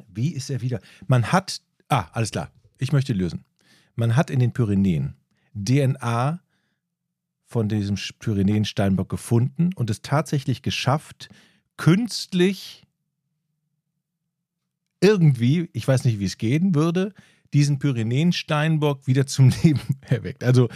Wie 0.08 0.30
ist 0.34 0.50
er 0.50 0.60
wieder? 0.60 0.80
Man 1.06 1.32
hat, 1.32 1.60
ah, 1.88 2.06
alles 2.12 2.30
klar, 2.30 2.50
ich 2.78 2.92
möchte 2.92 3.12
lösen. 3.12 3.44
Man 3.94 4.16
hat 4.16 4.30
in 4.30 4.38
den 4.40 4.52
Pyrenäen 4.52 5.16
DNA 5.54 6.40
von 7.44 7.68
diesem 7.68 7.96
Pyrenäen-Steinbock 8.18 9.08
gefunden 9.08 9.70
und 9.74 9.90
es 9.90 10.00
tatsächlich 10.02 10.62
geschafft, 10.62 11.28
künstlich 11.76 12.83
irgendwie, 15.04 15.68
ich 15.74 15.86
weiß 15.86 16.04
nicht, 16.04 16.18
wie 16.18 16.24
es 16.24 16.38
gehen 16.38 16.74
würde, 16.74 17.12
diesen 17.52 17.78
Pyrenäen-Steinbock 17.78 19.06
wieder 19.06 19.26
zum 19.26 19.52
Leben 19.62 19.80
erweckt. 20.00 20.42
Also, 20.42 20.68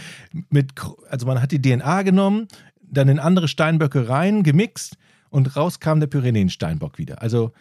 mit, 0.51 0.73
also 1.09 1.27
man 1.27 1.41
hat 1.41 1.51
die 1.51 1.63
DNA 1.63 2.03
genommen, 2.03 2.47
dann 2.81 3.09
in 3.09 3.19
andere 3.19 3.49
Steinböcke 3.49 4.09
rein, 4.09 4.43
gemixt 4.43 4.97
und 5.31 5.57
raus 5.57 5.81
kam 5.81 6.01
der 6.01 6.07
Pyrenäen-Steinbock 6.07 6.99
wieder. 6.99 7.23
Also 7.23 7.53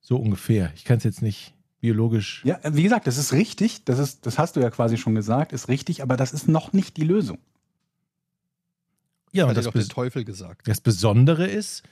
so 0.00 0.16
ungefähr. 0.16 0.72
Ich 0.76 0.84
kann 0.84 0.98
es 0.98 1.04
jetzt 1.04 1.20
nicht 1.20 1.54
biologisch. 1.80 2.42
Ja, 2.44 2.58
wie 2.72 2.82
gesagt, 2.82 3.06
das 3.06 3.18
ist 3.18 3.32
richtig. 3.32 3.84
Das, 3.84 3.98
ist, 3.98 4.24
das 4.24 4.38
hast 4.38 4.56
du 4.56 4.60
ja 4.60 4.70
quasi 4.70 4.96
schon 4.96 5.14
gesagt, 5.14 5.52
ist 5.52 5.68
richtig, 5.68 6.02
aber 6.02 6.16
das 6.16 6.32
ist 6.32 6.48
noch 6.48 6.72
nicht 6.72 6.96
die 6.96 7.04
Lösung. 7.04 7.38
Ja, 9.32 9.46
und 9.46 9.56
das, 9.56 9.66
doch 9.66 9.72
der 9.72 9.80
Bes 9.80 9.88
Teufel 9.88 10.24
gesagt. 10.24 10.66
das 10.66 10.80
Besondere 10.80 11.46
ist, 11.46 11.82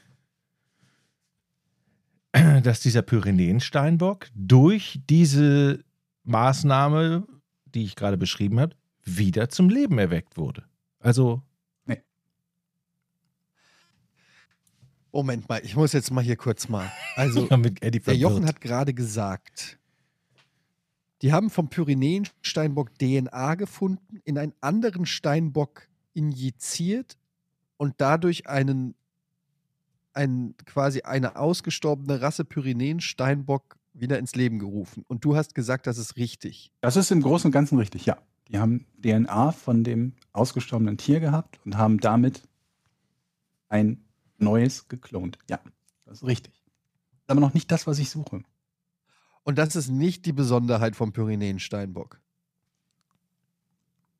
dass 2.63 2.81
dieser 2.81 3.03
Pyrenäen-Steinbock 3.03 4.29
durch 4.35 5.01
diese 5.09 5.85
Maßnahme, 6.25 7.27
die 7.67 7.85
ich 7.85 7.97
gerade 7.97 8.17
beschrieben 8.17 8.61
habe, 8.61 8.77
wieder 9.05 9.49
zum 9.49 9.69
Leben 9.69 9.99
erweckt 9.99 10.37
wurde. 10.37 10.65
Also, 11.01 11.43
Moment 15.15 15.49
mal, 15.49 15.61
ich 15.65 15.77
muss 15.77 15.93
jetzt 15.93 16.11
mal 16.11 16.25
hier 16.25 16.35
kurz 16.35 16.69
mal. 16.69 16.91
Also, 17.15 17.47
der 17.47 18.17
Jochen 18.17 18.47
hat 18.47 18.61
gerade 18.61 18.93
gesagt, 18.93 19.79
die 21.23 21.33
haben 21.33 21.51
vom 21.51 21.69
Pyrenäen-Steinbock 21.69 22.99
DNA 22.99 23.55
gefunden, 23.55 24.21
in 24.25 24.39
einen 24.39 24.55
anderen 24.61 25.07
Steinbock 25.07 25.87
injiziert 26.15 27.17
und 27.77 27.95
dadurch 27.99 28.49
einen, 28.49 28.97
einen 30.15 30.57
quasi 30.65 31.03
eine 31.03 31.37
ausgestorbene 31.37 32.21
Rasse 32.21 32.45
Pyrenäen-Steinbock 32.45 33.77
wieder 33.93 34.19
ins 34.19 34.35
Leben 34.35 34.59
gerufen. 34.59 35.05
Und 35.07 35.25
du 35.25 35.37
hast 35.37 35.55
gesagt, 35.55 35.87
das 35.87 35.99
ist 35.99 36.17
richtig. 36.17 36.73
Das 36.81 36.97
ist 36.97 37.11
im 37.11 37.23
Großen 37.23 37.49
und 37.49 37.53
Ganzen 37.53 37.79
richtig, 37.79 38.07
ja. 38.07 38.19
Die 38.49 38.59
haben 38.59 38.87
DNA 39.03 39.53
von 39.53 39.85
dem 39.85 40.15
ausgestorbenen 40.33 40.99
Tier 40.99 41.21
gehabt 41.21 41.61
und 41.65 41.77
haben 41.77 41.99
damit 41.99 42.43
ein 43.69 44.05
neues 44.39 44.89
geklont. 44.89 45.39
Ja, 45.49 45.61
das 46.05 46.19
ist 46.19 46.27
richtig. 46.27 46.53
Ist 46.53 47.31
aber 47.31 47.41
noch 47.41 47.55
nicht 47.55 47.71
das, 47.73 47.87
was 47.87 47.99
ich 47.99 48.11
suche. 48.11 48.43
Und 49.45 49.59
das 49.59 49.77
ist 49.77 49.89
nicht 49.89 50.27
die 50.27 50.33
Besonderheit 50.33 50.97
vom 50.97 51.13
Pyrenäen-Steinbock. 51.13 52.21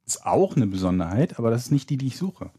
Ist 0.07 0.25
auch 0.25 0.55
eine 0.57 0.67
Besonderheit, 0.67 1.39
aber 1.39 1.51
das 1.51 1.67
ist 1.67 1.71
nicht 1.71 1.89
die, 1.91 1.97
die 1.97 2.09
ich 2.09 2.17
suche. 2.17 2.51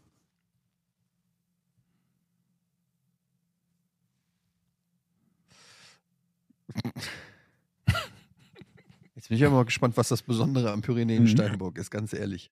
Jetzt 9.16 9.30
bin 9.30 9.36
ich 9.36 9.42
ja 9.42 9.50
mal 9.50 9.66
gespannt, 9.66 9.96
was 9.98 10.10
das 10.10 10.22
Besondere 10.22 10.72
am 10.72 10.82
Pyrenäen-Steinbock 10.82 11.78
ist, 11.78 11.90
ganz 11.90 12.14
ehrlich. 12.14 12.52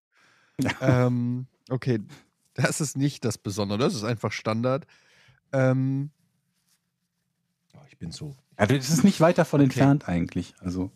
ähm, 0.81 1.48
okay, 1.69 1.99
das 2.53 2.80
ist 2.81 2.95
nicht 2.95 3.26
das 3.26 3.38
Besondere, 3.38 3.80
das 3.80 3.95
ist 3.95 4.03
einfach 4.03 4.31
Standard. 4.31 4.88
Ähm, 5.52 6.11
Oh, 7.76 7.80
ich 7.88 7.98
bin 7.98 8.11
so. 8.11 8.35
Ja, 8.60 8.68
das 8.68 8.90
ist 8.90 9.03
nicht 9.03 9.19
weit 9.19 9.38
davon 9.38 9.60
Okay. 9.60 9.65
entfernt 9.65 10.07
eigentlich. 10.07 10.53
Also, 10.60 10.91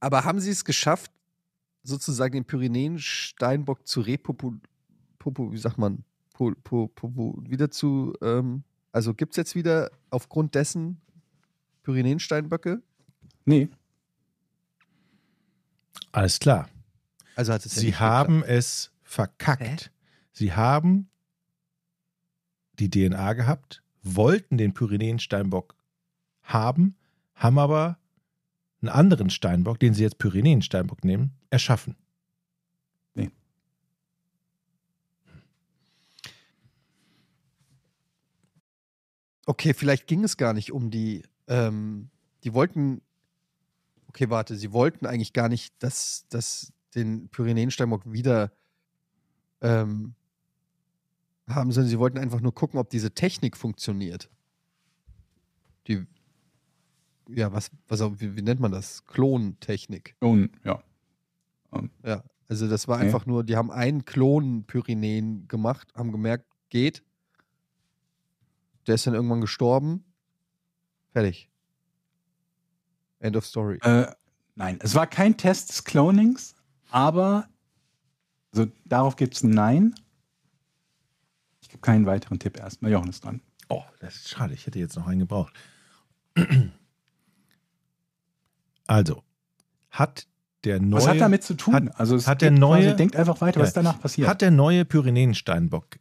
aber 0.00 0.24
haben 0.24 0.40
sie 0.40 0.50
es 0.50 0.64
geschafft, 0.64 1.12
sozusagen 1.82 2.32
den 2.32 2.44
Pyrenäen-Steinbock 2.44 3.86
zu 3.86 4.00
repopu, 4.00 4.54
popu, 5.18 5.52
wie 5.52 5.58
sagt 5.58 5.78
man, 5.78 6.04
po, 6.32 6.52
po, 6.64 6.88
popu, 6.88 7.42
wieder 7.46 7.70
zu, 7.70 8.14
ähm, 8.22 8.64
also 8.92 9.14
gibt 9.14 9.32
es 9.32 9.36
jetzt 9.36 9.54
wieder 9.54 9.90
aufgrund 10.10 10.54
dessen 10.54 11.00
Pyrenäen-Steinböcke? 11.82 12.82
nee. 13.44 13.68
Alles 16.10 16.38
klar. 16.38 16.68
Also 17.36 17.54
hat 17.54 17.64
es 17.64 17.74
ja 17.74 17.80
Sie 17.80 17.86
nicht 17.86 18.00
haben 18.00 18.42
es 18.42 18.92
verkackt. 19.02 19.62
Hä? 19.62 19.90
Sie 20.32 20.52
haben 20.52 21.08
die 22.78 22.90
DNA 22.90 23.32
gehabt, 23.32 23.82
wollten 24.02 24.58
den 24.58 24.74
Pyrenäen-Steinbock 24.74 25.74
haben, 26.42 26.96
haben 27.34 27.58
aber 27.58 27.98
einen 28.82 28.90
anderen 28.90 29.30
Steinbock, 29.30 29.78
den 29.80 29.94
sie 29.94 30.02
jetzt 30.02 30.18
Pyrenäen-Steinbock 30.18 31.04
nehmen, 31.04 31.32
erschaffen. 31.50 31.96
Okay, 39.46 39.74
vielleicht 39.74 40.06
ging 40.06 40.22
es 40.24 40.36
gar 40.36 40.52
nicht 40.52 40.72
um 40.72 40.90
die, 40.90 41.24
ähm, 41.48 42.10
die 42.44 42.54
wollten, 42.54 43.02
okay, 44.08 44.30
warte, 44.30 44.56
sie 44.56 44.72
wollten 44.72 45.06
eigentlich 45.06 45.32
gar 45.32 45.48
nicht, 45.48 45.74
dass, 45.82 46.26
dass 46.28 46.72
den 46.94 47.28
Pyrenäen-Steinbock 47.28 48.10
wieder 48.12 48.52
ähm, 49.60 50.14
haben, 51.48 51.72
sondern 51.72 51.90
sie 51.90 51.98
wollten 51.98 52.18
einfach 52.18 52.40
nur 52.40 52.54
gucken, 52.54 52.78
ob 52.78 52.90
diese 52.90 53.12
Technik 53.14 53.56
funktioniert. 53.56 54.30
Die, 55.88 56.06
ja, 57.28 57.52
was, 57.52 57.70
was, 57.88 58.00
auch- 58.00 58.14
wie, 58.18 58.36
wie 58.36 58.42
nennt 58.42 58.60
man 58.60 58.70
das? 58.72 59.04
Klontechnik. 59.06 60.14
Und, 60.20 60.50
ja. 60.64 60.82
Ja, 62.04 62.22
also 62.48 62.68
das 62.68 62.86
war 62.86 62.96
Okay. 62.98 63.06
einfach 63.06 63.24
nur, 63.24 63.44
die 63.44 63.56
haben 63.56 63.70
einen 63.70 64.04
Klon 64.04 64.64
Pyrenäen 64.66 65.48
gemacht, 65.48 65.88
haben 65.96 66.12
gemerkt, 66.12 66.44
geht. 66.68 67.02
Der 68.86 68.94
ist 68.96 69.06
dann 69.06 69.14
irgendwann 69.14 69.40
gestorben. 69.40 70.04
Fertig. 71.12 71.48
End 73.20 73.36
of 73.36 73.46
story. 73.46 73.78
Äh, 73.82 74.06
nein, 74.56 74.78
es 74.82 74.94
war 74.94 75.06
kein 75.06 75.36
Test 75.36 75.68
des 75.70 75.84
Clonings, 75.84 76.54
aber 76.90 77.48
also 78.52 78.70
darauf 78.84 79.16
gibt 79.16 79.34
es 79.34 79.42
ein 79.42 79.50
Nein. 79.50 79.94
Ich 81.60 81.68
gebe 81.68 81.80
keinen 81.80 82.06
weiteren 82.06 82.38
Tipp 82.38 82.58
erstmal. 82.58 82.90
Jochen 82.90 83.08
ist 83.10 83.24
dran. 83.24 83.40
Oh, 83.68 83.84
das 84.00 84.16
ist 84.16 84.28
schade. 84.30 84.52
Ich 84.54 84.66
hätte 84.66 84.78
jetzt 84.78 84.96
noch 84.96 85.06
einen 85.06 85.20
gebraucht. 85.20 85.54
Also, 88.86 89.22
hat 89.90 90.26
der 90.64 90.80
neue. 90.80 91.00
Was 91.02 91.08
hat 91.08 91.20
damit 91.20 91.42
zu 91.44 91.54
tun? 91.54 91.74
hat- 91.74 91.98
also 92.00 92.16
es 92.16 92.26
hat 92.26 92.42
der 92.42 92.50
neue- 92.50 92.82
quasi, 92.84 92.96
denkt 92.96 93.16
einfach 93.16 93.40
weiter, 93.40 93.60
was 93.60 93.70
Ja. 93.70 93.82
danach 93.82 94.00
passiert. 94.00 94.28
Hat 94.28 94.40
der 94.42 94.50
neue 94.50 94.84
Pyrenäen-Steinbock, 94.84 95.98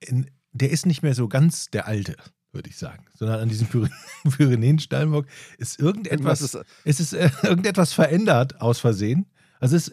in- 0.00 0.30
der 0.52 0.70
ist 0.70 0.86
nicht 0.86 1.02
mehr 1.02 1.14
so 1.14 1.28
ganz 1.28 1.70
der 1.70 1.86
alte, 1.86 2.16
würde 2.52 2.68
ich 2.70 2.76
sagen, 2.76 3.06
sondern 3.14 3.40
an 3.40 3.48
diesem 3.48 3.68
Pyre- 3.68 3.90
Pyrenäen-Steinbock 4.36 5.26
ist 5.58 5.78
irgendetwas, 5.78 6.40
ist, 6.42 6.58
es 6.84 7.00
ist 7.00 7.12
äh, 7.14 7.30
irgendetwas 7.42 7.92
verändert 7.92 8.60
aus 8.60 8.80
Versehen. 8.80 9.26
Also 9.60 9.76
es 9.76 9.92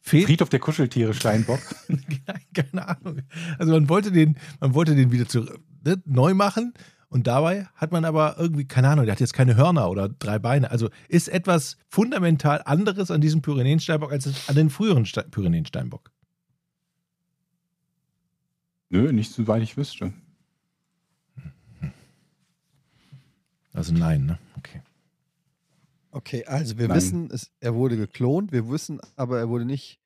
fehlt, 0.00 0.26
Friedhof 0.26 0.48
der 0.48 0.60
Kuscheltiere 0.60 1.14
Steinbock. 1.14 1.60
keine 2.54 2.88
Ahnung. 2.88 3.22
Also 3.58 3.72
man 3.72 3.88
wollte 3.88 4.12
den, 4.12 4.36
man 4.60 4.74
wollte 4.74 4.94
den 4.94 5.12
wieder 5.12 5.26
zu, 5.28 5.40
ne, 5.84 6.02
neu 6.06 6.34
machen 6.34 6.72
und 7.08 7.26
dabei 7.26 7.66
hat 7.74 7.90
man 7.90 8.04
aber 8.04 8.36
irgendwie, 8.38 8.66
keine 8.66 8.88
Ahnung, 8.88 9.04
der 9.04 9.12
hat 9.12 9.20
jetzt 9.20 9.34
keine 9.34 9.56
Hörner 9.56 9.90
oder 9.90 10.08
drei 10.08 10.38
Beine. 10.38 10.70
Also 10.70 10.90
ist 11.08 11.28
etwas 11.28 11.76
fundamental 11.88 12.62
anderes 12.64 13.10
an 13.10 13.20
diesem 13.20 13.42
Pyrenäen-Steinbock 13.42 14.12
als 14.12 14.48
an 14.48 14.54
den 14.54 14.70
früheren 14.70 15.04
Ste 15.06 15.24
Pyrenäen-Steinbock. 15.28 16.12
Nö, 18.90 19.12
nicht 19.12 19.32
soweit 19.32 19.62
ich 19.62 19.76
wüsste. 19.76 20.12
Also 23.72 23.94
nein, 23.94 24.26
ne? 24.26 24.38
Okay. 24.58 24.82
okay, 26.10 26.44
also 26.44 26.76
wir 26.76 26.88
Nein. 26.88 26.96
wissen, 26.96 27.30
es, 27.30 27.50
er 27.60 27.74
wurde 27.74 27.96
geklont, 27.96 28.50
wir 28.52 28.68
wissen, 28.68 29.00
aber 29.16 29.38
er 29.38 29.48
wurde 29.48 29.64
nicht 29.64 30.00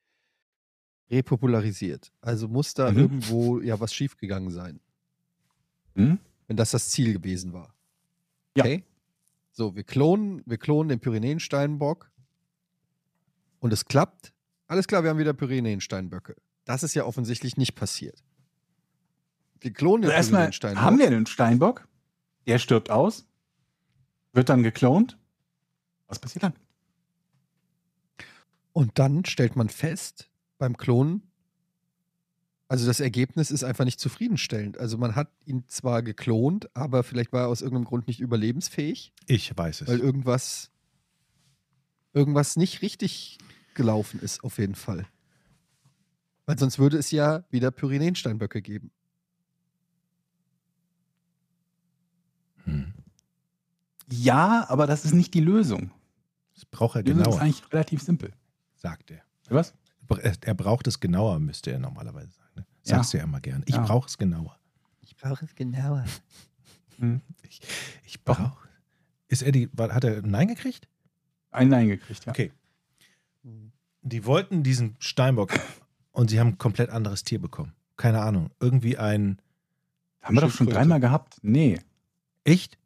repopularisiert. 1.09 2.11
Also 2.21 2.47
muss 2.47 2.73
da 2.75 2.91
Mhm. 2.91 2.97
irgendwo 2.97 3.59
ja 3.59 3.79
was 3.79 3.93
schiefgegangen 3.93 4.51
sein, 4.51 4.79
Hm? 5.95 6.19
wenn 6.47 6.57
das 6.57 6.71
das 6.71 6.89
Ziel 6.89 7.13
gewesen 7.13 7.53
war. 7.53 7.73
Ja. 8.55 8.63
Okay? 8.65 8.83
So, 9.51 9.75
wir 9.75 9.83
klonen, 9.83 10.43
wir 10.45 10.57
klonen 10.57 10.89
den 10.89 10.99
Pyrenäen-Steinbock 10.99 12.11
und 13.59 13.73
es 13.73 13.85
klappt. 13.85 14.31
Alles 14.67 14.85
klar, 14.87 15.03
wir 15.03 15.09
haben 15.09 15.17
wieder 15.19 15.33
Pyrenäen-Steinböcke. 15.33 16.35
Das 16.65 16.83
ist 16.83 16.93
ja 16.93 17.05
offensichtlich 17.05 17.57
nicht 17.57 17.73
passiert. 17.75 18.23
Wir 19.65 19.73
klonen 19.73 20.03
den 20.03 20.11
Also 20.11 20.17
erstmal 20.17 20.41
Pyrenäen-Steinbock. 20.41 20.83
haben 20.83 20.99
wir 20.99 21.07
einen 21.07 21.25
Steinbock, 21.25 21.87
der 22.45 22.59
stirbt 22.59 22.91
aus, 22.91 23.25
wird 24.31 24.47
dann 24.49 24.61
geklont. 24.61 25.17
Was 26.07 26.19
passiert 26.19 26.43
dann? 26.43 26.53
Und 28.73 28.99
dann 28.99 29.25
stellt 29.25 29.55
man 29.55 29.69
fest, 29.69 30.29
beim 30.59 30.77
Klonen, 30.77 31.23
also 32.67 32.85
das 32.85 32.99
Ergebnis 32.99 33.49
ist 33.49 33.63
einfach 33.63 33.85
nicht 33.85 33.99
zufriedenstellend. 33.99 34.77
Also 34.77 34.99
man 34.99 35.15
hat 35.15 35.31
ihn 35.45 35.63
zwar 35.67 36.03
geklont, 36.03 36.69
aber 36.75 37.01
vielleicht 37.03 37.33
war 37.33 37.41
er 37.43 37.47
aus 37.47 37.61
irgendeinem 37.61 37.85
Grund 37.85 38.07
nicht 38.07 38.19
überlebensfähig, 38.19 39.13
Ich 39.25 39.55
weiß 39.57 39.81
es. 39.81 39.87
weil 39.87 39.99
irgendwas, 39.99 40.69
irgendwas 42.13 42.55
nicht 42.55 42.83
richtig 42.83 43.39
gelaufen 43.73 44.19
ist, 44.19 44.43
auf 44.43 44.59
jeden 44.59 44.75
Fall. 44.75 45.07
Weil 46.45 46.59
sonst 46.59 46.77
würde 46.77 46.97
es 46.97 47.09
ja 47.09 47.43
wieder 47.49 47.71
Pyrenäensteinböcke 47.71 48.61
geben. 48.61 48.91
Hm. 52.65 52.93
Ja, 54.09 54.65
aber 54.69 54.85
das 54.87 55.05
ist 55.05 55.13
nicht 55.13 55.33
die 55.33 55.39
Lösung. 55.39 55.91
Das 56.53 56.65
braucht 56.65 56.95
er 56.95 57.03
Die 57.03 57.11
Lösung 57.11 57.21
ist 57.23 57.29
genauer, 57.31 57.41
eigentlich 57.41 57.73
relativ 57.73 58.01
simpel. 58.01 58.31
sagt 58.75 59.11
er. 59.11 59.21
Was? 59.49 59.73
Er 60.41 60.53
braucht 60.53 60.85
es 60.87 60.99
genauer, 60.99 61.39
müsste 61.39 61.71
er 61.71 61.79
normalerweise 61.79 62.29
sagen. 62.31 62.51
Ne? 62.55 62.65
Ja. 62.85 62.95
Sagst 62.97 63.13
du 63.13 63.17
ja 63.17 63.23
immer 63.23 63.41
gern. 63.41 63.63
Ich 63.65 63.75
Ja. 63.75 63.81
brauche 63.83 64.07
es 64.07 64.17
genauer. 64.17 64.55
Ich 65.01 65.15
brauche 65.15 65.45
es 65.45 65.55
genauer. 65.55 66.05
Ich, 67.43 67.59
ich 68.05 68.23
brauche. 68.23 68.69
Ist 69.27 69.41
die, 69.53 69.67
war- 69.73 69.93
hat 69.93 70.05
er 70.05 70.19
ein 70.23 70.29
Nein 70.31 70.47
gekriegt? 70.47 70.87
Ein 71.51 71.67
Nein 71.67 71.89
gekriegt, 71.89 72.23
ja. 72.25 72.31
Okay. 72.31 72.53
Die 74.01 74.25
wollten 74.25 74.63
diesen 74.63 74.95
Steinbock 74.99 75.51
und 76.11 76.29
sie 76.29 76.39
haben 76.39 76.51
ein 76.51 76.57
komplett 76.57 76.89
anderes 76.91 77.25
Tier 77.25 77.41
bekommen. 77.41 77.73
Keine 77.97 78.21
Ahnung. 78.21 78.49
Irgendwie 78.61 78.97
ein. 78.97 79.41
Haben 80.21 80.35
wir 80.37 80.41
doch 80.41 80.51
schon 80.51 80.67
dreimal 80.67 81.01
gehabt? 81.01 81.37
Nee. 81.41 81.81
Echt? 82.45 82.77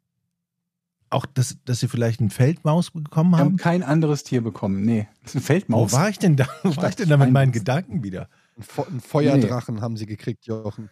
auch, 1.12 1.26
dass, 1.26 1.56
dass 1.64 1.80
sie 1.80 1.88
vielleicht 1.88 2.20
eine 2.20 2.30
Feldmaus 2.30 2.92
bekommen 2.92 3.30
Wir 3.32 3.38
haben 3.38 3.46
haben? 3.48 3.56
kein 3.56 3.82
anderes 3.82 4.22
Tier 4.22 4.42
bekommen. 4.42 4.84
Nee, 4.84 5.08
das 5.24 5.34
ist 5.34 5.36
eine 5.36 5.42
Wo 5.42 5.46
Feldmaus. 5.46 5.92
war 5.92 6.08
ich 6.08 6.18
denn 6.20 6.36
da? 6.36 6.46
Wo 6.62 6.76
war 6.76 6.88
ich 6.88 6.94
denn 6.94 7.08
da 7.08 7.16
mit 7.18 7.32
meinen. 7.32 7.50
Gedanken 7.50 8.04
wieder? 8.04 8.28
Ein, 8.56 8.62
Fe 8.62 8.86
ein 8.86 9.00
Feuerdrachen 9.00 9.80
haben 9.80 9.96
sie 9.96 10.06
gekriegt, 10.06 10.46
Jochen. 10.46 10.88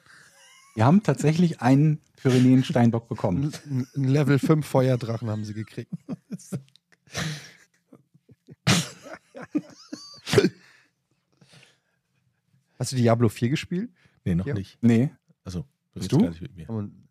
Wir 0.74 0.85
haben 0.86 1.05
tatsächlich 1.05 1.61
einen 1.61 2.01
Pyrenäen-Steinbock 2.16 3.09
bekommen. 3.09 3.53
Ein, 3.70 3.86
ein 3.97 4.05
Level 4.05 4.40
5 4.40 4.66
Feuerdrachen 4.66 5.31
haben 5.31 5.45
sie 5.45 5.55
gekriegt. 5.55 5.93
Hast 12.78 12.93
du 12.93 12.97
Diablo 12.97 13.28
4 13.28 13.49
gespielt? 13.51 13.90
Nee, 14.24 14.35
noch 14.35 14.47
Ja. 14.47 14.55
nicht. 14.55 14.78
Nee. 14.81 15.11
Also, 15.45 15.65
Bist 15.95 16.12
du? 16.12 16.19
gar 16.19 16.32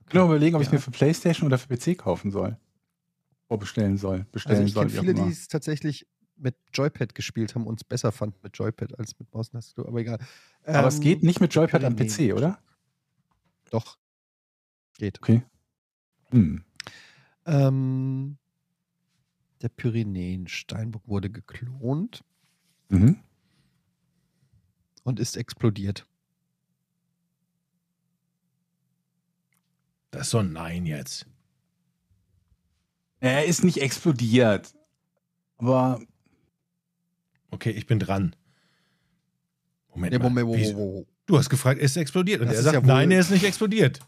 Ich 0.07 0.11
kann 0.13 0.21
nur 0.21 0.29
überlegen, 0.29 0.55
ob 0.55 0.61
ich 0.61 0.71
mir 0.71 0.79
für 0.79 0.91
Playstation 0.91 1.47
oder 1.47 1.57
für 1.57 1.67
PC 1.67 1.97
kaufen 1.97 2.31
soll. 2.31 2.57
Vorbestellen 3.49 3.97
soll. 3.97 4.25
Bestellen 4.31 4.57
Also 4.61 4.67
ich 4.67 4.73
kenne 4.73 4.89
viele, 4.89 5.13
die 5.13 5.29
es 5.29 5.49
tatsächlich 5.49 6.07
mit 6.37 6.55
Joypad 6.73 7.13
gespielt 7.13 7.55
haben 7.55 7.67
und 7.67 7.81
es 7.81 7.83
besser 7.83 8.11
fanden 8.13 8.37
mit 8.41 8.57
Joypad 8.57 8.97
als 8.99 9.19
mit 9.19 9.33
Maustastatur, 9.33 9.87
aber 9.87 9.99
egal. 9.99 10.19
Aber 10.63 10.87
es 10.87 10.95
Ähm, 10.95 11.01
geht 11.01 11.23
nicht 11.23 11.41
mit 11.41 11.53
Joypad 11.53 11.83
am. 11.83 11.95
PC, 11.97 12.33
oder? 12.33 12.57
Doch. 13.69 13.97
Geht. 14.97 15.17
Okay. 15.19 15.43
Hm. 16.31 16.63
Ähm, 17.45 18.37
der 19.61 19.69
Pyrenäen-Steinbock 19.69 21.05
wurde 21.07 21.29
geklont 21.29 22.23
Mhm. 22.89 23.17
und 25.03 25.19
ist 25.19 25.35
explodiert. 25.35 26.05
Das 30.17 30.27
ist 30.27 30.31
so 30.31 30.39
ein 30.39 30.51
Nein 30.51 30.85
jetzt. 30.85 31.27
Er 33.19 33.45
ist 33.45 33.63
nicht 33.63 33.81
explodiert. 33.81 34.73
Aber 35.57 36.01
Okay, 37.51 37.71
ich 37.71 37.85
bin 37.87 37.99
dran. 37.99 38.35
Moment, 39.93 40.13
Nee, 40.13 40.19
mal. 40.19 40.29
Moment, 40.29 40.47
wo, 40.47 40.77
wo. 40.77 41.07
Du 41.25 41.37
hast 41.37 41.49
gefragt, 41.49 41.79
ist 41.79 41.95
er 41.95 42.01
explodiert? 42.01 42.41
Und 42.41 42.47
Das 42.47 42.55
er 42.55 42.59
ist 42.59 42.65
sagt, 42.65 42.75
ja 42.75 42.81
nein, 42.81 43.11
er 43.11 43.19
ist 43.19 43.31
nicht 43.31 43.43
explodiert. 43.43 43.99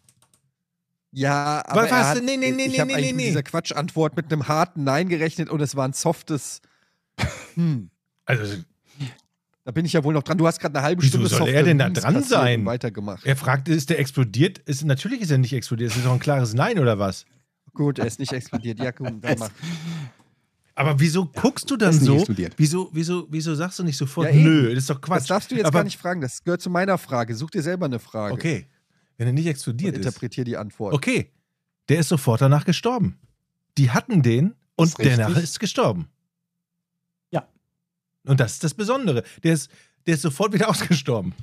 Ja, 1.11 1.63
aber 1.65 1.83
Was 1.83 1.91
er 1.91 1.97
hast 1.97 2.07
hat, 2.09 2.17
du? 2.17 2.23
Nee, 2.23 2.37
nee, 2.37 2.51
nee, 2.51 2.65
ich 2.65 2.71
nee, 2.71 2.79
habe 2.79 2.87
nee, 2.87 2.95
eigentlich 2.95 3.07
nee, 3.11 3.13
mit 3.17 3.25
dieser 3.27 3.43
Quatschantwort 3.43 4.15
mit 4.15 4.31
einem 4.31 4.47
harten 4.47 4.83
Nein 4.83 5.09
gerechnet 5.09 5.49
und 5.49 5.61
es 5.61 5.75
war 5.75 5.87
ein 5.87 5.93
softes 5.93 6.61
Hm. 7.55 7.89
Also, 8.25 8.63
Da 9.65 9.71
bin 9.71 9.85
ich 9.85 9.93
ja 9.93 10.03
wohl 10.03 10.13
noch 10.13 10.23
dran. 10.23 10.37
Du 10.37 10.47
hast 10.47 10.59
gerade 10.59 10.75
eine 10.75 10.83
halbe 10.83 11.01
Wieso 11.03 11.11
Stunde 11.11 11.27
soll 11.29 11.39
softe 11.39 11.53
er 11.53 11.63
denn 11.63 11.77
da 11.77 11.89
dran 11.89 12.23
sein? 12.23 12.65
weitergemacht. 12.65 13.25
er 13.25 13.35
fragt, 13.35 13.67
ist 13.69 13.89
der 13.89 13.99
explodiert? 13.99 14.57
Ist, 14.59 14.83
natürlich 14.85 15.21
ist 15.21 15.31
er 15.31 15.37
nicht 15.37 15.53
explodiert. 15.53 15.91
Es 15.91 15.97
ist 15.97 16.05
doch 16.05 16.13
ein 16.13 16.19
klares 16.19 16.53
Nein, 16.53 16.79
oder 16.79 16.97
was? 16.97 17.25
Gut, 17.73 17.99
er 17.99 18.07
ist 18.07 18.19
nicht 18.19 18.31
explodiert. 18.33 18.79
Ja, 18.79 18.91
gut, 18.91 19.13
dann 19.21 19.35
mach. 19.39 19.49
Aber 20.75 20.99
wieso 20.99 21.25
guckst 21.25 21.69
du 21.69 21.75
dann 21.75 21.93
so? 21.93 22.15
explodiert. 22.15 22.53
Wieso, 22.57 22.89
wieso, 22.93 23.27
wieso 23.29 23.53
sagst 23.53 23.79
du 23.79 23.83
nicht 23.83 23.97
sofort, 23.97 24.33
Ja, 24.33 24.35
nö, 24.39 24.69
das 24.73 24.83
ist 24.83 24.89
doch 24.89 24.95
Das 24.99 25.05
Quatsch. 25.05 25.29
darfst 25.29 25.51
du 25.51 25.55
jetzt 25.55 25.65
Aber, 25.65 25.79
gar 25.79 25.83
nicht 25.83 25.97
fragen. 25.97 26.21
Das 26.21 26.43
gehört 26.43 26.61
zu 26.61 26.69
meiner 26.69 26.97
Frage. 26.97 27.35
Such 27.35 27.49
dir 27.51 27.61
selber 27.61 27.85
eine 27.85 27.99
Frage. 27.99 28.33
Okay, 28.33 28.65
wenn 29.17 29.27
er 29.27 29.33
nicht 29.33 29.45
Und 29.45 29.51
explodiert 29.51 29.95
ist. 29.97 30.05
interpretier 30.05 30.45
die 30.45 30.55
Antwort. 30.57 30.93
Okay, 30.93 31.31
der 31.89 31.99
ist 31.99 32.07
sofort 32.09 32.41
danach 32.41 32.63
gestorben. 32.65 33.19
Die 33.77 33.91
hatten 33.91 34.21
den 34.23 34.55
und 34.77 34.93
danach 34.97 35.37
ist 35.37 35.59
gestorben. 35.59 36.07
Und 38.29 38.39
das 38.39 38.53
ist 38.53 38.63
das 38.63 38.73
Besondere. 38.73 39.23
Der 39.43 39.53
ist, 39.53 39.69
der 40.05 40.13
ist 40.15 40.21
sofort 40.21 40.53
wieder 40.53 40.69
ausgestorben. 40.69 41.33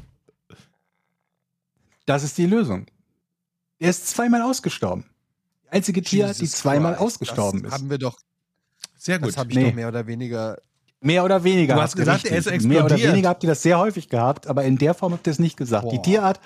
das 2.06 2.22
ist 2.22 2.38
die 2.38 2.46
Lösung. 2.46 2.86
Er 3.78 3.90
ist 3.90 4.06
zweimal 4.08 4.42
ausgestorben. 4.42 5.04
Die 5.64 5.68
einzige 5.72 6.00
Tier, 6.02 6.32
die 6.32 6.46
zweimal 6.46 6.92
Christ, 6.92 7.02
ausgestorben 7.04 7.62
das 7.62 7.72
ist. 7.72 7.78
Haben 7.78 7.90
wir 7.90 7.98
doch, 7.98 8.16
Sehr 8.96 9.18
gut. 9.18 9.28
das 9.28 9.36
habe 9.36 9.50
ich 9.50 9.56
Nee. 9.56 9.64
doch 9.70 9.74
mehr 9.74 9.88
oder 9.88 10.06
weniger. 10.06 10.58
Mehr 11.00 11.24
oder 11.24 11.44
weniger. 11.44 11.74
Du 11.74 11.82
hast 11.82 11.96
gesagt, 11.96 12.24
er 12.24 12.38
ist 12.38 12.46
richtig. 12.46 12.68
Mehr 12.68 12.78
oder 12.84 12.94
explodiert. 12.94 13.12
weniger 13.12 13.28
habt 13.28 13.42
ihr 13.44 13.48
das 13.50 13.62
sehr 13.62 13.78
häufig 13.78 14.08
gehabt, 14.08 14.46
aber 14.46 14.64
in 14.64 14.78
der 14.78 14.94
Form 14.94 15.12
habt 15.12 15.26
ihr 15.26 15.30
es 15.32 15.38
nicht 15.38 15.56
gesagt. 15.56 15.90
Die 15.92 15.96
Boah. 15.96 16.02
Tierart 16.02 16.40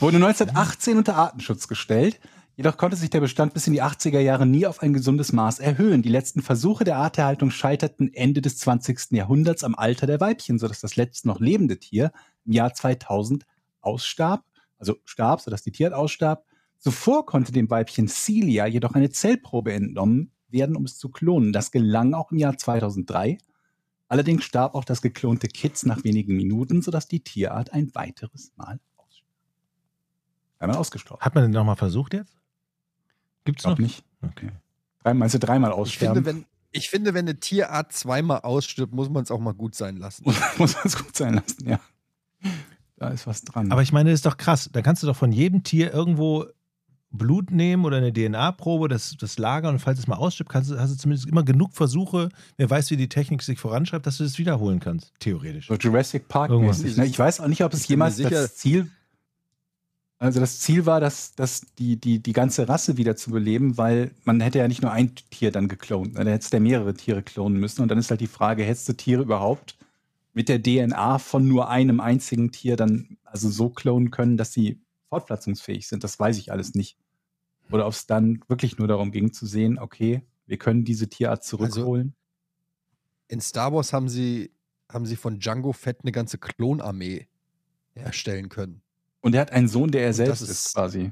wurde 0.00 0.16
1918 0.16 0.96
unter 0.98 1.16
Artenschutz 1.16 1.68
gestellt. 1.68 2.18
Jedoch 2.56 2.78
konnte 2.78 2.96
sich 2.96 3.10
der 3.10 3.20
Bestand 3.20 3.52
bis 3.52 3.66
in 3.66 3.74
die 3.74 3.82
80er 3.82 4.18
Jahre 4.18 4.46
nie 4.46 4.66
auf 4.66 4.80
ein 4.80 4.94
gesundes 4.94 5.30
Maß 5.30 5.58
erhöhen. 5.58 6.00
Die 6.00 6.08
letzten 6.08 6.40
Versuche 6.40 6.84
der 6.84 6.96
Arterhaltung 6.96 7.50
scheiterten 7.50 8.14
Ende 8.14 8.40
des 8.40 8.56
20. 8.56 9.10
Jahrhunderts 9.10 9.62
am 9.62 9.74
Alter 9.74 10.06
der 10.06 10.20
Weibchen, 10.20 10.58
sodass 10.58 10.80
das 10.80 10.96
letzte 10.96 11.28
noch 11.28 11.38
lebende 11.38 11.78
Tier 11.78 12.12
im 12.46 12.52
Jahr 12.52 12.72
2000 12.72 13.44
ausstarb, 13.82 14.42
also 14.78 14.96
starb, 15.04 15.42
sodass 15.42 15.62
die 15.62 15.70
Tierart 15.70 15.92
ausstarb. 15.92 16.46
Zuvor 16.78 17.26
konnte 17.26 17.52
dem 17.52 17.68
Weibchen 17.68 18.08
Celia 18.08 18.66
jedoch 18.66 18.94
eine 18.94 19.10
Zellprobe 19.10 19.74
entnommen 19.74 20.32
werden, 20.48 20.76
um 20.76 20.84
es 20.84 20.96
zu 20.96 21.10
klonen. 21.10 21.52
Das 21.52 21.70
gelang 21.70 22.14
auch 22.14 22.32
im 22.32 22.38
Jahr 22.38 22.56
2003. 22.56 23.36
Allerdings 24.08 24.44
starb 24.44 24.74
auch 24.74 24.84
das 24.84 25.02
geklonte 25.02 25.48
Kitz 25.48 25.84
nach 25.84 26.04
wenigen 26.04 26.34
Minuten, 26.34 26.80
sodass 26.80 27.06
die 27.06 27.20
Tierart 27.20 27.74
ein 27.74 27.94
weiteres 27.94 28.52
Mal 28.56 28.80
ausstarb. 28.96 29.28
Einmal 30.58 30.78
ausgestorben. 30.78 31.22
Hat 31.22 31.34
man 31.34 31.44
den 31.44 31.50
nochmal 31.50 31.76
versucht 31.76 32.14
jetzt? 32.14 32.36
Gibt's 33.46 33.62
Glaub 33.64 33.78
noch? 33.78 33.86
nicht. 33.86 34.04
Okay. 34.22 34.50
Drei, 35.02 35.14
meinst 35.14 35.34
du 35.34 35.38
dreimal 35.38 35.70
Ich 35.70 35.76
aussterben? 35.76 36.24
finde, 36.24 36.30
wenn, 36.38 36.44
ich 36.72 36.90
finde, 36.90 37.14
wenn 37.14 37.26
eine 37.26 37.40
Tierart 37.40 37.92
zweimal 37.92 38.40
ausstirbt, 38.40 38.92
muss 38.92 39.08
man 39.08 39.22
es 39.22 39.30
auch 39.30 39.40
mal 39.40 39.54
gut 39.54 39.74
sein 39.74 39.96
lassen. 39.96 40.24
muss, 40.58 40.74
man 40.74 40.82
es 40.84 40.96
gut 40.96 41.16
sein 41.16 41.34
lassen, 41.34 41.66
ja. 41.68 41.80
Da 42.96 43.08
ist 43.08 43.26
was 43.26 43.42
dran. 43.42 43.70
Aber 43.72 43.82
ich 43.82 43.92
meine, 43.92 44.10
das 44.10 44.18
ist 44.20 44.26
doch 44.26 44.36
krass. 44.36 44.70
Da 44.72 44.82
kannst 44.82 45.02
du 45.02 45.06
doch 45.06 45.16
von 45.16 45.32
jedem 45.32 45.62
Tier 45.62 45.92
irgendwo 45.92 46.46
Blut 47.10 47.50
nehmen 47.50 47.84
oder 47.84 47.98
eine 47.98 48.12
DNA-Probe, 48.12 48.88
das, 48.88 49.16
das 49.18 49.38
lagern 49.38 49.74
und 49.74 49.78
falls 49.80 49.98
es 49.98 50.06
mal 50.06 50.16
ausstirbt, 50.16 50.50
kannst 50.50 50.70
du, 50.70 50.78
hast 50.78 50.92
du 50.92 50.96
zumindest 50.98 51.28
immer 51.28 51.44
genug 51.44 51.72
Versuche, 51.72 52.28
wer 52.56 52.68
weiß, 52.68 52.90
wie 52.90 52.96
die 52.96 53.08
Technik 53.08 53.42
sich 53.42 53.58
voranschreibt, 53.58 54.06
dass 54.06 54.18
du 54.18 54.24
das 54.24 54.38
wiederholen 54.38 54.80
kannst. 54.80 55.12
Theoretisch. 55.20 55.68
so 55.68 55.74
Jurassic 55.76 56.28
Park 56.28 56.50
mäßig. 56.50 56.96
Ne? 56.96 57.06
Ich 57.06 57.18
weiß 57.18 57.40
auch 57.40 57.46
nicht, 57.48 57.62
ob 57.64 57.72
es 57.72 57.82
Ich 57.82 57.88
jemals 57.88 58.16
sicher- 58.16 58.30
das 58.30 58.56
Ziel 58.56 58.90
also 60.18 60.40
das 60.40 60.60
Ziel 60.60 60.86
war, 60.86 61.00
dass, 61.00 61.34
dass 61.34 61.60
die, 61.78 61.96
die, 62.00 62.20
die 62.20 62.32
ganze 62.32 62.68
Rasse 62.68 62.96
wieder 62.96 63.16
zu 63.16 63.30
beleben, 63.30 63.76
weil 63.76 64.12
man 64.24 64.40
hätte 64.40 64.58
ja 64.58 64.68
nicht 64.68 64.80
nur 64.80 64.90
ein 64.90 65.14
Tier 65.30 65.50
dann 65.50 65.68
geklont, 65.68 66.14
ne? 66.14 66.24
da 66.24 66.30
hättest 66.30 66.52
du 66.52 66.56
ja 66.56 66.62
mehrere 66.62 66.94
Tiere 66.94 67.22
klonen 67.22 67.60
müssen. 67.60 67.82
Und 67.82 67.88
dann 67.88 67.98
ist 67.98 68.10
halt 68.10 68.20
die 68.20 68.26
Frage, 68.26 68.64
hättest 68.64 68.88
du 68.88 68.94
Tiere 68.94 69.22
überhaupt 69.22 69.76
mit 70.32 70.48
der 70.48 70.62
DNA 70.62 71.18
von 71.18 71.46
nur 71.46 71.68
einem 71.68 72.00
einzigen 72.00 72.50
Tier 72.50 72.76
dann 72.76 73.18
also 73.24 73.50
so 73.50 73.68
klonen 73.68 74.10
können, 74.10 74.38
dass 74.38 74.52
sie 74.52 74.80
fortpflanzungsfähig 75.10 75.86
sind? 75.86 76.02
Das 76.02 76.18
weiß 76.18 76.38
ich 76.38 76.50
alles 76.50 76.74
nicht. 76.74 76.96
Oder 77.70 77.86
ob 77.86 77.92
es 77.92 78.06
dann 78.06 78.40
wirklich 78.48 78.78
nur 78.78 78.88
darum 78.88 79.12
ging 79.12 79.32
zu 79.32 79.44
sehen, 79.44 79.78
okay, 79.78 80.22
wir 80.46 80.56
können 80.56 80.84
diese 80.84 81.08
Tierart 81.08 81.44
zurückholen. 81.44 82.14
In 83.28 83.40
Star 83.40 83.72
Wars 83.72 83.92
haben 83.92 84.08
sie, 84.08 84.52
haben 84.90 85.04
sie 85.04 85.16
von 85.16 85.40
Django 85.40 85.72
Fett 85.72 85.98
eine 86.02 86.12
ganze 86.12 86.38
Klonarmee 86.38 87.26
erstellen 87.94 88.48
können. 88.48 88.82
Und 89.26 89.34
er 89.34 89.40
hat 89.40 89.50
einen 89.50 89.66
Sohn, 89.66 89.90
der 89.90 90.04
er 90.04 90.14
selbst 90.14 90.40
ist- 90.40 90.50
ist, 90.50 90.74
quasi. 90.74 91.10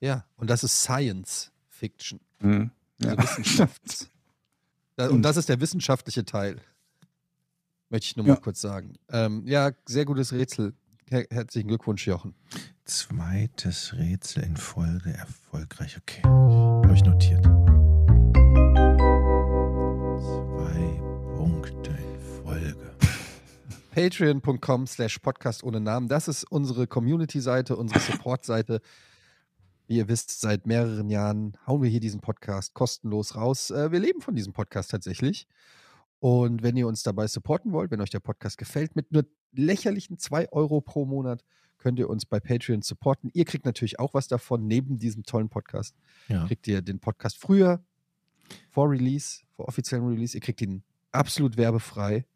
Ja, 0.00 0.24
und 0.36 0.48
das 0.48 0.62
ist 0.62 0.80
Science 0.80 1.50
Fiction. 1.68 2.20
Mhm. 2.40 2.70
Also 3.02 3.16
Ja. 3.16 3.20
Wissenschaft. 3.20 4.10
Und 5.10 5.22
das 5.22 5.36
ist 5.36 5.48
der 5.48 5.60
wissenschaftliche 5.60 6.24
Teil. 6.24 6.60
Möchte 7.90 8.04
ich 8.06 8.16
nur 8.16 8.26
mal 8.26 8.34
Ja. 8.34 8.40
kurz 8.40 8.60
sagen. 8.60 8.94
Ähm, 9.10 9.42
ja, 9.44 9.72
sehr 9.86 10.04
gutes 10.04 10.32
Rätsel. 10.32 10.72
Her 11.10 11.26
herzlichen 11.30 11.66
Glückwunsch, 11.66 12.06
Jochen. 12.06 12.34
Zweites 12.84 13.94
Rätsel 13.94 14.44
in 14.44 14.56
Folge 14.56 15.12
erfolgreich. 15.14 15.96
Okay. 15.98 16.22
Habe 16.22 16.94
ich 16.94 17.02
notiert. 17.02 17.44
Patreon.com 23.98 24.86
slash 24.86 25.18
Podcast 25.18 25.64
ohne 25.64 25.80
Namen. 25.80 26.06
Das 26.06 26.28
ist 26.28 26.44
unsere 26.44 26.86
Community-Seite, 26.86 27.74
unsere 27.74 27.98
Support-Seite. 28.12 28.80
Wie 29.88 29.96
ihr 29.96 30.06
wisst, 30.06 30.40
seit 30.40 30.68
mehreren 30.68 31.10
Jahren 31.10 31.58
hauen 31.66 31.82
wir 31.82 31.90
hier 31.90 31.98
diesen 31.98 32.20
Podcast 32.20 32.74
kostenlos 32.74 33.34
raus. 33.34 33.72
Äh, 33.72 33.90
wir 33.90 33.98
leben 33.98 34.20
von 34.20 34.36
diesem 34.36 34.52
Podcast 34.52 34.92
tatsächlich. 34.92 35.48
Und 36.20 36.62
wenn 36.62 36.76
ihr 36.76 36.86
uns 36.86 37.02
dabei 37.02 37.26
supporten 37.26 37.72
wollt, 37.72 37.90
wenn 37.90 38.00
euch 38.00 38.10
der 38.10 38.20
Podcast 38.20 38.56
gefällt, 38.56 38.94
mit 38.94 39.10
nur 39.10 39.24
lächerlichen 39.50 40.16
2 40.16 40.52
Euro 40.52 40.80
pro 40.80 41.04
Monat 41.04 41.42
könnt 41.78 41.98
ihr 41.98 42.08
uns 42.08 42.24
bei 42.24 42.38
Patreon 42.38 42.82
supporten. 42.82 43.30
Ihr 43.34 43.46
kriegt 43.46 43.64
natürlich 43.64 43.98
auch 43.98 44.14
was 44.14 44.28
davon, 44.28 44.68
neben 44.68 44.98
diesem 44.98 45.24
tollen 45.24 45.48
Podcast. 45.48 45.96
Ja. 46.28 46.46
Kriegt 46.46 46.68
ihr 46.68 46.82
den 46.82 47.00
Podcast 47.00 47.36
früher, 47.36 47.82
vor 48.70 48.90
Release, 48.90 49.40
vor 49.56 49.66
offiziellem 49.66 50.06
Release. 50.06 50.36
Ihr 50.36 50.40
kriegt 50.40 50.60
ihn 50.60 50.84
absolut 51.10 51.56
werbefrei. 51.56 52.26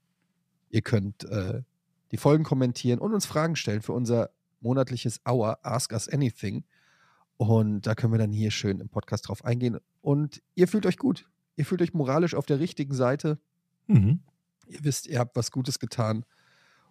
Ihr 0.72 0.82
könnt 0.82 1.22
äh, 1.24 1.62
die 2.10 2.16
Folgen 2.16 2.42
kommentieren 2.42 2.98
und 2.98 3.14
uns 3.14 3.26
Fragen 3.26 3.54
stellen 3.54 3.82
für 3.82 3.92
unser 3.92 4.30
monatliches 4.60 5.20
Hour 5.28 5.58
Ask 5.62 5.92
Us 5.92 6.08
Anything. 6.08 6.64
Und 7.36 7.82
da 7.86 7.94
können 7.94 8.12
wir 8.12 8.18
dann 8.18 8.32
hier 8.32 8.50
schön 8.50 8.80
im 8.80 8.88
Podcast 8.88 9.28
drauf 9.28 9.44
eingehen. 9.44 9.78
Und 10.00 10.42
ihr 10.54 10.66
fühlt 10.68 10.86
euch 10.86 10.96
gut. 10.96 11.28
Ihr 11.56 11.64
fühlt 11.66 11.82
euch 11.82 11.92
moralisch 11.94 12.34
auf 12.34 12.46
der 12.46 12.58
richtigen 12.58 12.94
Seite. 12.94 13.38
Mhm. 13.86 14.20
Ihr 14.66 14.82
wisst, 14.82 15.06
ihr 15.06 15.18
habt 15.18 15.36
was 15.36 15.50
Gutes 15.50 15.78
getan, 15.78 16.24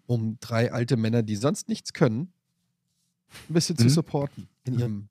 um 0.06 0.38
drei 0.40 0.72
alte 0.72 0.98
Männer, 0.98 1.24
die 1.24 1.36
sonst 1.36 1.68
nichts 1.70 1.94
können, 1.94 2.34
ein 3.50 3.54
bisschen 3.54 3.78
zu 3.78 3.86
Mhm. 3.86 3.90
supporten 3.90 4.48
in 4.64 4.78
ihrem 4.80 5.08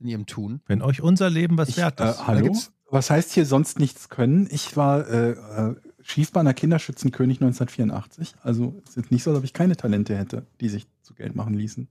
in 0.00 0.06
ihrem 0.08 0.26
Tun. 0.26 0.60
Wenn 0.66 0.80
euch 0.80 1.00
unser 1.02 1.28
Leben 1.28 1.58
was 1.58 1.70
Ich, 1.70 1.76
wert 1.76 1.98
äh, 1.98 2.10
ist. 2.10 2.24
hallo? 2.28 2.42
gibt's- 2.44 2.70
Was 2.90 3.10
heißt 3.10 3.32
hier 3.32 3.44
sonst 3.44 3.80
nichts 3.80 4.08
können? 4.08 4.46
Ich 4.50 4.76
war 4.76 5.08
äh, 5.08 5.30
äh, 5.32 5.76
Schießbahner 6.08 6.54
Kinderschützenkönig 6.54 7.36
1984. 7.42 8.34
Also 8.42 8.80
es 8.88 8.96
ist 8.96 9.10
nicht 9.10 9.22
so, 9.22 9.30
als 9.30 9.38
ob 9.40 9.44
ich 9.44 9.52
keine 9.52 9.76
Talente 9.76 10.16
hätte, 10.16 10.46
die 10.60 10.70
sich 10.70 10.86
zu 11.02 11.12
Geld 11.14 11.36
machen 11.36 11.52
ließen. 11.54 11.86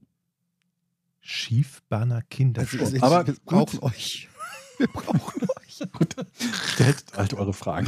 Schiefbahner. 1.21 2.23
Also, 2.55 2.97
Aber 3.01 3.27
wir 3.27 3.33
gut. 3.33 3.45
brauchen 3.45 3.79
euch. 3.79 4.27
Wir 4.79 4.87
brauchen 4.87 5.41
euch. 5.41 5.91
Gut, 5.91 6.15
stellt 6.73 7.03
halt 7.15 7.33
eure 7.33 7.51
Fragen. 7.51 7.87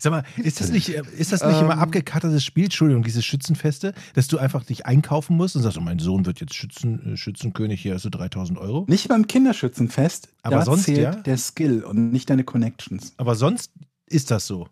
Sag 0.00 0.10
mal, 0.10 0.24
ist 0.38 0.60
das 0.60 0.70
nicht, 0.70 0.88
äh, 0.88 1.02
ist 1.16 1.30
das 1.30 1.44
nicht 1.44 1.60
immer 1.60 1.74
Ähm. 1.74 1.78
abgekattertes 1.78 2.44
Spiel, 2.44 2.64
Entschuldigung, 2.64 3.04
diese 3.04 3.22
Schützenfeste, 3.22 3.94
dass 4.14 4.26
du 4.26 4.38
einfach 4.38 4.64
dich 4.64 4.86
einkaufen 4.86 5.36
musst 5.36 5.54
und 5.54 5.62
sagst, 5.62 5.78
oh, 5.78 5.82
mein 5.82 6.00
Sohn 6.00 6.26
wird 6.26 6.40
jetzt 6.40 6.54
Schützen, 6.54 7.12
äh, 7.14 7.16
Schützenkönig, 7.16 7.80
hier 7.80 7.94
hast 7.94 8.06
du 8.06 8.10
3000 8.10 8.58
Euro? 8.58 8.86
Nicht 8.88 9.06
beim 9.08 9.28
Kinderschützenfest, 9.28 10.30
Aber 10.42 10.56
da 10.56 10.64
sonst, 10.64 10.84
zählt 10.84 10.98
ja? 10.98 11.10
der 11.14 11.36
Skill 11.38 11.84
und 11.84 12.10
nicht 12.10 12.28
deine 12.28 12.42
Connections. 12.42 13.12
Aber 13.18 13.36
sonst 13.36 13.70
ist 14.10 14.30
das 14.30 14.46
so. 14.46 14.68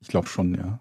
Ich 0.00 0.08
glaube 0.08 0.26
schon, 0.26 0.54
ja. 0.54 0.80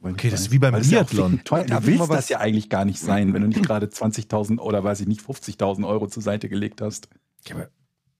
Weil 0.00 0.12
Okay, 0.12 0.30
das 0.30 0.42
ist 0.42 0.50
wie 0.52 0.58
beim 0.58 0.74
ja 0.74 0.80
Biathlon. 0.80 1.40
Darf 1.44 1.66
Du 1.66 1.86
willst 1.86 2.10
das 2.10 2.28
ja 2.28 2.38
eigentlich 2.38 2.68
gar 2.68 2.84
nicht 2.84 3.00
sein, 3.00 3.34
wenn 3.34 3.42
du 3.42 3.48
nicht 3.48 3.64
gerade 3.64 3.86
20.000 3.86 4.58
oder 4.58 4.84
weiß 4.84 5.00
ich 5.00 5.08
nicht, 5.08 5.20
50.000 5.20 5.86
Euro 5.86 6.06
zur 6.06 6.22
Seite 6.22 6.48
gelegt 6.48 6.80
hast. 6.80 7.08
Ja, 7.48 7.66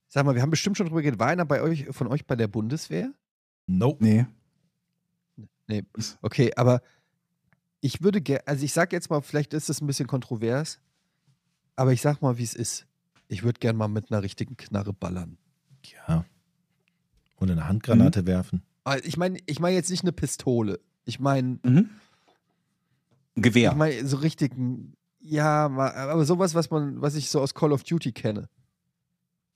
Sag 0.09 0.25
mal, 0.25 0.35
wir 0.35 0.41
haben 0.41 0.49
bestimmt 0.49 0.77
schon 0.77 0.87
drüber 0.87 1.01
geredet. 1.01 1.19
War 1.19 1.27
einer 1.27 1.45
bei 1.45 1.61
euch, 1.61 1.85
von 1.91 2.07
euch 2.07 2.25
bei 2.25 2.35
der 2.35 2.47
Bundeswehr? 2.47 3.13
no. 3.67 3.97
Nee. 3.99 4.25
Nee. 5.67 5.83
Okay, 6.21 6.53
aber 6.55 6.81
ich 7.81 8.01
würde 8.01 8.21
gerne, 8.21 8.47
also 8.47 8.63
ich 8.63 8.73
sag 8.73 8.93
jetzt 8.93 9.09
mal, 9.09 9.21
vielleicht 9.21 9.53
ist 9.53 9.69
das 9.69 9.81
ein 9.81 9.87
bisschen 9.87 10.07
kontrovers, 10.07 10.79
aber 11.75 11.91
ich 11.91 12.01
sag 12.01 12.21
mal, 12.21 12.37
wie 12.37 12.43
es 12.43 12.53
ist. 12.53 12.87
Ich 13.27 13.43
würde 13.43 13.59
gerne 13.59 13.77
mal 13.77 13.89
mit 13.89 14.11
einer 14.11 14.23
richtigen 14.23 14.55
Knarre 14.55 14.93
ballern. 14.93 15.37
Ja. 16.07 16.25
Und 17.37 17.49
eine 17.51 17.67
Handgranate 17.67 18.21
Mhm. 18.23 18.27
werfen. 18.27 18.61
Aber 18.83 19.03
Ich 19.05 19.17
meine, 19.17 19.39
ich 19.45 19.59
meine 19.59 19.75
jetzt 19.75 19.89
nicht 19.89 20.03
eine 20.03 20.11
Pistole. 20.11 20.79
Ich 21.05 21.19
meine, 21.19 21.59
Mhm. 21.63 21.89
Gewehr. 23.35 23.71
ich 23.71 23.77
meine 23.77 24.05
so 24.07 24.17
richtigen, 24.17 24.93
ja, 25.19 25.65
aber 25.67 26.25
sowas, 26.25 26.55
was 26.55 26.69
man, 26.69 27.01
was 27.01 27.15
ich 27.15 27.29
so 27.29 27.39
aus 27.41 27.53
Call 27.53 27.71
of 27.71 27.83
Duty 27.83 28.11
kenne. 28.11 28.49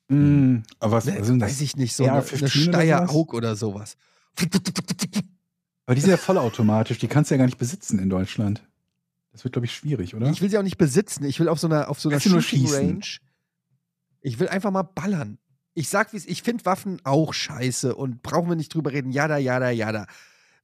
Mhm. 0.10 0.64
Aber 0.80 0.94
was, 0.98 1.08
was 1.08 1.26
sind 1.28 1.40
das? 1.40 1.50
Weiß 1.52 1.62
ich 1.62 1.76
nicht, 1.78 1.96
so 1.96 2.04
eine, 2.04 2.14
eine 2.14 2.22
AR-15 2.22 2.70
oder 3.34 3.56
Steyr 3.56 3.56
sowas? 3.56 3.98
Oder. 4.44 4.60
Aber 5.86 5.96
die 5.96 6.02
sind 6.02 6.12
ja 6.12 6.18
vollautomatisch, 6.18 7.00
die 7.00 7.08
kannst 7.08 7.32
du 7.32 7.36
ja 7.36 7.40
gar 7.40 7.46
nicht 7.46 7.58
besitzen 7.58 8.00
in 8.00 8.10
Deutschland. 8.10 8.64
Das 9.32 9.44
wird, 9.44 9.54
glaube 9.54 9.66
ich, 9.66 9.74
schwierig, 9.74 10.14
oder? 10.16 10.30
Ich 10.30 10.42
will 10.42 10.50
sie 10.50 10.58
auch 10.58 10.64
nicht 10.64 10.78
besitzen. 10.78 11.24
Ich 11.24 11.40
will 11.40 11.48
auf 11.48 11.60
so 11.60 11.68
einer, 11.68 11.90
auf 11.90 12.00
so 12.00 12.10
einer 12.10 12.20
Shooting? 12.20 12.68
Range. 12.70 13.06
Ich 14.22 14.40
will 14.40 14.50
einfach 14.50 14.72
mal 14.72 14.84
ballern. 14.84 15.38
Ich 15.74 15.88
sag, 15.90 16.12
wie 16.14 16.18
es 16.18 16.26
ich 16.26 16.44
finde 16.44 16.66
Waffen 16.66 17.00
auch 17.04 17.34
scheiße 17.34 17.96
und 17.96 18.22
brauchen 18.24 18.50
wir 18.50 18.56
nicht 18.56 18.74
drüber 18.74 18.92
reden. 18.92 19.12
Jada, 19.12 19.38
jada, 19.38 19.70
jada. 19.70 20.06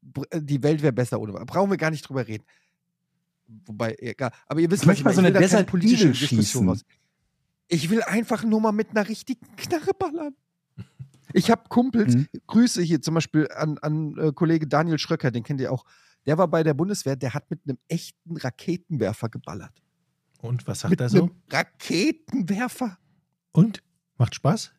Br- 0.01 0.25
äh, 0.31 0.41
Die 0.41 0.61
Welt 0.63 0.81
wäre 0.81 0.93
besser 0.93 1.19
ohne 1.19 1.33
Waffen. 1.33 1.45
Brauchen 1.45 1.69
wir 1.71 1.77
gar 1.77 1.91
nicht 1.91 2.01
drüber 2.07 2.27
reden. 2.27 2.43
Wobei, 3.65 3.95
egal. 3.99 4.31
Aber 4.47 4.59
ihr 4.59 4.69
wisst, 4.69 4.83
Ich 4.83 4.87
möchte 4.87 5.03
mal 5.05 5.11
so 5.13 5.21
will 5.21 5.27
eine 5.27 5.33
da 5.33 5.39
Eagle 5.39 5.63
Diskussion 5.79 6.15
schießen. 6.15 6.69
raus. 6.69 6.81
Ich 7.69 7.89
will 7.89 8.01
einfach 8.03 8.43
nur 8.43 8.59
mal 8.61 8.71
mit 8.73 8.89
einer 8.91 9.07
richtigen 9.07 9.45
Knarre 9.55 9.91
ballern. 9.97 10.35
Ich 11.33 11.49
habe 11.51 11.63
Kumpels, 11.69 12.15
Mhm. 12.15 12.27
Grüße 12.47 12.81
hier 12.81 13.01
zum 13.01 13.13
Beispiel 13.15 13.47
an, 13.53 13.77
an 13.79 14.17
äh, 14.17 14.31
Kollege 14.33 14.67
Daniel 14.67 14.97
Schröcker, 14.99 15.31
den 15.31 15.43
kennt 15.43 15.59
ihr 15.61 15.71
auch. 15.71 15.85
Der 16.25 16.37
war 16.37 16.47
bei 16.47 16.63
der 16.63 16.73
Bundeswehr, 16.73 17.15
der 17.15 17.33
hat 17.33 17.49
mit 17.49 17.61
einem 17.67 17.77
echten 17.87 18.35
Raketenwerfer 18.37 19.29
geballert. 19.29 19.81
Und 20.41 20.67
was 20.67 20.81
sagt 20.81 20.91
Mit 20.91 21.01
er 21.01 21.09
so? 21.09 21.17
einem 21.23 21.31
Raketenwerfer. 21.49 22.97
Und? 23.53 23.81
Macht 24.17 24.35
Spaß? 24.35 24.71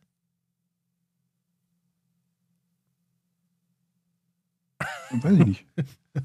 Weiß 5.11 5.33
ich 5.39 5.45
nicht. 5.45 5.65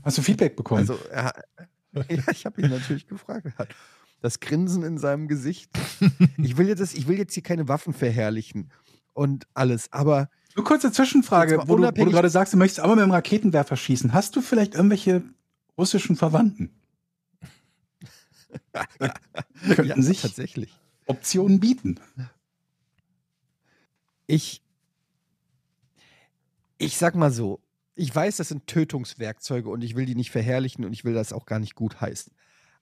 Hast 0.03 0.19
du 0.19 0.23
Feedback 0.23 0.57
bekommen? 0.57 0.81
Also, 0.81 0.99
ja, 1.13 1.33
ich 2.31 2.47
habe 2.47 2.61
ihn 2.61 2.71
natürlich 2.71 3.07
gefragt. 3.07 3.47
Das 4.21 4.41
Grinsen 4.41 4.83
in 4.83 4.99
seinem 4.99 5.29
Gesicht. 5.29 5.71
Ich 6.39 6.57
will, 6.57 6.69
jetzt, 6.69 6.97
ich 6.97 7.09
will 7.09 7.19
jetzt 7.19 7.35
hier 7.35 7.43
keine 7.43 7.69
Waffen 7.69 7.93
verherrlichen 7.93 8.71
und 9.13 9.47
alles, 9.55 9.93
aber 9.93 10.29
Nur 10.57 10.65
kurze 10.65 10.93
Zwischenfrage, 10.93 11.63
wo 11.67 11.77
du, 11.77 11.83
wo 11.85 12.05
du 12.05 12.11
gerade 12.11 12.29
sagst, 12.29 12.53
du 12.53 12.57
möchtest 12.57 12.81
aber 12.81 12.97
mit 12.97 13.05
dem 13.05 13.11
Raketenwerfer 13.11 13.77
schießen. 13.77 14.13
Hast 14.13 14.37
du 14.37 14.41
vielleicht 14.41 14.75
irgendwelche 14.75 15.23
russischen 15.79 16.17
Verwandten? 16.17 16.71
Könnten 19.67 19.85
ja, 19.85 20.03
sich 20.03 20.23
tatsächlich. 20.23 20.79
Optionen 21.07 21.61
bieten. 21.61 22.01
Ich, 24.27 24.63
ich 26.79 26.97
sag 26.97 27.15
mal 27.15 27.31
so, 27.31 27.61
ich 27.95 28.15
weiß, 28.15 28.39
das 28.39 28.49
sind 28.49 28.67
Tötungswerkzeuge 28.67 29.69
und 29.69 29.83
ich 29.83 29.95
will 29.97 30.07
die 30.07 30.15
nicht 30.15 30.31
verherrlichen 30.31 30.85
und 30.85 30.93
ich 30.93 31.05
will 31.05 31.15
das 31.15 31.33
auch 31.33 31.47
gar 31.47 31.59
nicht 31.59 31.75
gut 31.75 32.01
heißen. 32.01 32.33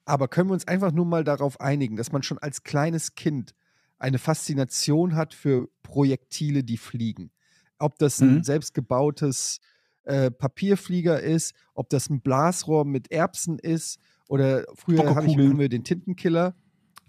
Aber 0.05 0.27
können 0.27 0.49
wir 0.49 0.53
uns 0.53 0.67
einfach 0.67 0.91
nur 0.91 1.05
mal 1.05 1.23
darauf 1.23 1.61
einigen, 1.61 1.95
dass 1.95 2.11
man 2.11 2.23
schon 2.23 2.39
als 2.39 2.63
kleines 2.63 3.15
Kind 3.15 3.53
eine 3.99 4.17
Faszination 4.17 5.15
hat 5.15 5.33
für 5.33 5.69
Projektile, 5.81 6.63
die 6.63 6.77
fliegen. 6.77 7.31
Ob 7.79 7.97
das 7.99 8.19
ein 8.19 8.37
Mhm. 8.37 8.43
selbstgebautes 8.43 9.59
äh, 10.03 10.29
Papierflieger 10.29 11.21
ist, 11.21 11.53
ob 11.73 11.89
das 11.89 12.09
ein 12.09 12.19
Blasrohr 12.21 12.83
mit 12.83 13.11
Erbsen 13.11 13.59
ist 13.59 13.99
oder 14.27 14.65
früher 14.75 15.15
hab 15.15 15.25
ich, 15.25 15.37
haben 15.37 15.59
wir 15.59 15.69
den 15.69 15.83
Tintenkiller. 15.85 16.55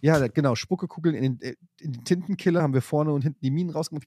Ja, 0.01 0.28
genau, 0.28 0.55
Spuckekugeln 0.55 1.16
in 1.16 1.39
den, 1.39 1.40
äh, 1.40 1.56
in 1.81 1.93
den 1.93 2.05
Tintenkiller 2.05 2.62
haben 2.62 2.74
wir 2.74 2.82
vorne 2.82 3.12
und 3.12 3.22
hinten 3.22 3.40
die 3.43 3.51
Minen 3.51 3.70
rausgemacht. 3.70 4.05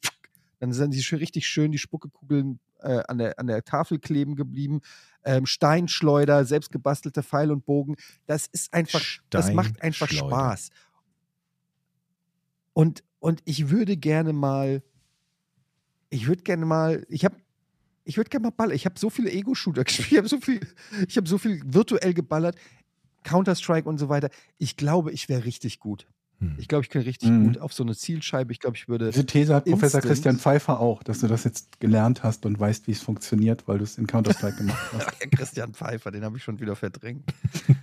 Dann 0.59 0.73
sind 0.73 0.93
die 0.93 1.03
schön, 1.03 1.19
richtig 1.19 1.47
schön 1.47 1.71
die 1.71 1.77
Spuckekugeln 1.77 2.59
äh, 2.79 3.03
an, 3.07 3.17
der, 3.17 3.39
an 3.39 3.47
der 3.47 3.63
Tafel 3.63 3.99
kleben 3.99 4.35
geblieben. 4.35 4.81
Ähm, 5.23 5.45
Steinschleuder, 5.45 6.45
selbstgebastelte 6.45 7.23
Pfeil 7.23 7.51
und 7.51 7.65
Bogen. 7.65 7.95
Das 8.25 8.47
ist 8.47 8.73
einfach, 8.73 9.01
das 9.29 9.51
macht 9.53 9.81
einfach. 9.81 10.09
Spaß. 10.09 10.69
Und, 12.73 13.03
und 13.19 13.41
ich 13.45 13.69
würde 13.69 13.97
gerne 13.97 14.33
mal, 14.33 14.83
ich 16.09 16.27
würde 16.27 16.43
gerne 16.43 16.65
mal, 16.65 17.05
ich 17.09 17.25
habe 17.25 17.35
ich 18.07 18.15
würde 18.15 18.29
gerne 18.29 18.43
mal 18.43 18.51
ballern. 18.51 18.75
Ich 18.75 18.85
habe 18.85 18.97
so 18.97 19.09
viele 19.09 19.31
Ego-Shooter 19.31 19.83
gespielt, 19.85 20.11
ich 20.11 20.17
habe 20.17 20.27
so 20.29 20.39
viel, 20.39 20.61
ich 21.07 21.17
habe 21.17 21.27
so 21.27 21.37
viel 21.37 21.61
virtuell 21.65 22.13
geballert, 22.13 22.55
Counter-Strike 23.23 23.87
und 23.87 23.97
so 23.97 24.09
weiter. 24.09 24.29
Ich 24.57 24.77
glaube, 24.77 25.11
ich 25.11 25.27
wäre 25.27 25.43
richtig 25.43 25.79
gut. 25.79 26.07
Hm. 26.39 26.55
Ich 26.59 26.67
glaube, 26.67 26.83
ich 26.83 26.89
könnte 26.89 27.07
richtig 27.07 27.29
Mhm. 27.29 27.47
gut 27.47 27.57
auf 27.59 27.73
so 27.73 27.83
eine 27.83 27.95
Zielscheibe. 27.95 28.51
Ich 28.51 28.59
glaube, 28.59 28.77
ich 28.77 28.87
würde. 28.87 29.09
Diese 29.11 29.25
These 29.25 29.55
hat 29.55 29.65
Professor. 29.65 30.01
Christian 30.01 30.37
Pfeiffer 30.37 30.79
auch, 30.79 31.01
dass 31.03 31.19
du 31.19 31.27
das 31.27 31.43
jetzt 31.43 31.79
gelernt 31.79 32.21
hast 32.23 32.45
und 32.45 32.59
weißt, 32.59 32.87
wie 32.87 32.91
es 32.91 33.01
funktioniert, 33.01 33.67
weil 33.67 33.79
du 33.79 33.83
es 33.83 33.97
in 33.97 34.05
Counter-Strike 34.07 34.57
gemacht 34.57 34.77
hast. 34.93 35.19
Ja, 35.21 35.27
Christian 35.31 35.73
Pfeiffer, 35.73 36.11
den 36.11 36.23
habe 36.23 36.37
ich 36.37 36.43
schon 36.43 36.59
wieder 36.59 36.75
verdrängt. 36.75 37.23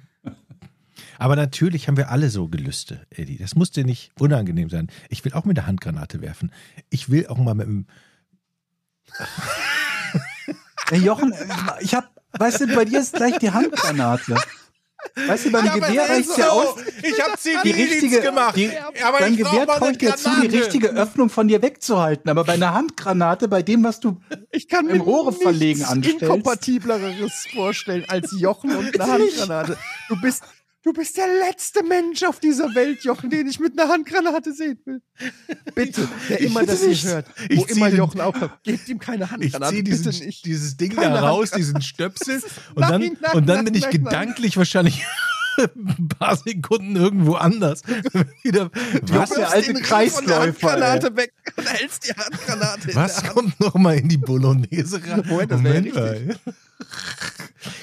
Aber 1.18 1.36
natürlich 1.36 1.86
haben 1.88 1.96
wir 1.96 2.10
alle 2.10 2.28
so 2.28 2.48
Gelüste, 2.48 3.06
Eddie. 3.10 3.38
Das 3.38 3.54
muss 3.54 3.70
dir 3.70 3.84
nicht 3.84 4.10
unangenehm 4.18 4.68
sein. 4.68 4.88
Ich 5.08 5.24
will 5.24 5.32
auch 5.32 5.44
mit 5.44 5.56
der 5.56 5.66
Handgranate 5.66 6.20
werfen. 6.20 6.50
Ich 6.90 7.08
will 7.08 7.26
auch 7.28 7.38
mal 7.38 7.54
mit 7.54 7.66
dem. 7.66 7.86
Jochen, 10.92 11.32
ich 11.80 11.94
hab, 11.94 12.10
weißt 12.38 12.62
du, 12.62 12.74
bei 12.74 12.84
dir 12.84 13.00
ist 13.00 13.14
gleich 13.14 13.38
die 13.38 13.50
Handgranate. 13.50 14.36
Weißt 15.26 15.46
du, 15.46 15.52
beim 15.52 15.64
Gewehr 15.66 16.08
reicht 16.08 16.36
ja 16.36 16.48
aus. 16.50 16.76
Ich 17.02 17.20
habe 17.20 17.32
Die 17.64 17.70
richtige, 17.70 18.20
die, 18.56 18.70
beim 19.18 19.36
Gewehr 19.36 19.66
traut 19.66 20.00
dir 20.00 20.16
zu, 20.16 20.30
die 20.42 20.46
richtige 20.48 20.88
Öffnung 20.88 21.30
von 21.30 21.48
dir 21.48 21.62
wegzuhalten. 21.62 22.30
Aber 22.30 22.44
bei 22.44 22.54
einer 22.54 22.74
Handgranate, 22.74 23.48
bei 23.48 23.62
dem, 23.62 23.84
was 23.84 24.00
du 24.00 24.20
Ich 24.50 24.68
kann 24.68 24.88
Im 24.88 24.98
mir 24.98 25.02
Rohre 25.04 25.32
verlegen 25.32 25.84
anstellst. 25.84 26.22
inkompatibleres 26.22 27.46
vorstellen 27.54 28.04
als 28.08 28.34
Jochen 28.38 28.74
und 28.76 29.00
eine 29.00 29.12
Handgranate. 29.12 29.76
Du 30.08 30.20
bist, 30.20 30.42
du 30.84 30.92
bist 30.92 31.16
der 31.16 31.26
letzte 31.26 31.82
Mensch 31.82 32.22
auf 32.22 32.38
dieser 32.38 32.74
Welt, 32.74 33.02
Jochen, 33.04 33.30
den 33.30 33.48
ich 33.48 33.58
mit 33.58 33.78
einer 33.78 33.90
Handgranate 33.90 34.52
sehen 34.52 34.78
will. 34.84 35.00
Bitte, 35.74 36.08
der 36.28 36.40
Ich 36.40 36.46
immer 36.46 36.64
das 36.64 36.82
nicht. 36.82 37.04
hört, 37.04 37.26
Ich 37.48 37.58
wo 37.58 37.64
immer 37.64 37.88
Jochen 37.88 38.20
aufhört, 38.20 38.52
gebt 38.62 38.88
ihm 38.88 38.98
keine 38.98 39.24
Ich 39.24 39.30
Handgranate, 39.30 39.72
ziehe 39.72 39.82
bitte 39.82 40.10
diesen, 40.10 40.34
dieses 40.44 40.76
Ding 40.76 40.94
Keine 40.94 41.14
da 41.14 41.28
raus, 41.28 41.50
diesen 41.50 41.80
Stöpsel. 41.82 42.42
Und 42.74 42.82
dann, 42.82 43.00
nein, 43.00 43.16
und 43.32 43.46
dann 43.48 43.64
bin 43.64 43.74
ich 43.74 43.82
nein, 43.82 43.90
nein. 43.94 44.04
gedanklich 44.04 44.56
wahrscheinlich 44.56 45.02
ein 45.58 46.08
paar 46.18 46.36
Sekunden 46.36 46.96
irgendwo 46.96 47.34
anders. 47.34 47.82
Wieder, 48.42 48.70
was 48.72 49.30
der 49.30 49.38
wirfst 49.38 49.54
alte 49.54 49.74
Kreisläufer, 49.74 50.26
der 50.26 50.40
Handgranate 50.40 51.16
weg 51.16 51.32
und 51.56 51.72
hältst 51.72 52.08
die 52.08 52.12
Handgranate 52.12 52.94
was 52.94 53.14
der 53.16 53.24
Hand. 53.24 53.34
kommt 53.34 53.60
noch 53.60 53.74
mal 53.74 53.96
in 53.96 54.08
die 54.08 54.18
Bolognese 54.18 55.02
rein? 55.04 55.24
Moment, 55.28 55.50
das 55.50 55.62
wär 55.62 56.22
ja. 56.22 56.34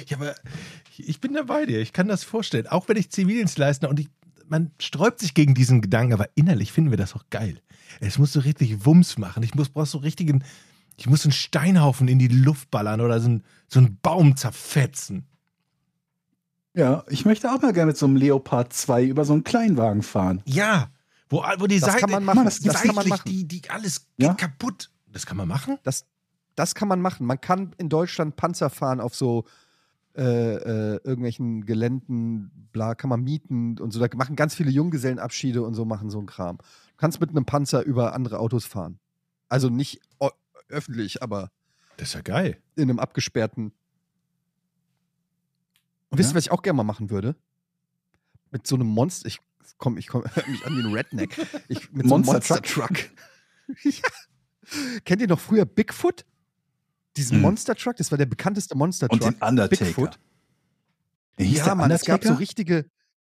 Ja, 0.08 0.18
aber 0.18 0.36
ich 0.98 1.20
bin 1.20 1.34
da 1.34 1.44
bei 1.44 1.66
dir. 1.66 1.80
Ich 1.80 1.94
kann 1.94 2.08
das 2.08 2.24
vorstellen. 2.24 2.68
Auch 2.68 2.88
wenn 2.88 2.98
ich 2.98 3.10
Zivildienst 3.10 3.58
leiste 3.58 3.90
und 3.90 4.00
ich, 4.00 4.10
man 4.48 4.72
sträubt 4.80 5.20
sich 5.20 5.34
gegen 5.34 5.54
diesen 5.54 5.82
Gedanken, 5.82 6.14
aber 6.14 6.30
innerlich 6.36 6.72
finden 6.72 6.92
wir 6.92 6.98
das 6.98 7.16
auch 7.16 7.26
geil. 7.30 7.62
Es 8.00 8.18
muss 8.18 8.34
so 8.34 8.40
richtig 8.42 8.86
Wumms 8.86 9.18
machen. 9.18 9.44
Ich 9.44 9.56
muss, 9.56 9.70
brauchst 9.70 9.92
so 9.92 9.98
richtigen, 10.00 10.44
ich 10.98 11.08
muss 11.08 11.26
einen 11.26 11.32
Steinhaufen 11.32 12.08
in 12.08 12.20
die 12.20 12.28
Luft 12.28 12.70
ballern 12.72 13.02
oder 13.02 13.20
so, 13.20 13.30
ein, 13.30 13.44
so 13.68 13.80
einen 13.80 13.98
Baum 14.02 14.36
zerfetzen. 14.36 15.26
Ja, 16.74 17.04
ich 17.10 17.26
möchte 17.26 17.52
auch 17.52 17.62
mal 17.62 17.74
gerne 17.74 17.88
mit 17.88 17.98
so 17.98 18.06
einem 18.06 18.16
Leopard 18.16 18.72
2 18.72 19.04
über 19.06 19.26
so 19.26 19.34
einen 19.34 19.44
Kleinwagen 19.44 20.04
fahren. 20.04 20.42
Ja, 20.46 20.90
Wo, 21.30 21.44
wo 21.60 21.68
die 21.68 21.80
Das 21.80 21.90
Seite, 21.94 22.02
kann 22.02 22.12
man 22.12 22.26
machen. 22.26 22.44
das- 22.46 22.60
die 22.60 22.68
Das 22.68 22.82
kann 22.82 22.94
man 22.96 23.08
machen. 23.08 23.24
Die, 23.26 23.48
die 23.48 23.62
alles 23.70 24.06
Ja. 24.18 24.30
geht 24.30 24.38
kaputt. 24.40 24.90
Das 25.12 25.26
kann 25.26 25.38
man 25.38 25.48
machen? 25.48 25.78
Das, 25.84 26.06
das 26.56 26.76
kann 26.76 26.88
man 26.90 27.00
machen. 27.02 27.26
Man 27.26 27.40
kann 27.40 27.74
in 27.78 27.88
Deutschland 27.88 28.36
Panzer 28.36 28.70
fahren 28.70 29.00
auf 29.00 29.16
so 29.16 29.46
äh, 30.14 30.24
äh, 30.24 31.00
irgendwelchen 31.06 31.66
Geländen, 31.66 32.52
bla, 32.74 32.96
kann 32.96 33.10
man 33.10 33.24
mieten 33.24 33.80
und 33.80 33.92
so. 33.92 34.06
Da 34.06 34.14
machen 34.18 34.36
ganz 34.36 34.54
viele 34.56 34.70
Junggesellenabschiede 34.70 35.62
und 35.64 35.74
so 35.74 35.86
machen 35.86 36.10
so 36.10 36.18
einen 36.18 36.28
Kram. 36.28 36.58
Du 36.58 36.64
kannst 36.98 37.22
mit 37.22 37.30
einem 37.30 37.46
Panzer 37.46 37.82
über 37.84 38.14
andere 38.14 38.40
Autos 38.40 38.66
fahren. 38.66 39.00
Also 39.48 39.70
nicht 39.70 40.02
öffentlich, 40.68 41.24
aber 41.24 41.50
Das 41.96 42.10
ist 42.10 42.14
ja 42.16 42.22
geil. 42.22 42.58
in 42.76 42.84
einem 42.90 43.00
abgesperrten. 43.00 43.72
Und 46.12 46.18
wisst 46.18 46.32
ihr, 46.32 46.36
was 46.36 46.46
ich 46.46 46.52
auch 46.52 46.62
gerne 46.62 46.78
mal 46.78 46.84
machen 46.84 47.10
würde? 47.10 47.36
Mit 48.52 48.68
so 48.68 48.76
einem 48.76 48.88
Monster. 48.88 49.28
Ich 49.28 49.40
komme 49.78 50.00
ich 50.00 50.08
komm, 50.08 50.24
mich 50.48 50.66
an 50.66 50.76
wie 50.78 50.82
ein 50.86 50.94
Redneck. 50.94 51.38
Ich, 51.70 51.92
mit 51.92 52.08
so 52.08 52.16
einem 52.16 52.26
Monster 52.26 52.56
Monster 52.56 52.62
Truck. 52.62 53.10
ja. 53.84 53.92
Kennt 55.06 55.22
ihr 55.22 55.28
noch 55.28 55.40
früher 55.40 55.66
Bigfoot? 55.66 56.26
Diesen 57.18 57.38
Mhm. 57.38 57.44
Monster 57.44 57.76
Truck? 57.76 57.96
Das 57.98 58.12
war 58.12 58.18
der 58.18 58.26
bekannteste 58.26 58.76
Monster 58.76 59.08
Und 59.10 59.22
Truck. 59.24 59.40
den 59.40 59.48
Undertaker. 59.48 59.86
Bigfoot. 59.86 60.20
Der 61.40 61.46
hieß 61.46 61.58
ja, 61.60 61.66
der 61.66 61.76
Mann, 61.76 61.92
es 61.92 62.02
gab 62.06 62.22
so 62.24 62.30
Undertaker? 62.30 62.40
richtige. 62.40 62.86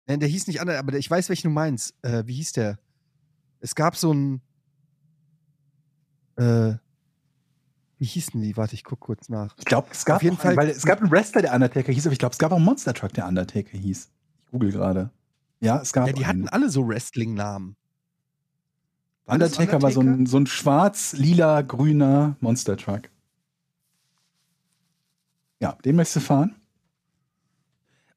Nein, 0.06 0.20
der 0.20 0.28
hieß 0.28 0.46
nicht 0.46 0.60
Undertaker, 0.60 0.86
aber 0.86 0.96
ich 0.98 1.10
weiß, 1.10 1.28
welchen 1.30 1.48
du 1.48 1.54
meinst. 1.54 1.94
Äh, 2.02 2.26
wie 2.26 2.34
hieß 2.34 2.52
der? 2.52 2.78
Es 3.60 3.74
gab 3.74 3.96
so 3.96 4.12
ein. 4.12 4.40
Äh, 6.36 6.74
wie 7.98 8.04
hießen 8.04 8.40
die? 8.40 8.56
Warte, 8.56 8.74
ich 8.74 8.84
guck 8.84 9.00
kurz 9.00 9.28
nach. 9.28 9.54
Ich 9.58 9.64
glaube, 9.64 9.88
es 9.90 10.04
gab 10.04 10.16
Auf 10.16 10.22
jeden 10.22 10.36
Fall- 10.36 10.56
weil 10.56 10.68
es 10.68 10.84
gab 10.84 11.00
einen 11.00 11.10
Wrestler, 11.10 11.42
der 11.42 11.54
Undertaker 11.54 11.92
hieß, 11.92 12.06
aber 12.06 12.12
ich 12.12 12.18
glaube, 12.18 12.32
es 12.32 12.38
gab 12.38 12.52
auch 12.52 12.56
einen 12.56 12.64
Monster 12.64 12.92
Truck, 12.94 13.12
der 13.14 13.26
Undertaker 13.26 13.76
hieß. 13.78 14.10
Ich 14.44 14.50
google 14.50 14.70
gerade. 14.72 15.10
Ja, 15.60 15.80
es 15.80 15.92
gab 15.92 16.06
Ja, 16.06 16.12
die 16.12 16.24
einen. 16.24 16.44
hatten 16.44 16.48
alle 16.50 16.68
so 16.70 16.86
Wrestling-Namen. 16.86 17.76
Das 19.24 19.34
Undertaker, 19.34 19.82
war 19.82 19.90
so 19.90 20.00
ein, 20.00 20.06
Undertaker? 20.08 20.30
so 20.30 20.36
ein 20.38 20.46
schwarz-lila-grüner 20.46 22.36
Monster 22.40 22.76
Truck. 22.76 23.10
Ja, 25.60 25.72
den 25.84 25.96
möchtest 25.96 26.16
du 26.16 26.20
fahren? 26.20 26.54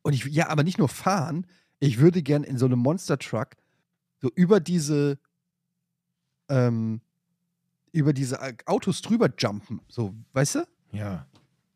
Und 0.01 0.14
ich, 0.14 0.26
ja, 0.26 0.49
aber 0.49 0.64
nicht 0.64 0.77
nur 0.77 0.89
fahren. 0.89 1.47
Ich 1.80 1.99
würde 1.99 2.22
gern 2.22 2.43
in 2.43 2.57
so 2.57 2.65
einem 2.65 2.80
Monster 2.80 3.18
Truck 3.18 3.56
so 4.22 4.30
über 4.35 4.60
diese, 4.60 5.18
ähm, 6.49 7.01
über 7.91 8.14
diese 8.14 8.41
Au- 8.41 8.52
Autos 8.66 9.02
drüber 9.02 9.30
jumpen. 9.38 9.82
So, 9.88 10.14
weißt 10.34 10.56
du? 10.56 10.68
Ja. 10.91 11.28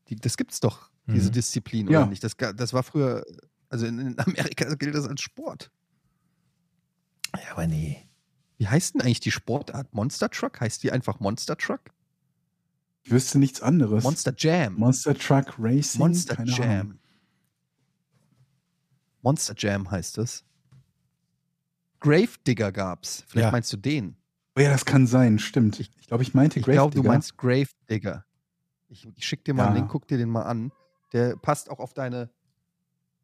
Die, 0.09 0.15
das 0.15 0.37
gibt's 0.37 0.59
doch, 0.59 0.89
diese 1.07 1.29
Mhm. 1.29 1.33
Disziplin, 1.33 1.87
Ja. 1.89 2.01
oder 2.01 2.09
nicht? 2.09 2.23
Das, 2.23 2.35
das 2.37 2.73
war 2.73 2.83
früher, 2.83 3.25
also 3.69 3.85
in, 3.85 3.99
in 3.99 4.19
Amerika 4.19 4.73
gilt 4.75 4.95
das 4.95 5.07
als 5.07 5.21
Sport. 5.21 5.71
Ja, 7.35 7.51
aber 7.53 7.67
nee. 7.67 8.07
Wie 8.57 8.67
heißt 8.67 8.93
denn 8.93 9.01
eigentlich 9.01 9.19
die 9.21 9.31
Sportart? 9.31 9.93
Monster 9.93 10.29
Truck? 10.29 10.61
Heißt 10.61 10.83
die 10.83 10.91
einfach 10.91 11.19
Monster 11.19 11.57
Truck? 11.57 11.81
Ich 13.03 13.11
wüsste 13.11 13.39
nichts 13.39 13.61
anderes. 13.61 14.03
Monster 14.03 14.33
Jam. 14.37 14.75
Monster 14.75 15.17
Truck 15.17 15.55
Racing? 15.57 15.99
Monster 15.99 16.35
Keine 16.35 16.51
Jam. 16.51 16.69
Ahnung. 16.69 16.99
Monster 19.21 19.53
Jam 19.57 19.89
heißt 19.89 20.17
es. 20.19 20.43
Gravedigger 21.99 22.71
gab's. 22.71 23.23
Vielleicht 23.27 23.45
Ja. 23.47 23.51
meinst 23.51 23.71
du 23.73 23.77
den. 23.77 24.15
Oh 24.55 24.61
ja, 24.61 24.69
das 24.69 24.85
kann 24.85 25.07
sein, 25.07 25.39
stimmt. 25.39 25.79
Ich 25.79 26.07
glaube, 26.07 26.23
ich 26.23 26.33
meinte 26.33 26.59
Ich 26.59 26.65
glaube, 26.65 26.95
du 26.95 27.03
meinst 27.03 27.37
Gravedigger. 27.37 28.23
Ich, 28.89 29.07
ich 29.15 29.25
schick 29.25 29.43
dir 29.45 29.53
mal 29.55 29.65
einen 29.65 29.75
Ja. 29.75 29.79
Link, 29.81 29.91
guck 29.91 30.07
dir 30.07 30.17
den 30.17 30.29
mal 30.29 30.43
an. 30.43 30.71
Der 31.11 31.35
passt 31.35 31.69
auch 31.71 31.79
auf 31.79 31.93
deine, 31.93 32.29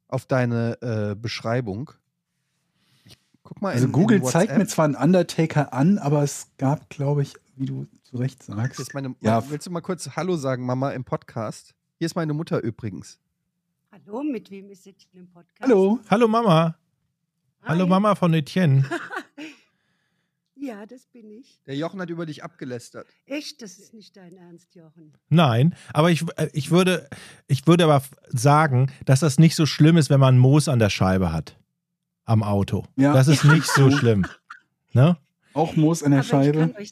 auf 0.08 0.26
deine 0.26 0.82
äh, 0.82 1.16
Beschreibung. 1.16 1.92
Ich, 3.06 3.18
guck 3.44 3.62
mal 3.62 3.74
Also 3.74 3.86
in, 3.86 3.92
Google 3.92 4.18
in 4.18 4.26
zeigt 4.26 4.58
mir 4.58 4.66
zwar 4.66 4.86
einen 4.86 4.96
Undertaker 4.96 5.72
an, 5.74 6.00
aber 6.00 6.24
es 6.24 6.48
gab, 6.58 6.90
glaube 6.90 7.22
ich, 7.22 7.36
wie 7.56 7.68
du 7.68 7.86
zu 8.04 8.18
Recht 8.18 8.44
Hier 8.44 8.56
sagst. 8.56 8.80
ist 8.80 8.94
meine, 8.96 9.16
Ja. 9.20 9.48
Willst 9.52 9.68
du 9.68 9.72
mal 9.72 9.82
kurz 9.82 10.10
Hallo 10.16 10.36
sagen, 10.36 10.66
Mama, 10.66 10.92
im 10.92 11.04
Podcast? 11.04 11.76
Hier 12.00 12.08
ist 12.08 12.16
meine 12.16 12.34
Mutter 12.34 12.64
übrigens. 12.64 13.20
Hallo, 13.92 14.24
mit 14.24 14.50
wem 14.50 14.70
ist 14.72 14.86
jetzt 14.88 15.08
im 15.14 15.28
Podcast? 15.30 15.62
Hallo. 15.62 16.00
Hallo 16.10 16.28
Mama. 16.28 16.76
Hi. 17.62 17.68
Hallo 17.70 17.86
Mama 17.86 18.16
von 18.16 18.34
Etienne. 18.34 18.84
Ja, 20.62 20.86
das 20.86 21.06
bin 21.06 21.30
ich. 21.32 21.62
Der 21.68 21.76
Jochen 21.76 22.02
hat 22.02 22.10
über 22.10 22.26
dich 22.26 22.44
abgelästert. 22.44 23.08
Echt, 23.26 23.62
das 23.62 23.80
ist 23.80 23.94
nicht 23.94 24.18
dein 24.18 24.36
Ernst, 24.36 24.76
Jochen. 24.76 25.14
Nein, 25.30 25.74
aber 25.94 26.12
ich, 26.12 26.26
äh, 26.36 26.50
ich, 26.52 26.70
würde, 26.70 27.08
ich 27.48 27.66
würde 27.66 27.86
aber 27.86 28.04
sagen, 28.28 28.92
dass 29.06 29.22
das 29.22 29.40
nicht 29.40 29.56
so 29.56 29.66
schlimm 29.66 29.96
ist, 29.96 30.10
wenn 30.10 30.20
man 30.20 30.38
Moos 30.38 30.68
an 30.68 30.80
der 30.80 30.90
Scheibe 30.90 31.32
hat. 31.32 31.58
Am 32.26 32.44
Auto. 32.44 32.86
Ja. 32.98 33.14
Das 33.14 33.28
ist 33.28 33.46
nicht 33.46 33.66
so 33.66 33.90
schlimm. 33.90 34.26
Ne? 34.92 35.18
Auch 35.54 35.76
Moos 35.76 36.04
an 36.04 36.12
der 36.12 36.20
Aber 36.20 36.26
ich 36.26 36.30
Scheibe. 36.30 36.60
kann 36.60 36.76
euch 36.76 36.92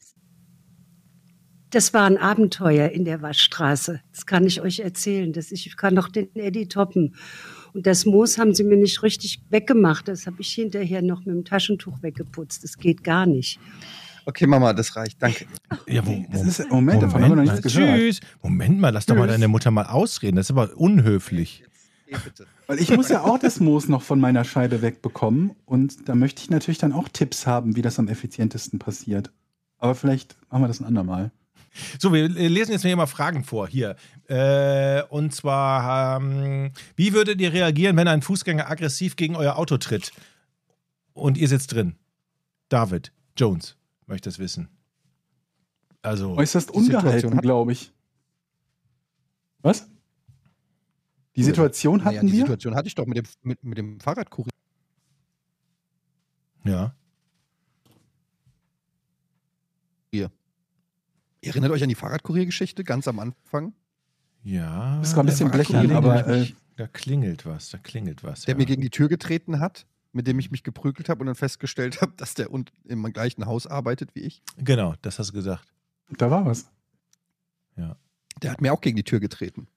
das 1.70 1.94
war 1.94 2.06
ein 2.06 2.18
Abenteuer 2.18 2.90
in 2.90 3.04
der 3.04 3.22
Waschstraße. 3.22 4.02
Das 4.12 4.26
kann 4.26 4.46
ich 4.46 4.62
euch 4.62 4.80
erzählen. 4.80 5.34
Das 5.34 5.52
ich 5.52 5.76
kann 5.76 5.94
noch 5.94 6.08
den 6.08 6.34
Eddie 6.36 6.68
toppen. 6.70 7.16
Und 7.78 7.86
das 7.86 8.08
Moos 8.08 8.40
haben 8.40 8.56
sie 8.56 8.64
mir 8.64 8.76
nicht 8.76 9.04
richtig 9.04 9.40
weggemacht. 9.52 10.08
Das 10.08 10.26
habe 10.26 10.38
ich 10.42 10.50
hinterher 10.50 11.04
noch 11.04 11.20
mit 11.28 11.36
dem 11.36 11.46
Taschentuch 11.46 12.02
weggeputzt. 12.02 12.64
Das 12.64 12.80
geht 12.80 13.04
gar 13.04 13.28
nicht. 13.28 13.60
Okay, 14.26 14.48
Mama, 14.48 14.74
das 14.74 14.96
reicht. 14.96 15.22
Danke. 15.22 15.46
Ja, 15.88 16.04
wo, 16.04 16.26
Das 16.32 16.44
wo, 16.44 16.50
ist, 16.50 16.72
Moment, 16.72 17.04
davon 17.04 17.22
haben 17.22 17.30
wir 17.30 17.36
noch 17.36 17.46
mal, 17.46 17.54
nichts 17.56 17.72
gehört. 17.72 18.00
tschüss. 18.00 18.20
Moment 18.42 18.80
mal, 18.80 18.90
lass 18.90 19.06
doch 19.06 19.14
mal 19.16 19.28
Tschüss. 19.28 19.34
deine 19.36 19.48
Mutter 19.48 19.70
mal 19.70 19.86
ausreden. 19.86 20.38
Das 20.38 20.48
ist 20.48 20.52
aber 20.58 20.76
unhöflich. 20.76 21.66
Bitte. 22.08 22.48
Weil 22.66 22.80
ich 22.80 22.90
muss 22.90 23.10
ja 23.10 23.22
auch 23.22 23.38
das 23.38 23.60
Moos 23.60 23.88
noch 23.88 24.02
von 24.02 24.20
meiner 24.20 24.44
Scheibe 24.44 24.82
wegbekommen. 24.82 25.52
Und 25.66 26.10
da 26.10 26.16
möchte 26.16 26.42
ich 26.42 26.50
natürlich 26.50 26.80
dann 26.80 26.94
auch 26.94 27.10
Tipps 27.10 27.46
haben, 27.46 27.76
wie 27.76 27.84
das 27.84 28.00
am 28.00 28.08
effizientesten 28.08 28.80
passiert. 28.80 29.30
Aber 29.78 29.94
vielleicht 29.94 30.36
machen 30.50 30.64
wir 30.64 30.68
das 30.68 30.80
ein 30.80 30.86
andermal. 30.86 31.30
So, 32.00 32.14
wir 32.14 32.28
lesen 32.30 32.72
jetzt 32.72 32.82
hier 32.84 32.96
mal 32.96 33.08
Fragen 33.08 33.44
vor. 33.44 33.68
Hier. 33.68 33.96
Äh, 34.28 35.04
und 35.10 35.34
zwar, 35.34 36.18
ähm, 36.20 36.72
wie 36.96 37.14
würdet 37.14 37.40
ihr 37.42 37.54
reagieren, 37.54 37.96
wenn 37.98 38.08
ein 38.08 38.22
Fußgänger 38.22 38.70
aggressiv 38.70 39.16
gegen 39.16 39.36
euer 39.36 39.58
Auto 39.58 39.78
tritt? 39.78 40.12
Und 41.14 41.38
ihr 41.38 41.48
sitzt 41.48 41.74
drin. 41.74 41.96
David 42.70 43.12
Jones 43.36 43.76
möchte 44.06 44.30
das 44.30 44.40
wissen. 44.40 44.70
Also, 46.02 46.36
Äußerst 46.36 46.74
Die 46.74 46.80
Situation 46.80 47.04
ungehalten, 47.04 47.42
glaube 47.42 47.72
ich. 47.72 47.92
Was? 49.62 49.88
Die 51.36 51.44
Situation 51.44 51.98
Naja, 52.00 52.18
hatten 52.18 52.28
die 52.28 52.34
wir? 52.34 52.40
Situation 52.42 52.76
hatte 52.76 52.88
ich 52.88 52.96
doch 52.96 53.06
mit 53.06 53.18
dem, 53.18 53.26
mit, 53.42 53.64
mit 53.64 53.78
dem 53.78 54.00
Fahrradkurier. 54.00 54.52
ja. 56.66 56.94
Ihr 61.48 61.52
erinnert 61.54 61.72
euch 61.72 61.84
an 61.84 61.90
die 61.90 61.96
Fahrradkuriergeschichte 61.96 62.84
ganz 62.84 63.08
am 63.08 63.20
Anfang? 63.20 63.74
Ja. 64.44 65.00
Das 65.00 65.16
war 65.16 65.24
ein 65.24 65.28
bisschen 65.28 65.50
blechern, 65.50 65.92
aber, 65.92 66.28
äh, 66.28 66.52
da 66.76 66.88
klingelt 66.88 67.46
was, 67.46 67.70
da 67.70 67.78
klingelt 67.78 68.24
was. 68.24 68.42
Der 68.42 68.54
ja. 68.54 68.60
mir 68.60 68.66
gegen 68.66 68.82
die 68.82 68.90
Tür 68.90 69.08
getreten 69.08 69.60
hat, 69.60 69.86
mit 70.12 70.28
dem 70.28 70.38
ich 70.40 70.52
mich 70.52 70.64
geprügelt 70.64 71.10
habe 71.10 71.22
und 71.22 71.28
dann 71.28 71.36
festgestellt 71.36 72.02
habe, 72.02 72.14
dass 72.18 72.34
der 72.34 72.52
und 72.52 72.72
im 72.86 73.04
gleichen 73.14 73.46
Haus 73.46 73.66
arbeitet 73.66 74.14
wie 74.14 74.22
ich. 74.22 74.42
Genau, 74.58 74.94
das 75.02 75.20
hast 75.20 75.30
du 75.30 75.34
gesagt. 75.34 75.74
Da 76.18 76.30
war 76.30 76.46
was. 76.46 76.70
Der 78.42 78.52
hat 78.52 78.62
mir 78.62 78.72
auch 78.72 78.82
gegen 78.82 78.96
die 78.96 79.04
Tür 79.04 79.20
getreten. 79.20 79.68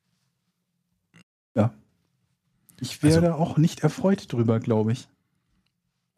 Ich 2.80 3.02
wäre 3.02 3.34
auch 3.34 3.58
nicht 3.58 3.80
erfreut 3.80 4.32
drüber, 4.32 4.58
glaube 4.58 4.92
ich. 4.92 5.08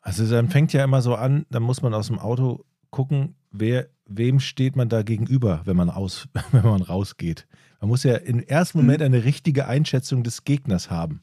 Also 0.00 0.28
dann 0.28 0.48
fängt 0.48 0.72
ja 0.72 0.84
immer 0.84 1.02
so 1.02 1.14
an, 1.14 1.44
dann 1.50 1.62
muss 1.62 1.82
man 1.82 1.92
aus 1.92 2.06
dem 2.06 2.18
Auto 2.18 2.64
gucken, 2.92 3.34
wer, 3.50 3.88
wem 4.06 4.38
steht 4.38 4.76
man 4.76 4.88
da 4.88 5.02
gegenüber, 5.02 5.62
wenn 5.64 5.76
man, 5.76 5.90
aus, 5.90 6.28
wenn 6.52 6.62
man 6.62 6.82
rausgeht. 6.82 7.48
Man 7.80 7.88
muss 7.88 8.04
ja 8.04 8.14
im 8.14 8.38
ersten 8.40 8.78
Mhm. 8.78 8.84
Moment 8.84 9.02
eine 9.02 9.24
richtige 9.24 9.66
Einschätzung 9.66 10.22
des 10.22 10.44
Gegners 10.44 10.88
haben. 10.90 11.22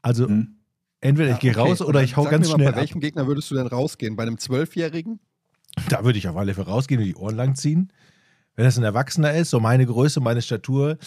Also 0.00 0.26
Hm. 0.28 0.56
entweder 1.02 1.32
ich 1.32 1.38
gehe 1.40 1.50
Okay, 1.50 1.60
raus 1.60 1.82
oder 1.82 2.02
ich 2.02 2.16
hau 2.16 2.22
sag 2.24 2.30
ganz 2.30 2.46
mir 2.48 2.54
schnell 2.54 2.66
mal, 2.66 2.72
Bei 2.72 2.76
ab. 2.78 2.80
welchem 2.82 3.00
Gegner 3.00 3.26
würdest 3.26 3.50
du 3.50 3.56
denn 3.56 3.66
rausgehen? 3.66 4.16
Bei 4.16 4.22
einem 4.22 4.38
Zwölfjährigen? 4.38 5.20
Da 5.90 6.04
würde 6.04 6.18
ich 6.18 6.28
auf 6.28 6.36
alle 6.36 6.54
Fälle 6.54 6.66
rausgehen 6.68 7.00
und 7.00 7.06
die 7.06 7.14
Ohren 7.16 7.36
lang 7.36 7.54
ziehen. 7.54 7.92
Wenn 8.56 8.64
das 8.64 8.78
ein 8.78 8.84
Erwachsener 8.84 9.34
ist, 9.34 9.50
so 9.50 9.60
meine 9.60 9.86
Größe, 9.86 10.20
meine 10.20 10.42
Statur, 10.42 10.98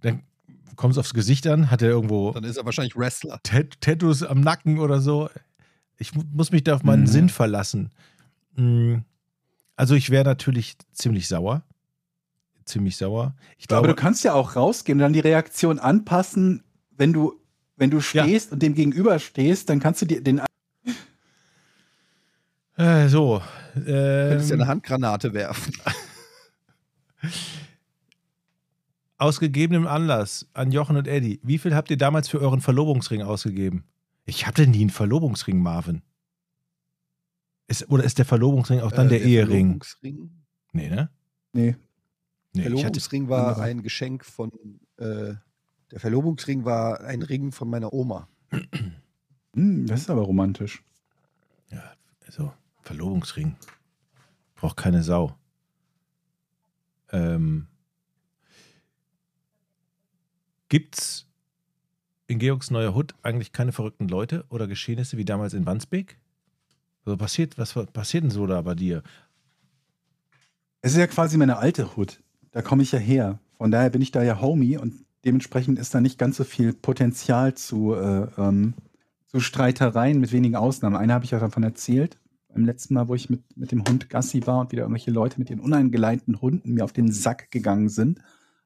dann 0.00 0.22
kommt 0.76 0.92
es 0.92 0.98
aufs 0.98 1.12
Gesicht 1.12 1.46
an, 1.46 1.70
hat 1.70 1.82
er 1.82 1.88
irgendwo 1.90 2.32
Dann 2.32 2.44
ist 2.44 2.56
er 2.56 2.64
wahrscheinlich 2.64 2.96
Wrestler. 2.96 3.40
Tat 3.42 3.80
Tattoos 3.80 4.22
am 4.22 4.40
Nacken 4.40 4.78
oder 4.78 5.00
so. 5.00 5.28
Ich 5.98 6.14
mu- 6.14 6.24
muss 6.32 6.50
mich 6.52 6.64
da 6.64 6.74
auf 6.74 6.82
meinen 6.82 7.02
Mhm. 7.02 7.06
Sinn 7.08 7.28
verlassen. 7.28 7.90
Mm, 8.56 8.98
Also 9.76 9.94
ich 9.94 10.10
wäre 10.10 10.24
natürlich 10.24 10.76
ziemlich 10.92 11.26
sauer. 11.28 11.62
Ziemlich 12.64 12.96
sauer. 12.96 13.34
Ich 13.58 13.64
Aber 13.64 13.82
glaube, 13.82 13.88
du 13.88 13.94
kannst 13.94 14.24
ja 14.24 14.32
auch 14.34 14.56
rausgehen 14.56 14.98
und 14.98 15.02
dann 15.02 15.12
die 15.12 15.20
Reaktion 15.20 15.78
anpassen, 15.78 16.62
wenn 16.96 17.12
du, 17.12 17.34
wenn 17.76 17.90
du 17.90 17.98
Ja. 17.98 18.24
stehst 18.24 18.52
und 18.52 18.62
dem 18.62 18.74
gegenüber 18.74 19.18
stehst, 19.18 19.68
dann 19.68 19.80
kannst 19.80 20.00
du 20.02 20.06
dir 20.06 20.22
den 20.22 20.40
äh, 22.76 23.08
so. 23.08 23.40
Du 23.74 23.80
könntest 23.84 24.50
ja 24.50 24.54
Ähm, 24.56 24.62
eine 24.62 24.68
Handgranate 24.68 25.32
werfen. 25.34 25.72
aus 29.18 29.40
gegebenem 29.40 29.86
Anlass 29.86 30.48
an 30.54 30.72
Jochen 30.72 30.96
und 30.96 31.06
Eddie, 31.08 31.40
wie 31.42 31.58
viel 31.58 31.74
habt 31.74 31.90
ihr 31.90 31.96
damals 31.96 32.28
für 32.28 32.40
euren 32.40 32.60
Verlobungsring 32.60 33.22
ausgegeben? 33.22 33.84
Ich 34.26 34.46
hatte 34.46 34.66
nie 34.66 34.80
einen 34.80 34.90
Verlobungsring, 34.90 35.60
Marvin. 35.62 36.02
Ist, 37.66 37.88
oder 37.90 38.04
ist 38.04 38.18
der 38.18 38.24
Verlobungsring 38.24 38.80
auch 38.80 38.92
dann 38.92 39.06
Äh, 39.06 39.10
der, 39.10 39.22
Ehering? 39.22 39.80
Verlobungsring, 39.82 40.30
Nee, 40.72 40.90
ne? 40.90 41.10
Nee. 41.52 41.76
Nee, 42.52 42.62
ich 42.62 42.66
hatte, 42.66 42.70
Verlobungsring 42.70 43.28
war 43.28 43.48
andere. 43.48 43.62
ein 43.62 43.82
Geschenk 43.82 44.24
von. 44.24 44.50
Äh, 44.98 45.34
der 45.90 46.00
Verlobungsring 46.00 46.64
war 46.64 47.00
ein 47.00 47.22
Ring 47.22 47.52
von 47.52 47.68
meiner 47.70 47.92
Oma. 47.92 48.28
Hm, 49.54 49.86
das 49.86 50.02
ist 50.02 50.10
aber 50.10 50.22
romantisch. 50.22 50.82
ja, 51.70 51.82
also 52.26 52.52
Verlobungsring. 52.82 53.56
Braucht 54.56 54.76
keine 54.76 55.02
Sau. 55.02 55.36
Ähm, 57.10 57.66
gibt's 60.68 61.26
in 62.26 62.38
Georgs 62.38 62.70
neuer 62.70 62.94
Hut 62.94 63.14
eigentlich 63.22 63.52
keine 63.52 63.72
verrückten 63.72 64.08
Leute 64.08 64.44
oder 64.48 64.66
Geschehnisse 64.66 65.16
wie 65.16 65.24
damals 65.24 65.54
in 65.54 65.66
Wandsbek? 65.66 66.18
Was 67.04 67.18
passiert, 67.18 67.58
was 67.58 67.74
passiert 67.92 68.24
denn 68.24 68.30
so 68.30 68.46
da 68.46 68.62
bei 68.62 68.74
dir? 68.74 69.02
Es 70.80 70.92
ist 70.92 70.98
ja 70.98 71.06
quasi 71.06 71.36
meine 71.36 71.58
alte 71.58 71.96
Hut. 71.96 72.22
Da 72.50 72.62
komme 72.62 72.82
ich 72.82 72.92
ja 72.92 72.98
her. 72.98 73.40
Von 73.56 73.70
daher 73.70 73.90
bin 73.90 74.02
ich 74.02 74.10
da 74.10 74.22
ja 74.22 74.40
Homie 74.40 74.76
und 74.76 75.04
dementsprechend 75.24 75.78
ist 75.78 75.94
da 75.94 76.00
nicht 76.00 76.18
ganz 76.18 76.36
so 76.36 76.44
viel 76.44 76.72
Potenzial 76.72 77.54
zu, 77.54 77.94
äh, 77.94 78.28
ähm, 78.36 78.74
zu 79.26 79.40
Streitereien 79.40 80.20
mit 80.20 80.32
wenigen 80.32 80.56
Ausnahmen. 80.56 80.96
Eine 80.96 81.14
habe 81.14 81.24
ich 81.24 81.30
ja 81.30 81.38
davon 81.38 81.62
erzählt. 81.62 82.18
Beim 82.48 82.64
letzten 82.64 82.94
Mal, 82.94 83.08
wo 83.08 83.14
ich 83.14 83.30
mit, 83.30 83.56
mit 83.56 83.72
dem 83.72 83.84
Hund 83.88 84.08
Gassi 84.08 84.46
war 84.46 84.60
und 84.60 84.72
wieder 84.72 84.82
irgendwelche 84.82 85.10
Leute 85.10 85.38
mit 85.38 85.50
ihren 85.50 85.60
uneingeleinten 85.60 86.40
Hunden 86.40 86.74
mir 86.74 86.84
auf 86.84 86.92
den 86.92 87.10
Sack 87.10 87.50
gegangen 87.50 87.88
sind. 87.88 88.20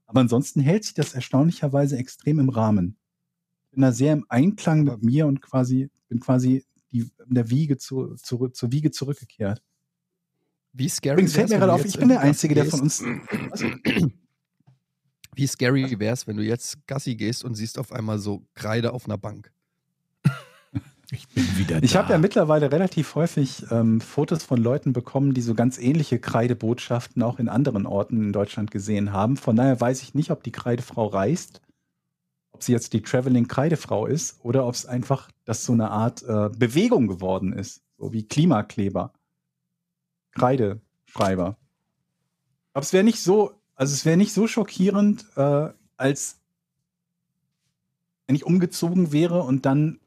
Aber 0.06 0.20
ansonsten 0.20 0.60
hält 0.60 0.85
sich 0.85 0.94
das 0.94 1.15
erstaunlicherweise 1.15 1.97
extrem 1.97 2.39
im 2.39 2.48
Rahmen. 2.48 2.97
Ich 3.65 3.70
bin 3.70 3.82
da 3.82 3.93
sehr 3.93 4.12
im 4.12 4.27
Einklang 4.28 4.85
mit 4.85 5.02
mir 5.02 5.27
und 5.27 5.40
quasi 5.40 5.90
bin 6.09 6.20
quasi 6.20 6.65
die, 6.93 7.10
in 7.28 7.35
der 7.35 7.51
Wiege 7.51 7.77
zu, 7.78 8.15
zu, 8.16 8.48
zur 8.48 8.73
Wiege 8.73 8.90
zurückgekehrt. 8.90 9.62
Wie 10.73 10.89
scary 10.89 11.15
Übrigens 11.15 11.32
fällt 11.35 11.51
wär's, 11.51 11.51
mir 11.51 11.55
wenn 11.55 11.60
gerade 11.60 11.73
du 11.73 11.74
auf, 11.74 11.85
jetzt 11.85 11.94
ich 11.94 11.98
bin 11.98 12.09
der 12.09 12.19
Gassi 12.19 12.28
Einzige, 12.28 12.55
der 12.55 12.65
gehst? 12.65 12.70
von 12.77 12.81
uns. 12.82 13.02
Was? 13.51 13.62
Wie 15.35 15.47
scary 15.47 15.98
wäre 16.01 16.15
es, 16.15 16.27
wenn 16.27 16.36
du 16.36 16.43
jetzt 16.43 16.86
Gassi 16.86 17.15
gehst 17.15 17.44
und 17.44 17.55
siehst 17.55 17.78
auf 17.78 17.93
einmal 17.93 18.19
so 18.19 18.44
Kreide 18.55 18.93
auf 18.93 19.05
einer 19.06 19.19
Bank? 19.19 19.52
Ich 21.10 21.27
bin 21.28 21.43
wieder 21.56 21.82
Ich 21.82 21.93
da. 21.93 22.01
habe 22.01 22.12
ja 22.12 22.19
mittlerweile 22.19 22.70
relativ 22.70 23.15
häufig 23.15 23.65
ähm, 23.70 23.98
Fotos 24.02 24.44
von 24.44 24.59
Leuten 24.62 24.93
bekommen, 24.93 25.32
die 25.32 25.40
so 25.40 25.55
ganz 25.55 25.78
ähnliche 25.78 26.19
Kreidebotschaften 26.19 27.23
auch 27.23 27.39
in 27.39 27.48
anderen 27.48 27.86
Orten 27.86 28.24
in 28.24 28.32
Deutschland 28.35 28.70
gesehen 28.70 29.10
haben. 29.10 29.39
Von 29.39 29.56
daher 29.56 29.81
weiß 29.81 30.02
ich 30.02 30.12
nicht, 30.12 30.31
ob 30.31 30.43
die 30.43 30.52
Kreidefrau 30.52 31.06
reist, 31.06 31.62
ob 32.59 32.64
sie 32.64 32.72
jetzt 32.72 32.93
die 32.93 33.02
Traveling 33.02 33.47
Kreidefrau 33.47 34.06
ist 34.06 34.40
oder 34.43 34.66
ob 34.66 34.74
es 34.74 34.85
einfach 34.85 35.30
das 35.44 35.64
so 35.64 35.72
eine 35.72 35.93
Art 35.93 36.24
äh, 36.24 36.48
Bewegung 36.48 37.06
geworden 37.06 37.52
ist, 37.52 37.82
so 37.97 38.12
wie 38.12 38.26
Klimakleber, 38.26 39.12
Kreideschreiber. 40.32 41.56
Aber 42.72 42.82
es 42.82 42.93
wäre 42.93 43.05
nicht 43.05 43.22
so, 43.22 43.52
also 43.76 43.94
es 43.94 44.05
wäre 44.05 44.16
nicht 44.16 44.32
so 44.32 44.48
schockierend, 44.48 45.24
äh, 45.36 45.68
als 45.97 46.40
wenn 48.26 48.35
ich 48.35 48.44
umgezogen 48.44 49.12
wäre 49.12 49.43
und 49.43 49.64
dann 49.64 50.01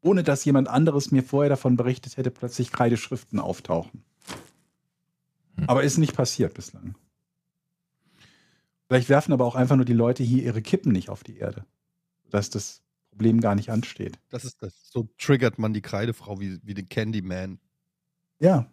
ohne 0.00 0.22
dass 0.22 0.46
jemand 0.46 0.68
anderes 0.68 1.10
mir 1.10 1.22
vorher 1.22 1.50
davon 1.50 1.76
berichtet 1.76 2.16
hätte, 2.16 2.30
plötzlich 2.30 2.72
Kreideschriften 2.72 3.38
auftauchen. 3.40 4.04
Hm. 5.56 5.68
Aber 5.68 5.82
ist 5.82 5.98
nicht 5.98 6.16
passiert 6.16 6.54
bislang. 6.54 6.94
Vielleicht 8.90 9.08
werfen 9.08 9.32
aber 9.32 9.44
auch 9.44 9.54
einfach 9.54 9.76
nur 9.76 9.84
die 9.84 9.92
Leute 9.92 10.24
hier 10.24 10.42
ihre 10.42 10.62
Kippen 10.62 10.90
nicht 10.90 11.10
auf 11.10 11.22
die 11.22 11.36
Erde, 11.36 11.64
dass 12.28 12.50
das 12.50 12.82
Problem 13.12 13.40
gar 13.40 13.54
nicht 13.54 13.70
ansteht. 13.70 14.18
Das 14.30 14.44
ist 14.44 14.60
das. 14.64 14.74
So 14.90 15.08
triggert 15.16 15.60
man 15.60 15.72
die 15.72 15.80
Kreidefrau 15.80 16.40
wie, 16.40 16.58
wie 16.64 16.74
den 16.74 16.88
Candyman. 16.88 17.60
Ja, 18.40 18.68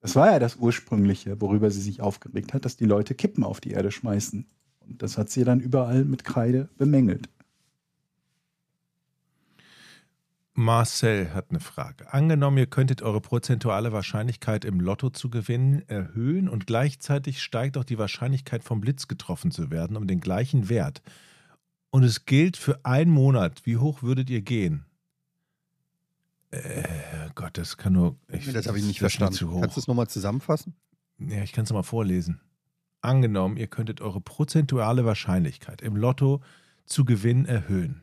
das 0.00 0.14
war 0.14 0.30
ja 0.30 0.38
das 0.40 0.56
ursprüngliche, 0.56 1.40
worüber 1.40 1.70
sie 1.70 1.80
sich 1.80 2.02
aufgeregt 2.02 2.52
hat, 2.52 2.66
dass 2.66 2.76
die 2.76 2.84
Leute 2.84 3.14
Kippen 3.14 3.44
auf 3.44 3.62
die 3.62 3.70
Erde 3.70 3.90
schmeißen. 3.90 4.46
Und 4.80 5.00
das 5.00 5.16
hat 5.16 5.30
sie 5.30 5.42
dann 5.44 5.60
überall 5.60 6.04
mit 6.04 6.24
Kreide 6.24 6.68
bemängelt. 6.76 7.30
Marcel 10.58 11.34
hat 11.34 11.50
eine 11.50 11.60
Frage. 11.60 12.12
Angenommen, 12.12 12.56
ihr 12.56 12.66
könntet 12.66 13.02
eure 13.02 13.20
prozentuale 13.20 13.92
Wahrscheinlichkeit 13.92 14.64
im 14.64 14.80
Lotto 14.80 15.10
zu 15.10 15.28
gewinnen 15.28 15.82
erhöhen 15.86 16.48
und 16.48 16.66
gleichzeitig 16.66 17.42
steigt 17.42 17.76
auch 17.76 17.84
die 17.84 17.98
Wahrscheinlichkeit 17.98 18.64
vom 18.64 18.80
Blitz 18.80 19.06
getroffen 19.06 19.50
zu 19.50 19.70
werden 19.70 19.96
um 19.96 20.06
den 20.06 20.18
gleichen 20.18 20.68
Wert. 20.70 21.02
Und 21.90 22.04
es 22.04 22.24
gilt 22.24 22.56
für 22.56 22.84
einen 22.84 23.10
Monat. 23.10 23.62
Wie 23.64 23.76
hoch 23.76 24.02
würdet 24.02 24.30
ihr 24.30 24.40
gehen? 24.40 24.86
Äh, 26.50 26.84
Gott, 27.34 27.58
das 27.58 27.76
kann 27.76 27.92
nur. 27.92 28.16
das 28.28 28.66
habe 28.66 28.78
ich 28.78 28.84
nicht 28.84 29.00
verstanden. 29.00 29.34
Zu 29.34 29.50
hoch. 29.50 29.60
Kannst 29.60 29.76
du 29.76 29.80
es 29.80 29.86
nochmal 29.86 30.08
zusammenfassen? 30.08 30.74
Ja, 31.18 31.42
ich 31.42 31.52
kann 31.52 31.64
es 31.64 31.72
mal 31.72 31.82
vorlesen. 31.82 32.40
Angenommen, 33.02 33.58
ihr 33.58 33.66
könntet 33.66 34.00
eure 34.00 34.22
prozentuale 34.22 35.04
Wahrscheinlichkeit 35.04 35.82
im 35.82 35.96
Lotto 35.96 36.40
zu 36.86 37.04
gewinnen 37.04 37.44
erhöhen. 37.44 38.02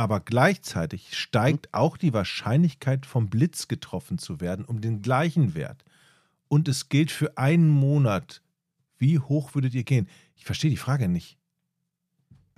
Aber 0.00 0.20
gleichzeitig 0.20 1.14
steigt 1.14 1.74
auch 1.74 1.98
die 1.98 2.14
Wahrscheinlichkeit, 2.14 3.04
vom 3.04 3.28
Blitz 3.28 3.68
getroffen 3.68 4.16
zu 4.16 4.40
werden, 4.40 4.64
um 4.64 4.80
den 4.80 5.02
gleichen 5.02 5.54
Wert. 5.54 5.84
Und 6.48 6.68
es 6.68 6.88
gilt 6.88 7.10
für 7.10 7.36
einen 7.36 7.68
Monat. 7.68 8.40
Wie 8.96 9.18
hoch 9.18 9.54
würdet 9.54 9.74
ihr 9.74 9.84
gehen? 9.84 10.08
Ich 10.36 10.46
verstehe 10.46 10.70
die 10.70 10.78
Frage 10.78 11.06
nicht. 11.06 11.36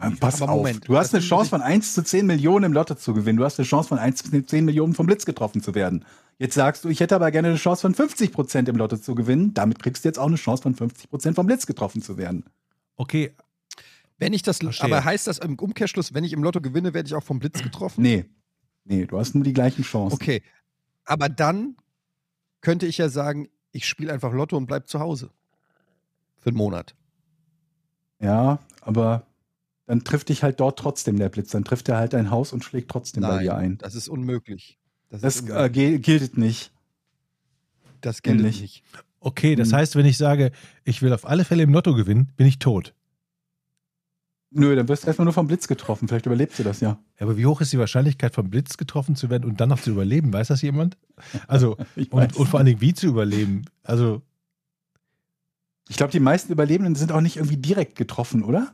Ja, 0.00 0.12
pass 0.20 0.40
aber 0.40 0.52
auf, 0.52 0.58
Moment, 0.58 0.86
du 0.86 0.96
hast 0.96 1.12
das 1.12 1.14
eine 1.14 1.28
Chance 1.28 1.50
von 1.50 1.62
1 1.62 1.94
zu 1.94 2.04
10 2.04 2.26
Millionen 2.26 2.66
im 2.66 2.72
Lotto 2.74 2.94
zu 2.94 3.12
gewinnen. 3.12 3.38
Du 3.38 3.44
hast 3.44 3.58
eine 3.58 3.66
Chance 3.66 3.88
von 3.88 3.98
1 3.98 4.22
zu 4.22 4.46
10 4.46 4.64
Millionen 4.64 4.94
vom 4.94 5.06
Blitz 5.06 5.26
getroffen 5.26 5.64
zu 5.64 5.74
werden. 5.74 6.04
Jetzt 6.38 6.54
sagst 6.54 6.84
du, 6.84 6.90
ich 6.90 7.00
hätte 7.00 7.16
aber 7.16 7.32
gerne 7.32 7.48
eine 7.48 7.56
Chance 7.56 7.82
von 7.82 7.92
50 7.92 8.30
Prozent 8.30 8.68
im 8.68 8.76
Lotto 8.76 8.96
zu 8.98 9.16
gewinnen. 9.16 9.52
Damit 9.52 9.82
kriegst 9.82 10.04
du 10.04 10.08
jetzt 10.08 10.20
auch 10.20 10.28
eine 10.28 10.36
Chance 10.36 10.62
von 10.62 10.76
50 10.76 11.10
Prozent 11.10 11.34
vom 11.34 11.48
Blitz 11.48 11.66
getroffen 11.66 12.02
zu 12.02 12.16
werden. 12.16 12.44
Okay, 12.94 13.34
Wenn 14.22 14.32
ich 14.32 14.42
das, 14.42 14.58
Verstehe. 14.58 14.84
aber 14.86 15.04
heißt 15.04 15.26
das 15.26 15.38
im 15.38 15.58
Umkehrschluss, 15.58 16.14
wenn 16.14 16.24
ich 16.24 16.32
im 16.32 16.42
Lotto 16.42 16.60
gewinne, 16.60 16.94
werde 16.94 17.06
ich 17.06 17.14
auch 17.14 17.22
vom 17.24 17.38
Blitz 17.38 17.62
getroffen? 17.62 18.02
Nee. 18.02 18.24
Nee, 18.84 19.06
du 19.06 19.18
hast 19.18 19.34
nur 19.34 19.44
die 19.44 19.52
gleichen 19.52 19.82
Chancen. 19.84 20.14
Okay. 20.14 20.42
Aber 21.04 21.28
dann 21.28 21.76
könnte 22.60 22.86
ich 22.86 22.98
ja 22.98 23.08
sagen, 23.08 23.48
ich 23.72 23.86
spiele 23.86 24.12
einfach 24.12 24.32
Lotto 24.32 24.56
und 24.56 24.66
bleib 24.66 24.88
zu 24.88 25.00
Hause. 25.00 25.30
Für 26.38 26.48
einen 26.50 26.56
Monat. 26.56 26.94
Ja, 28.20 28.58
aber 28.80 29.26
dann 29.86 30.04
trifft 30.04 30.28
dich 30.28 30.42
halt 30.42 30.60
dort 30.60 30.78
trotzdem 30.78 31.18
der 31.18 31.28
Blitz. 31.28 31.50
Dann 31.50 31.64
trifft 31.64 31.88
er 31.88 31.96
halt 31.96 32.12
dein 32.12 32.30
Haus 32.30 32.52
und 32.52 32.64
schlägt 32.64 32.90
trotzdem 32.90 33.22
bei 33.22 33.42
dir 33.42 33.56
ein. 33.56 33.78
das 33.78 33.94
ist 33.94 34.08
unmöglich. 34.08 34.78
Das, 35.10 35.20
Das 35.20 35.36
ist 35.36 35.48
äh, 35.48 35.52
unmöglich. 35.52 35.72
gel- 35.72 35.98
gilt 35.98 36.38
nicht. 36.38 36.72
das 38.00 38.22
gilt 38.22 38.40
nicht. 38.40 38.82
okay, 39.20 39.54
das 39.56 39.68
Hm. 39.70 39.76
heißt, 39.78 39.96
wenn 39.96 40.06
ich 40.06 40.16
sage, 40.16 40.50
ich 40.84 41.02
will 41.02 41.12
auf 41.12 41.26
alle 41.26 41.44
Fälle 41.44 41.62
im 41.62 41.72
Lotto 41.72 41.94
gewinnen, 41.94 42.32
bin 42.36 42.46
ich 42.46 42.58
tot. 42.58 42.94
Nö, 44.54 44.76
dann 44.76 44.88
wirst 44.88 45.04
du 45.04 45.06
erstmal 45.06 45.24
nur 45.24 45.32
vom 45.32 45.46
Blitz 45.46 45.66
getroffen. 45.66 46.08
Vielleicht 46.08 46.26
überlebst 46.26 46.58
du 46.58 46.62
das 46.62 46.80
ja. 46.80 46.98
Aber 47.18 47.36
wie 47.38 47.46
hoch 47.46 47.60
ist 47.60 47.72
die 47.72 47.78
Wahrscheinlichkeit, 47.78 48.34
vom 48.34 48.50
Blitz 48.50 48.76
getroffen 48.76 49.16
zu 49.16 49.30
werden 49.30 49.48
und 49.48 49.60
dann 49.60 49.70
noch 49.70 49.80
zu 49.80 49.90
überleben? 49.90 50.32
Weiß 50.32 50.48
das 50.48 50.60
jemand? 50.62 50.98
Also, 51.48 51.76
und, 52.10 52.36
und 52.36 52.46
vor 52.46 52.58
allen 52.58 52.66
Dingen, 52.66 52.80
wie 52.80 52.92
zu 52.92 53.06
überleben? 53.06 53.64
Also, 53.82 54.20
ich 55.88 55.96
glaube, 55.96 56.12
die 56.12 56.20
meisten 56.20 56.52
Überlebenden 56.52 56.94
sind 56.94 57.12
auch 57.12 57.20
nicht 57.20 57.36
irgendwie 57.36 57.56
direkt 57.56 57.96
getroffen, 57.96 58.42
oder? 58.42 58.72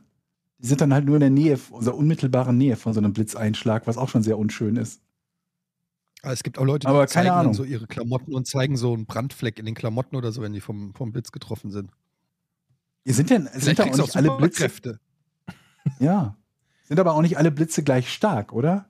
Die 0.59 0.67
sind 0.67 0.81
dann 0.81 0.93
halt 0.93 1.05
nur 1.05 1.15
in 1.15 1.21
der 1.21 1.29
Nähe, 1.29 1.57
unserer 1.69 1.95
unmittelbaren 1.95 2.57
Nähe 2.57 2.75
von 2.75 2.93
so 2.93 2.99
einem 2.99 3.13
Blitzeinschlag, 3.13 3.87
was 3.87 3.97
auch 3.97 4.09
schon 4.09 4.23
sehr 4.23 4.37
unschön 4.37 4.75
ist. 4.75 5.01
Aber 6.21 6.33
es 6.33 6.43
gibt 6.43 6.57
auch 6.57 6.65
Leute, 6.65 6.79
die 6.79 6.87
Aber 6.87 7.07
zeigen 7.07 7.27
keine 7.27 7.29
dann 7.29 7.39
Ahnung. 7.39 7.53
so 7.53 7.63
ihre 7.63 7.87
Klamotten 7.87 8.33
und 8.33 8.45
zeigen 8.45 8.75
so 8.75 8.93
einen 8.93 9.05
Brandfleck 9.05 9.57
in 9.57 9.65
den 9.65 9.75
Klamotten 9.75 10.17
oder 10.17 10.33
so, 10.33 10.41
wenn 10.41 10.51
die 10.51 10.59
vom, 10.59 10.93
vom 10.93 11.13
Blitz 11.13 11.31
getroffen 11.31 11.71
sind. 11.71 11.91
Sind 13.05 13.29
denn 13.29 13.49
sind 13.53 13.79
da 13.79 13.83
auch 13.85 13.97
nicht 13.97 14.15
alle 14.15 14.31
Blitze? 14.31 14.63
Superkräfte. 14.63 14.99
Ja. 15.99 16.35
Sind 16.83 16.99
aber 16.99 17.13
auch 17.13 17.21
nicht 17.21 17.37
alle 17.37 17.51
Blitze 17.51 17.83
gleich 17.83 18.11
stark, 18.11 18.51
oder? 18.53 18.87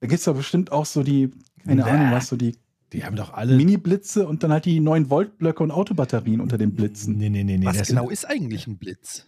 Da 0.00 0.06
gibt 0.06 0.18
es 0.18 0.24
doch 0.24 0.34
bestimmt 0.36 0.70
auch 0.72 0.86
so 0.86 1.02
die, 1.02 1.30
keine 1.64 1.82
Nee. 1.84 1.90
Ahnung, 1.90 2.12
was 2.12 2.28
so 2.28 2.36
die 2.36 2.56
die 2.92 3.04
haben 3.04 3.16
doch 3.16 3.32
alle. 3.32 3.56
Mini-Blitze 3.56 4.28
und 4.28 4.44
dann 4.44 4.52
halt 4.52 4.66
die 4.66 4.80
9-Volt-Blöcke 4.80 5.62
und 5.64 5.72
Autobatterien 5.72 6.40
unter 6.40 6.58
den 6.58 6.74
Blitzen. 6.76 7.16
Nee, 7.16 7.28
nee, 7.28 7.42
nee, 7.42 7.58
nee. 7.58 7.66
Was 7.66 7.78
das 7.78 7.88
genau 7.88 8.08
ist 8.08 8.24
eigentlich 8.24 8.66
ein 8.68 8.78
Blitz? 8.78 9.26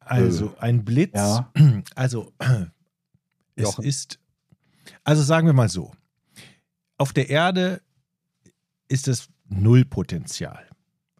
also, 0.00 0.54
ein 0.58 0.84
Blitz. 0.84 1.14
Ja. 1.14 1.50
Also, 1.94 2.32
es 3.54 3.62
Jochen. 3.62 3.84
ist. 3.84 4.18
Also, 5.04 5.22
sagen 5.22 5.46
wir 5.46 5.54
mal 5.54 5.68
so: 5.70 5.92
Auf 6.98 7.12
der 7.14 7.30
Erde 7.30 7.80
ist 8.88 9.08
es 9.08 9.28
Nullpotenzial. 9.48 10.68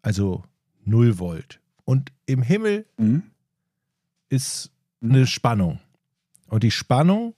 Also, 0.03 0.45
Null 0.85 1.19
Volt. 1.19 1.61
Und 1.85 2.13
im 2.27 2.43
Himmel 2.43 2.87
Mhm. 2.99 3.23
Ist 4.31 4.71
eine 5.03 5.27
Spannung. 5.27 5.81
Und 6.47 6.63
die 6.63 6.71
Spannung 6.71 7.35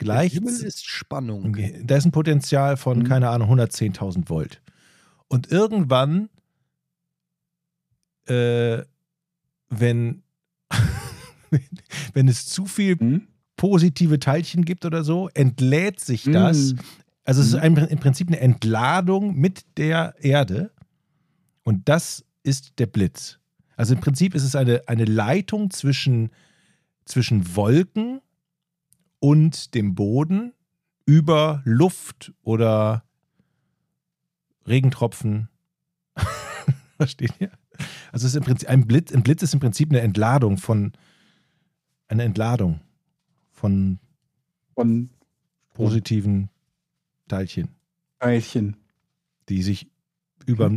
Der 0.00 0.06
gleicht. 0.06 0.34
Himmel 0.34 0.54
ist 0.54 0.86
Spannung. 0.86 1.54
Da 1.84 1.96
ist 1.96 2.06
ein 2.06 2.12
Potenzial 2.12 2.76
von, 2.78 3.00
Mhm. 3.00 3.04
keine 3.04 3.28
Ahnung, 3.28 3.48
110.000 3.50 4.30
Volt. 4.30 4.62
Und 5.28 5.50
irgendwann, 5.50 6.28
äh, 8.26 8.82
wenn, 9.68 10.22
wenn 12.14 12.28
es 12.28 12.46
zu 12.46 12.66
viel 12.66 12.96
Mhm. 12.98 13.28
positive 13.56 14.18
Teilchen 14.18 14.64
gibt 14.64 14.84
oder 14.84 15.04
so, 15.04 15.28
entlädt 15.34 16.00
sich 16.00 16.24
das 16.24 16.72
Mhm. 16.72 16.78
Also 17.24 17.40
es 17.40 17.48
ist 17.48 17.54
Mhm. 17.54 17.60
ein, 17.60 17.76
im 17.76 17.98
Prinzip 17.98 18.28
eine 18.28 18.38
Entladung 18.38 19.34
mit 19.36 19.64
der 19.78 20.14
Erde 20.20 20.70
und 21.64 21.88
das 21.88 22.24
ist 22.44 22.78
der 22.78 22.86
Blitz. 22.86 23.40
Also 23.76 23.94
im 23.94 24.00
Prinzip 24.00 24.34
ist 24.34 24.42
es 24.42 24.56
eine, 24.56 24.82
eine 24.86 25.04
Leitung 25.04 25.70
zwischen, 25.70 26.30
zwischen 27.04 27.54
Wolken 27.54 28.20
und 29.20 29.74
dem 29.74 29.94
Boden 29.94 30.52
über 31.04 31.62
Luft 31.64 32.32
oder 32.42 33.04
Regentropfen. 34.66 35.48
Versteht 36.96 37.32
ihr? 37.38 37.50
Also 38.12 38.26
es 38.26 38.32
ist 38.32 38.36
im 38.36 38.44
Prinzip 38.44 38.68
ein 38.68 38.86
Blitz, 38.86 39.12
ein 39.12 39.22
Blitz 39.22 39.42
ist 39.42 39.54
im 39.54 39.60
Prinzip 39.60 39.90
eine 39.90 40.00
Entladung 40.00 40.56
von 40.56 40.92
eine 42.08 42.22
Entladung 42.22 42.80
von 43.50 43.98
Von 44.74 45.10
positiven 45.74 46.48
Teilchen, 47.28 47.68
Teilchen. 48.20 48.76
die 49.48 49.62
sich 49.62 49.90
über, 50.46 50.70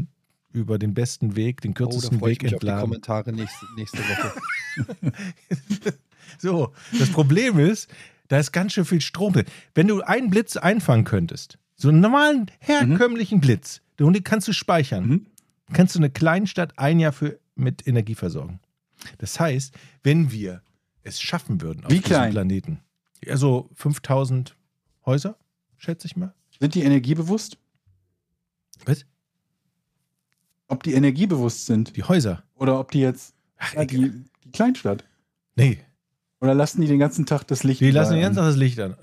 über 0.51 0.79
den 0.79 0.93
besten 0.93 1.35
Weg, 1.35 1.61
den 1.61 1.71
Oh, 1.71 1.75
kürzesten 1.75 2.17
ich 2.17 2.25
Weg 2.25 2.43
mich 2.43 2.55
auf 2.55 2.59
die. 2.59 2.67
Kommentare 2.67 3.31
nächste, 3.33 3.65
nächste 3.75 3.97
Woche. 3.99 4.33
So, 6.37 6.73
das 6.97 7.09
Problem 7.11 7.57
ist, 7.59 7.89
da 8.27 8.37
ist 8.37 8.51
ganz 8.51 8.73
schön 8.73 8.85
viel 8.85 9.01
Strom 9.01 9.33
drin. 9.33 9.45
Wenn 9.73 9.87
du 9.87 10.01
einen 10.01 10.29
Blitz 10.29 10.57
einfangen 10.57 11.03
könntest, 11.03 11.57
so 11.75 11.89
einen 11.89 12.01
normalen, 12.01 12.51
herkömmlichen 12.59 13.41
Blitz, 13.41 13.81
und 13.99 14.13
den 14.13 14.23
kannst 14.23 14.47
du 14.47 14.53
speichern, 14.53 15.07
Mhm. 15.07 15.25
kannst 15.73 15.95
du 15.95 15.99
eine 15.99 16.09
Kleinstadt 16.11 16.77
ein 16.77 16.99
Jahr 16.99 17.11
für, 17.13 17.39
mit 17.55 17.87
Energie 17.87 18.15
versorgen. 18.15 18.59
Das 19.17 19.39
heißt, 19.39 19.73
wenn 20.03 20.31
wir 20.31 20.61
es 21.03 21.19
schaffen 21.19 21.61
würden 21.61 21.83
auf 21.83 21.89
Wie 21.91 21.95
diesem 21.95 22.05
klein? 22.09 22.31
Planeten, 22.31 22.79
also 23.27 23.69
5000 23.73 24.55
Häuser, 25.05 25.35
schätze 25.77 26.05
ich 26.07 26.15
mal. 26.15 26.33
Sind 26.59 26.75
die 26.75 26.83
energiebewusst? 26.83 27.57
Was? 28.85 29.05
Ob 30.69 30.83
die 30.83 30.93
energiebewusst 30.93 31.65
sind? 31.65 31.95
Die 31.97 32.03
Häuser. 32.03 32.43
Oder 32.55 32.79
ob 32.79 32.91
die 32.91 32.99
jetzt 33.01 33.33
Ach, 33.57 33.73
ja, 33.73 33.83
die, 33.85 34.23
die 34.45 34.51
Kleinstadt? 34.51 35.03
Nee, 35.55 35.79
Oder 36.39 36.53
lassen 36.53 36.79
die 36.79 36.87
den 36.87 36.99
ganzen 36.99 37.25
Tag 37.25 37.43
das 37.47 37.63
Licht 37.63 37.81
die 37.81 37.91
lassen 37.91 38.13
den 38.13 38.21
ganzen 38.21 38.39
an? 38.39 38.45
Tag 38.45 38.51
das 38.51 38.57
Licht 38.57 38.79
an. 38.79 38.95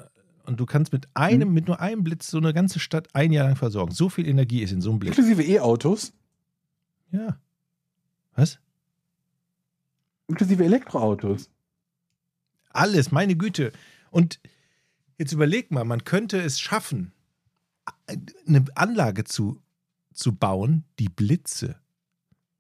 Und 0.47 0.59
du 0.61 0.65
kannst 0.65 0.93
mit 0.93 1.09
einem, 1.15 1.49
Mhm. 1.49 1.55
mit 1.55 1.67
nur 1.67 1.81
einem 1.81 2.03
Blitz 2.05 2.29
so 2.31 2.39
eine 2.39 2.55
ganze 2.55 2.79
Stadt 2.79 3.09
ein 3.15 3.33
Jahr 3.33 3.47
lang 3.47 3.57
versorgen. 3.57 3.93
So 3.93 4.09
viel 4.09 4.27
Energie 4.27 4.63
ist 4.63 4.71
in 4.73 4.81
so 4.81 4.91
einem 4.91 5.01
Blitz. 5.01 5.19
Inklusive 5.19 5.43
E-Autos, 5.43 6.13
Ja. 7.11 7.39
Was? 8.37 8.59
inklusive 10.29 10.65
Elektroautos. 10.65 11.51
Alles, 12.71 13.11
meine 13.13 13.37
Güte. 13.37 13.73
Und 14.11 14.41
jetzt 15.19 15.33
überleg 15.33 15.71
mal, 15.71 15.85
man 15.85 16.05
könnte 16.05 16.41
es 16.41 16.61
schaffen, 16.61 17.13
eine 18.47 18.65
Anlage 18.75 19.25
zu, 19.25 19.61
zu 20.17 20.35
bauen, 20.35 20.85
die 20.99 21.09
Blitze 21.09 21.81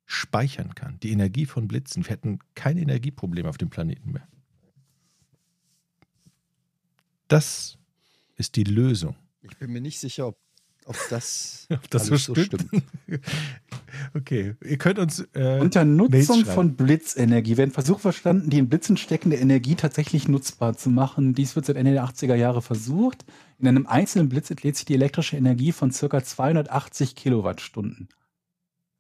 speichern 0.05 0.74
kann. 0.74 1.01
Die 1.01 1.11
Energie 1.11 1.47
von 1.47 1.66
Blitzen. 1.66 2.05
Wir 2.05 2.11
hätten 2.11 2.39
keine 2.55 2.81
Energieprobleme 2.81 3.49
auf 3.49 3.59
dem 3.59 3.70
Planeten 3.70 4.12
mehr. 4.12 4.28
Das 7.28 7.77
ist 8.37 8.55
die 8.55 8.65
Lösung. 8.65 9.16
Ich 9.43 9.57
bin 9.57 9.73
mir 9.73 9.81
nicht 9.81 9.99
sicher, 9.99 10.28
ob, 10.28 10.39
ob 10.86 10.96
das, 11.10 11.66
Ob 11.70 11.90
das 11.90 12.10
alles 12.10 12.24
so 12.24 12.34
stimmt? 12.34 12.66
Okay, 14.14 14.54
ihr 14.62 14.76
könnt 14.76 14.98
uns. 14.98 15.20
Äh, 15.32 15.58
Unter 15.60 15.84
Nutzung 15.84 16.44
von 16.44 16.76
Blitzenergie 16.76 17.56
werden 17.56 17.70
Versuche 17.70 18.00
verstanden, 18.00 18.50
die 18.50 18.58
in 18.58 18.68
Blitzen 18.68 18.96
steckende 18.96 19.36
Energie 19.36 19.74
tatsächlich 19.74 20.28
nutzbar 20.28 20.76
zu 20.76 20.90
machen. 20.90 21.34
Dies 21.34 21.56
wird 21.56 21.64
seit 21.64 21.76
Ende 21.76 21.92
der 21.92 22.04
80er 22.04 22.34
Jahre 22.34 22.60
versucht. 22.60 23.24
In 23.58 23.66
einem 23.66 23.86
einzelnen 23.86 24.28
Blitz 24.28 24.50
entlädt 24.50 24.76
sich 24.76 24.84
die 24.84 24.94
elektrische 24.94 25.36
Energie 25.36 25.72
von 25.72 25.92
ca. 25.92 26.22
280 26.22 27.16
Kilowattstunden. 27.16 28.08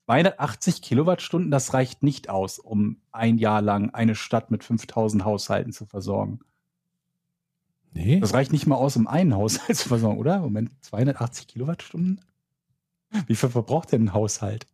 280 0.06 0.82
Kilowattstunden, 0.82 1.50
das 1.50 1.74
reicht 1.74 2.02
nicht 2.02 2.30
aus, 2.30 2.58
um 2.58 3.00
ein 3.12 3.38
Jahr 3.38 3.60
lang 3.60 3.90
eine 3.90 4.14
Stadt 4.14 4.50
mit 4.50 4.64
5000 4.64 5.24
Haushalten 5.24 5.72
zu 5.72 5.84
versorgen. 5.84 6.40
Nee, 7.94 8.20
Das 8.20 8.34
reicht 8.34 8.52
nicht 8.52 8.66
mal 8.66 8.76
aus, 8.76 8.96
um 8.96 9.06
einen 9.06 9.34
Haushalt 9.34 9.76
zu 9.76 9.88
versorgen, 9.88 10.18
oder? 10.18 10.40
Moment, 10.40 10.70
280 10.82 11.46
Kilowattstunden? 11.46 12.20
Wie 13.26 13.36
viel 13.36 13.48
verbraucht 13.48 13.92
denn 13.92 14.04
ein 14.04 14.12
Haushalt? 14.14 14.66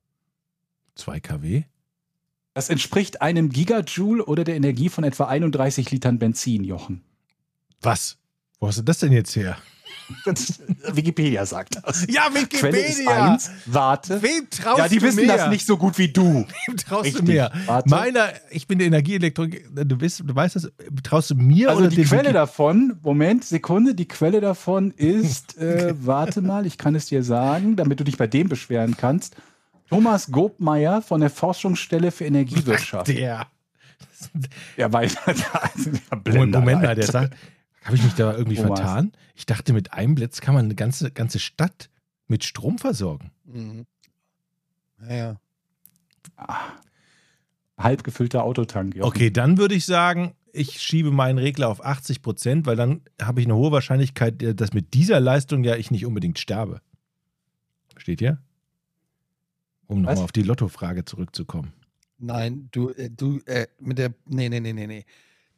2 0.94 1.20
kW? 1.20 1.62
Das 2.55 2.68
entspricht 2.68 3.22
einem 3.22 3.48
Gigajoule 3.48 4.24
oder 4.24 4.44
der 4.44 4.56
Energie 4.56 4.89
von 4.89 5.05
etwa 5.05 5.26
31 5.26 5.90
Litern 5.90 6.18
Benzin, 6.18 6.64
Jochen. 6.64 7.02
Was? 7.80 8.18
Wo 8.60 8.68
hast 8.68 8.78
du 8.78 8.82
das 8.82 8.98
denn 8.98 9.12
jetzt 9.12 9.34
her? 9.36 9.56
Das, 10.24 10.61
Wikipedia 10.93 11.45
sagt 11.47 11.79
das. 11.83 12.07
Ja, 12.09 12.23
Quelle 12.51 12.79
ist 12.79 13.07
eins. 13.09 13.51
Warte. 13.66 14.23
Wem 14.23 14.49
traust 14.51 14.79
Ja, 14.79 14.89
die 14.89 14.99
du 14.99 15.07
wissen 15.07 15.27
mehr? 15.27 15.37
das 15.37 15.49
nicht 15.49 15.66
so 15.66 15.77
gut 15.77 15.99
wie 15.99 16.09
du. 16.09 16.47
Wem 16.66 16.77
traust 16.77 17.05
Richtig. 17.07 17.24
du 17.24 17.33
mehr? 17.33 17.51
Warte. 17.66 17.89
Meiner, 17.89 18.29
ich 18.51 18.66
bin 18.66 18.79
der 18.79 18.87
Energieelektroniker, 18.89 19.85
du, 19.85 20.01
weißt, 20.01 20.20
du 20.27 20.35
weißt 20.35 20.57
das, 20.57 20.70
traust 21.03 21.31
du 21.31 21.35
mir 21.35 21.70
Also 21.70 21.81
oder 21.83 21.89
die 21.91 22.03
Quelle 22.05 22.24
Wiki- 22.24 22.33
davon, 22.35 22.99
Moment, 23.03 23.45
Sekunde, 23.45 23.95
die 23.95 24.07
Quelle 24.09 24.41
davon 24.41 24.91
ist, 24.93 25.57
äh, 25.59 25.95
warte 25.99 26.43
mal, 26.43 26.66
ich 26.66 26.79
kann 26.79 26.95
es 26.95 27.07
dir 27.07 27.23
sagen, 27.23 27.77
damit 27.77 27.99
du 28.01 28.05
dich 28.05 28.16
bei 28.19 28.27
dem 28.27 28.49
beschweren 28.49 28.97
kannst. 28.97 29.37
Thomas 29.89 30.31
Gobmeier 30.31 31.03
von 31.03 31.20
der 31.20 31.31
Forschungsstelle 31.31 32.11
für 32.12 32.24
Energiewirtschaft. 32.24 33.09
Der. 33.09 33.47
Der 34.77 34.93
weiß, 34.93 35.16
also, 35.27 35.43
der 35.43 36.01
Moment, 36.11 36.24
Blender, 36.24 36.61
Moment 36.61 36.83
mal, 36.83 36.95
der 36.95 37.07
sagt, 37.07 37.35
habe 37.85 37.97
ich 37.97 38.03
mich 38.03 38.15
da 38.15 38.37
irgendwie 38.37 38.57
Thomas. 38.57 38.81
vertan? 38.81 39.13
Ich 39.35 39.47
dachte, 39.47 39.73
mit 39.73 39.93
einem 39.93 40.15
Blitz 40.15 40.41
kann 40.41 40.55
man 40.55 40.67
eine 40.67 40.75
ganze, 40.75 41.11
ganze 41.11 41.39
Stadt 41.39 41.91
mit 42.29 42.45
Strom 42.45 42.79
versorgen. 42.79 43.31
Mhm. 43.45 43.87
Naja. 44.99 45.41
halb 47.77 48.05
gefüllter 48.05 48.45
Autotank. 48.45 48.95
Jochen. 48.95 49.09
Okay, 49.09 49.31
dann 49.31 49.59
würde 49.59 49.75
ich 49.75 49.85
sagen, 49.85 50.35
ich 50.53 50.81
schiebe 50.81 51.11
meinen 51.11 51.39
Regler 51.39 51.69
auf 51.69 51.85
80 51.85 52.23
Prozent, 52.23 52.67
weil 52.67 52.77
dann 52.77 53.03
habe 53.21 53.41
ich 53.41 53.47
eine 53.47 53.57
hohe 53.57 53.73
Wahrscheinlichkeit, 53.73 54.43
äh, 54.43 54.55
dass 54.55 54.73
mit 54.73 54.95
dieser 54.95 55.21
Leistung 55.21 55.65
ja 55.65 55.77
ich 55.77 55.91
nicht 55.91 56.07
unbedingt 56.07 56.39
sterbe. 56.39 56.81
Versteht 57.91 58.21
ihr? 58.21 58.39
Um 59.87 60.03
nochmal 60.03 60.25
auf 60.25 60.33
die 60.33 60.43
Lottofrage 60.43 61.05
zurückzukommen. 61.05 61.73
Nein, 62.19 62.69
du, 62.71 62.91
äh, 62.91 63.11
du, 63.11 63.41
äh, 63.47 63.67
mit 63.81 63.99
der, 63.99 64.15
nee, 64.27 64.49
nee, 64.49 64.61
nee, 64.61 64.73
nee, 64.73 64.87
nee. 64.87 65.05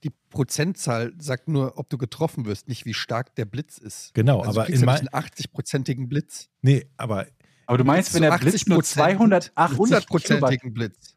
Die 0.04 0.10
Prozentzahl 0.30 1.12
sagt 1.18 1.48
nur, 1.48 1.78
ob 1.78 1.88
du 1.88 1.96
getroffen 1.98 2.44
wirst, 2.44 2.68
nicht 2.68 2.84
wie 2.84 2.92
stark 2.94 3.34
der 3.36 3.46
Blitz 3.46 3.78
ist. 3.78 4.12
Genau, 4.14 4.40
Also 4.42 4.60
aber 4.60 4.68
du 4.68 4.74
in 4.74 4.80
ja 4.80 4.92
nicht 4.92 5.12
einen 5.12 5.24
80-prozentigen 5.24 6.08
Blitz. 6.08 6.50
Nee, 6.60 6.86
aber 6.98 7.26
Aber 7.66 7.78
du 7.78 7.84
meinst, 7.84 8.12
wenn 8.14 8.22
der 8.22 8.36
Blitz 8.38 8.66
nur 8.66 8.82
280 8.84 9.54
Kilowatt 9.78 10.04
100-prozentigen 10.04 10.72
Blitz. 10.74 11.16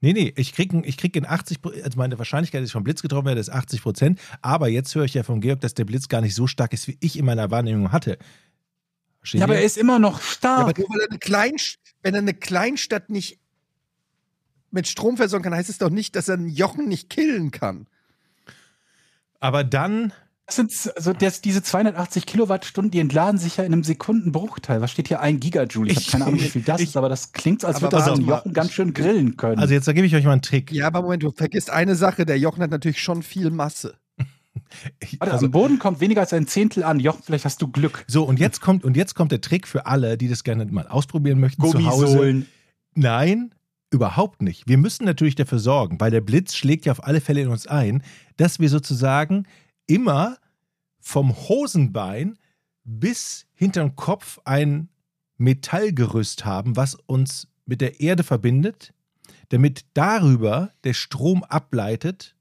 Nee, 0.00 0.12
nee, 0.12 0.32
ich 0.36 0.52
kriege 0.52 0.80
ich 0.84 0.96
krieg 0.96 1.16
in 1.16 1.26
80, 1.26 1.60
Pro- 1.60 1.70
also 1.70 1.98
meine 1.98 2.16
Wahrscheinlichkeit, 2.18 2.60
dass 2.62 2.68
ich 2.68 2.72
vom 2.72 2.84
Blitz 2.84 3.02
getroffen 3.02 3.26
werde, 3.26 3.40
ist 3.40 3.50
80 3.50 3.82
Prozent. 3.82 4.20
Aber 4.40 4.68
jetzt 4.68 4.94
höre 4.94 5.04
ich 5.04 5.14
ja 5.14 5.24
von 5.24 5.40
Georg, 5.40 5.60
dass 5.60 5.74
der 5.74 5.84
Blitz 5.84 6.06
gar 6.06 6.20
nicht 6.20 6.36
so 6.36 6.46
stark 6.46 6.72
ist, 6.72 6.86
wie 6.86 6.96
ich 7.00 7.18
in 7.18 7.24
meiner 7.24 7.50
Wahrnehmung 7.50 7.90
hatte. 7.90 8.16
Ja, 9.24 9.42
aber 9.44 9.56
er 9.56 9.64
ist 9.64 9.76
immer 9.76 9.98
noch 9.98 10.18
Ja, 10.20 10.24
stark. 10.24 10.58
aber 10.60 10.78
nur 10.78 10.88
weil 10.90 11.00
er 11.00 11.10
eine 11.10 11.18
wenn 12.02 12.14
er 12.14 12.20
eine 12.20 12.34
Kleinstadt 12.34 13.10
nicht 13.10 13.40
mit 14.70 14.86
Strom 14.86 15.16
versorgen 15.16 15.42
kann, 15.42 15.54
heißt 15.54 15.68
es 15.70 15.78
doch 15.78 15.90
nicht, 15.90 16.14
dass 16.14 16.28
er 16.28 16.34
einen 16.34 16.48
Jochen 16.48 16.86
nicht 16.86 17.10
killen 17.10 17.50
kann. 17.50 17.88
Aber 19.40 19.64
dann, 19.64 20.12
Das 20.46 20.56
sind 20.56 20.72
also 20.96 21.12
das, 21.12 21.40
diese 21.40 21.62
280 21.62 22.26
Kilowattstunden, 22.26 22.90
die 22.90 23.00
entladen 23.00 23.38
sich 23.38 23.56
ja 23.58 23.64
in 23.64 23.72
einem 23.72 23.84
Sekundenbruchteil. 23.84 24.80
Was 24.80 24.90
steht 24.90 25.08
hier? 25.08 25.20
Ein 25.20 25.40
Gigajoule. 25.40 25.90
Ich, 25.92 25.98
Ich- 25.98 26.06
habe 26.06 26.12
keine 26.12 26.24
Ahnung, 26.26 26.40
wie 26.40 26.48
viel 26.48 26.62
das 26.66 26.80
ich- 26.80 26.88
ist, 26.88 26.96
aber 26.96 27.08
das 27.08 27.32
klingt, 27.32 27.64
als 27.64 27.80
würde 27.82 27.96
das 27.96 28.08
ein. 28.08 28.22
Jochen 28.24 28.52
ganz 28.52 28.72
schön 28.72 28.94
grillen 28.94 29.36
können. 29.36 29.58
also 29.60 29.74
jetzt 29.74 29.86
da 29.88 29.92
gebe 29.92 30.06
ich 30.06 30.14
euch 30.14 30.24
mal 30.24 30.32
einen 30.32 30.42
Trick. 30.42 30.72
Ja, 30.72 30.86
aber 30.86 31.02
Moment, 31.02 31.22
du 31.22 31.30
vergisst 31.30 31.70
eine 31.70 31.94
Sache. 31.94 32.24
Der 32.26 32.38
Jochen 32.38 32.62
hat 32.62 32.70
natürlich 32.70 33.00
schon 33.02 33.22
viel 33.22 33.50
Masse. 33.50 33.94
Ich, 35.00 35.18
Warte, 35.20 35.32
also, 35.34 35.46
am 35.46 35.52
Boden 35.52 35.78
kommt 35.78 36.00
weniger 36.00 36.20
als 36.22 36.32
ein 36.32 36.46
Zehntel 36.48 36.82
an. 36.82 36.98
Jochen, 36.98 37.22
vielleicht 37.24 37.44
hast 37.44 37.62
du 37.62 37.68
Glück. 37.68 38.04
so, 38.08 38.24
und 38.24 38.38
jetzt 38.40 38.60
kommt, 38.60 38.84
und 38.84 38.96
jetzt 38.96 39.14
kommt 39.14 39.30
der 39.30 39.40
Trick 39.40 39.68
für 39.68 39.86
alle, 39.86 40.18
die 40.18 40.28
das 40.28 40.42
gerne 40.44 40.66
mal 40.66 40.86
ausprobieren 40.88 41.38
möchten 41.38 41.62
zu 41.62 41.78
Hause. 41.86 42.04
Gummisohlen. 42.06 42.46
Nein, 42.94 43.54
überhaupt 43.90 44.42
nicht. 44.42 44.68
Wir 44.68 44.78
müssen 44.78 45.04
natürlich 45.04 45.34
dafür 45.34 45.58
sorgen, 45.58 46.00
weil 46.00 46.10
der 46.10 46.20
Blitz 46.20 46.54
schlägt 46.54 46.86
ja 46.86 46.92
auf 46.92 47.04
alle 47.04 47.20
Fälle 47.20 47.40
in 47.40 47.48
uns 47.48 47.66
ein, 47.66 48.02
dass 48.36 48.58
wir 48.58 48.68
sozusagen 48.68 49.46
immer 49.86 50.36
vom 51.00 51.34
Hosenbein 51.34 52.38
bis 52.84 53.46
hinterm 53.54 53.96
Kopf 53.96 54.38
ein 54.44 54.88
Metallgerüst 55.38 56.44
haben, 56.44 56.76
was 56.76 56.94
uns 56.94 57.48
mit 57.64 57.80
der 57.80 58.00
Erde 58.00 58.24
verbindet, 58.24 58.92
damit 59.50 59.84
darüber 59.94 60.72
der 60.84 60.94
Strom 60.94 61.44
ableitet 61.44 62.36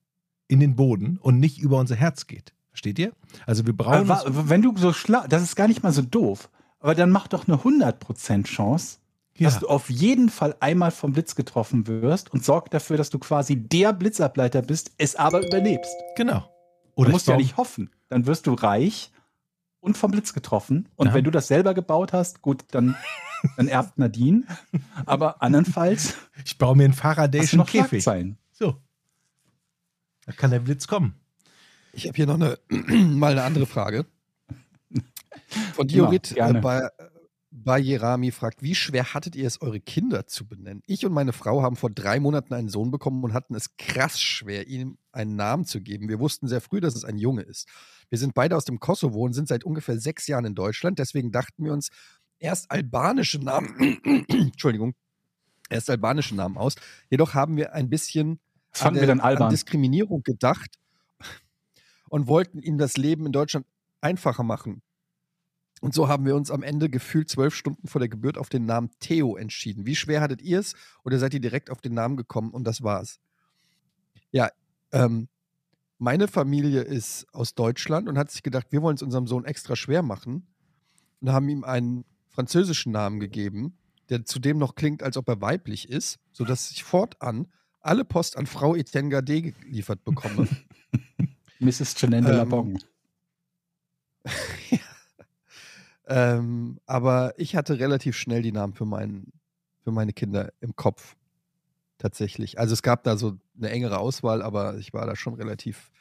in 0.48 0.60
den 0.60 0.76
Boden 0.76 1.18
und 1.18 1.40
nicht 1.40 1.60
über 1.60 1.78
unser 1.80 1.96
Herz 1.96 2.28
geht. 2.28 2.54
Versteht 2.70 3.00
ihr? 3.00 3.12
Also 3.46 3.66
wir 3.66 3.76
brauchen 3.76 4.10
Aber 4.10 4.50
wenn 4.50 4.62
du 4.62 4.76
so 4.78 4.94
schlau, 4.94 5.26
das 5.28 5.44
ist 5.44 5.56
gar 5.56 5.68
nicht 5.68 5.84
mal 5.84 5.92
so 5.92 6.02
doof. 6.02 6.50
Aber 6.80 6.96
dann 6.96 7.10
mach 7.10 7.28
doch 7.28 7.48
eine 7.48 7.58
100% 7.58 8.44
Chance, 8.44 9.00
ja, 9.40 9.50
dass 9.50 9.60
du 9.60 9.68
auf 9.68 9.90
jeden 9.90 10.30
Fall 10.30 10.56
einmal 10.60 10.92
vom 10.92 11.14
Blitz 11.14 11.36
getroffen 11.36 11.88
wirst 11.88 12.32
und 12.32 12.44
sorg 12.46 12.70
dafür, 12.72 12.98
dass 12.98 13.10
du 13.10 13.20
quasi 13.20 13.56
der 13.56 13.94
Blitzableiter 13.94 14.62
bist, 14.62 14.92
es 14.98 15.16
aber 15.16 15.46
überlebst. 15.46 15.92
genau. 16.16 16.52
Du 16.96 17.02
Oder 17.04 17.12
musst 17.12 17.28
ich 17.28 17.32
ja 17.32 17.38
nicht 17.38 17.58
hoffen. 17.58 17.92
Dann 18.10 18.26
wirst 18.26 18.48
du 18.48 18.54
reich 18.54 19.12
und 19.80 19.98
vom 19.98 20.10
Blitz 20.12 20.34
getroffen. 20.34 20.90
Und 20.96 21.08
Ja. 21.08 21.14
wenn 21.14 21.24
du 21.24 21.30
das 21.32 21.48
selber 21.48 21.74
gebaut 21.76 22.12
hast, 22.14 22.42
gut, 22.42 22.66
dann, 22.72 22.96
dann 23.56 23.68
erbt 23.68 24.00
Nadine. 24.00 24.44
Aber 25.06 25.42
andernfalls 25.44 26.16
Ich 26.44 26.58
baue 26.58 26.76
mir 26.76 26.86
einen 26.86 26.94
du 26.94 27.00
Faradayschen 27.00 27.58
noch 27.60 27.68
Käfig. 27.68 28.02
Schlagzeilen. 28.04 28.38
So. 28.52 28.78
Da 30.26 30.32
kann 30.32 30.50
der 30.52 30.60
Blitz 30.60 30.88
kommen. 30.88 31.14
Ich 31.94 32.06
habe 32.08 32.16
hier 32.16 32.26
noch 32.26 32.34
eine, 32.36 32.58
mal 32.70 33.32
eine 33.34 33.44
andere 33.44 33.66
Frage. 33.68 34.06
Von 35.76 35.88
Diorit 35.88 36.34
gerne. 36.34 36.60
äh, 36.60 36.62
bei, 36.62 36.90
bei 37.50 37.80
Jerami 37.80 38.32
fragt, 38.32 38.62
wie 38.62 38.76
schwer 38.76 39.14
hattet 39.14 39.36
ihr 39.36 39.48
es, 39.48 39.62
eure 39.62 39.80
Kinder 39.80 40.28
zu 40.28 40.46
benennen? 40.46 40.84
Ich 40.86 41.06
und 41.06 41.14
meine 41.14 41.34
Frau 41.34 41.62
haben 41.62 41.76
vor 41.76 41.90
drei 41.90 42.20
Monaten 42.20 42.54
einen 42.54 42.70
Sohn 42.70 42.92
bekommen 42.92 43.24
und 43.24 43.34
hatten 43.34 43.56
es 43.56 43.78
krass 43.78 44.20
schwer, 44.22 44.68
ihm 44.68 44.98
einen 45.12 45.36
Namen 45.36 45.66
zu 45.66 45.82
geben. 45.82 46.10
Wir 46.10 46.20
wussten 46.20 46.48
sehr 46.48 46.62
früh, 46.62 46.82
dass 46.82 46.96
es 46.96 47.06
ein 47.06 47.18
Junge 47.18 47.44
ist. 47.44 47.68
Wir 48.10 48.20
sind 48.20 48.34
beide 48.34 48.56
aus 48.56 48.66
dem 48.66 48.80
Kosovo 48.80 49.24
und 49.24 49.34
sind 49.34 49.48
seit 49.48 49.64
ungefähr 49.64 50.00
sechs 50.00 50.28
Jahren 50.28 50.46
in 50.46 50.56
Deutschland. 50.56 51.00
Deswegen 51.00 51.32
dachten 51.32 51.64
wir 51.64 51.74
uns 51.74 51.90
erst 52.40 52.70
albanische 52.70 53.40
Namen, 53.40 54.00
Entschuldigung, 54.30 54.94
erst 55.70 55.90
albanische 55.90 56.36
Namen 56.36 56.58
aus. 56.58 56.76
Jedoch 57.10 57.34
haben 57.34 57.56
wir 57.56 57.74
ein 57.74 57.90
bisschen 57.90 58.40
an 58.80 58.96
wir 58.96 59.06
der-. 59.06 59.24
An 59.24 59.50
Diskriminierung 59.50 60.22
gedacht 60.24 60.78
und 62.10 62.28
wollten 62.28 62.60
ihm 62.60 62.78
das 62.78 62.98
Leben 62.98 63.26
in 63.26 63.32
Deutschland 63.32 63.66
einfacher 64.02 64.44
machen. 64.44 64.82
Und 65.82 65.94
so 65.94 66.08
haben 66.08 66.26
wir 66.26 66.36
uns 66.36 66.50
am 66.50 66.64
Ende 66.64 66.90
gefühlt 66.90 67.30
zwölf 67.30 67.54
Stunden 67.54 67.88
vor 67.88 68.00
der 68.00 68.10
Geburt 68.10 68.38
auf 68.38 68.50
den 68.50 68.66
Namen 68.66 68.90
Theo 69.00 69.36
entschieden. 69.36 69.86
Wie 69.86 69.96
schwer 69.96 70.22
hattet 70.22 70.42
ihr 70.42 70.60
es 70.60 70.74
oder 71.04 71.20
seid 71.20 71.34
ihr 71.34 71.40
direkt 71.40 71.70
auf 71.70 71.82
den 71.82 71.94
Namen 71.94 72.18
gekommen 72.18 72.52
und 72.52 72.64
das 72.64 72.82
war's? 72.82 73.20
Ja, 74.32 74.50
ähm, 74.92 75.28
meine 76.00 76.28
Familie 76.28 76.82
ist 76.82 77.28
aus 77.34 77.56
Deutschland 77.56 78.08
und 78.08 78.18
hat 78.18 78.32
sich 78.32 78.44
gedacht, 78.44 78.68
wir 78.72 78.82
wollen 78.82 78.96
es 78.96 79.02
unserem 79.02 79.28
Sohn 79.28 79.46
extra 79.46 79.76
schwer 79.76 80.02
machen 80.02 80.48
und 81.22 81.32
haben 81.32 81.50
ihm 81.50 81.64
einen 81.64 82.06
französischen 82.28 82.92
Namen 82.92 83.20
gegeben, 83.20 83.78
der 84.10 84.26
zudem 84.26 84.58
noch 84.58 84.76
klingt, 84.76 85.04
als 85.04 85.18
ob 85.18 85.28
er 85.28 85.42
weiblich 85.42 85.90
ist, 85.90 86.20
sodass 86.32 86.72
ich 86.72 86.84
fortan 86.84 87.48
alle 87.80 88.06
Post 88.06 88.38
an 88.38 88.46
Frau 88.46 88.76
Etienne 88.76 89.10
Gardet 89.10 89.60
geliefert 89.62 90.04
bekomme. 90.04 90.48
Mrs. 91.60 92.00
Janine 92.00 92.28
de 92.28 92.36
la 92.36 92.44
Ähm, 92.44 92.50
Bong. 92.50 92.80
ähm, 96.08 96.80
aber 96.86 97.34
ich 97.38 97.56
hatte 97.56 97.80
relativ 97.80 98.16
schnell 98.16 98.42
die 98.42 98.52
Namen 98.52 98.74
für, 98.74 98.86
mein, 98.86 99.32
für 99.84 99.92
meine 99.92 100.14
Kinder 100.14 100.54
im 100.62 100.76
Kopf. 100.76 101.16
Tatsächlich. 101.98 102.60
Also 102.60 102.74
es 102.74 102.84
gab 102.84 103.04
da 103.04 103.18
so 103.18 103.38
eine 103.58 103.72
engere 103.72 103.98
Auswahl, 103.98 104.42
aber 104.42 104.78
ich 104.78 104.94
war 104.94 105.06
da 105.06 105.16
schon 105.16 105.34
relativ 105.34 105.92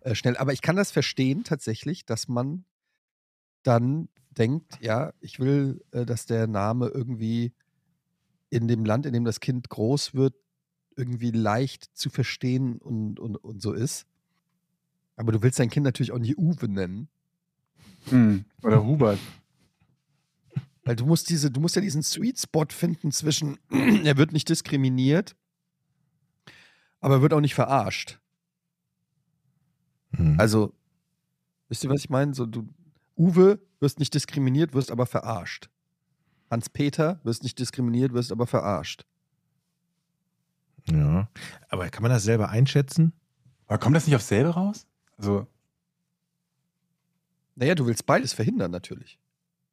äh, 0.00 0.14
schnell. 0.14 0.36
Aber 0.36 0.52
ich 0.52 0.60
kann 0.60 0.76
das 0.76 0.90
verstehen 0.90 1.42
tatsächlich, 1.42 2.04
dass 2.04 2.28
man 2.28 2.64
dann 3.62 4.08
denkt, 4.30 4.78
ja, 4.80 5.12
ich 5.20 5.40
will, 5.40 5.82
äh, 5.92 6.04
dass 6.04 6.26
der 6.26 6.46
Name 6.46 6.88
irgendwie 6.88 7.52
in 8.50 8.68
dem 8.68 8.84
Land, 8.84 9.06
in 9.06 9.12
dem 9.12 9.24
das 9.24 9.40
Kind 9.40 9.68
groß 9.70 10.14
wird, 10.14 10.34
irgendwie 10.96 11.30
leicht 11.30 11.96
zu 11.96 12.10
verstehen 12.10 12.78
und, 12.78 13.18
und, 13.18 13.36
und 13.36 13.62
so 13.62 13.72
ist. 13.72 14.06
Aber 15.16 15.32
du 15.32 15.42
willst 15.42 15.58
dein 15.58 15.70
Kind 15.70 15.84
natürlich 15.84 16.12
auch 16.12 16.18
nicht 16.18 16.36
Uwe 16.36 16.68
nennen. 16.68 17.08
Hm. 18.10 18.44
Oder 18.62 18.84
Hubert. 18.84 19.18
Weil 20.84 20.96
du 20.96 21.06
musst 21.06 21.30
diese, 21.30 21.50
du 21.50 21.60
musst 21.60 21.76
ja 21.76 21.82
diesen 21.82 22.02
Sweet 22.02 22.38
Spot 22.40 22.66
finden 22.68 23.12
zwischen, 23.12 23.58
er 24.04 24.16
wird 24.16 24.32
nicht 24.32 24.48
diskriminiert, 24.48 25.36
aber 27.00 27.16
er 27.16 27.22
wird 27.22 27.32
auch 27.34 27.40
nicht 27.40 27.54
verarscht. 27.54 28.18
Hm. 30.16 30.38
Also, 30.38 30.74
wisst 31.68 31.84
ihr, 31.84 31.90
was 31.90 32.00
ich 32.00 32.10
meine? 32.10 32.34
So, 32.34 32.46
du, 32.46 32.68
Uwe 33.16 33.60
wirst 33.80 33.98
nicht 33.98 34.14
diskriminiert, 34.14 34.74
wirst 34.74 34.90
aber 34.90 35.06
verarscht. 35.06 35.68
Hans-Peter 36.50 37.20
wirst 37.24 37.42
nicht 37.42 37.58
diskriminiert, 37.58 38.12
wirst 38.12 38.32
aber 38.32 38.46
verarscht. 38.46 39.06
ja. 40.86 41.28
Aber 41.68 41.88
kann 41.88 42.02
man 42.02 42.10
das 42.10 42.24
selber 42.24 42.50
einschätzen? 42.50 43.12
Aber 43.66 43.78
kommt 43.78 43.96
das 43.96 44.06
nicht 44.06 44.16
auf 44.16 44.22
selber 44.22 44.50
raus? 44.50 44.86
Also, 45.16 45.46
Naja, 47.62 47.76
du 47.76 47.86
willst 47.86 48.06
beides 48.06 48.32
verhindern, 48.32 48.72
natürlich. 48.72 49.20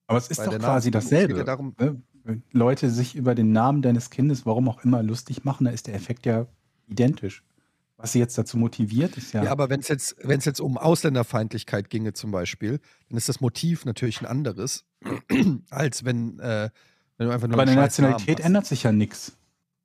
aber 0.06 0.20
es 0.20 0.28
ist 0.28 0.38
Weil 0.38 0.45
doch 0.45 0.60
quasi 0.60 0.91
Name- 0.91 1.02
dasselbe. 1.03 1.38
ja 1.40 1.44
darum- 1.44 1.74
ne? 1.80 1.99
Wenn 2.24 2.44
Leute 2.52 2.91
sich 2.91 3.16
über 3.16 3.34
den 3.34 3.52
Namen 3.52 3.82
deines 3.82 4.11
Kindes, 4.11 4.45
warum 4.45 4.70
auch 4.70 4.84
immer, 4.84 5.02
lustig 5.02 5.44
machen, 5.44 5.64
da 5.66 5.72
ist 5.72 5.88
der 5.88 5.95
Effekt 5.95 6.28
ja 6.28 6.45
identisch. 6.88 7.44
Was 7.98 8.11
sie 8.11 8.20
jetzt 8.20 8.38
dazu 8.38 8.57
motiviert, 8.60 9.18
ist 9.18 9.34
ja. 9.34 9.44
Ja, 9.44 9.52
aber 9.52 9.72
wenn 9.72 9.80
es 9.80 9.88
jetzt, 9.88 10.16
wenn's 10.22 10.45
jetzt 10.45 10.61
um 10.61 10.78
Ausländerfeindlichkeit 10.78 11.90
ginge 11.90 12.14
zum 12.14 12.30
Beispiel, 12.30 12.80
dann 13.10 13.18
ist 13.18 13.28
das 13.28 13.41
Motiv 13.41 13.86
natürlich 13.86 14.22
ein 14.22 14.28
anderes, 14.28 14.86
als 15.72 16.06
wenn, 16.06 16.38
äh, 16.40 16.70
wenn 17.18 17.28
du 17.28 17.34
einfach 17.34 17.48
nur 17.48 17.56
aber 17.56 17.66
Namen 17.66 17.78
Nationalität 17.80 18.40
ändert 18.40 18.68
sich 18.68 18.84
ja 18.84 18.91
nichts. 18.91 19.36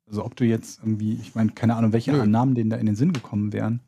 Also 0.05 0.23
ob 0.23 0.35
du 0.35 0.45
jetzt 0.45 0.77
irgendwie, 0.79 1.13
ich 1.15 1.33
meine, 1.33 1.53
keine 1.53 1.75
Ahnung, 1.75 1.91
welche 1.91 2.11
Nö. 2.11 2.27
Namen 2.27 2.53
denen 2.53 2.69
da 2.69 2.75
in 2.77 2.85
den 2.85 2.95
Sinn 2.95 3.11
gekommen 3.13 3.51
wären. 3.51 3.79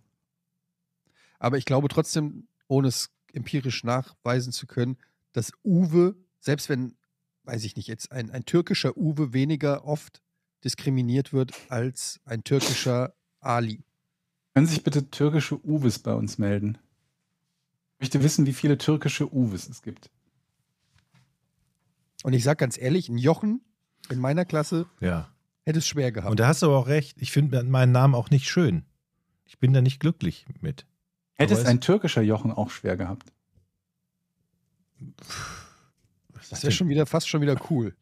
Aber 1.38 1.60
ich 1.60 1.66
glaube 1.66 1.88
trotzdem, 1.90 2.48
ohne 2.68 2.88
es 2.88 3.10
empirisch 3.34 3.84
nachweisen 3.84 4.52
zu 4.52 4.68
können, 4.68 4.98
dass 5.34 5.52
Uwe, 5.64 6.16
selbst 6.40 6.70
wenn, 6.70 6.96
weiß 7.44 7.64
ich 7.64 7.76
nicht, 7.76 7.88
jetzt 7.88 8.12
ein, 8.12 8.32
ein 8.32 8.46
türkischer 8.46 8.98
Uwe 8.98 9.34
weniger 9.34 9.86
oft 9.86 10.22
diskriminiert 10.64 11.34
wird 11.34 11.54
als 11.70 12.20
ein 12.26 12.44
türkischer 12.44 13.14
Ali. 13.40 13.84
Können 14.56 14.66
sich 14.68 14.84
bitte 14.84 15.12
türkische 15.12 15.64
Uwes 15.64 16.00
bei 16.00 16.14
uns 16.14 16.40
melden? 16.40 16.80
Ich 18.00 18.06
möchte 18.06 18.24
wissen, 18.24 18.46
wie 18.48 18.54
viele 18.54 18.78
türkische 18.80 19.32
Uwes 19.32 19.70
es 19.70 19.82
gibt. 19.84 20.10
Und 22.24 22.34
ich 22.34 22.44
sage 22.44 22.58
ganz 22.58 22.78
ehrlich, 22.78 23.08
ein 23.10 23.20
Jochen 23.20 23.62
in 24.10 24.20
meiner 24.20 24.46
Klasse 24.46 24.88
Ja. 25.00 25.32
hätte 25.64 25.78
es 25.80 25.88
schwer 25.88 26.12
gehabt. 26.12 26.32
Und 26.32 26.40
da 26.40 26.48
hast 26.48 26.64
du 26.64 26.66
aber 26.66 26.78
auch 26.80 26.88
recht. 26.88 27.22
Ich 27.22 27.32
finde 27.32 27.64
meinen 27.64 27.92
Namen 27.92 28.16
auch 28.16 28.32
nicht 28.32 28.50
schön. 28.50 28.84
Ich 29.46 29.60
bin 29.60 29.74
da 29.74 29.82
nicht 29.82 30.00
glücklich 30.00 30.46
mit. 30.60 30.87
Hätte 31.38 31.54
es 31.54 31.66
ein 31.66 31.82
türkischer 31.82 32.22
Jochen 32.22 32.52
auch 32.52 32.70
schwer 32.72 32.98
gehabt? 32.98 33.32
Das 36.50 36.64
wäre 36.64 36.72
schon 36.72 36.90
wieder 36.90 37.06
fast 37.06 37.30
schon 37.30 37.42
wieder 37.42 37.58
cool. 37.70 37.96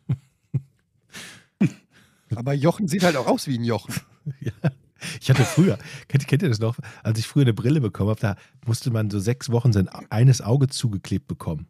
Aber 2.35 2.53
Jochen 2.53 2.87
sieht 2.87 3.03
halt 3.03 3.15
auch 3.17 3.27
aus 3.27 3.47
wie 3.47 3.57
ein 3.57 3.63
Jochen. 3.63 3.93
Ja. 4.39 4.51
Ich 5.21 5.29
hatte 5.29 5.43
früher, 5.43 5.77
kennt, 6.07 6.25
kennt 6.27 6.41
ihr 6.41 6.49
das 6.49 6.57
noch? 6.57 6.79
Als 7.03 7.19
ich 7.19 7.27
früher 7.27 7.43
eine 7.43 7.53
Brille 7.53 7.79
bekommen 7.79 8.09
habe, 8.09 8.19
da 8.19 8.35
musste 8.65 8.89
man 8.89 9.11
so 9.11 9.19
sechs 9.19 9.51
Wochen 9.51 9.71
sein 9.71 9.87
eines 9.87 10.41
Auge 10.41 10.67
zugeklebt 10.67 11.27
bekommen. 11.27 11.67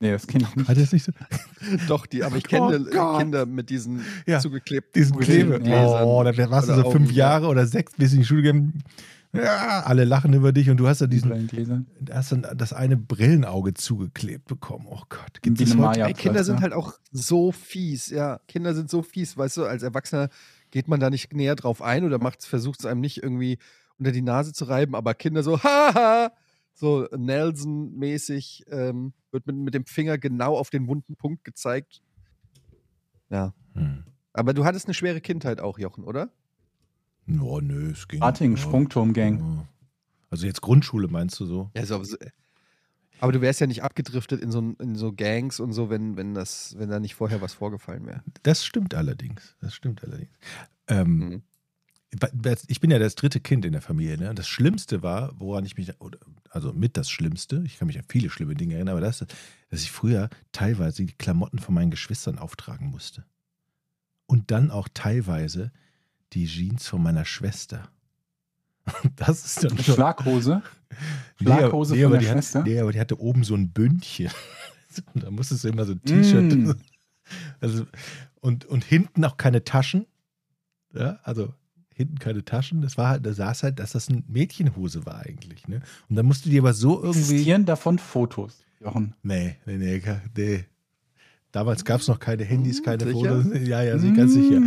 Nee, 0.00 0.12
das 0.12 0.26
kenne 0.26 0.44
ich 0.48 0.56
nicht. 0.56 0.68
Hat 0.68 0.78
das 0.78 0.92
nicht 0.92 1.04
so? 1.04 1.12
Doch, 1.88 2.06
die, 2.06 2.24
aber 2.24 2.36
ich 2.36 2.46
Oh 2.46 2.48
kenne 2.48 2.84
Gott. 2.84 3.18
Kinder 3.18 3.44
mit 3.44 3.68
diesen 3.68 4.02
Ja, 4.26 4.38
zugeklebten 4.40 4.92
Diesen 4.98 5.18
Klebe. 5.18 5.60
Oh, 6.04 6.22
da 6.22 6.50
warst 6.50 6.70
du 6.70 6.74
so 6.74 6.90
fünf 6.90 7.08
Augen, 7.08 7.14
Jahre 7.14 7.48
oder 7.48 7.66
sechs, 7.66 7.92
bis 7.96 8.12
in 8.14 8.20
die 8.20 8.24
Schule 8.24 8.42
gegangen. 8.42 8.82
Ja, 9.32 9.82
alle 9.84 10.04
lachen 10.04 10.32
über 10.32 10.52
dich 10.52 10.70
und 10.70 10.78
du 10.78 10.88
hast 10.88 11.02
dann 11.02 11.10
diesen, 11.10 11.86
hast 12.10 12.32
dann 12.32 12.46
das 12.56 12.72
eine 12.72 12.96
Brillenauge 12.96 13.74
zugeklebt 13.74 14.46
bekommen. 14.46 14.86
Oh 14.88 15.02
Gott, 15.08 15.42
gibt 15.42 15.60
es 15.60 15.70
heute? 15.70 15.80
Maya. 15.80 16.06
Ey, 16.06 16.14
Kinder 16.14 16.44
sind 16.44 16.58
Pflaster. 16.58 16.74
halt 16.76 16.84
auch 16.86 16.98
so 17.12 17.52
fies, 17.52 18.08
ja. 18.08 18.40
Kinder 18.48 18.74
sind 18.74 18.88
so 18.88 19.02
fies, 19.02 19.36
weißt 19.36 19.58
du, 19.58 19.64
als 19.66 19.82
Erwachsener 19.82 20.30
geht 20.70 20.88
man 20.88 20.98
da 20.98 21.10
nicht 21.10 21.32
näher 21.34 21.56
drauf 21.56 21.82
ein 21.82 22.04
oder 22.04 22.18
macht, 22.18 22.44
versucht 22.44 22.80
es 22.80 22.86
einem 22.86 23.00
nicht 23.00 23.22
irgendwie 23.22 23.58
unter 23.98 24.12
die 24.12 24.22
Nase 24.22 24.52
zu 24.52 24.64
reiben, 24.64 24.94
aber 24.94 25.14
Kinder 25.14 25.42
so, 25.42 25.58
haha, 25.62 26.32
so 26.72 27.06
Nelson-mäßig 27.14 28.64
ähm, 28.70 29.12
wird 29.30 29.46
mit, 29.46 29.56
mit 29.56 29.74
dem 29.74 29.84
Finger 29.84 30.16
genau 30.16 30.56
auf 30.56 30.70
den 30.70 30.86
wunden 30.86 31.16
Punkt 31.16 31.44
gezeigt. 31.44 32.02
Ja. 33.28 33.52
Hm. 33.74 34.04
Aber 34.32 34.54
du 34.54 34.64
hattest 34.64 34.86
eine 34.86 34.94
schwere 34.94 35.20
Kindheit 35.20 35.60
auch, 35.60 35.78
Jochen, 35.78 36.04
oder? 36.04 36.30
Oh, 37.40 37.60
nö, 37.60 37.90
es 37.90 38.08
ging. 38.08 38.22
Arting. 38.22 38.56
Sprungturmgang. 38.56 39.38
Ja. 39.38 39.68
Also 40.30 40.46
jetzt 40.46 40.60
Grundschule 40.60 41.08
meinst 41.08 41.38
du 41.40 41.46
so? 41.46 41.70
Ja, 41.74 41.84
so, 41.86 42.02
so, 42.04 42.16
aber 43.20 43.32
du 43.32 43.40
wärst 43.40 43.60
ja 43.60 43.66
nicht 43.66 43.82
abgedriftet 43.82 44.40
in 44.40 44.50
so, 44.52 44.60
in 44.78 44.94
so 44.94 45.12
Gangs 45.12 45.60
und 45.60 45.72
so, 45.72 45.90
wenn, 45.90 46.16
wenn, 46.16 46.34
das, 46.34 46.76
wenn 46.78 46.88
da 46.88 47.00
nicht 47.00 47.14
vorher 47.14 47.40
was 47.40 47.52
vorgefallen 47.54 48.06
wäre. 48.06 48.22
Das 48.42 48.64
stimmt 48.64 48.94
allerdings. 48.94 49.56
Das 49.60 49.74
stimmt 49.74 50.04
allerdings. 50.04 50.30
Ähm, 50.86 51.18
Mhm. 51.18 51.42
ich 52.68 52.80
bin 52.80 52.90
ja 52.90 52.98
das 52.98 53.16
dritte 53.16 53.40
Kind 53.40 53.64
in 53.64 53.72
der 53.72 53.82
Familie. 53.82 54.16
Ne? 54.16 54.30
Und 54.30 54.38
das 54.38 54.48
Schlimmste 54.48 55.02
war, 55.02 55.32
woran 55.38 55.66
ich 55.66 55.76
mich, 55.76 55.92
also 56.50 56.72
mit 56.72 56.96
das 56.96 57.10
Schlimmste, 57.10 57.62
ich 57.66 57.78
kann 57.78 57.86
mich 57.86 57.98
an 57.98 58.04
viele 58.08 58.30
schlimme 58.30 58.54
Dinge 58.54 58.74
erinnern, 58.74 58.92
aber 58.96 59.00
das, 59.02 59.18
dass 59.68 59.82
ich 59.82 59.90
früher 59.90 60.30
teilweise 60.52 61.04
die 61.04 61.12
Klamotten 61.12 61.58
von 61.58 61.74
meinen 61.74 61.90
Geschwistern 61.90 62.38
auftragen 62.38 62.88
musste. 62.88 63.24
Und 64.26 64.50
dann 64.50 64.70
auch 64.70 64.88
teilweise 64.94 65.72
die 66.32 66.46
Jeans 66.46 66.86
von 66.88 67.02
meiner 67.02 67.24
Schwester. 67.24 67.88
Das 69.16 69.44
ist 69.44 69.64
dann 69.64 69.76
schon. 69.78 69.94
Schlaghose. 69.94 70.62
Nee, 71.38 71.44
Schlaghose 71.44 71.94
nee, 71.94 72.02
von 72.02 72.12
aber 72.12 72.18
der 72.18 72.28
die 72.28 72.32
Schwester? 72.32 72.58
Hat, 72.60 72.66
nee, 72.66 72.80
aber 72.80 72.92
die 72.92 73.00
hatte 73.00 73.20
oben 73.20 73.44
so 73.44 73.54
ein 73.54 73.70
Bündchen. 73.70 74.30
Und 75.14 75.24
da 75.24 75.30
musstest 75.30 75.64
du 75.64 75.68
immer 75.68 75.84
so 75.84 75.92
ein 75.92 76.02
T-Shirt. 76.02 76.54
Mm. 76.54 76.72
Also, 77.60 77.86
und, 78.40 78.64
und 78.64 78.84
hinten 78.84 79.24
auch 79.24 79.36
keine 79.36 79.62
Taschen. 79.62 80.06
Ja, 80.94 81.18
also 81.22 81.52
hinten 81.94 82.18
keine 82.18 82.44
Taschen. 82.44 82.80
Das 82.80 82.96
war 82.96 83.10
halt, 83.10 83.26
da 83.26 83.34
saß 83.34 83.64
halt, 83.64 83.78
dass 83.80 83.92
das 83.92 84.08
eine 84.08 84.22
Mädchenhose 84.28 85.04
war 85.04 85.20
eigentlich. 85.26 85.68
Ne? 85.68 85.82
Und 86.08 86.16
dann 86.16 86.24
musst 86.26 86.46
du 86.46 86.50
die 86.50 86.58
aber 86.58 86.72
so 86.72 87.02
irgendwie. 87.02 87.18
Existieren 87.18 87.66
davon 87.66 87.98
Fotos, 87.98 88.64
Jochen. 88.80 89.14
Nee, 89.22 89.56
nee, 89.66 89.76
nee, 89.76 90.02
nee. 90.36 90.64
Damals 91.52 91.84
gab 91.84 92.00
es 92.00 92.08
noch 92.08 92.18
keine 92.18 92.44
Handys, 92.44 92.82
keine 92.82 93.04
Sicher? 93.04 93.42
Fotos. 93.42 93.68
Ja, 93.68 93.82
ja, 93.82 93.96
ganz 93.96 94.32
sicher. 94.32 94.60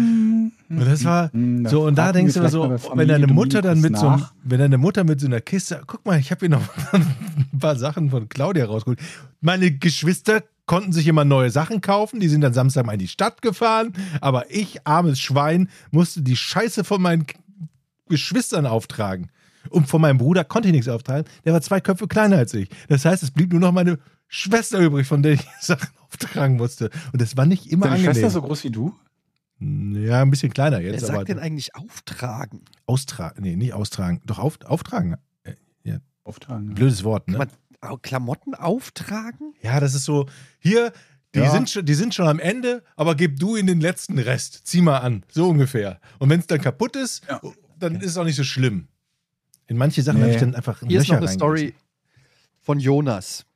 Und 0.69 0.85
das 0.85 1.03
war 1.03 1.29
Mm, 1.33 1.65
so, 1.65 1.85
und 1.85 1.97
da 1.97 2.11
denkst 2.11 2.33
du 2.33 2.39
immer 2.39 2.49
so, 2.49 2.69
wenn 2.93 3.07
deine 3.07 3.27
Mutter 3.27 3.61
dann 3.61 3.81
mit 3.81 3.97
so, 3.97 4.17
wenn 4.43 4.59
deine 4.59 4.77
Mutter 4.77 5.03
mit 5.03 5.19
so 5.19 5.27
einer 5.27 5.41
Kiste, 5.41 5.81
guck 5.85 6.05
mal, 6.05 6.19
ich 6.19 6.31
habe 6.31 6.39
hier 6.39 6.49
noch 6.49 6.63
ein 6.93 7.59
paar 7.59 7.75
Sachen 7.75 8.09
von 8.09 8.29
Claudia 8.29 8.65
rausgeholt. 8.65 8.99
Meine 9.41 9.71
Geschwister 9.71 10.43
konnten 10.65 10.93
sich 10.93 11.07
immer 11.07 11.25
neue 11.25 11.49
Sachen 11.49 11.81
kaufen, 11.81 12.19
die 12.19 12.29
sind 12.29 12.41
dann 12.41 12.53
Samstag 12.53 12.85
mal 12.85 12.93
in 12.93 12.99
die 12.99 13.07
Stadt 13.07 13.41
gefahren, 13.41 13.93
aber 14.21 14.49
ich, 14.49 14.87
armes 14.87 15.19
Schwein, 15.19 15.67
musste 15.91 16.21
die 16.21 16.37
Scheiße 16.37 16.83
von 16.83 17.01
meinen 17.01 17.25
Geschwistern 18.07 18.65
auftragen. 18.65 19.29
Und 19.69 19.87
von 19.87 20.01
meinem 20.01 20.17
Bruder 20.17 20.43
konnte 20.43 20.69
ich 20.69 20.73
nichts 20.73 20.87
auftragen, 20.87 21.25
der 21.45 21.53
war 21.53 21.61
zwei 21.61 21.81
Köpfe 21.81 22.07
kleiner 22.07 22.37
als 22.37 22.53
ich. 22.53 22.69
Das 22.87 23.05
heißt, 23.05 23.21
es 23.21 23.31
blieb 23.31 23.51
nur 23.51 23.59
noch 23.61 23.71
meine 23.71 23.99
Schwester 24.27 24.79
übrig, 24.79 25.07
von 25.07 25.21
der 25.21 25.33
ich 25.33 25.41
Sachen 25.61 25.89
auftragen 26.07 26.55
musste. 26.57 26.89
Und 27.11 27.21
das 27.21 27.35
war 27.37 27.45
nicht 27.45 27.67
immer 27.67 27.85
Deine 27.85 27.95
angenehm. 27.97 28.13
Schwester 28.13 28.29
so 28.29 28.41
groß 28.41 28.63
wie 28.63 28.71
du? 28.71 28.95
Ja, 29.61 30.21
ein 30.21 30.29
bisschen 30.31 30.51
kleiner 30.53 30.79
Wer 30.79 30.91
jetzt, 30.91 31.01
sagt 31.01 31.13
aber 31.13 31.25
denn 31.25 31.39
eigentlich 31.39 31.75
auftragen? 31.75 32.65
austragen, 32.87 33.43
nee, 33.43 33.55
nicht 33.55 33.73
austragen, 33.73 34.21
doch 34.25 34.39
auf, 34.39 34.59
auftragen. 34.65 35.17
Auftragen. 36.23 36.75
Blödes 36.75 37.03
Wort, 37.03 37.27
ne? 37.27 37.47
Klamotten 38.03 38.53
auftragen? 38.53 39.55
Ja, 39.63 39.79
das 39.79 39.95
ist 39.95 40.03
so, 40.05 40.27
hier, 40.59 40.93
die, 41.33 41.39
Ja. 41.39 41.49
sind 41.49 41.67
schon, 41.67 41.83
die 41.83 41.95
sind 41.95 42.13
schon 42.13 42.27
am 42.27 42.37
Ende, 42.37 42.83
aber 42.95 43.15
gib 43.15 43.39
du 43.39 43.55
in 43.55 43.65
den 43.65 43.81
letzten 43.81 44.19
Rest. 44.19 44.61
Zieh 44.67 44.81
mal 44.81 44.99
an, 44.99 45.23
so 45.31 45.49
ungefähr. 45.49 45.99
Und 46.19 46.29
wenn 46.29 46.39
es 46.39 46.45
dann 46.45 46.61
kaputt 46.61 46.95
ist, 46.95 47.25
Ja. 47.27 47.41
dann 47.79 47.95
ist 47.95 48.11
es 48.11 48.17
auch 48.17 48.23
nicht 48.23 48.35
so 48.35 48.43
schlimm. 48.43 48.87
In 49.65 49.77
manche 49.77 50.03
Sachen 50.03 50.17
Nee. 50.19 50.25
habe 50.25 50.33
ich 50.33 50.39
dann 50.39 50.53
einfach 50.53 50.79
Hier 50.81 50.99
ist 51.01 51.07
Löcher 51.07 51.19
noch 51.21 51.27
eine 51.27 51.33
Story 51.33 51.73
von 52.61 52.79
Jonas. 52.79 53.47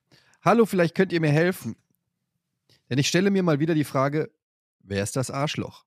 Hallo, 0.41 0.65
vielleicht 0.65 0.95
könnt 0.95 1.13
ihr 1.13 1.21
mir 1.21 1.31
helfen. 1.31 1.75
Denn 2.89 2.97
ich 2.97 3.07
stelle 3.07 3.29
mir 3.29 3.43
mal 3.43 3.59
wieder 3.59 3.75
die 3.75 3.83
Frage, 3.83 4.31
wer 4.79 5.03
ist 5.03 5.15
das 5.15 5.29
Arschloch? 5.29 5.84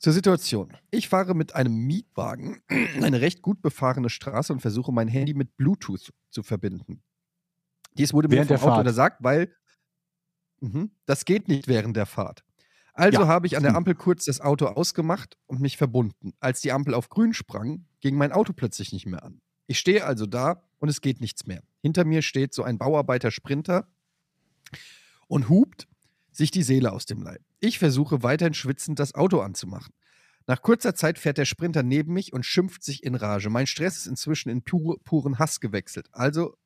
Zur 0.00 0.14
Situation. 0.14 0.72
Ich 0.90 1.08
fahre 1.08 1.34
mit 1.34 1.54
einem 1.54 1.74
Mietwagen 1.86 2.62
eine 3.02 3.20
recht 3.20 3.42
gut 3.42 3.60
befahrene 3.62 4.08
Straße 4.10 4.52
und 4.52 4.60
versuche 4.60 4.92
mein 4.92 5.08
Handy 5.08 5.34
mit 5.34 5.56
Bluetooth 5.56 6.12
zu 6.30 6.42
verbinden. 6.42 7.02
Dies 7.94 8.12
wurde 8.14 8.28
mir 8.28 8.36
Während 8.36 8.48
vom 8.48 8.56
der 8.56 8.62
Auto 8.62 8.70
Fahrt. 8.70 8.78
untersagt, 8.80 9.16
weil 9.20 9.54
Mhm. 10.62 10.90
das 11.06 11.24
geht 11.24 11.48
nicht 11.48 11.68
während 11.68 11.96
der 11.96 12.04
Fahrt. 12.06 12.44
Also 12.92 13.22
Ja. 13.22 13.28
habe 13.28 13.46
ich 13.46 13.56
an 13.56 13.62
der 13.62 13.72
Hm. 13.72 13.78
Ampel 13.78 13.94
kurz 13.94 14.26
das 14.26 14.42
Auto 14.42 14.66
ausgemacht 14.66 15.38
und 15.46 15.60
mich 15.60 15.78
verbunden. 15.78 16.34
Als 16.38 16.60
die 16.60 16.70
Ampel 16.72 16.92
auf 16.92 17.08
grün 17.08 17.32
sprang, 17.32 17.86
ging 18.00 18.14
mein 18.16 18.30
Auto 18.32 18.52
plötzlich 18.52 18.92
nicht 18.92 19.06
mehr 19.06 19.22
an. 19.22 19.40
Ich 19.68 19.78
stehe 19.78 20.04
also 20.04 20.26
da 20.26 20.62
und 20.78 20.90
es 20.90 21.00
geht 21.00 21.20
nichts 21.22 21.46
mehr. 21.46 21.62
Hinter 21.80 22.04
mir 22.04 22.20
steht 22.20 22.52
so 22.52 22.62
ein 22.62 22.76
Bauarbeiter-Sprinter 22.76 23.88
und 25.28 25.48
hupt 25.48 25.88
sich 26.30 26.50
die 26.50 26.62
Seele 26.62 26.92
aus 26.92 27.06
dem 27.06 27.22
Leib. 27.22 27.40
Ich 27.60 27.78
versuche 27.78 28.22
weiterhin 28.22 28.54
schwitzend 28.54 28.98
das 28.98 29.14
Auto 29.14 29.40
anzumachen. 29.40 29.92
Nach 30.46 30.62
kurzer 30.62 30.94
Zeit 30.94 31.18
fährt 31.18 31.38
der 31.38 31.44
Sprinter 31.44 31.82
neben 31.82 32.12
mich 32.12 32.32
und 32.32 32.44
schimpft 32.44 32.82
sich 32.82 33.04
in 33.04 33.14
Rage. 33.14 33.50
Mein 33.50 33.66
Stress 33.66 33.98
ist 33.98 34.06
inzwischen 34.06 34.48
in 34.48 34.62
pure, 34.62 34.98
puren 35.04 35.38
Hass 35.38 35.60
gewechselt. 35.60 36.08
Also 36.12 36.56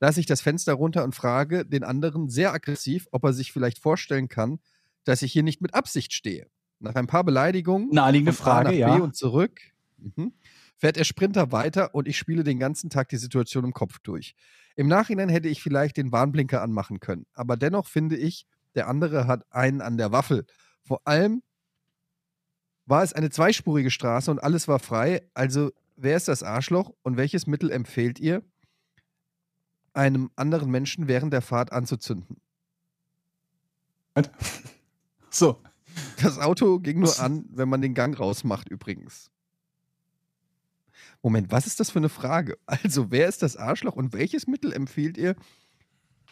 lasse 0.00 0.20
ich 0.20 0.26
das 0.26 0.40
Fenster 0.40 0.74
runter 0.74 1.04
und 1.04 1.14
frage 1.14 1.64
den 1.64 1.84
anderen 1.84 2.28
sehr 2.28 2.52
aggressiv, 2.52 3.06
ob 3.12 3.24
er 3.24 3.32
sich 3.32 3.52
vielleicht 3.52 3.78
vorstellen 3.78 4.28
kann, 4.28 4.58
dass 5.04 5.22
ich 5.22 5.32
hier 5.32 5.44
nicht 5.44 5.62
mit 5.62 5.74
Absicht 5.74 6.12
stehe. 6.12 6.48
Nach 6.80 6.96
ein 6.96 7.06
paar 7.06 7.24
Beleidigungen 7.24 7.88
Naheliegende 7.90 8.32
von 8.32 8.46
A 8.46 8.50
Frage, 8.50 8.68
nach 8.68 8.74
B 8.74 8.78
ja. 8.78 8.96
und 8.96 9.16
zurück. 9.16 9.60
Mhm. 9.98 10.32
Fährt 10.76 10.96
der 10.96 11.04
Sprinter 11.04 11.52
weiter 11.52 11.94
und 11.94 12.08
ich 12.08 12.18
spiele 12.18 12.42
den 12.42 12.58
ganzen 12.58 12.90
Tag 12.90 13.08
die 13.08 13.16
Situation 13.16 13.64
im 13.64 13.72
Kopf 13.72 14.00
durch. 14.00 14.34
Im 14.74 14.88
Nachhinein 14.88 15.28
hätte 15.28 15.48
ich 15.48 15.62
vielleicht 15.62 15.96
den 15.96 16.10
Warnblinker 16.10 16.60
anmachen 16.60 16.98
können. 16.98 17.26
Aber 17.34 17.56
dennoch 17.56 17.86
finde 17.86 18.16
ich, 18.16 18.46
der 18.74 18.88
andere 18.88 19.26
hat 19.26 19.44
einen 19.50 19.80
an 19.80 19.96
der 19.96 20.12
Waffel. 20.12 20.46
Vor 20.82 21.00
allem 21.04 21.42
war 22.86 23.02
es 23.02 23.12
eine 23.12 23.30
zweispurige 23.30 23.90
Straße 23.90 24.30
und 24.30 24.42
alles 24.42 24.68
war 24.68 24.78
frei. 24.78 25.28
Also, 25.34 25.70
wer 25.96 26.16
ist 26.16 26.28
das 26.28 26.42
Arschloch 26.42 26.92
und 27.02 27.16
welches 27.16 27.46
Mittel 27.46 27.70
empfehlt 27.70 28.18
ihr, 28.18 28.42
einem 29.94 30.30
anderen 30.36 30.70
Menschen 30.70 31.08
während 31.08 31.32
der 31.32 31.42
Fahrt 31.42 31.72
anzuzünden? 31.72 32.36
So. 35.34 35.62
Das 36.20 36.38
Auto 36.38 36.78
ging 36.78 36.98
nur 37.00 37.08
Was? 37.08 37.20
an, 37.20 37.46
wenn 37.48 37.66
man 37.66 37.80
den 37.80 37.94
Gang 37.94 38.18
rausmacht, 38.18 38.68
übrigens. 38.68 39.30
Moment, 41.22 41.50
was 41.50 41.66
ist 41.66 41.80
das 41.80 41.90
für 41.90 42.00
eine 42.00 42.10
Frage? 42.10 42.58
Also, 42.66 43.10
wer 43.10 43.28
ist 43.28 43.42
das 43.42 43.56
Arschloch 43.56 43.96
und 43.96 44.12
welches 44.12 44.46
Mittel 44.46 44.72
empfiehlt 44.72 45.16
ihr, 45.16 45.36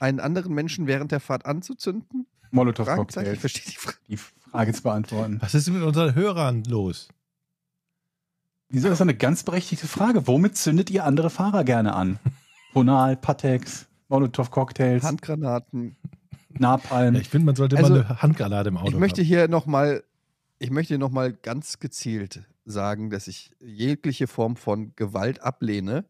einen 0.00 0.20
anderen 0.20 0.54
Menschen 0.54 0.86
während 0.86 1.12
der 1.12 1.20
Fahrt 1.20 1.46
anzuzünden? 1.46 2.26
Fragezeichen, 2.52 3.34
ich 3.34 3.40
verstehe 3.40 3.64
die 3.70 3.76
Frage. 3.76 3.98
Die 4.08 4.16
Frage 4.16 4.72
zu 4.72 4.82
beantworten. 4.82 5.38
Was 5.40 5.54
ist 5.54 5.66
denn 5.68 5.74
mit 5.74 5.82
unseren 5.84 6.14
Hörern 6.14 6.64
los? 6.64 7.08
Wieso 8.68 8.88
ist 8.88 8.92
das 8.94 9.00
eine 9.02 9.14
ganz 9.14 9.42
berechtigte 9.42 9.86
Frage? 9.86 10.26
Womit 10.26 10.56
zündet 10.56 10.90
ihr 10.90 11.04
andere 11.04 11.30
Fahrer 11.30 11.64
gerne 11.64 11.94
an? 11.94 12.18
Ponal, 12.72 13.16
Patex, 13.16 13.86
Molotow-Cocktails, 14.08 15.02
Handgranaten. 15.02 15.96
Napalm. 16.50 17.14
Ja, 17.14 17.20
ich 17.20 17.28
finde, 17.28 17.46
man 17.46 17.56
sollte 17.56 17.76
Also, 17.76 17.94
mal 17.94 18.04
eine 18.04 18.22
Handgranate 18.22 18.68
im 18.68 18.76
Auto 18.76 18.88
Ich 18.88 18.94
möchte 18.96 19.20
haben. 19.22 19.26
hier 19.28 19.48
nochmal, 19.48 20.02
ich 20.58 20.70
möchte 20.70 20.88
hier 20.94 20.98
noch 20.98 21.10
mal 21.10 21.32
ganz 21.32 21.78
gezielt 21.78 22.42
sagen, 22.64 23.10
dass 23.10 23.28
ich 23.28 23.52
jegliche 23.60 24.26
Form 24.26 24.56
von 24.56 24.92
Gewalt 24.96 25.42
ablehne, 25.42 26.04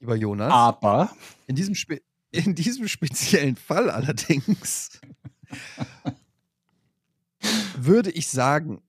lieber 0.00 0.16
Jonas. 0.16 0.52
Aber 0.52 1.10
In 1.46 1.56
diesem, 1.56 1.74
spe 1.74 2.00
in 2.34 2.54
diesem 2.54 2.88
speziellen 2.88 3.56
Fall 3.56 3.90
allerdings 3.90 5.00
würde 7.76 8.10
ich 8.10 8.28
sagen, 8.28 8.82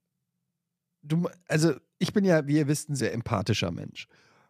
du, 1.04 1.30
also 1.48 1.74
ich 2.00 2.14
bin 2.14 2.26
ja, 2.26 2.48
wie 2.48 2.58
ihr 2.58 2.68
wisst, 2.68 2.90
ein 2.90 2.96
sehr 2.96 3.14
empathischer 3.14 3.72
Mensch. 3.72 4.08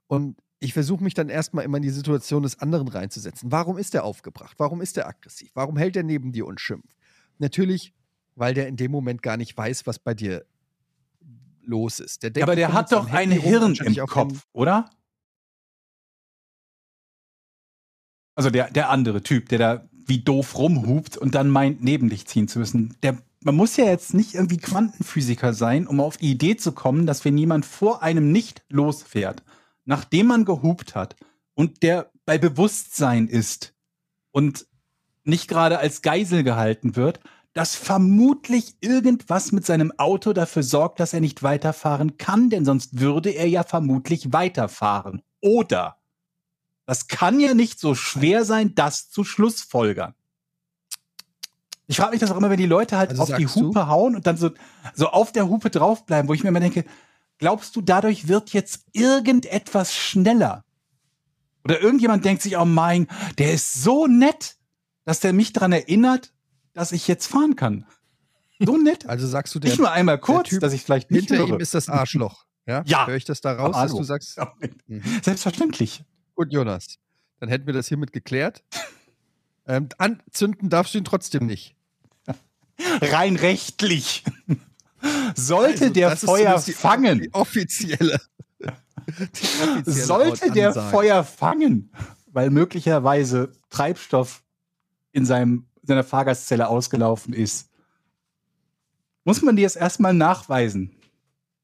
Und 0.08 0.38
ich 0.60 0.74
versuche 0.74 1.04
mich 1.04 1.14
dann 1.14 1.30
erstmal 1.30 1.66
immer 1.66 1.78
in 1.78 1.84
die 1.84 1.90
Situation 1.90 2.44
des 2.44 2.60
anderen 2.60 2.88
reinzusetzen. 2.88 3.52
Warum 3.52 3.78
ist 3.78 3.94
er 3.94 4.04
aufgebracht? 4.04 4.56
Warum 4.58 4.82
ist 4.82 4.98
er 4.98 5.08
aggressiv? 5.08 5.52
Warum 5.54 5.78
hält 5.78 5.96
er 5.96 6.04
neben 6.04 6.32
dir 6.32 6.48
und 6.48 6.60
schimpft? 6.60 6.98
Natürlich, 7.38 7.94
weil 8.36 8.54
der 8.54 8.68
in 8.68 8.78
dem 8.78 8.92
Moment 8.92 9.22
gar 9.22 9.38
nicht 9.38 9.56
weiß, 9.56 9.86
was 9.86 10.00
bei 10.00 10.14
dir 10.14 10.46
los 11.62 12.00
ist. 12.00 12.24
Der 12.24 12.30
denkt, 12.30 12.44
aber 12.44 12.56
der 12.56 12.74
hat 12.74 12.92
doch 12.92 13.12
ein 13.12 13.32
Hirn 13.32 13.76
im 13.76 13.96
Kopf, 14.06 14.46
oder? 14.54 14.90
Also 18.36 18.50
der, 18.50 18.70
der 18.70 18.90
andere 18.90 19.24
Typ, 19.24 19.50
der 19.50 19.60
da 19.60 19.90
wie 20.06 20.20
doof 20.20 20.58
rumhupt 20.58 21.18
und 21.18 21.36
dann 21.36 21.50
meint, 21.50 21.84
neben 21.84 22.10
dich 22.10 22.28
ziehen 22.28 22.48
zu 22.48 22.60
müssen. 22.60 22.96
Der, 23.02 23.18
man 23.42 23.56
muss 23.56 23.78
ja 23.78 23.86
jetzt 23.86 24.14
nicht 24.14 24.36
irgendwie 24.36 24.58
Quantenphysiker 24.58 25.54
sein, 25.54 25.88
um 25.88 26.00
auf 26.00 26.18
die 26.18 26.32
Idee 26.32 26.58
zu 26.58 26.74
kommen, 26.74 27.06
dass 27.06 27.26
wenn 27.26 27.38
jemand 27.38 27.66
vor 27.66 28.04
einem 28.04 28.32
nicht 28.32 28.64
losfährt, 28.70 29.44
nachdem 29.86 30.28
man 30.28 30.46
gehupt 30.46 30.96
hat 30.96 31.16
und 31.56 31.82
der 31.84 32.12
bei 32.26 32.38
Bewusstsein 32.38 33.28
ist 33.28 33.74
und 34.32 34.68
nicht 35.24 35.48
gerade 35.48 35.80
als 35.80 36.02
Geisel 36.02 36.44
gehalten 36.44 36.96
wird, 36.96 37.20
dass 37.54 37.76
vermutlich 37.76 38.76
irgendwas 38.82 39.52
mit 39.52 39.66
seinem 39.66 39.92
Auto 39.98 40.34
dafür 40.34 40.62
sorgt, 40.62 41.00
dass 41.00 41.14
er 41.14 41.22
nicht 41.22 41.42
weiterfahren 41.42 42.18
kann, 42.18 42.50
denn 42.50 42.66
sonst 42.66 43.00
würde 43.00 43.30
er 43.30 43.48
ja 43.48 43.64
vermutlich 43.64 44.34
weiterfahren. 44.34 45.22
Oder 45.42 45.98
das 46.86 47.08
kann 47.08 47.40
ja 47.40 47.54
nicht 47.54 47.80
so 47.80 47.96
schwer 47.96 48.46
sein, 48.46 48.76
das 48.76 49.10
zu 49.10 49.24
schlussfolgern. 49.24 50.14
Ich 51.88 51.98
frage 51.98 52.12
mich 52.12 52.20
das 52.20 52.32
auch 52.32 52.38
immer, 52.38 52.50
wenn 52.50 52.58
die 52.58 52.66
Leute 52.66 52.98
halt 52.98 53.12
Also 53.12 53.24
auf 53.24 53.28
die 53.36 53.44
sagst 53.44 53.56
du- 53.58 53.68
Hupe 53.68 53.88
hauen 53.88 54.16
und 54.16 54.26
dann 54.26 54.38
so, 54.38 54.50
so 54.96 55.10
auf 55.10 55.32
der 55.32 55.48
Hupe 55.48 55.70
draufbleiben, 55.70 56.28
wo 56.28 56.34
ich 56.34 56.42
mir 56.44 56.50
immer 56.50 56.60
denke, 56.60 56.84
glaubst 57.38 57.76
du, 57.76 57.82
dadurch 57.82 58.28
wird 58.28 58.52
jetzt 58.54 58.86
irgendetwas 58.94 59.94
schneller? 59.94 60.64
Oder 61.64 61.80
irgendjemand 61.82 62.26
denkt 62.26 62.42
sich, 62.42 62.58
oh 62.58 62.66
mein, 62.66 63.08
der 63.38 63.54
ist 63.54 63.74
so 63.74 64.08
nett, 64.08 64.58
dass 65.04 65.20
der 65.20 65.34
mich 65.34 65.54
daran 65.54 65.72
erinnert, 65.74 66.34
dass 66.74 66.92
ich 66.92 67.08
jetzt 67.08 67.28
fahren 67.28 67.56
kann. 67.56 67.86
So 68.60 68.78
nett. 68.78 69.08
Also 69.08 69.28
sagst 69.28 69.54
du, 69.54 69.60
der 69.60 69.70
Nicht 69.72 69.80
nur 69.80 69.92
einmal 69.92 70.18
kurz, 70.20 70.50
Typ 70.50 70.62
dass 70.62 70.74
ich 70.74 70.84
vielleicht 70.84 71.12
nicht 71.12 71.28
hinter 71.30 71.44
ihm 71.44 71.52
höre. 71.52 71.60
ist 71.60 71.74
das 71.74 71.90
Arschloch. 71.90 72.46
Ja? 72.66 72.84
Ja. 72.86 73.06
Höre 73.06 73.16
ich 73.18 73.26
das 73.26 73.42
da 73.42 73.54
raus, 73.54 73.76
dass 73.76 73.92
du 73.92 74.04
sagst, 74.04 74.40
Mhm. 74.88 75.04
Selbstverständlich. 75.24 76.04
Gut, 76.36 76.52
Jonas, 76.52 76.98
dann 77.40 77.50
hätten 77.50 77.66
wir 77.66 77.74
das 77.74 77.88
hiermit 77.88 78.14
geklärt. 78.14 78.64
Ähm, 79.68 79.90
anzünden 79.98 80.70
darfst 80.70 80.94
du 80.94 81.00
ihn 81.00 81.06
trotzdem 81.06 81.46
nicht. 81.46 81.76
Rein 83.02 83.36
rechtlich. 83.36 84.24
Sollte 85.36 85.84
Also, 85.86 85.94
der 85.94 86.18
Feuer 86.18 86.62
die- 86.66 86.72
fangen, 86.74 87.20
Die 87.22 87.34
offizielle. 87.34 88.20
Die 88.60 89.22
offizielle 89.62 89.84
sollte 90.06 90.52
der. 90.52 90.74
Feuer 90.74 91.24
fangen, 91.24 91.92
weil 92.32 92.50
möglicherweise 92.50 93.52
Treibstoff 93.70 94.44
in 95.12 95.26
seinem, 95.28 95.68
seiner 95.84 96.04
Fahrgastzelle 96.04 96.68
ausgelaufen 96.68 97.32
ist, 97.34 97.70
muss 99.24 99.42
man 99.44 99.56
dir 99.56 99.68
es 99.68 99.76
erstmal 99.76 100.14
nachweisen, 100.16 100.96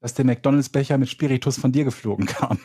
dass 0.00 0.14
der 0.14 0.24
McDonalds-Becher 0.24 0.98
mit 0.98 1.08
Spiritus 1.08 1.58
von 1.58 1.72
dir 1.72 1.84
geflogen 1.84 2.26
kam. 2.26 2.60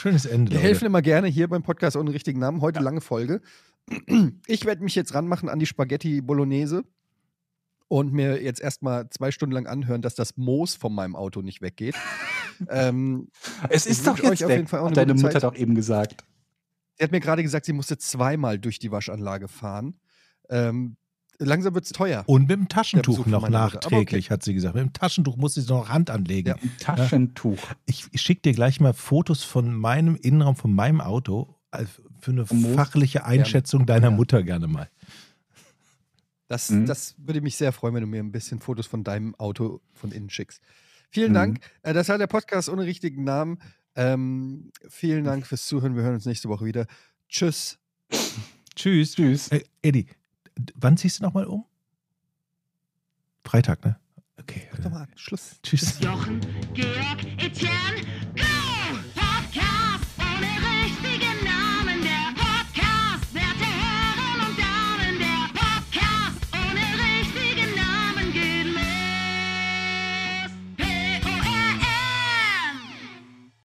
Schönes 0.00 0.24
Ende. 0.24 0.52
Wir 0.52 0.56
Leute. 0.56 0.66
helfen 0.66 0.86
immer 0.86 1.02
gerne 1.02 1.28
hier 1.28 1.46
beim 1.46 1.62
Podcast 1.62 1.94
ohne 1.94 2.14
richtigen 2.14 2.40
Namen. 2.40 2.62
Heute 2.62 2.80
lange 2.80 3.02
Folge. 3.02 3.42
Ich 4.46 4.64
werde 4.64 4.82
mich 4.82 4.94
jetzt 4.94 5.12
ranmachen 5.12 5.50
an 5.50 5.58
die 5.58 5.66
Spaghetti 5.66 6.22
Bolognese 6.22 6.84
und 7.88 8.10
mir 8.10 8.42
jetzt 8.42 8.62
erstmal 8.62 9.10
zwei 9.10 9.30
Stunden 9.30 9.54
lang 9.54 9.66
anhören, 9.66 10.00
dass 10.00 10.14
das 10.14 10.38
Moos 10.38 10.74
von 10.74 10.94
meinem 10.94 11.14
Auto 11.14 11.42
nicht 11.42 11.60
weggeht. 11.60 11.96
ähm, 12.70 13.28
Es 13.68 13.84
ist 13.84 14.06
doch 14.06 14.18
jetzt 14.18 14.48
weg, 14.48 14.72
auch 14.72 14.88
hat 14.88 14.96
deine 14.96 15.12
Mutter 15.12 15.32
Zeit. 15.32 15.42
doch 15.42 15.54
eben 15.54 15.74
gesagt. 15.74 16.24
sie 16.96 17.04
hat 17.04 17.10
mir 17.10 17.20
gerade 17.20 17.42
gesagt, 17.42 17.66
sie 17.66 17.74
musste 17.74 17.98
zweimal 17.98 18.58
durch 18.58 18.78
die 18.78 18.90
Waschanlage 18.90 19.48
fahren. 19.48 20.00
Ähm, 20.48 20.96
langsam 21.40 21.74
wird 21.74 21.84
es 21.86 21.90
teuer. 21.92 22.22
Und 22.26 22.42
mit 22.42 22.50
dem 22.50 22.68
Taschentuch 22.68 23.26
noch 23.26 23.48
nachträglich, 23.48 24.30
hat 24.30 24.42
sie 24.42 24.54
gesagt. 24.54 24.74
Mit 24.76 24.84
dem 24.84 24.92
Taschentuch 24.92 25.36
muss 25.36 25.54
sie 25.54 25.62
noch 25.62 25.88
Hand 25.88 26.10
anlegen. 26.10 26.50
Ja. 26.50 26.54
Ein 26.56 26.72
Taschentuch. 26.78 27.58
Ich, 27.86 28.06
ich 28.12 28.22
schicke 28.22 28.42
dir 28.42 28.52
gleich 28.52 28.80
mal 28.80 28.92
Fotos 28.92 29.42
von 29.42 29.74
meinem 29.74 30.16
Innenraum, 30.16 30.54
von 30.56 30.72
meinem 30.72 31.00
Auto, 31.00 31.56
für 32.20 32.30
eine 32.30 32.44
Moos? 32.50 32.74
fachliche 32.76 33.24
Einschätzung 33.24 33.86
deiner 33.86 34.10
Ja. 34.10 34.16
Mutter 34.16 34.42
gerne 34.42 34.66
mal. 34.66 34.88
Das, 36.48 36.70
Mhm. 36.70 36.86
das 36.86 37.14
würde 37.18 37.40
mich 37.40 37.56
sehr 37.56 37.72
freuen, 37.72 37.94
wenn 37.94 38.02
du 38.02 38.08
mir 38.08 38.20
ein 38.22 38.32
bisschen 38.32 38.58
Fotos 38.60 38.86
von 38.86 39.04
deinem 39.04 39.34
Auto 39.36 39.80
von 39.94 40.10
innen 40.10 40.30
schickst. 40.30 40.60
Vielen 41.10 41.30
Mhm. 41.30 41.34
Dank. 41.34 41.60
Äh, 41.82 41.92
das 41.94 42.08
war 42.08 42.18
der 42.18 42.26
Podcast 42.26 42.68
ohne 42.68 42.84
richtigen 42.84 43.24
Namen. 43.24 43.58
Ähm, 43.96 44.70
vielen 44.88 45.24
Dank 45.24 45.46
fürs 45.46 45.66
Zuhören. 45.66 45.94
Wir 45.96 46.02
hören 46.02 46.14
uns 46.14 46.26
nächste 46.26 46.48
Woche 46.48 46.64
wieder. 46.64 46.86
Tschüss. 47.28 47.78
Tschüss. 48.74 49.14
Tschüss. 49.14 49.48
Äh, 49.48 49.62
Eddie, 49.82 50.04
d- 50.04 50.10
wann 50.74 50.96
ziehst 50.96 51.20
du 51.20 51.24
nochmal 51.24 51.46
um? 51.46 51.64
Freitag, 53.44 53.84
ne? 53.84 53.96
Okay. 54.38 54.62
Mach 54.72 54.78
doch 54.80 54.90
mal 54.90 55.08
Schluss. 55.16 55.60
Tschüss. 55.62 56.00
Jochen, 56.00 56.40
Georg, 56.74 57.24
Etienne! 57.38 58.06